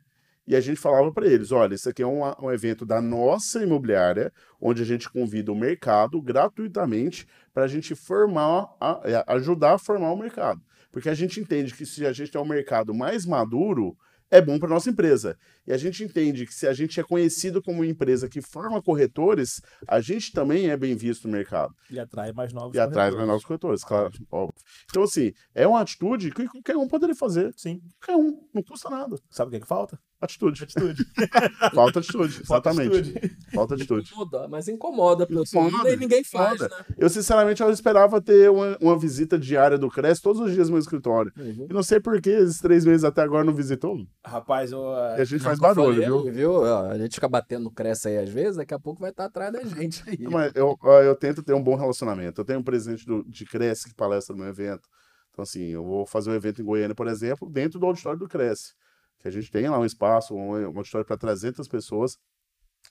e 0.49 0.55
a 0.55 0.59
gente 0.59 0.79
falava 0.79 1.11
para 1.13 1.27
eles: 1.27 1.51
olha, 1.51 1.75
isso 1.75 1.87
aqui 1.87 2.01
é 2.01 2.07
um, 2.07 2.21
um, 2.41 2.51
evento 2.51 2.83
da 2.83 2.99
nossa 2.99 3.61
imobiliária, 3.61 4.33
onde 4.59 4.81
a 4.81 4.85
gente 4.85 5.07
convida 5.07 5.51
o 5.51 5.55
mercado 5.55 6.19
gratuitamente 6.19 7.27
para 7.53 7.65
a 7.65 7.67
gente 7.67 7.93
formar, 7.93 8.67
a, 8.81 8.99
é, 9.03 9.23
ajudar 9.27 9.75
a 9.75 9.77
formar 9.77 10.11
o 10.11 10.17
mercado. 10.17 10.59
Porque 10.91 11.07
a 11.07 11.13
gente 11.13 11.39
entende 11.39 11.75
que 11.75 11.85
se 11.85 12.03
a 12.03 12.11
gente 12.11 12.31
tem 12.31 12.41
um 12.41 12.45
mercado 12.45 12.95
mais 12.95 13.27
maduro, 13.27 13.95
é 14.31 14.41
bom 14.41 14.57
para 14.57 14.69
nossa 14.69 14.89
empresa. 14.89 15.37
E 15.67 15.71
a 15.71 15.77
gente 15.77 16.03
entende 16.03 16.47
que 16.47 16.53
se 16.53 16.67
a 16.67 16.73
gente 16.73 16.99
é 16.99 17.03
conhecido 17.03 17.61
como 17.61 17.77
uma 17.77 17.85
empresa 17.85 18.27
que 18.27 18.41
forma 18.41 18.81
corretores, 18.81 19.61
a 19.87 20.01
gente 20.01 20.31
também 20.31 20.71
é 20.71 20.75
bem 20.75 20.95
visto 20.95 21.27
no 21.27 21.31
mercado. 21.31 21.75
E 21.91 21.99
atrai 21.99 22.31
mais 22.33 22.51
novos 22.51 22.75
e 22.75 22.79
corretores. 22.79 22.95
E 22.95 22.99
atrai 22.99 23.11
mais 23.11 23.27
novos 23.27 23.45
corretores, 23.45 23.83
claro, 23.83 24.11
óbvio. 24.31 24.59
Então, 24.89 25.03
assim, 25.03 25.31
é 25.53 25.67
uma 25.67 25.81
atitude 25.81 26.31
que 26.31 26.47
qualquer 26.47 26.75
um 26.75 26.87
poderia 26.87 27.15
fazer. 27.15 27.53
Sim. 27.55 27.79
Qualquer 28.03 28.19
um, 28.19 28.47
não 28.51 28.63
custa 28.63 28.89
nada. 28.89 29.15
Sabe 29.29 29.49
o 29.49 29.51
que, 29.51 29.57
é 29.57 29.59
que 29.59 29.67
falta? 29.67 29.99
Atitude. 30.21 30.63
Atitude. 30.63 31.05
Falta 31.73 31.99
atitude, 31.99 32.41
exatamente. 32.41 32.89
Falta 32.89 32.99
atitude. 32.99 33.37
Falta 33.53 33.75
atitude. 33.75 34.11
Incomoda, 34.11 34.47
mas 34.49 34.67
incomoda, 34.67 35.27
incomoda, 35.29 35.89
e 35.89 35.95
ninguém 35.95 36.23
faz, 36.25 36.59
né? 36.59 36.67
Eu, 36.97 37.09
sinceramente, 37.09 37.63
eu 37.63 37.69
esperava 37.69 38.19
ter 38.19 38.49
uma, 38.51 38.77
uma 38.81 38.99
visita 38.99 39.39
diária 39.39 39.77
do 39.77 39.89
CRES 39.89 40.19
todos 40.19 40.41
os 40.41 40.51
dias 40.51 40.67
no 40.67 40.73
meu 40.73 40.81
escritório. 40.81 41.31
Uhum. 41.37 41.67
E 41.69 41.73
não 41.73 41.81
sei 41.81 42.01
por 42.01 42.19
que 42.19 42.29
esses 42.29 42.59
três 42.59 42.83
meses 42.83 43.05
até 43.05 43.21
agora 43.21 43.45
não 43.45 43.53
visitou. 43.53 43.97
Rapaz, 44.25 44.73
eu... 44.73 44.83
E 45.17 45.21
a 45.21 45.23
gente 45.23 45.41
faz 45.41 45.57
barulho, 45.57 46.01
viu? 46.01 46.33
viu? 46.33 46.65
A 46.65 46.97
gente 46.97 47.15
fica 47.15 47.29
batendo 47.29 47.63
no 47.63 47.71
CRES 47.71 48.05
aí 48.05 48.17
às 48.17 48.29
vezes, 48.29 48.57
daqui 48.57 48.73
a 48.73 48.79
pouco 48.79 48.99
vai 48.99 49.11
estar 49.11 49.25
atrás 49.25 49.53
da 49.53 49.63
gente 49.63 50.03
aí. 50.05 50.19
Mas 50.29 50.51
eu, 50.53 50.77
eu 50.83 51.15
tento 51.15 51.41
ter 51.41 51.53
um 51.53 51.63
bom 51.63 51.75
relacionamento. 51.75 52.41
Eu 52.41 52.45
tenho 52.45 52.59
um 52.59 52.63
presidente 52.63 53.05
do, 53.05 53.23
de 53.23 53.45
CRES 53.45 53.85
que 53.85 53.93
palestra 53.93 54.35
no 54.35 54.41
meu 54.41 54.49
evento. 54.49 54.87
Então, 55.31 55.43
assim, 55.43 55.67
eu 55.67 55.85
vou 55.85 56.05
fazer 56.05 56.29
um 56.29 56.33
evento 56.33 56.61
em 56.61 56.65
Goiânia, 56.65 56.93
por 56.93 57.07
exemplo, 57.07 57.49
dentro 57.49 57.79
do 57.79 57.85
auditório 57.85 58.19
do 58.19 58.27
CRES 58.27 58.73
que 59.19 59.27
a 59.27 59.31
gente 59.31 59.51
tenha 59.51 59.69
lá 59.69 59.79
um 59.79 59.85
espaço, 59.85 60.35
uma, 60.35 60.81
história 60.81 61.05
para 61.05 61.17
300 61.17 61.67
pessoas, 61.67 62.17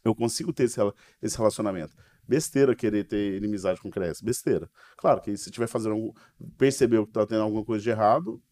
eu 0.04 0.14
consigo 0.14 0.52
ter 0.52 0.64
esse, 0.64 0.80
esse 1.22 1.36
relacionamento. 1.36 1.94
Besteira 2.26 2.76
querer 2.76 3.04
ter 3.04 3.36
inimizade 3.36 3.80
com 3.80 3.88
o 3.88 3.90
Cresce, 3.90 4.24
besteira. 4.24 4.70
Claro 4.98 5.20
que 5.22 5.36
se 5.36 5.50
tiver 5.50 5.66
fazendo 5.66 5.92
algum, 5.92 6.12
percebeu 6.58 7.04
que 7.04 7.10
está 7.10 7.26
tendo 7.26 7.42
alguma 7.42 7.64
coisa 7.64 7.82
de 7.82 7.90
errado, 7.90 8.42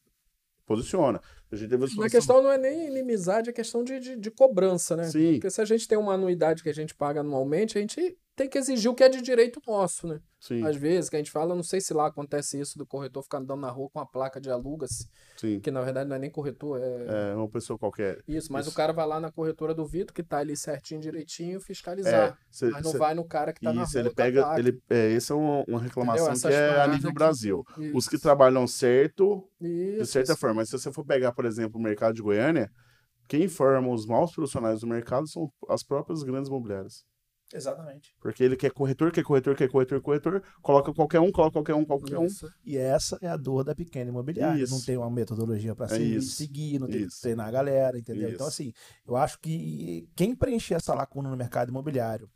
posiciona. 0.65 1.21
A, 1.53 1.57
gente 1.57 1.71
teve 1.71 1.85
a, 1.85 2.07
a 2.07 2.11
questão 2.11 2.43
não 2.43 2.51
é 2.51 2.59
nem 2.59 2.89
inimizade, 2.89 3.51
é 3.51 3.53
questão 3.53 3.85
de, 3.85 4.01
de, 4.01 4.17
de, 4.17 4.31
cobrança, 4.31 4.97
né? 4.97 5.05
Sim. 5.05 5.35
Porque 5.35 5.51
se 5.51 5.61
a 5.61 5.65
gente 5.65 5.87
tem 5.87 5.97
uma 5.97 6.15
anuidade 6.15 6.63
que 6.63 6.69
a 6.69 6.75
gente 6.75 6.95
paga 6.95 7.21
anualmente, 7.21 7.79
a 7.79 7.81
gente 7.81 8.19
tem 8.37 8.49
que 8.49 8.59
exigir 8.59 8.91
o 8.91 8.95
que 8.95 9.03
é 9.03 9.09
de 9.09 9.23
direito 9.23 9.61
nosso, 9.67 10.07
né? 10.07 10.21
Sim. 10.39 10.63
Às 10.63 10.77
vezes, 10.77 11.09
que 11.09 11.17
a 11.17 11.19
gente 11.19 11.31
fala, 11.31 11.55
não 11.55 11.63
sei 11.63 11.81
se 11.81 11.95
lá 11.95 12.07
acontece 12.07 12.61
isso 12.61 12.79
do 12.79 12.87
corretor 12.87 13.23
ficar 13.23 13.39
andando 13.39 13.63
na 13.63 13.71
rua 13.71 13.89
com 13.89 13.99
uma 13.99 14.07
placa 14.07 14.39
de 14.39 14.51
alugas, 14.51 15.09
que 15.41 15.71
na 15.71 15.81
verdade 15.81 16.09
não 16.09 16.15
é 16.15 16.19
nem 16.19 16.31
corretor, 16.31 16.79
é... 16.81 17.33
É 17.33 17.35
uma 17.35 17.49
pessoa 17.49 17.79
qualquer. 17.79 18.23
Isso, 18.29 18.53
mas 18.53 18.67
isso. 18.67 18.75
o 18.75 18.77
cara 18.77 18.93
vai 18.93 19.07
lá 19.07 19.19
na 19.19 19.33
corretora 19.33 19.75
do 19.75 19.87
Vitor, 19.87 20.15
que 20.15 20.23
tá 20.23 20.39
ali 20.39 20.55
certinho, 20.55 21.01
direitinho, 21.01 21.59
fiscalizar. 21.61 22.31
É, 22.31 22.37
cê, 22.51 22.69
mas 22.69 22.85
não 22.85 22.93
cê... 22.93 22.99
vai 22.99 23.15
no 23.15 23.25
cara 23.25 23.55
que 23.55 23.63
tá 23.63 23.71
isso, 23.71 23.79
na 23.79 23.87
rua 23.87 24.01
ele 24.01 24.15
pega, 24.15 24.59
ele, 24.59 24.83
é, 24.91 25.15
essa 25.15 25.33
é 25.33 25.37
uma, 25.37 25.81
reclamação 25.81 26.35
que 26.35 26.55
é 26.55 26.81
a 26.81 26.87
nível 26.87 27.13
Brasil. 27.13 27.65
Isso. 27.79 27.97
Os 27.97 28.07
que 28.07 28.19
trabalham 28.19 28.67
certo, 28.67 29.49
isso, 29.59 30.03
de 30.03 30.07
certa 30.07 30.37
forma, 30.37 30.57
mas 30.57 30.69
se 30.69 30.79
você 30.79 30.93
for 30.93 31.05
pegar, 31.05 31.33
por 31.33 31.47
exemplo, 31.47 31.81
o 31.81 31.83
mercado 31.83 32.15
de 32.15 32.23
Goiânia, 32.23 32.71
quem 33.27 33.49
forma 33.49 33.89
os 33.89 34.07
maus 34.07 34.33
profissionais 34.33 34.81
do 34.81 34.87
mercado 34.87 35.27
são 35.27 35.51
as 35.69 35.83
próprias 35.83 36.23
grandes 36.23 36.49
imobiliárias. 36.49 37.05
Exatamente. 37.53 38.15
Porque 38.21 38.43
ele 38.43 38.57
quer 38.57 38.71
corretor, 38.71 39.13
quer 39.13 39.23
corretor, 39.23 39.55
quer 39.55 39.69
corretor, 39.69 40.01
corretor, 40.01 40.43
coloca 40.61 40.93
qualquer 40.93 41.21
um, 41.21 41.31
coloca 41.31 41.53
qualquer 41.53 41.75
um, 41.75 41.85
qualquer 41.85 42.19
um. 42.19 42.27
E 42.65 42.77
essa 42.77 43.19
é 43.23 43.29
a 43.29 43.37
dor 43.37 43.63
da 43.63 43.75
pequena 43.75 44.11
imobiliária. 44.11 44.63
Isso. 44.63 44.75
Não 44.75 44.81
tem 44.81 44.97
uma 44.97 45.11
metodologia 45.11 45.75
para 45.75 45.87
é 45.87 46.21
seguir, 46.21 46.79
não 46.79 46.89
tem 46.89 47.03
isso. 47.03 47.17
que 47.17 47.23
treinar 47.23 47.49
a 47.49 47.51
galera, 47.51 47.99
entendeu? 47.99 48.25
Então. 48.25 48.35
Então, 48.35 48.47
assim, 48.49 48.73
eu 49.07 49.17
acho 49.17 49.39
que 49.41 50.09
quem 50.15 50.35
preencher 50.35 50.75
essa 50.75 50.95
lacuna 50.95 51.31
no 51.31 51.37
mercado 51.37 51.71
imobiliário 51.71 52.29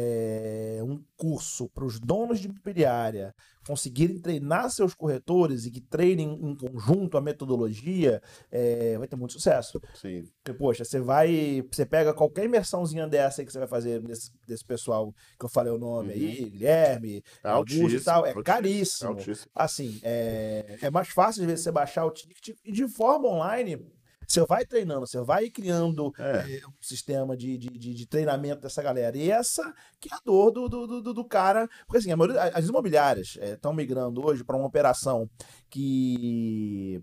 é, 0.00 0.78
um 0.84 1.02
curso 1.16 1.68
para 1.70 1.84
os 1.84 1.98
donos 1.98 2.38
de 2.38 2.46
imobiliária 2.46 3.34
conseguirem 3.66 4.18
treinar 4.18 4.70
seus 4.70 4.94
corretores 4.94 5.66
e 5.66 5.72
que 5.72 5.80
treinem 5.80 6.32
em 6.32 6.54
conjunto 6.54 7.18
a 7.18 7.20
metodologia, 7.20 8.22
é, 8.50 8.96
vai 8.96 9.08
ter 9.08 9.16
muito 9.16 9.32
sucesso. 9.32 9.80
Sim. 9.94 10.24
Porque, 10.36 10.56
poxa, 10.56 10.84
você 10.84 11.00
vai. 11.00 11.62
Você 11.70 11.84
pega 11.84 12.14
qualquer 12.14 12.44
imersãozinha 12.44 13.08
dessa 13.08 13.44
que 13.44 13.52
você 13.52 13.58
vai 13.58 13.66
fazer 13.66 14.00
desse, 14.00 14.30
desse 14.46 14.64
pessoal 14.64 15.12
que 15.38 15.44
eu 15.44 15.48
falei 15.48 15.72
o 15.72 15.78
nome 15.78 16.14
uhum. 16.14 16.14
aí, 16.14 16.48
Guilherme, 16.48 17.22
é 17.42 17.48
Augusto 17.48 17.96
e 17.96 18.00
tal, 18.00 18.24
é 18.24 18.28
altíssimo, 18.28 18.44
caríssimo. 18.44 19.10
Altíssimo. 19.10 19.50
Assim, 19.52 20.00
é, 20.04 20.78
é 20.80 20.90
mais 20.90 21.08
fácil 21.08 21.44
de 21.44 21.56
você 21.56 21.72
baixar 21.72 22.06
o 22.06 22.10
ticket 22.12 22.56
e 22.64 22.70
de 22.70 22.86
forma 22.88 23.28
online 23.28 23.84
você 24.28 24.44
vai 24.44 24.66
treinando, 24.66 25.06
você 25.06 25.20
vai 25.22 25.48
criando 25.48 26.12
é. 26.18 26.58
É, 26.58 26.66
um 26.66 26.72
sistema 26.82 27.34
de, 27.34 27.56
de, 27.56 27.70
de, 27.70 27.94
de, 27.94 28.06
treinamento 28.06 28.60
dessa 28.60 28.82
galera. 28.82 29.16
E 29.16 29.30
essa 29.30 29.74
que 29.98 30.12
é 30.12 30.14
a 30.14 30.20
dor 30.22 30.50
do, 30.50 30.68
do, 30.68 31.00
do, 31.00 31.14
do 31.14 31.24
cara. 31.24 31.66
Porque 31.86 31.96
assim, 31.96 32.14
maioria, 32.14 32.42
as 32.42 32.68
imobiliárias 32.68 33.38
estão 33.40 33.72
é, 33.72 33.74
migrando 33.74 34.24
hoje 34.24 34.44
para 34.44 34.56
uma 34.56 34.66
operação 34.66 35.28
que 35.70 37.02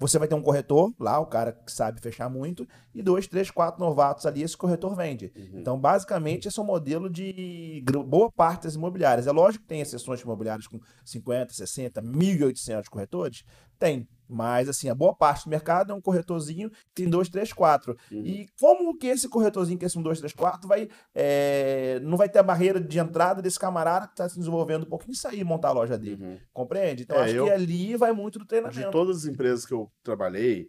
você 0.00 0.18
vai 0.18 0.26
ter 0.26 0.34
um 0.34 0.40
corretor 0.40 0.94
lá, 0.98 1.20
o 1.20 1.26
cara 1.26 1.52
que 1.52 1.70
sabe 1.70 2.00
fechar 2.00 2.30
muito, 2.30 2.66
e 2.94 3.02
dois, 3.02 3.26
três, 3.26 3.50
quatro 3.50 3.84
novatos 3.84 4.24
ali, 4.24 4.42
esse 4.42 4.56
corretor 4.56 4.96
vende. 4.96 5.30
Uhum. 5.36 5.60
Então, 5.60 5.78
basicamente, 5.78 6.48
esse 6.48 6.58
é 6.58 6.62
o 6.62 6.64
um 6.64 6.68
modelo 6.68 7.10
de 7.10 7.84
boa 8.06 8.32
parte 8.32 8.62
das 8.62 8.76
imobiliárias. 8.76 9.26
É 9.26 9.32
lógico 9.32 9.62
que 9.62 9.68
tem 9.68 9.82
exceções 9.82 10.22
imobiliárias 10.22 10.66
com 10.66 10.80
50, 11.04 11.52
60, 11.52 12.00
1.800 12.00 12.88
corretores. 12.88 13.44
Tem. 13.80 14.06
Mas, 14.28 14.68
assim, 14.68 14.88
a 14.88 14.94
boa 14.94 15.12
parte 15.12 15.44
do 15.44 15.50
mercado 15.50 15.90
é 15.90 15.94
um 15.94 16.00
corretorzinho 16.00 16.70
que 16.70 17.02
tem 17.02 17.10
2, 17.10 17.28
3, 17.28 17.52
4. 17.52 17.96
E 18.12 18.46
como 18.60 18.96
que 18.96 19.08
esse 19.08 19.28
corretorzinho, 19.28 19.76
que 19.76 19.84
é 19.84 19.88
esse 19.88 19.98
1, 19.98 20.02
2, 20.02 20.20
3, 20.20 20.32
4, 20.32 20.68
vai, 20.68 20.88
é, 21.12 21.98
não 22.00 22.16
vai 22.16 22.28
ter 22.28 22.38
a 22.38 22.42
barreira 22.44 22.80
de 22.80 23.00
entrada 23.00 23.42
desse 23.42 23.58
camarada 23.58 24.06
que 24.06 24.12
está 24.12 24.28
se 24.28 24.38
desenvolvendo 24.38 24.84
um 24.84 24.88
pouquinho 24.88 25.14
e 25.14 25.16
sair 25.16 25.42
montar 25.42 25.70
a 25.70 25.72
loja 25.72 25.98
dele? 25.98 26.22
Uhum. 26.22 26.38
Compreende? 26.52 27.02
Então, 27.02 27.16
é, 27.16 27.24
acho 27.24 27.34
eu, 27.34 27.44
que 27.46 27.50
ali 27.50 27.96
vai 27.96 28.12
muito 28.12 28.38
do 28.38 28.46
treinamento. 28.46 28.78
De 28.78 28.92
todas 28.92 29.16
as 29.16 29.24
empresas 29.24 29.66
que 29.66 29.74
eu 29.74 29.90
trabalhei, 30.00 30.68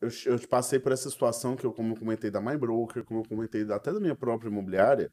eu, 0.00 0.08
eu 0.26 0.48
passei 0.48 0.78
por 0.78 0.92
essa 0.92 1.10
situação 1.10 1.56
que 1.56 1.66
eu, 1.66 1.72
como 1.72 1.94
eu 1.94 1.98
comentei 1.98 2.30
da 2.30 2.40
My 2.40 2.56
Broker, 2.56 3.02
como 3.02 3.20
eu 3.20 3.28
comentei 3.28 3.62
até 3.72 3.92
da 3.92 3.98
minha 3.98 4.14
própria 4.14 4.48
imobiliária, 4.48 5.10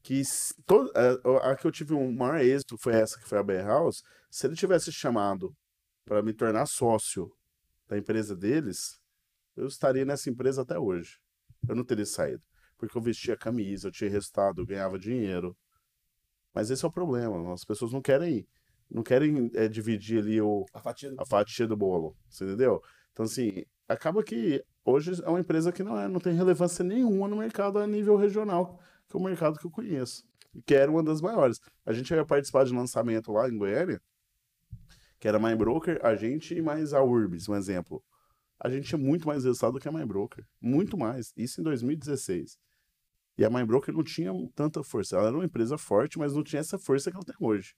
que 0.00 0.22
todo, 0.64 0.92
a, 0.94 1.50
a, 1.50 1.56
que 1.56 1.66
eu 1.66 1.72
tive 1.72 1.92
um 1.92 2.12
maior 2.12 2.40
êxito 2.40 2.78
foi 2.78 2.94
essa, 2.94 3.18
que 3.18 3.28
foi 3.28 3.38
a 3.38 3.42
Bear 3.42 3.66
House. 3.66 4.02
Se 4.30 4.46
ele 4.46 4.54
tivesse 4.54 4.92
chamado 4.92 5.52
para 6.10 6.24
me 6.24 6.32
tornar 6.32 6.66
sócio 6.66 7.30
da 7.86 7.96
empresa 7.96 8.34
deles, 8.34 9.00
eu 9.56 9.68
estaria 9.68 10.04
nessa 10.04 10.28
empresa 10.28 10.62
até 10.62 10.76
hoje. 10.76 11.20
Eu 11.68 11.76
não 11.76 11.84
teria 11.84 12.04
saído. 12.04 12.42
Porque 12.76 12.98
eu 12.98 13.00
vestia 13.00 13.36
camisa, 13.36 13.86
eu 13.86 13.92
tinha 13.92 14.10
resultado, 14.10 14.60
eu 14.60 14.66
ganhava 14.66 14.98
dinheiro. 14.98 15.56
Mas 16.52 16.68
esse 16.68 16.84
é 16.84 16.88
o 16.88 16.90
problema. 16.90 17.54
As 17.54 17.64
pessoas 17.64 17.92
não 17.92 18.02
querem 18.02 18.44
não 18.90 19.04
querem 19.04 19.52
é, 19.54 19.68
dividir 19.68 20.18
ali 20.18 20.40
o, 20.40 20.66
a, 20.74 20.80
fatia 20.80 21.12
do... 21.12 21.22
a 21.22 21.24
fatia 21.24 21.64
do 21.64 21.76
bolo. 21.76 22.16
Você 22.28 22.42
entendeu? 22.42 22.82
Então, 23.12 23.24
assim, 23.24 23.62
acaba 23.86 24.20
que 24.24 24.64
hoje 24.84 25.12
é 25.22 25.28
uma 25.28 25.38
empresa 25.38 25.70
que 25.70 25.84
não, 25.84 25.96
é, 25.96 26.08
não 26.08 26.18
tem 26.18 26.34
relevância 26.34 26.84
nenhuma 26.84 27.28
no 27.28 27.36
mercado 27.36 27.78
a 27.78 27.86
nível 27.86 28.16
regional, 28.16 28.80
que 29.08 29.16
é 29.16 29.20
o 29.20 29.22
mercado 29.22 29.60
que 29.60 29.66
eu 29.66 29.70
conheço, 29.70 30.24
que 30.66 30.74
era 30.74 30.90
uma 30.90 31.04
das 31.04 31.20
maiores. 31.20 31.60
A 31.86 31.92
gente 31.92 32.12
ia 32.12 32.26
participar 32.26 32.64
de 32.64 32.74
lançamento 32.74 33.30
lá 33.30 33.48
em 33.48 33.56
Goiânia, 33.56 34.02
que 35.20 35.28
era 35.28 35.38
My 35.38 35.54
Broker, 35.54 36.00
a 36.02 36.14
gente 36.16 36.54
e 36.54 36.62
mais 36.62 36.94
a 36.94 37.02
Urbis, 37.02 37.46
um 37.46 37.54
exemplo. 37.54 38.02
A 38.58 38.70
gente 38.70 38.88
tinha 38.88 38.98
muito 38.98 39.28
mais 39.28 39.44
resultado 39.44 39.74
do 39.74 39.80
que 39.80 39.88
a 39.88 39.92
My 39.92 40.04
Broker. 40.04 40.46
Muito 40.60 40.96
mais. 40.96 41.32
Isso 41.36 41.60
em 41.60 41.64
2016. 41.64 42.58
E 43.36 43.44
a 43.44 43.50
My 43.50 43.64
Broker 43.64 43.94
não 43.94 44.02
tinha 44.02 44.32
tanta 44.54 44.82
força. 44.82 45.16
Ela 45.16 45.28
era 45.28 45.36
uma 45.36 45.44
empresa 45.44 45.76
forte, 45.78 46.18
mas 46.18 46.34
não 46.34 46.42
tinha 46.42 46.60
essa 46.60 46.78
força 46.78 47.10
que 47.10 47.16
ela 47.16 47.24
tem 47.24 47.36
hoje. 47.38 47.74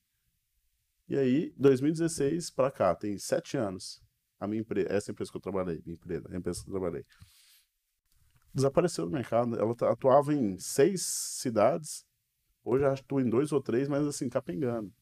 E 1.09 1.16
aí, 1.16 1.53
2016 1.59 2.51
para 2.51 2.70
cá, 2.70 2.95
tem 2.95 3.18
sete 3.18 3.57
anos. 3.57 4.01
A 4.38 4.47
minha 4.47 4.61
empresa, 4.61 4.88
essa 4.90 5.11
empresa 5.11 5.30
que 5.30 5.36
eu 5.36 5.40
trabalhei, 5.40 5.82
minha 5.84 5.95
empresa, 5.95 6.28
a 6.32 6.36
empresa 6.36 6.62
que 6.62 6.68
eu 6.68 6.72
trabalhei, 6.72 7.05
desapareceu 8.55 9.05
do 9.05 9.11
mercado. 9.11 9.57
Ela 9.57 9.72
atuava 9.90 10.32
em 10.32 10.59
seis 10.59 11.03
cidades, 11.03 12.05
hoje 12.64 12.84
atua 12.84 13.20
em 13.20 13.28
dois 13.28 13.53
ou 13.53 13.61
três, 13.61 13.88
mas 13.88 14.07
assim, 14.07 14.28
capengando. 14.28 14.93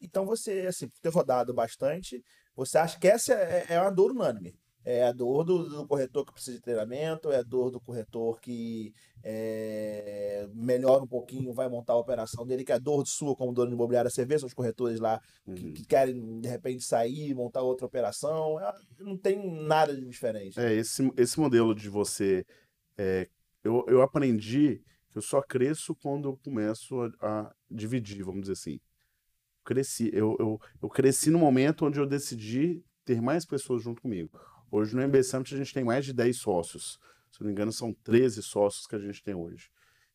Então 0.00 0.26
você, 0.26 0.66
assim, 0.66 0.88
por 0.88 1.00
ter 1.00 1.08
rodado 1.08 1.54
bastante, 1.54 2.22
você 2.54 2.78
acha 2.78 2.98
que 2.98 3.08
essa 3.08 3.34
é, 3.34 3.66
é 3.70 3.80
uma 3.80 3.90
dor 3.90 4.12
unânime? 4.12 4.54
É 4.84 5.02
a 5.02 5.10
dor 5.10 5.42
do, 5.42 5.68
do, 5.68 5.84
corretor 5.84 6.24
que 6.24 6.32
precisa 6.32 6.58
de 6.58 6.62
treinamento, 6.62 7.32
é 7.32 7.38
a 7.38 7.42
dor 7.42 7.72
do 7.72 7.80
corretor 7.80 8.40
que 8.40 8.92
é, 9.20 10.48
melhora 10.54 11.02
um 11.02 11.08
pouquinho, 11.08 11.52
vai 11.52 11.68
montar 11.68 11.94
a 11.94 11.98
operação 11.98 12.46
dele, 12.46 12.62
que 12.62 12.70
é 12.70 12.76
a 12.76 12.78
dor 12.78 13.04
sua 13.04 13.34
como 13.34 13.52
dono 13.52 13.66
de 13.66 13.74
imobiliária. 13.74 14.08
Você 14.08 14.24
vê 14.24 14.36
os 14.36 14.54
corretores 14.54 15.00
lá 15.00 15.20
uhum. 15.44 15.54
que, 15.56 15.72
que, 15.72 15.84
querem, 15.84 16.40
de 16.40 16.48
repente, 16.48 16.84
sair, 16.84 17.34
montar 17.34 17.62
outra 17.62 17.84
operação. 17.84 18.60
É, 18.60 18.72
não 19.00 19.16
tem 19.16 19.44
nada 19.66 19.92
de 19.92 20.06
diferente. 20.06 20.60
É, 20.60 20.72
esse, 20.72 21.12
esse 21.16 21.40
modelo 21.40 21.74
de 21.74 21.88
você. 21.88 22.46
É, 22.96 23.28
eu, 23.64 23.84
eu 23.88 24.02
aprendi 24.02 24.80
que 25.10 25.18
eu 25.18 25.22
só 25.22 25.42
cresço 25.42 25.96
quando 25.96 26.28
eu 26.28 26.36
começo 26.36 26.94
a, 27.20 27.40
a 27.40 27.54
dividir, 27.68 28.22
vamos 28.22 28.42
dizer 28.42 28.52
assim 28.52 28.78
cresci. 29.66 30.10
Eu, 30.12 30.36
eu, 30.38 30.60
eu 30.80 30.88
cresci 30.88 31.30
no 31.30 31.38
momento 31.38 31.84
onde 31.84 31.98
eu 31.98 32.06
decidi 32.06 32.82
ter 33.04 33.20
mais 33.20 33.44
pessoas 33.44 33.82
junto 33.82 34.00
comigo. 34.00 34.30
Hoje 34.70 34.94
no 34.94 35.02
MB 35.02 35.22
Summit 35.22 35.54
a 35.54 35.58
gente 35.58 35.74
tem 35.74 35.84
mais 35.84 36.04
de 36.04 36.12
10 36.12 36.36
sócios. 36.36 36.98
Se 37.30 37.40
não 37.40 37.46
me 37.46 37.52
engano, 37.52 37.72
são 37.72 37.92
13 37.92 38.42
sócios 38.42 38.86
que 38.86 38.96
a 38.96 38.98
gente 38.98 39.22
tem 39.22 39.34
hoje. 39.34 39.68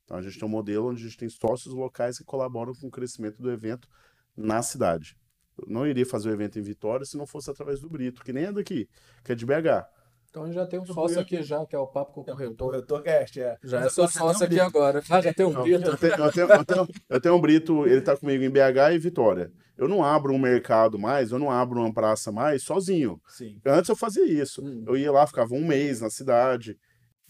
Então 0.04 0.18
a 0.18 0.22
gente 0.22 0.40
tem 0.40 0.48
um 0.48 0.52
modelo 0.52 0.90
onde 0.90 1.02
a 1.02 1.06
gente 1.06 1.18
tem 1.18 1.30
sócios 1.30 1.74
locais 1.74 2.18
que 2.18 2.24
colaboram 2.24 2.74
com 2.74 2.88
o 2.88 2.92
crescimento 2.92 3.42
do 3.42 3.52
evento 3.52 3.88
na 4.36 4.62
cidade. 4.62 5.16
Eu 5.58 5.66
não 5.68 5.86
iria 5.86 6.06
fazer 6.06 6.30
o 6.30 6.34
evento 6.34 6.58
em 6.58 6.62
Vitória 6.62 7.06
se 7.06 7.18
não 7.18 7.28
fosse 7.28 7.50
através 7.52 7.80
do 7.80 7.90
Brito, 7.90 8.24
que 8.24 8.34
nem 8.34 8.46
é 8.46 8.52
daqui, 8.52 8.90
que 9.24 9.32
é 9.32 9.36
de 9.36 9.46
BH. 9.46 9.86
Então 10.32 10.50
já 10.50 10.66
tem 10.66 10.80
um 10.80 10.86
sócio 10.86 11.20
aqui 11.20 11.44
já, 11.44 11.66
que 11.66 11.76
é 11.76 11.80
o 11.80 11.86
Papo 11.86 12.14
com 12.14 12.22
o 12.22 12.24
Corretor. 12.24 12.70
Corretor 12.70 13.04
Cast, 13.04 13.42
é. 13.42 13.58
Já 13.62 13.82
é 13.82 13.90
seu 13.90 14.08
sócio 14.08 14.46
aqui 14.46 14.62
agora. 14.62 15.04
Ah, 15.10 15.20
já 15.20 15.34
tem 15.34 15.46
um 15.46 15.52
Brito. 15.62 15.90
Eu 15.90 15.98
tenho, 15.98 16.14
eu, 16.14 16.32
tenho, 16.32 16.48
eu, 16.50 16.66
tenho, 16.66 16.88
eu 17.10 17.22
tenho 17.22 17.36
um 17.36 17.42
Brito, 17.42 17.86
ele 17.86 17.98
está 17.98 18.16
comigo 18.16 18.42
em 18.42 18.50
BH 18.50 18.94
e 18.94 18.98
Vitória. 18.98 19.52
Eu 19.78 19.90
não 19.90 20.02
abro 20.02 20.34
um 20.34 20.40
mercado 20.40 20.98
mais, 20.98 21.32
eu 21.32 21.40
não 21.40 21.52
abro 21.52 21.82
uma 21.82 21.94
praça 21.94 22.32
mais 22.32 22.64
sozinho. 22.64 23.20
Sim. 23.28 23.60
Antes 23.66 23.90
eu 23.90 23.96
fazia 23.96 24.26
isso. 24.26 24.64
Hum. 24.64 24.86
Eu 24.88 24.96
ia 24.96 25.12
lá, 25.12 25.28
ficava 25.28 25.54
um 25.54 25.68
mês 25.68 26.00
na 26.00 26.10
cidade. 26.10 26.78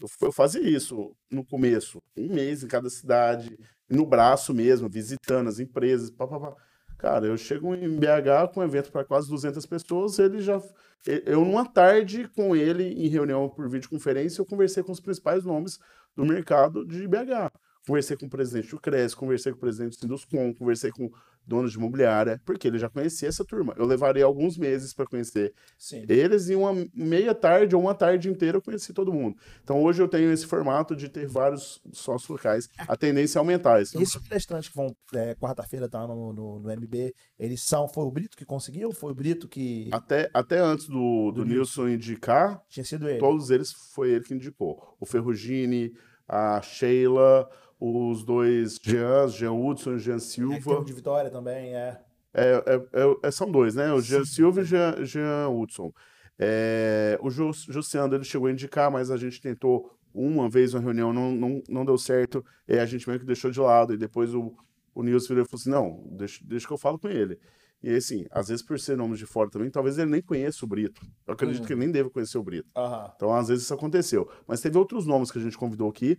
Eu, 0.00 0.08
eu 0.20 0.30
fazia 0.30 0.62
isso 0.62 1.12
no 1.28 1.44
começo. 1.44 2.00
Um 2.16 2.32
mês 2.32 2.62
em 2.62 2.68
cada 2.68 2.88
cidade, 2.88 3.58
no 3.90 4.06
braço 4.06 4.54
mesmo, 4.54 4.88
visitando 4.88 5.48
as 5.48 5.58
empresas. 5.58 6.08
Pá, 6.08 6.28
pá, 6.28 6.38
pá. 6.38 6.56
Cara, 7.02 7.26
eu 7.26 7.36
chego 7.36 7.74
em 7.74 7.96
BH 7.96 8.54
com 8.54 8.60
um 8.60 8.62
evento 8.62 8.92
para 8.92 9.04
quase 9.04 9.28
200 9.28 9.66
pessoas, 9.66 10.20
ele 10.20 10.40
já. 10.40 10.62
Eu, 11.26 11.44
numa 11.44 11.66
tarde, 11.66 12.28
com 12.28 12.54
ele, 12.54 12.84
em 12.84 13.08
reunião 13.08 13.48
por 13.48 13.68
videoconferência, 13.68 14.40
eu 14.40 14.46
conversei 14.46 14.84
com 14.84 14.92
os 14.92 15.00
principais 15.00 15.42
nomes 15.42 15.80
do 16.14 16.24
mercado 16.24 16.86
de 16.86 17.08
BH. 17.08 17.50
Conversei 17.84 18.16
com 18.16 18.26
o 18.26 18.30
presidente 18.30 18.70
do 18.70 18.78
CRES, 18.78 19.16
conversei 19.16 19.50
com 19.50 19.58
o 19.58 19.60
presidente 19.60 19.96
do 19.96 20.00
Sinduscom, 20.00 20.54
conversei 20.54 20.92
com 20.92 21.10
donos 21.46 21.72
de 21.72 21.78
imobiliária, 21.78 22.40
porque 22.44 22.68
ele 22.68 22.78
já 22.78 22.88
conhecia 22.88 23.28
essa 23.28 23.44
turma. 23.44 23.74
Eu 23.76 23.86
levaria 23.86 24.24
alguns 24.24 24.56
meses 24.56 24.92
para 24.94 25.06
conhecer 25.06 25.54
Sim. 25.78 26.04
eles 26.08 26.48
e 26.48 26.54
uma 26.54 26.72
meia 26.94 27.34
tarde 27.34 27.74
ou 27.74 27.82
uma 27.82 27.94
tarde 27.94 28.28
inteira 28.28 28.58
eu 28.58 28.62
conheci 28.62 28.92
todo 28.92 29.12
mundo. 29.12 29.36
Então 29.62 29.82
hoje 29.82 30.02
eu 30.02 30.08
tenho 30.08 30.32
esse 30.32 30.46
formato 30.46 30.94
de 30.94 31.08
ter 31.08 31.26
vários 31.26 31.80
sócios 31.92 32.28
locais. 32.28 32.68
A 32.78 32.96
tendência 32.96 33.38
é 33.38 33.40
aumentar 33.40 33.82
isso. 33.82 33.98
E 33.98 34.02
esses 34.02 34.16
palestrantes 34.16 34.68
que 34.68 34.76
vão 34.76 34.94
é, 35.14 35.34
quarta-feira 35.34 35.86
estar 35.86 36.00
tá 36.00 36.06
no, 36.06 36.32
no, 36.32 36.60
no, 36.60 36.70
MB, 36.70 37.14
eles 37.38 37.62
são. 37.62 37.88
Foi 37.88 38.04
o 38.04 38.10
Brito 38.10 38.36
que 38.36 38.44
conseguiu? 38.44 38.92
Foi 38.92 39.12
o 39.12 39.14
Brito 39.14 39.48
que. 39.48 39.88
Até, 39.92 40.30
até 40.32 40.58
antes 40.58 40.86
do, 40.86 41.32
do, 41.32 41.42
do 41.42 41.44
Nilson 41.44 41.88
indicar, 41.88 42.62
tinha 42.68 42.84
sido 42.84 43.08
ele. 43.08 43.18
Todos 43.18 43.50
eles 43.50 43.72
foi 43.72 44.10
ele 44.10 44.24
que 44.24 44.34
indicou. 44.34 44.96
O 45.00 45.06
Ferrugini, 45.06 45.92
a 46.28 46.60
Sheila 46.62 47.48
os 47.84 48.22
dois 48.22 48.78
Jeans, 48.80 49.34
Jean 49.34 49.54
Hudson 49.54 49.96
e 49.96 49.98
Jean 49.98 50.20
Silva. 50.20 50.74
É, 50.74 50.84
de 50.84 50.92
Vitória 50.92 51.30
também, 51.30 51.74
é. 51.74 52.00
É, 52.32 52.62
é, 52.64 53.16
é, 53.24 53.30
são 53.32 53.50
dois, 53.50 53.74
né? 53.74 53.92
O 53.92 54.00
Jean 54.00 54.24
Sim. 54.24 54.34
Silva 54.34 54.60
e 54.60 54.64
Jean, 54.64 55.04
Jean 55.04 55.48
Hudson. 55.48 55.92
É, 56.38 57.18
o 57.20 57.28
Jussiano 57.28 58.14
ele 58.14 58.22
chegou 58.22 58.46
a 58.46 58.52
indicar, 58.52 58.88
mas 58.88 59.10
a 59.10 59.16
gente 59.16 59.40
tentou 59.40 59.98
uma 60.14 60.48
vez 60.48 60.74
uma 60.74 60.80
reunião, 60.80 61.12
não, 61.12 61.32
não, 61.32 61.62
não 61.68 61.84
deu 61.84 61.98
certo, 61.98 62.44
e 62.68 62.78
a 62.78 62.86
gente 62.86 63.08
meio 63.08 63.18
que 63.18 63.26
deixou 63.26 63.50
de 63.50 63.58
lado. 63.58 63.92
E 63.92 63.96
depois 63.96 64.32
o, 64.32 64.54
o 64.94 65.02
Nilson 65.02 65.34
falou 65.34 65.46
assim: 65.52 65.70
não, 65.70 66.06
deixa, 66.16 66.40
deixa 66.44 66.66
que 66.68 66.72
eu 66.72 66.78
falo 66.78 67.00
com 67.00 67.08
ele. 67.08 67.36
E 67.82 67.96
assim, 67.96 68.26
às 68.30 68.46
vezes 68.46 68.64
por 68.64 68.78
ser 68.78 68.96
nome 68.96 69.16
de 69.16 69.26
fora 69.26 69.50
também, 69.50 69.68
talvez 69.68 69.98
ele 69.98 70.08
nem 70.12 70.22
conheça 70.22 70.64
o 70.64 70.68
Brito. 70.68 71.04
Eu 71.26 71.34
acredito 71.34 71.62
uhum. 71.62 71.66
que 71.66 71.72
ele 71.72 71.80
nem 71.80 71.90
deva 71.90 72.08
conhecer 72.10 72.38
o 72.38 72.42
Brito. 72.44 72.68
Uhum. 72.76 73.10
Então, 73.16 73.34
às 73.34 73.48
vezes 73.48 73.64
isso 73.64 73.74
aconteceu. 73.74 74.30
Mas 74.46 74.60
teve 74.60 74.78
outros 74.78 75.04
nomes 75.04 75.32
que 75.32 75.38
a 75.38 75.42
gente 75.42 75.58
convidou 75.58 75.90
aqui 75.90 76.16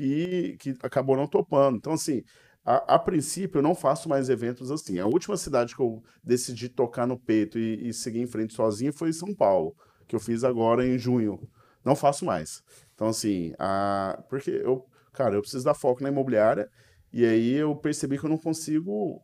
que, 0.00 0.56
que 0.58 0.74
acabou 0.82 1.16
não 1.16 1.26
topando. 1.26 1.76
Então, 1.76 1.92
assim, 1.92 2.22
a, 2.64 2.94
a, 2.94 2.98
princípio 2.98 3.58
eu 3.58 3.62
não 3.62 3.74
faço 3.74 4.08
mais 4.08 4.28
eventos 4.28 4.70
assim. 4.70 4.98
A 4.98 5.06
última 5.06 5.36
cidade 5.36 5.74
que 5.74 5.82
eu 5.82 6.02
decidi 6.22 6.68
tocar 6.68 7.06
no 7.06 7.18
peito 7.18 7.58
e, 7.58 7.88
e 7.88 7.94
seguir 7.94 8.20
em 8.20 8.26
frente 8.26 8.54
sozinho 8.54 8.92
foi 8.92 9.12
São 9.12 9.34
Paulo, 9.34 9.74
que 10.06 10.14
eu 10.14 10.20
fiz 10.20 10.44
agora 10.44 10.86
em 10.86 10.98
junho. 10.98 11.40
Não 11.84 11.96
faço 11.96 12.24
mais. 12.24 12.62
Então, 12.94 13.08
assim, 13.08 13.54
a, 13.58 14.22
porque 14.28 14.50
eu, 14.50 14.86
cara, 15.12 15.34
eu 15.34 15.40
preciso 15.40 15.64
dar 15.64 15.74
foco 15.74 16.02
na 16.02 16.10
imobiliária 16.10 16.70
e 17.12 17.24
aí 17.24 17.54
eu 17.54 17.74
percebi 17.76 18.18
que 18.18 18.24
eu 18.24 18.30
não 18.30 18.38
consigo 18.38 19.22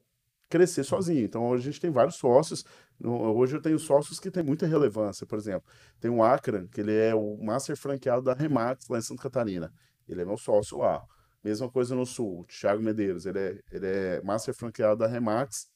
crescer 0.48 0.84
sozinho. 0.84 1.24
Então, 1.24 1.52
a 1.52 1.58
gente 1.58 1.80
tem 1.80 1.90
vários 1.90 2.16
sócios. 2.16 2.64
Hoje 3.02 3.56
eu 3.56 3.62
tenho 3.62 3.78
sócios 3.78 4.18
que 4.18 4.30
têm 4.30 4.42
muita 4.42 4.66
relevância. 4.66 5.26
Por 5.26 5.38
exemplo, 5.38 5.68
tem 6.00 6.10
o 6.10 6.22
Akran, 6.22 6.66
que 6.68 6.80
ele 6.80 6.94
é 6.94 7.14
o 7.14 7.36
master 7.42 7.76
franqueado 7.76 8.22
da 8.22 8.32
Remax 8.32 8.88
lá 8.88 8.98
em 8.98 9.02
Santa 9.02 9.22
Catarina. 9.22 9.72
Ele 10.08 10.22
é 10.22 10.24
meu 10.24 10.36
sócio 10.36 10.78
lá. 10.78 11.04
Mesma 11.42 11.70
coisa 11.70 11.94
no 11.94 12.04
Sul, 12.04 12.44
Thiago 12.46 12.82
Medeiros, 12.82 13.24
ele 13.24 13.38
é, 13.38 13.60
ele 13.70 13.86
é 13.86 14.22
master 14.22 14.54
franqueado 14.54 14.98
da 14.98 15.06
Remax, 15.06 15.68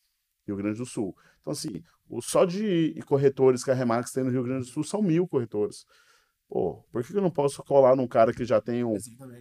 Rio 0.46 0.56
Grande 0.56 0.78
do 0.78 0.86
Sul. 0.86 1.14
Então, 1.40 1.52
assim, 1.52 1.82
o, 2.08 2.20
só 2.20 2.44
de 2.44 2.94
corretores 3.06 3.62
que 3.62 3.70
a 3.70 3.74
Remax 3.74 4.10
tem 4.10 4.24
no 4.24 4.30
Rio 4.30 4.42
Grande 4.42 4.66
do 4.66 4.70
Sul 4.70 4.82
são 4.82 5.00
mil 5.00 5.28
corretores. 5.28 5.84
Pô, 6.48 6.84
por 6.90 7.04
que 7.04 7.16
eu 7.16 7.22
não 7.22 7.30
posso 7.30 7.62
colar 7.62 7.94
num 7.94 8.08
cara 8.08 8.32
que 8.32 8.44
já 8.44 8.60
tem 8.60 8.82
um, 8.82 8.96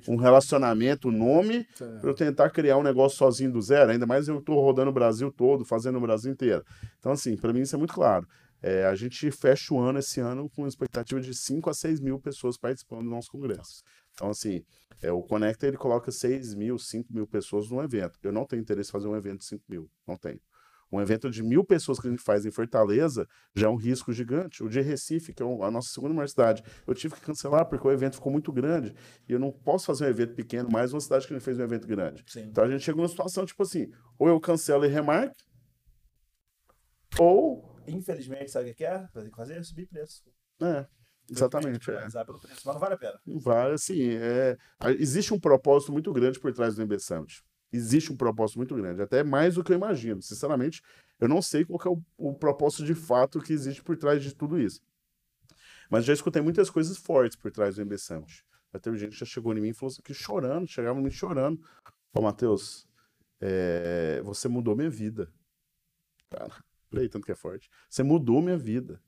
um 0.07 0.15
relacionamento, 0.15 1.07
um 1.07 1.11
nome, 1.11 1.65
para 1.75 2.07
eu 2.07 2.13
tentar 2.13 2.51
criar 2.51 2.77
um 2.77 2.83
negócio 2.83 3.17
sozinho 3.17 3.51
do 3.51 3.59
zero? 3.59 3.89
Ainda 3.89 4.05
mais 4.05 4.27
eu 4.27 4.37
estou 4.37 4.63
rodando 4.63 4.91
o 4.91 4.93
Brasil 4.93 5.31
todo, 5.31 5.65
fazendo 5.65 5.97
o 5.97 6.01
Brasil 6.01 6.31
inteiro. 6.31 6.63
Então, 6.99 7.11
assim, 7.11 7.35
para 7.35 7.51
mim 7.51 7.61
isso 7.61 7.73
é 7.73 7.79
muito 7.79 7.95
claro. 7.95 8.27
É, 8.61 8.85
a 8.85 8.93
gente 8.93 9.31
fecha 9.31 9.73
o 9.73 9.79
ano 9.79 9.97
esse 9.97 10.19
ano 10.19 10.47
com 10.51 10.67
expectativa 10.67 11.19
de 11.19 11.33
5 11.33 11.67
a 11.71 11.73
6 11.73 11.99
mil 11.99 12.19
pessoas 12.19 12.57
participando 12.57 13.05
do 13.05 13.09
nosso 13.09 13.31
congresso. 13.31 13.81
Então, 14.19 14.31
assim, 14.31 14.61
é, 15.01 15.09
o 15.13 15.23
Conecta 15.23 15.65
ele 15.65 15.77
coloca 15.77 16.11
6 16.11 16.53
mil, 16.53 16.77
5 16.77 17.13
mil 17.13 17.25
pessoas 17.25 17.69
num 17.69 17.81
evento. 17.81 18.19
Eu 18.21 18.33
não 18.33 18.45
tenho 18.45 18.61
interesse 18.61 18.89
em 18.89 18.91
fazer 18.91 19.07
um 19.07 19.15
evento 19.15 19.39
de 19.39 19.45
5 19.45 19.63
mil, 19.69 19.89
não 20.05 20.17
tenho. 20.17 20.41
Um 20.91 20.99
evento 20.99 21.29
de 21.29 21.41
mil 21.41 21.63
pessoas 21.63 21.99
que 21.99 22.07
a 22.07 22.09
gente 22.09 22.21
faz 22.21 22.45
em 22.45 22.51
Fortaleza 22.51 23.25
já 23.55 23.67
é 23.67 23.69
um 23.69 23.75
risco 23.75 24.11
gigante. 24.11 24.63
O 24.63 24.67
de 24.67 24.81
Recife, 24.81 25.33
que 25.33 25.41
é 25.41 25.45
a 25.45 25.71
nossa 25.71 25.89
segunda 25.89 26.13
maior 26.13 26.27
cidade, 26.27 26.63
eu 26.85 26.93
tive 26.95 27.15
que 27.15 27.21
cancelar 27.21 27.65
porque 27.65 27.87
o 27.87 27.91
evento 27.91 28.15
ficou 28.15 28.31
muito 28.31 28.51
grande 28.51 28.93
e 29.27 29.31
eu 29.31 29.39
não 29.39 29.51
posso 29.51 29.85
fazer 29.85 30.05
um 30.05 30.09
evento 30.09 30.33
pequeno, 30.33 30.69
mais 30.69 30.91
uma 30.91 30.99
cidade 30.99 31.27
que 31.27 31.33
a 31.33 31.37
gente 31.37 31.45
fez 31.45 31.59
um 31.59 31.63
evento 31.63 31.87
grande. 31.87 32.23
Sim. 32.27 32.41
Então 32.41 32.63
a 32.63 32.69
gente 32.69 32.83
chegou 32.83 33.01
numa 33.01 33.07
situação 33.07 33.45
tipo 33.45 33.61
assim: 33.61 33.89
ou 34.17 34.27
eu 34.27 34.39
cancelo 34.39 34.83
e 34.83 34.87
remarque, 34.87 35.43
ou. 37.19 37.69
Infelizmente, 37.87 38.51
sabe 38.51 38.71
o 38.71 38.75
que 38.75 38.85
é? 38.85 39.07
Fazer 39.35 39.63
subir 39.63 39.87
preço. 39.87 40.23
É. 40.61 40.85
Exatamente. 41.29 41.91
É. 41.91 42.07
Pelo 42.25 42.39
preço, 42.39 42.61
mas 42.65 42.73
não 42.75 42.79
vale 42.79 42.95
a 42.95 42.97
pena. 42.97 43.19
Vale, 43.25 43.73
assim, 43.73 44.09
é... 44.11 44.57
existe 44.97 45.33
um 45.33 45.39
propósito 45.39 45.91
muito 45.91 46.11
grande 46.11 46.39
por 46.39 46.51
trás 46.53 46.75
do 46.75 46.81
MB 46.81 46.99
Summit. 46.99 47.43
Existe 47.71 48.11
um 48.11 48.17
propósito 48.17 48.57
muito 48.57 48.75
grande, 48.75 49.01
até 49.01 49.23
mais 49.23 49.55
do 49.55 49.63
que 49.63 49.71
eu 49.71 49.75
imagino. 49.75 50.21
Sinceramente, 50.21 50.81
eu 51.19 51.27
não 51.27 51.41
sei 51.41 51.63
qual 51.63 51.79
é 51.85 51.89
o, 51.89 52.29
o 52.31 52.33
propósito 52.33 52.83
de 52.83 52.95
fato 52.95 53.39
que 53.39 53.53
existe 53.53 53.83
por 53.83 53.95
trás 53.95 54.23
de 54.23 54.33
tudo 54.33 54.59
isso. 54.59 54.81
Mas 55.89 56.05
já 56.05 56.13
escutei 56.13 56.41
muitas 56.41 56.69
coisas 56.69 56.97
fortes 56.97 57.37
por 57.37 57.51
trás 57.51 57.75
do 57.75 57.85
MB 57.85 57.97
Summit. 57.97 58.45
Já 58.73 58.79
teve 58.79 58.97
gente 58.97 59.11
que 59.11 59.19
já 59.19 59.25
chegou 59.25 59.55
em 59.55 59.61
mim 59.61 59.69
e 59.69 59.73
falou 59.73 59.91
assim, 59.91 60.01
que 60.01 60.13
chorando, 60.13 60.67
chegava 60.67 60.99
me 60.99 61.11
chorando. 61.11 61.61
Pô, 62.11 62.21
Matheus, 62.21 62.87
é... 63.39 64.21
você 64.23 64.47
mudou 64.47 64.75
minha 64.75 64.89
vida. 64.89 65.31
Cara, 66.29 66.51
falei 66.89 67.07
tanto 67.07 67.25
que 67.25 67.31
é 67.31 67.35
forte. 67.35 67.69
Você 67.87 68.01
mudou 68.01 68.41
minha 68.41 68.57
vida 68.57 68.99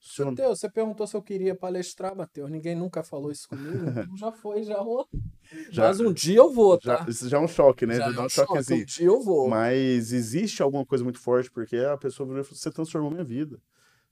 Se 0.00 0.22
eu- 0.22 0.26
Matheus, 0.26 0.60
você 0.60 0.70
perguntou 0.70 1.06
se 1.06 1.16
eu 1.16 1.22
queria 1.22 1.54
palestrar, 1.56 2.14
Matheus. 2.16 2.50
Ninguém 2.50 2.74
nunca 2.74 3.02
falou 3.02 3.30
isso 3.32 3.48
comigo. 3.48 3.68
Então 4.12 4.16
já 4.16 4.30
foi, 4.32 4.62
já 4.62 4.78
rolou. 4.78 5.08
Já- 5.70 5.88
Mas 5.88 6.00
um 6.00 6.12
dia 6.12 6.38
eu 6.38 6.52
vou, 6.52 6.78
já- 6.82 6.98
tá? 6.98 7.06
isso 7.10 7.28
já 7.28 7.38
é 7.38 7.40
um 7.40 7.48
choque, 7.48 7.84
né? 7.86 7.94
Já 7.96 8.10
Já 8.12 8.18
é 8.18 8.22
um 8.22 8.26
um 8.26 8.28
choque, 8.28 8.48
choquezinho. 8.48 8.82
Um 8.82 8.84
dia 8.84 9.06
eu 9.06 9.20
vou. 9.20 9.48
Mas 9.48 10.12
existe 10.12 10.62
alguma 10.62 10.86
coisa 10.86 11.02
muito 11.02 11.18
forte, 11.18 11.50
porque 11.50 11.76
a 11.76 11.96
pessoa 11.96 12.26
virou 12.26 12.42
e 12.42 12.44
falou, 12.44 12.56
você 12.58 12.70
transformou 12.70 13.10
minha 13.10 13.24
vida. 13.24 13.58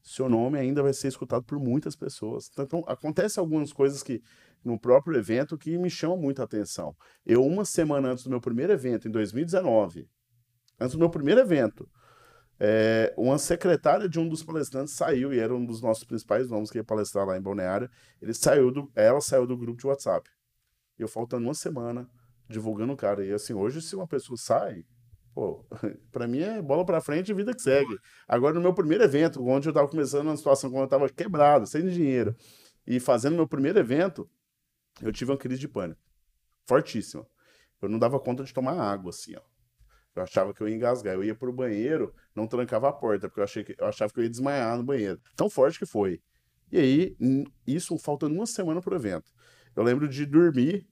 Seu 0.02 0.28
nome 0.28 0.58
ainda 0.58 0.82
vai 0.82 0.92
ser 0.92 1.08
escutado 1.08 1.44
por 1.44 1.58
muitas 1.58 1.96
pessoas. 1.96 2.48
Então, 2.58 2.84
acontece 2.86 3.38
algumas 3.40 3.72
coisas 3.72 4.02
que 4.04 4.22
no 4.64 4.78
próprio 4.78 5.16
evento 5.18 5.58
que 5.58 5.76
me 5.78 5.90
chamam 5.90 6.16
muita 6.16 6.42
atenção. 6.44 6.94
Eu, 7.24 7.44
uma 7.44 7.64
semana 7.64 8.10
antes 8.10 8.22
do 8.24 8.30
meu 8.30 8.40
primeiro 8.40 8.72
evento, 8.72 9.08
em 9.08 9.10
2019, 9.10 10.08
antes 10.80 10.94
do 10.94 10.98
meu 11.00 11.10
primeiro 11.10 11.40
evento, 11.40 11.88
é, 12.58 13.12
uma 13.16 13.38
secretária 13.38 14.08
de 14.08 14.18
um 14.18 14.28
dos 14.28 14.42
palestrantes 14.42 14.94
saiu, 14.94 15.32
e 15.32 15.38
era 15.38 15.54
um 15.54 15.64
dos 15.64 15.80
nossos 15.82 16.04
principais 16.04 16.48
nomes 16.48 16.70
que 16.70 16.78
ia 16.78 16.84
palestrar 16.84 17.26
lá 17.26 17.36
em 17.36 17.40
Balneário, 17.40 17.90
ele 18.20 18.32
saiu 18.32 18.70
do, 18.70 18.90
ela 18.94 19.20
saiu 19.20 19.46
do 19.46 19.56
grupo 19.56 19.78
de 19.78 19.86
WhatsApp. 19.86 20.28
Eu 20.98 21.08
faltando 21.08 21.46
uma 21.46 21.54
semana, 21.54 22.08
divulgando 22.48 22.92
o 22.92 22.96
cara. 22.96 23.24
E 23.24 23.32
assim, 23.32 23.52
hoje 23.52 23.82
se 23.82 23.94
uma 23.94 24.06
pessoa 24.06 24.36
sai, 24.38 24.84
pô, 25.34 25.64
pra 26.10 26.26
mim 26.26 26.40
é 26.40 26.62
bola 26.62 26.84
pra 26.84 27.00
frente 27.00 27.30
e 27.30 27.34
vida 27.34 27.54
que 27.54 27.60
segue. 27.60 27.98
Agora, 28.26 28.54
no 28.54 28.60
meu 28.60 28.72
primeiro 28.72 29.04
evento, 29.04 29.44
onde 29.46 29.68
eu 29.68 29.72
tava 29.72 29.88
começando 29.88 30.26
uma 30.26 30.36
situação 30.36 30.70
quando 30.70 30.84
eu 30.84 30.88
tava 30.88 31.08
quebrado, 31.10 31.66
sem 31.66 31.86
dinheiro, 31.86 32.34
e 32.86 32.98
fazendo 32.98 33.36
meu 33.36 33.46
primeiro 33.46 33.78
evento, 33.78 34.28
eu 35.02 35.12
tive 35.12 35.30
uma 35.30 35.38
crise 35.38 35.60
de 35.60 35.68
pânico. 35.68 36.00
Fortíssima. 36.66 37.26
Eu 37.82 37.88
não 37.90 37.98
dava 37.98 38.18
conta 38.18 38.42
de 38.42 38.54
tomar 38.54 38.80
água, 38.80 39.10
assim, 39.10 39.34
ó. 39.36 39.42
Eu 40.16 40.22
achava 40.22 40.54
que 40.54 40.60
eu 40.62 40.68
ia 40.68 40.74
engasgar. 40.74 41.14
Eu 41.14 41.22
ia 41.22 41.34
pro 41.34 41.52
banheiro, 41.52 42.14
não 42.34 42.46
trancava 42.46 42.88
a 42.88 42.92
porta, 42.92 43.28
porque 43.28 43.40
eu, 43.40 43.44
achei 43.44 43.62
que, 43.62 43.76
eu 43.78 43.86
achava 43.86 44.12
que 44.12 44.18
eu 44.18 44.24
ia 44.24 44.30
desmaiar 44.30 44.76
no 44.76 44.82
banheiro. 44.82 45.20
Tão 45.36 45.50
forte 45.50 45.78
que 45.78 45.86
foi. 45.86 46.20
E 46.72 46.78
aí, 46.78 47.16
isso 47.66 47.96
faltando 47.98 48.34
uma 48.34 48.46
semana 48.46 48.80
pro 48.80 48.96
evento. 48.96 49.30
Eu 49.74 49.82
lembro 49.82 50.08
de 50.08 50.24
dormir 50.24 50.86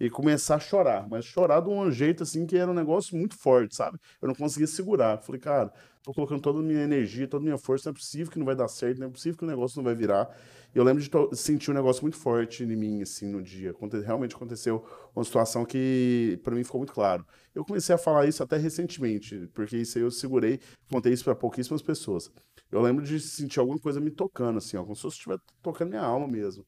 e 0.00 0.08
começar 0.08 0.56
a 0.56 0.60
chorar, 0.60 1.08
mas 1.08 1.24
chorar 1.24 1.60
de 1.60 1.68
um 1.68 1.90
jeito 1.90 2.22
assim 2.22 2.46
que 2.46 2.56
era 2.56 2.70
um 2.70 2.74
negócio 2.74 3.16
muito 3.16 3.36
forte, 3.36 3.74
sabe? 3.74 3.98
Eu 4.22 4.28
não 4.28 4.34
conseguia 4.34 4.66
segurar. 4.66 5.18
Falei, 5.18 5.40
cara, 5.40 5.72
tô 6.02 6.12
colocando 6.12 6.40
toda 6.40 6.60
a 6.60 6.62
minha 6.62 6.82
energia, 6.82 7.26
toda 7.26 7.42
a 7.42 7.44
minha 7.44 7.58
força, 7.58 7.88
não 7.88 7.92
é 7.92 7.94
possível 7.94 8.32
que 8.32 8.38
não 8.38 8.46
vai 8.46 8.54
dar 8.54 8.68
certo, 8.68 8.98
não 8.98 9.08
é 9.08 9.10
possível 9.10 9.36
que 9.36 9.44
o 9.44 9.48
negócio 9.48 9.76
não 9.76 9.84
vai 9.84 9.94
virar. 9.94 10.28
E 10.74 10.78
eu 10.78 10.84
lembro 10.84 11.02
de 11.02 11.36
sentir 11.36 11.70
um 11.70 11.74
negócio 11.74 12.02
muito 12.02 12.16
forte 12.16 12.62
em 12.62 12.76
mim, 12.76 13.02
assim, 13.02 13.26
no 13.26 13.42
dia. 13.42 13.74
Realmente 14.04 14.36
aconteceu 14.36 14.84
uma 15.16 15.24
situação 15.24 15.64
que 15.64 16.38
para 16.44 16.54
mim 16.54 16.62
ficou 16.62 16.78
muito 16.78 16.92
claro. 16.92 17.26
Eu 17.54 17.64
comecei 17.64 17.94
a 17.94 17.98
falar 17.98 18.26
isso 18.26 18.42
até 18.42 18.56
recentemente, 18.56 19.48
porque 19.54 19.76
isso 19.78 19.98
aí 19.98 20.04
eu 20.04 20.10
segurei, 20.10 20.60
contei 20.90 21.12
isso 21.12 21.24
para 21.24 21.34
pouquíssimas 21.34 21.82
pessoas. 21.82 22.30
Eu 22.70 22.82
lembro 22.82 23.04
de 23.04 23.18
sentir 23.18 23.58
alguma 23.58 23.78
coisa 23.78 23.98
me 23.98 24.10
tocando, 24.10 24.58
assim, 24.58 24.76
ó, 24.76 24.82
como 24.82 24.94
se 24.94 25.04
eu 25.04 25.08
estivesse 25.08 25.40
tocando 25.62 25.88
minha 25.88 26.02
alma 26.02 26.28
mesmo. 26.28 26.64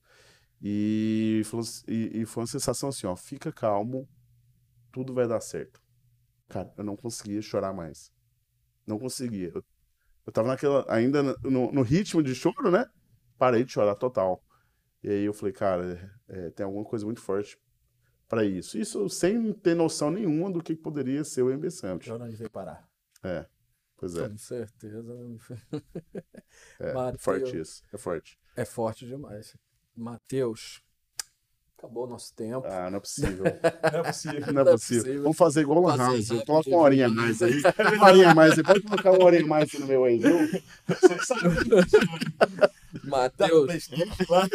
E 0.63 1.43
foi, 1.47 1.61
e, 1.89 2.21
e 2.21 2.27
foi 2.27 2.43
uma 2.43 2.47
sensação 2.47 2.91
assim, 2.91 3.07
ó, 3.07 3.17
fica 3.17 3.51
calmo, 3.51 4.09
tudo 4.93 5.15
vai 5.15 5.27
dar 5.27 5.41
certo. 5.41 5.81
Cara, 6.49 6.73
eu 6.77 6.85
não 6.85 6.97
conseguia 6.97 7.41
chorar 7.41 7.73
mais. 7.73 8.13
Não 8.87 8.99
conseguia. 8.99 9.53
Eu, 9.55 9.65
eu 10.27 10.33
tava 10.33 10.49
naquela, 10.49 10.85
ainda 10.89 11.23
no, 11.43 11.73
no 11.73 11.83
ritmo 11.83 12.23
de 12.23 12.35
choro, 12.35 12.71
né? 12.71 12.85
Parei 13.39 13.65
de 13.65 13.73
chorar 13.73 13.95
total. 13.95 14.45
E 15.03 15.09
aí 15.09 15.25
eu 15.25 15.33
falei, 15.33 15.53
cara, 15.53 16.13
é, 16.29 16.51
tem 16.51 16.65
alguma 16.65 16.85
coisa 16.85 17.07
muito 17.07 17.21
forte 17.21 17.59
para 18.29 18.45
isso. 18.45 18.77
Isso 18.77 19.09
sem 19.09 19.53
ter 19.55 19.75
noção 19.75 20.11
nenhuma 20.11 20.51
do 20.51 20.63
que 20.63 20.77
poderia 20.77 21.25
ser 21.25 21.43
o 21.43 21.51
MB 21.51 21.71
Summit. 21.71 22.07
Já 22.07 22.17
onde 22.17 22.37
veio 22.37 22.51
parar. 22.51 22.87
É, 23.23 23.47
pois 23.97 24.15
é. 24.17 24.29
Com 24.29 24.37
certeza. 24.37 25.17
É, 26.79 26.93
Mateus. 26.95 27.23
forte 27.23 27.59
isso. 27.59 27.83
É 27.93 27.97
forte. 27.97 28.39
É 28.57 28.65
forte 28.65 29.07
demais. 29.07 29.57
Matheus, 29.97 30.81
acabou 31.79 32.07
nosso 32.07 32.35
tempo. 32.35 32.67
Ah, 32.67 32.91
não 32.91 32.99
é 32.99 33.01
possível. 33.01 33.45
Não 33.93 34.01
é 34.01 34.03
possível. 34.05 34.53
Não 34.53 34.63
é 34.63 34.69
é 34.69 34.73
possível. 34.73 35.23
Vamos 35.23 35.37
fazer 35.37 35.61
igual 35.63 35.83
o 35.83 35.89
House. 35.97 36.29
Coloca 36.47 36.69
uma 36.71 36.79
horinha 36.79 37.09
mais 37.09 37.43
aí. 37.43 37.61
Uma 37.97 38.07
horinha 38.07 38.31
a 38.31 38.35
mais 38.35 38.59
aí. 38.59 38.63
Pode 38.65 38.83
colocar 38.83 39.13
uma 39.13 39.25
horinha 39.25 39.45
a 39.45 39.47
mais 39.47 39.73
no 39.73 39.87
meu 39.87 40.05
aí, 40.05 40.19
viu? 40.19 40.39
Matheus, 43.05 43.67
PlayStation 43.67 44.25
lá. 44.33 44.49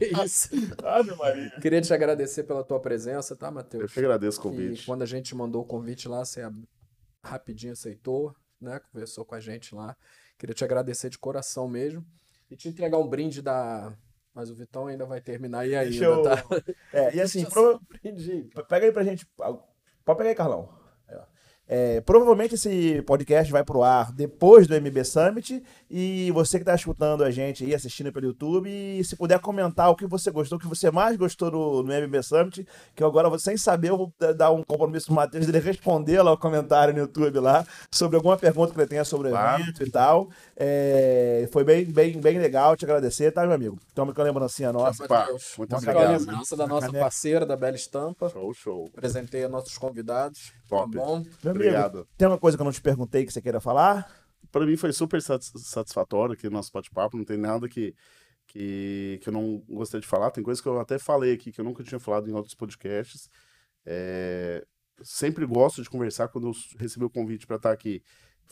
é 0.00 0.24
isso. 0.24 0.48
Ave 0.84 1.14
Maria. 1.16 1.50
Queria 1.60 1.80
te 1.80 1.92
agradecer 1.94 2.44
pela 2.44 2.64
tua 2.64 2.80
presença, 2.80 3.36
tá, 3.36 3.48
Eu 3.48 3.52
Matheus? 3.52 3.92
que 3.92 3.98
agradeço 4.00 4.38
o 4.38 4.40
E 4.40 4.42
convite. 4.42 4.86
quando 4.86 5.02
a 5.02 5.06
gente 5.06 5.34
mandou 5.34 5.62
o 5.62 5.66
convite 5.66 6.08
lá, 6.08 6.24
você 6.24 6.42
rapidinho 7.24 7.72
aceitou, 7.72 8.34
né? 8.60 8.80
Conversou 8.92 9.24
com 9.24 9.34
a 9.34 9.40
gente 9.40 9.74
lá. 9.74 9.96
Queria 10.38 10.54
te 10.54 10.64
agradecer 10.64 11.08
de 11.10 11.18
coração 11.18 11.68
mesmo. 11.68 12.04
E 12.50 12.56
te 12.56 12.68
entregar 12.68 12.98
um 12.98 13.08
brinde 13.08 13.40
da. 13.40 13.96
Mas 14.34 14.50
o 14.50 14.54
Vitão 14.54 14.86
ainda 14.86 15.04
vai 15.04 15.20
terminar 15.20 15.60
aí 15.60 15.70
Deixa 15.70 16.06
ainda, 16.06 16.06
eu- 16.06 16.22
tá? 16.22 16.44
É, 16.92 17.14
e 17.14 17.20
assim, 17.20 17.44
pro-. 17.44 17.80
Pega 18.68 18.86
aí 18.86 18.92
pra 18.92 19.04
gente. 19.04 19.26
Pode 19.36 20.18
pegar 20.18 20.30
aí, 20.30 20.34
Carlão. 20.34 20.68
É, 21.68 22.00
provavelmente 22.02 22.56
esse 22.56 23.00
podcast 23.02 23.50
vai 23.50 23.64
pro 23.64 23.82
ar 23.82 24.12
depois 24.12 24.66
do 24.66 24.74
MB 24.74 25.04
Summit. 25.04 25.62
E 25.88 26.30
você 26.32 26.58
que 26.58 26.64
tá 26.64 26.74
escutando 26.74 27.22
a 27.24 27.30
gente 27.30 27.64
aí, 27.64 27.74
assistindo 27.74 28.12
pelo 28.12 28.26
YouTube, 28.26 28.68
e 28.68 29.02
se 29.04 29.16
puder 29.16 29.38
comentar 29.38 29.88
o 29.90 29.96
que 29.96 30.06
você 30.06 30.30
gostou, 30.30 30.58
o 30.58 30.60
que 30.60 30.66
você 30.66 30.90
mais 30.90 31.16
gostou 31.16 31.50
no, 31.50 31.82
no 31.82 31.92
MB 31.92 32.22
Summit, 32.22 32.66
que 32.94 33.02
eu 33.02 33.06
agora, 33.06 33.38
sem 33.38 33.56
saber, 33.56 33.88
eu 33.90 33.96
vou 33.96 34.12
da- 34.18 34.32
dar 34.32 34.50
um 34.50 34.62
compromisso 34.62 35.06
pro 35.06 35.14
Matheus 35.14 35.48
ele 35.48 35.58
responder 35.60 36.20
lá 36.22 36.32
o 36.32 36.36
comentário 36.38 36.92
no 36.92 37.00
YouTube 37.00 37.38
lá, 37.38 37.64
sobre 37.90 38.16
alguma 38.16 38.36
pergunta 38.36 38.74
que 38.74 38.80
ele 38.80 38.86
tenha 38.88 39.04
sobre 39.04 39.28
o 39.28 39.30
Claro. 39.30 39.62
evento 39.62 39.82
e 39.82 39.90
tal. 39.90 40.28
É, 40.56 41.48
foi 41.52 41.64
bem, 41.64 41.84
bem, 41.86 42.20
bem 42.20 42.38
legal, 42.38 42.76
te 42.76 42.84
agradecer, 42.84 43.30
tá, 43.32 43.42
meu 43.46 43.52
amigo? 43.54 43.78
Toma 43.94 44.12
aqui 44.12 44.20
uma 44.20 44.26
lembrancinha 44.26 44.72
nossa. 44.72 45.06
Matheus, 45.08 45.54
muito 45.56 45.74
obrigado. 45.74 46.18
lembrança 46.18 46.56
da 46.56 46.66
nossa 46.66 46.92
parceira, 46.92 47.46
da 47.46 47.56
Bela 47.56 47.76
Estampa. 47.76 48.28
Show, 48.28 48.52
show. 48.54 48.90
Apresentei 48.96 49.44
a 49.44 49.48
nossos 49.48 49.76
convidados. 49.78 50.52
Top. 50.78 50.92
Tá 50.92 50.98
bom? 51.04 51.16
Meu 51.18 51.24
amigo, 51.24 51.50
Obrigado. 51.50 52.08
tem 52.16 52.28
uma 52.28 52.38
coisa 52.38 52.56
que 52.56 52.60
eu 52.60 52.64
não 52.64 52.72
te 52.72 52.80
perguntei 52.80 53.24
que 53.24 53.32
você 53.32 53.40
queira 53.42 53.60
falar? 53.60 54.10
Para 54.50 54.66
mim 54.66 54.76
foi 54.76 54.92
super 54.92 55.20
satis- 55.22 55.52
satisfatório 55.56 56.34
aqui 56.34 56.46
o 56.46 56.50
nosso 56.50 56.70
bate-papo. 56.72 57.16
Não 57.16 57.24
tem 57.24 57.36
nada 57.36 57.68
que, 57.68 57.94
que, 58.46 59.18
que 59.22 59.28
eu 59.28 59.32
não 59.32 59.62
gostaria 59.68 60.00
de 60.02 60.06
falar. 60.06 60.30
Tem 60.30 60.42
coisas 60.42 60.60
que 60.60 60.68
eu 60.68 60.78
até 60.80 60.98
falei 60.98 61.32
aqui 61.34 61.52
que 61.52 61.60
eu 61.60 61.64
nunca 61.64 61.82
tinha 61.82 61.98
falado 62.00 62.28
em 62.28 62.32
outros 62.32 62.54
podcasts. 62.54 63.28
É, 63.84 64.64
sempre 65.02 65.44
gosto 65.46 65.82
de 65.82 65.90
conversar 65.90 66.28
quando 66.28 66.48
eu 66.48 66.52
recebi 66.78 67.04
o 67.04 67.10
convite 67.10 67.46
para 67.46 67.56
estar 67.56 67.72
aqui. 67.72 68.02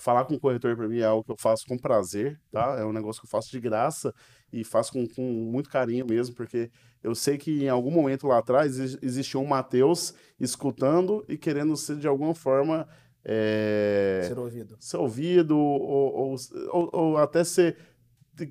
Falar 0.01 0.24
com 0.24 0.34
o 0.34 0.40
corretor 0.40 0.74
para 0.76 0.88
mim 0.88 0.98
é 1.01 1.05
algo 1.05 1.22
que 1.22 1.30
eu 1.30 1.36
faço 1.38 1.66
com 1.66 1.76
prazer, 1.78 2.40
tá? 2.51 2.76
É 2.78 2.84
um 2.84 2.92
negócio 2.92 3.20
que 3.20 3.26
eu 3.26 3.30
faço 3.30 3.51
de 3.51 3.61
graça 3.61 4.14
e 4.53 4.64
faço 4.64 4.92
com, 4.92 5.07
com 5.07 5.22
muito 5.22 5.68
carinho 5.68 6.07
mesmo, 6.07 6.34
porque 6.34 6.70
eu 7.03 7.14
sei 7.14 7.36
que 7.38 7.64
em 7.64 7.68
algum 7.68 7.90
momento 7.90 8.26
lá 8.26 8.38
atrás 8.38 8.78
exi- 8.78 8.98
existiu 9.03 9.40
um 9.40 9.46
Matheus 9.46 10.14
escutando 10.40 11.24
e 11.28 11.36
querendo 11.36 11.76
ser 11.76 11.96
de 11.96 12.09
alguma 12.09 12.34
forma 12.34 12.88
é, 13.24 14.22
Ser 14.26 14.38
ouvido. 14.38 14.76
ser 14.80 14.96
ouvido 14.96 15.57
ou, 15.59 16.12
ou, 16.14 16.36
ou- 16.72 16.90
ou 16.92 17.16
até 17.18 17.44
ser 17.44 17.76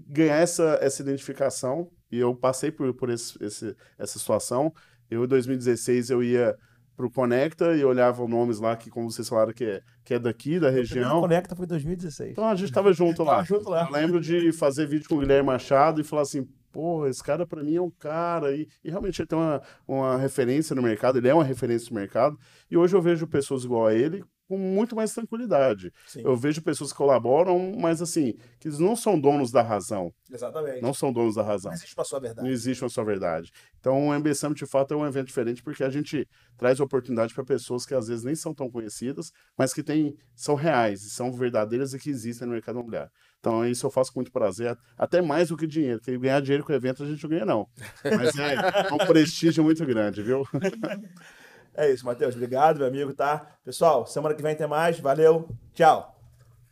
ganhar 0.08 0.36
essa, 0.38 0.78
essa 0.82 1.02
identificação. 1.02 1.90
E 2.12 2.18
eu 2.20 2.36
passei 2.36 2.72
por, 2.72 2.94
por 2.94 3.10
esse, 3.10 3.44
esse- 3.44 3.76
essa 3.98 4.18
situação. 4.20 4.72
Eu, 5.10 5.26
em 5.26 5.28
2016, 5.28 6.10
eu 6.12 6.24
ia 6.24 6.56
pro 7.00 7.10
Conecta 7.10 7.78
e 7.78 7.86
olhava 7.86 8.28
nomes 8.28 8.60
lá 8.60 8.76
que, 8.76 8.90
como 8.90 9.10
vocês 9.10 9.30
falaram, 9.30 9.54
que 9.54 9.64
é, 9.64 9.82
que 10.04 10.14
é 10.16 10.20
daqui, 10.20 10.60
da 10.60 10.70
região. 10.70 11.22
Conecta 11.22 11.56
foi 11.56 11.64
em 11.64 11.70
2016. 11.70 12.32
Então 12.32 12.46
a 12.46 12.56
gente 12.56 12.74
tava 12.74 12.92
junto 12.92 13.24
lá. 13.24 13.36
Tava 13.36 13.46
junto 13.48 13.70
lá. 13.70 13.86
Eu 13.86 13.94
lembro 13.94 14.20
de 14.20 14.52
fazer 14.52 14.86
vídeo 14.86 15.08
com 15.08 15.16
o 15.16 15.20
Guilherme 15.20 15.48
Machado 15.48 16.02
e 16.02 16.04
falar 16.04 16.24
assim, 16.24 16.46
pô, 16.74 17.08
esse 17.08 17.24
cara 17.24 17.48
pra 17.48 17.64
mim 17.64 17.78
é 17.78 17.82
um 17.82 17.90
cara. 17.90 18.54
E, 18.54 18.68
e 18.84 18.90
realmente 18.90 19.22
ele 19.22 19.30
tem 19.30 19.40
uma, 19.40 19.62
uma 19.88 20.18
referência 20.18 20.76
no 20.76 20.82
mercado, 20.82 21.18
ele 21.18 21.30
é 21.30 21.34
uma 21.34 21.46
referência 21.46 21.88
no 21.90 21.98
mercado. 21.98 22.38
E 22.70 22.76
hoje 22.76 22.94
eu 22.94 23.02
vejo 23.02 23.26
pessoas 23.26 23.64
igual 23.64 23.88
a 23.88 23.94
ele 23.94 24.22
com 24.50 24.58
muito 24.58 24.96
mais 24.96 25.14
tranquilidade. 25.14 25.94
Sim, 26.08 26.24
Eu 26.26 26.36
vejo 26.36 26.60
pessoas 26.64 26.92
que 26.92 26.98
colaboram, 26.98 27.72
mas 27.80 28.02
assim, 28.02 28.34
que 28.60 28.68
eles 28.68 28.80
não 28.80 28.96
são 28.96 29.18
donos 29.20 29.52
da 29.52 29.62
razão. 29.62 30.12
exatamente. 30.30 30.82
Não 30.82 30.92
são 30.92 31.14
donos 31.14 31.36
da 31.36 31.44
razão. 31.44 31.70
Não 31.70 31.76
existe 31.78 31.96
uma 31.96 32.04
sua 32.04 32.18
Não 32.20 32.24
verdade. 32.26 32.50
existe 32.50 32.84
uma 32.84 32.90
só 32.90 33.04
verdade. 33.04 33.52
Então, 33.80 34.08
o 34.08 34.14
MB 34.14 34.34
Summit, 34.34 34.66
de 34.66 34.70
fato, 34.70 34.94
é 34.94 34.98
um 34.98 35.06
evento 35.06 35.28
diferente 35.28 35.62
porque 35.62 35.84
a 35.84 35.90
gente 35.90 36.28
traz 36.58 36.80
oportunidade 36.80 37.34
para 37.34 37.44
pessoas 37.46 37.86
que 37.86 37.94
às 37.94 38.08
vezes 38.08 38.24
nem 38.26 38.34
são 38.36 38.52
tão 38.54 38.70
conhecidas, 38.72 39.32
mas 39.56 39.72
que 39.72 39.84
têm, 39.84 40.18
são 40.36 40.56
reais, 40.56 41.14
são 41.14 41.32
verdadeiras 41.32 41.94
e 41.94 42.00
que 42.00 42.10
existem 42.10 42.48
no 42.48 42.54
mercado 42.54 42.76
imobiliário. 42.76 43.12
Então, 43.40 43.66
isso 43.66 43.86
eu 43.86 43.92
faço 43.92 44.12
com 44.12 44.20
muito 44.20 44.32
prazer, 44.32 44.76
até 44.98 45.22
mais 45.22 45.48
do 45.50 45.56
que 45.56 45.66
dinheiro, 45.68 46.00
porque 46.00 46.18
ganhar 46.18 46.42
dinheiro 46.42 46.66
com 46.66 46.74
o 46.74 46.76
evento 46.76 47.04
a 47.04 47.06
gente 47.06 47.24
não 47.24 47.30
ganha, 47.30 47.46
não. 47.46 47.68
Mas 48.04 48.36
é 48.38 48.94
um 48.94 48.98
prestígio 49.08 49.64
muito 49.64 49.86
grande, 49.86 50.22
viu? 50.24 50.44
É 51.80 51.90
isso, 51.90 52.06
Matheus. 52.06 52.36
Obrigado, 52.36 52.80
meu 52.80 52.88
amigo, 52.88 53.14
tá? 53.14 53.48
Pessoal, 53.64 54.06
semana 54.06 54.36
que 54.36 54.44
vem 54.44 54.54
tem 54.54 54.68
mais. 54.68 55.00
Valeu. 55.00 55.48
Tchau. 55.74 56.14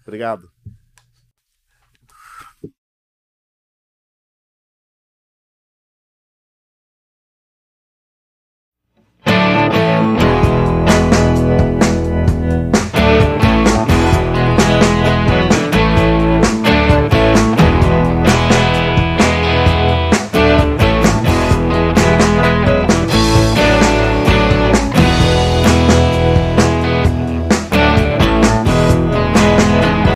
Obrigado. 0.05 0.51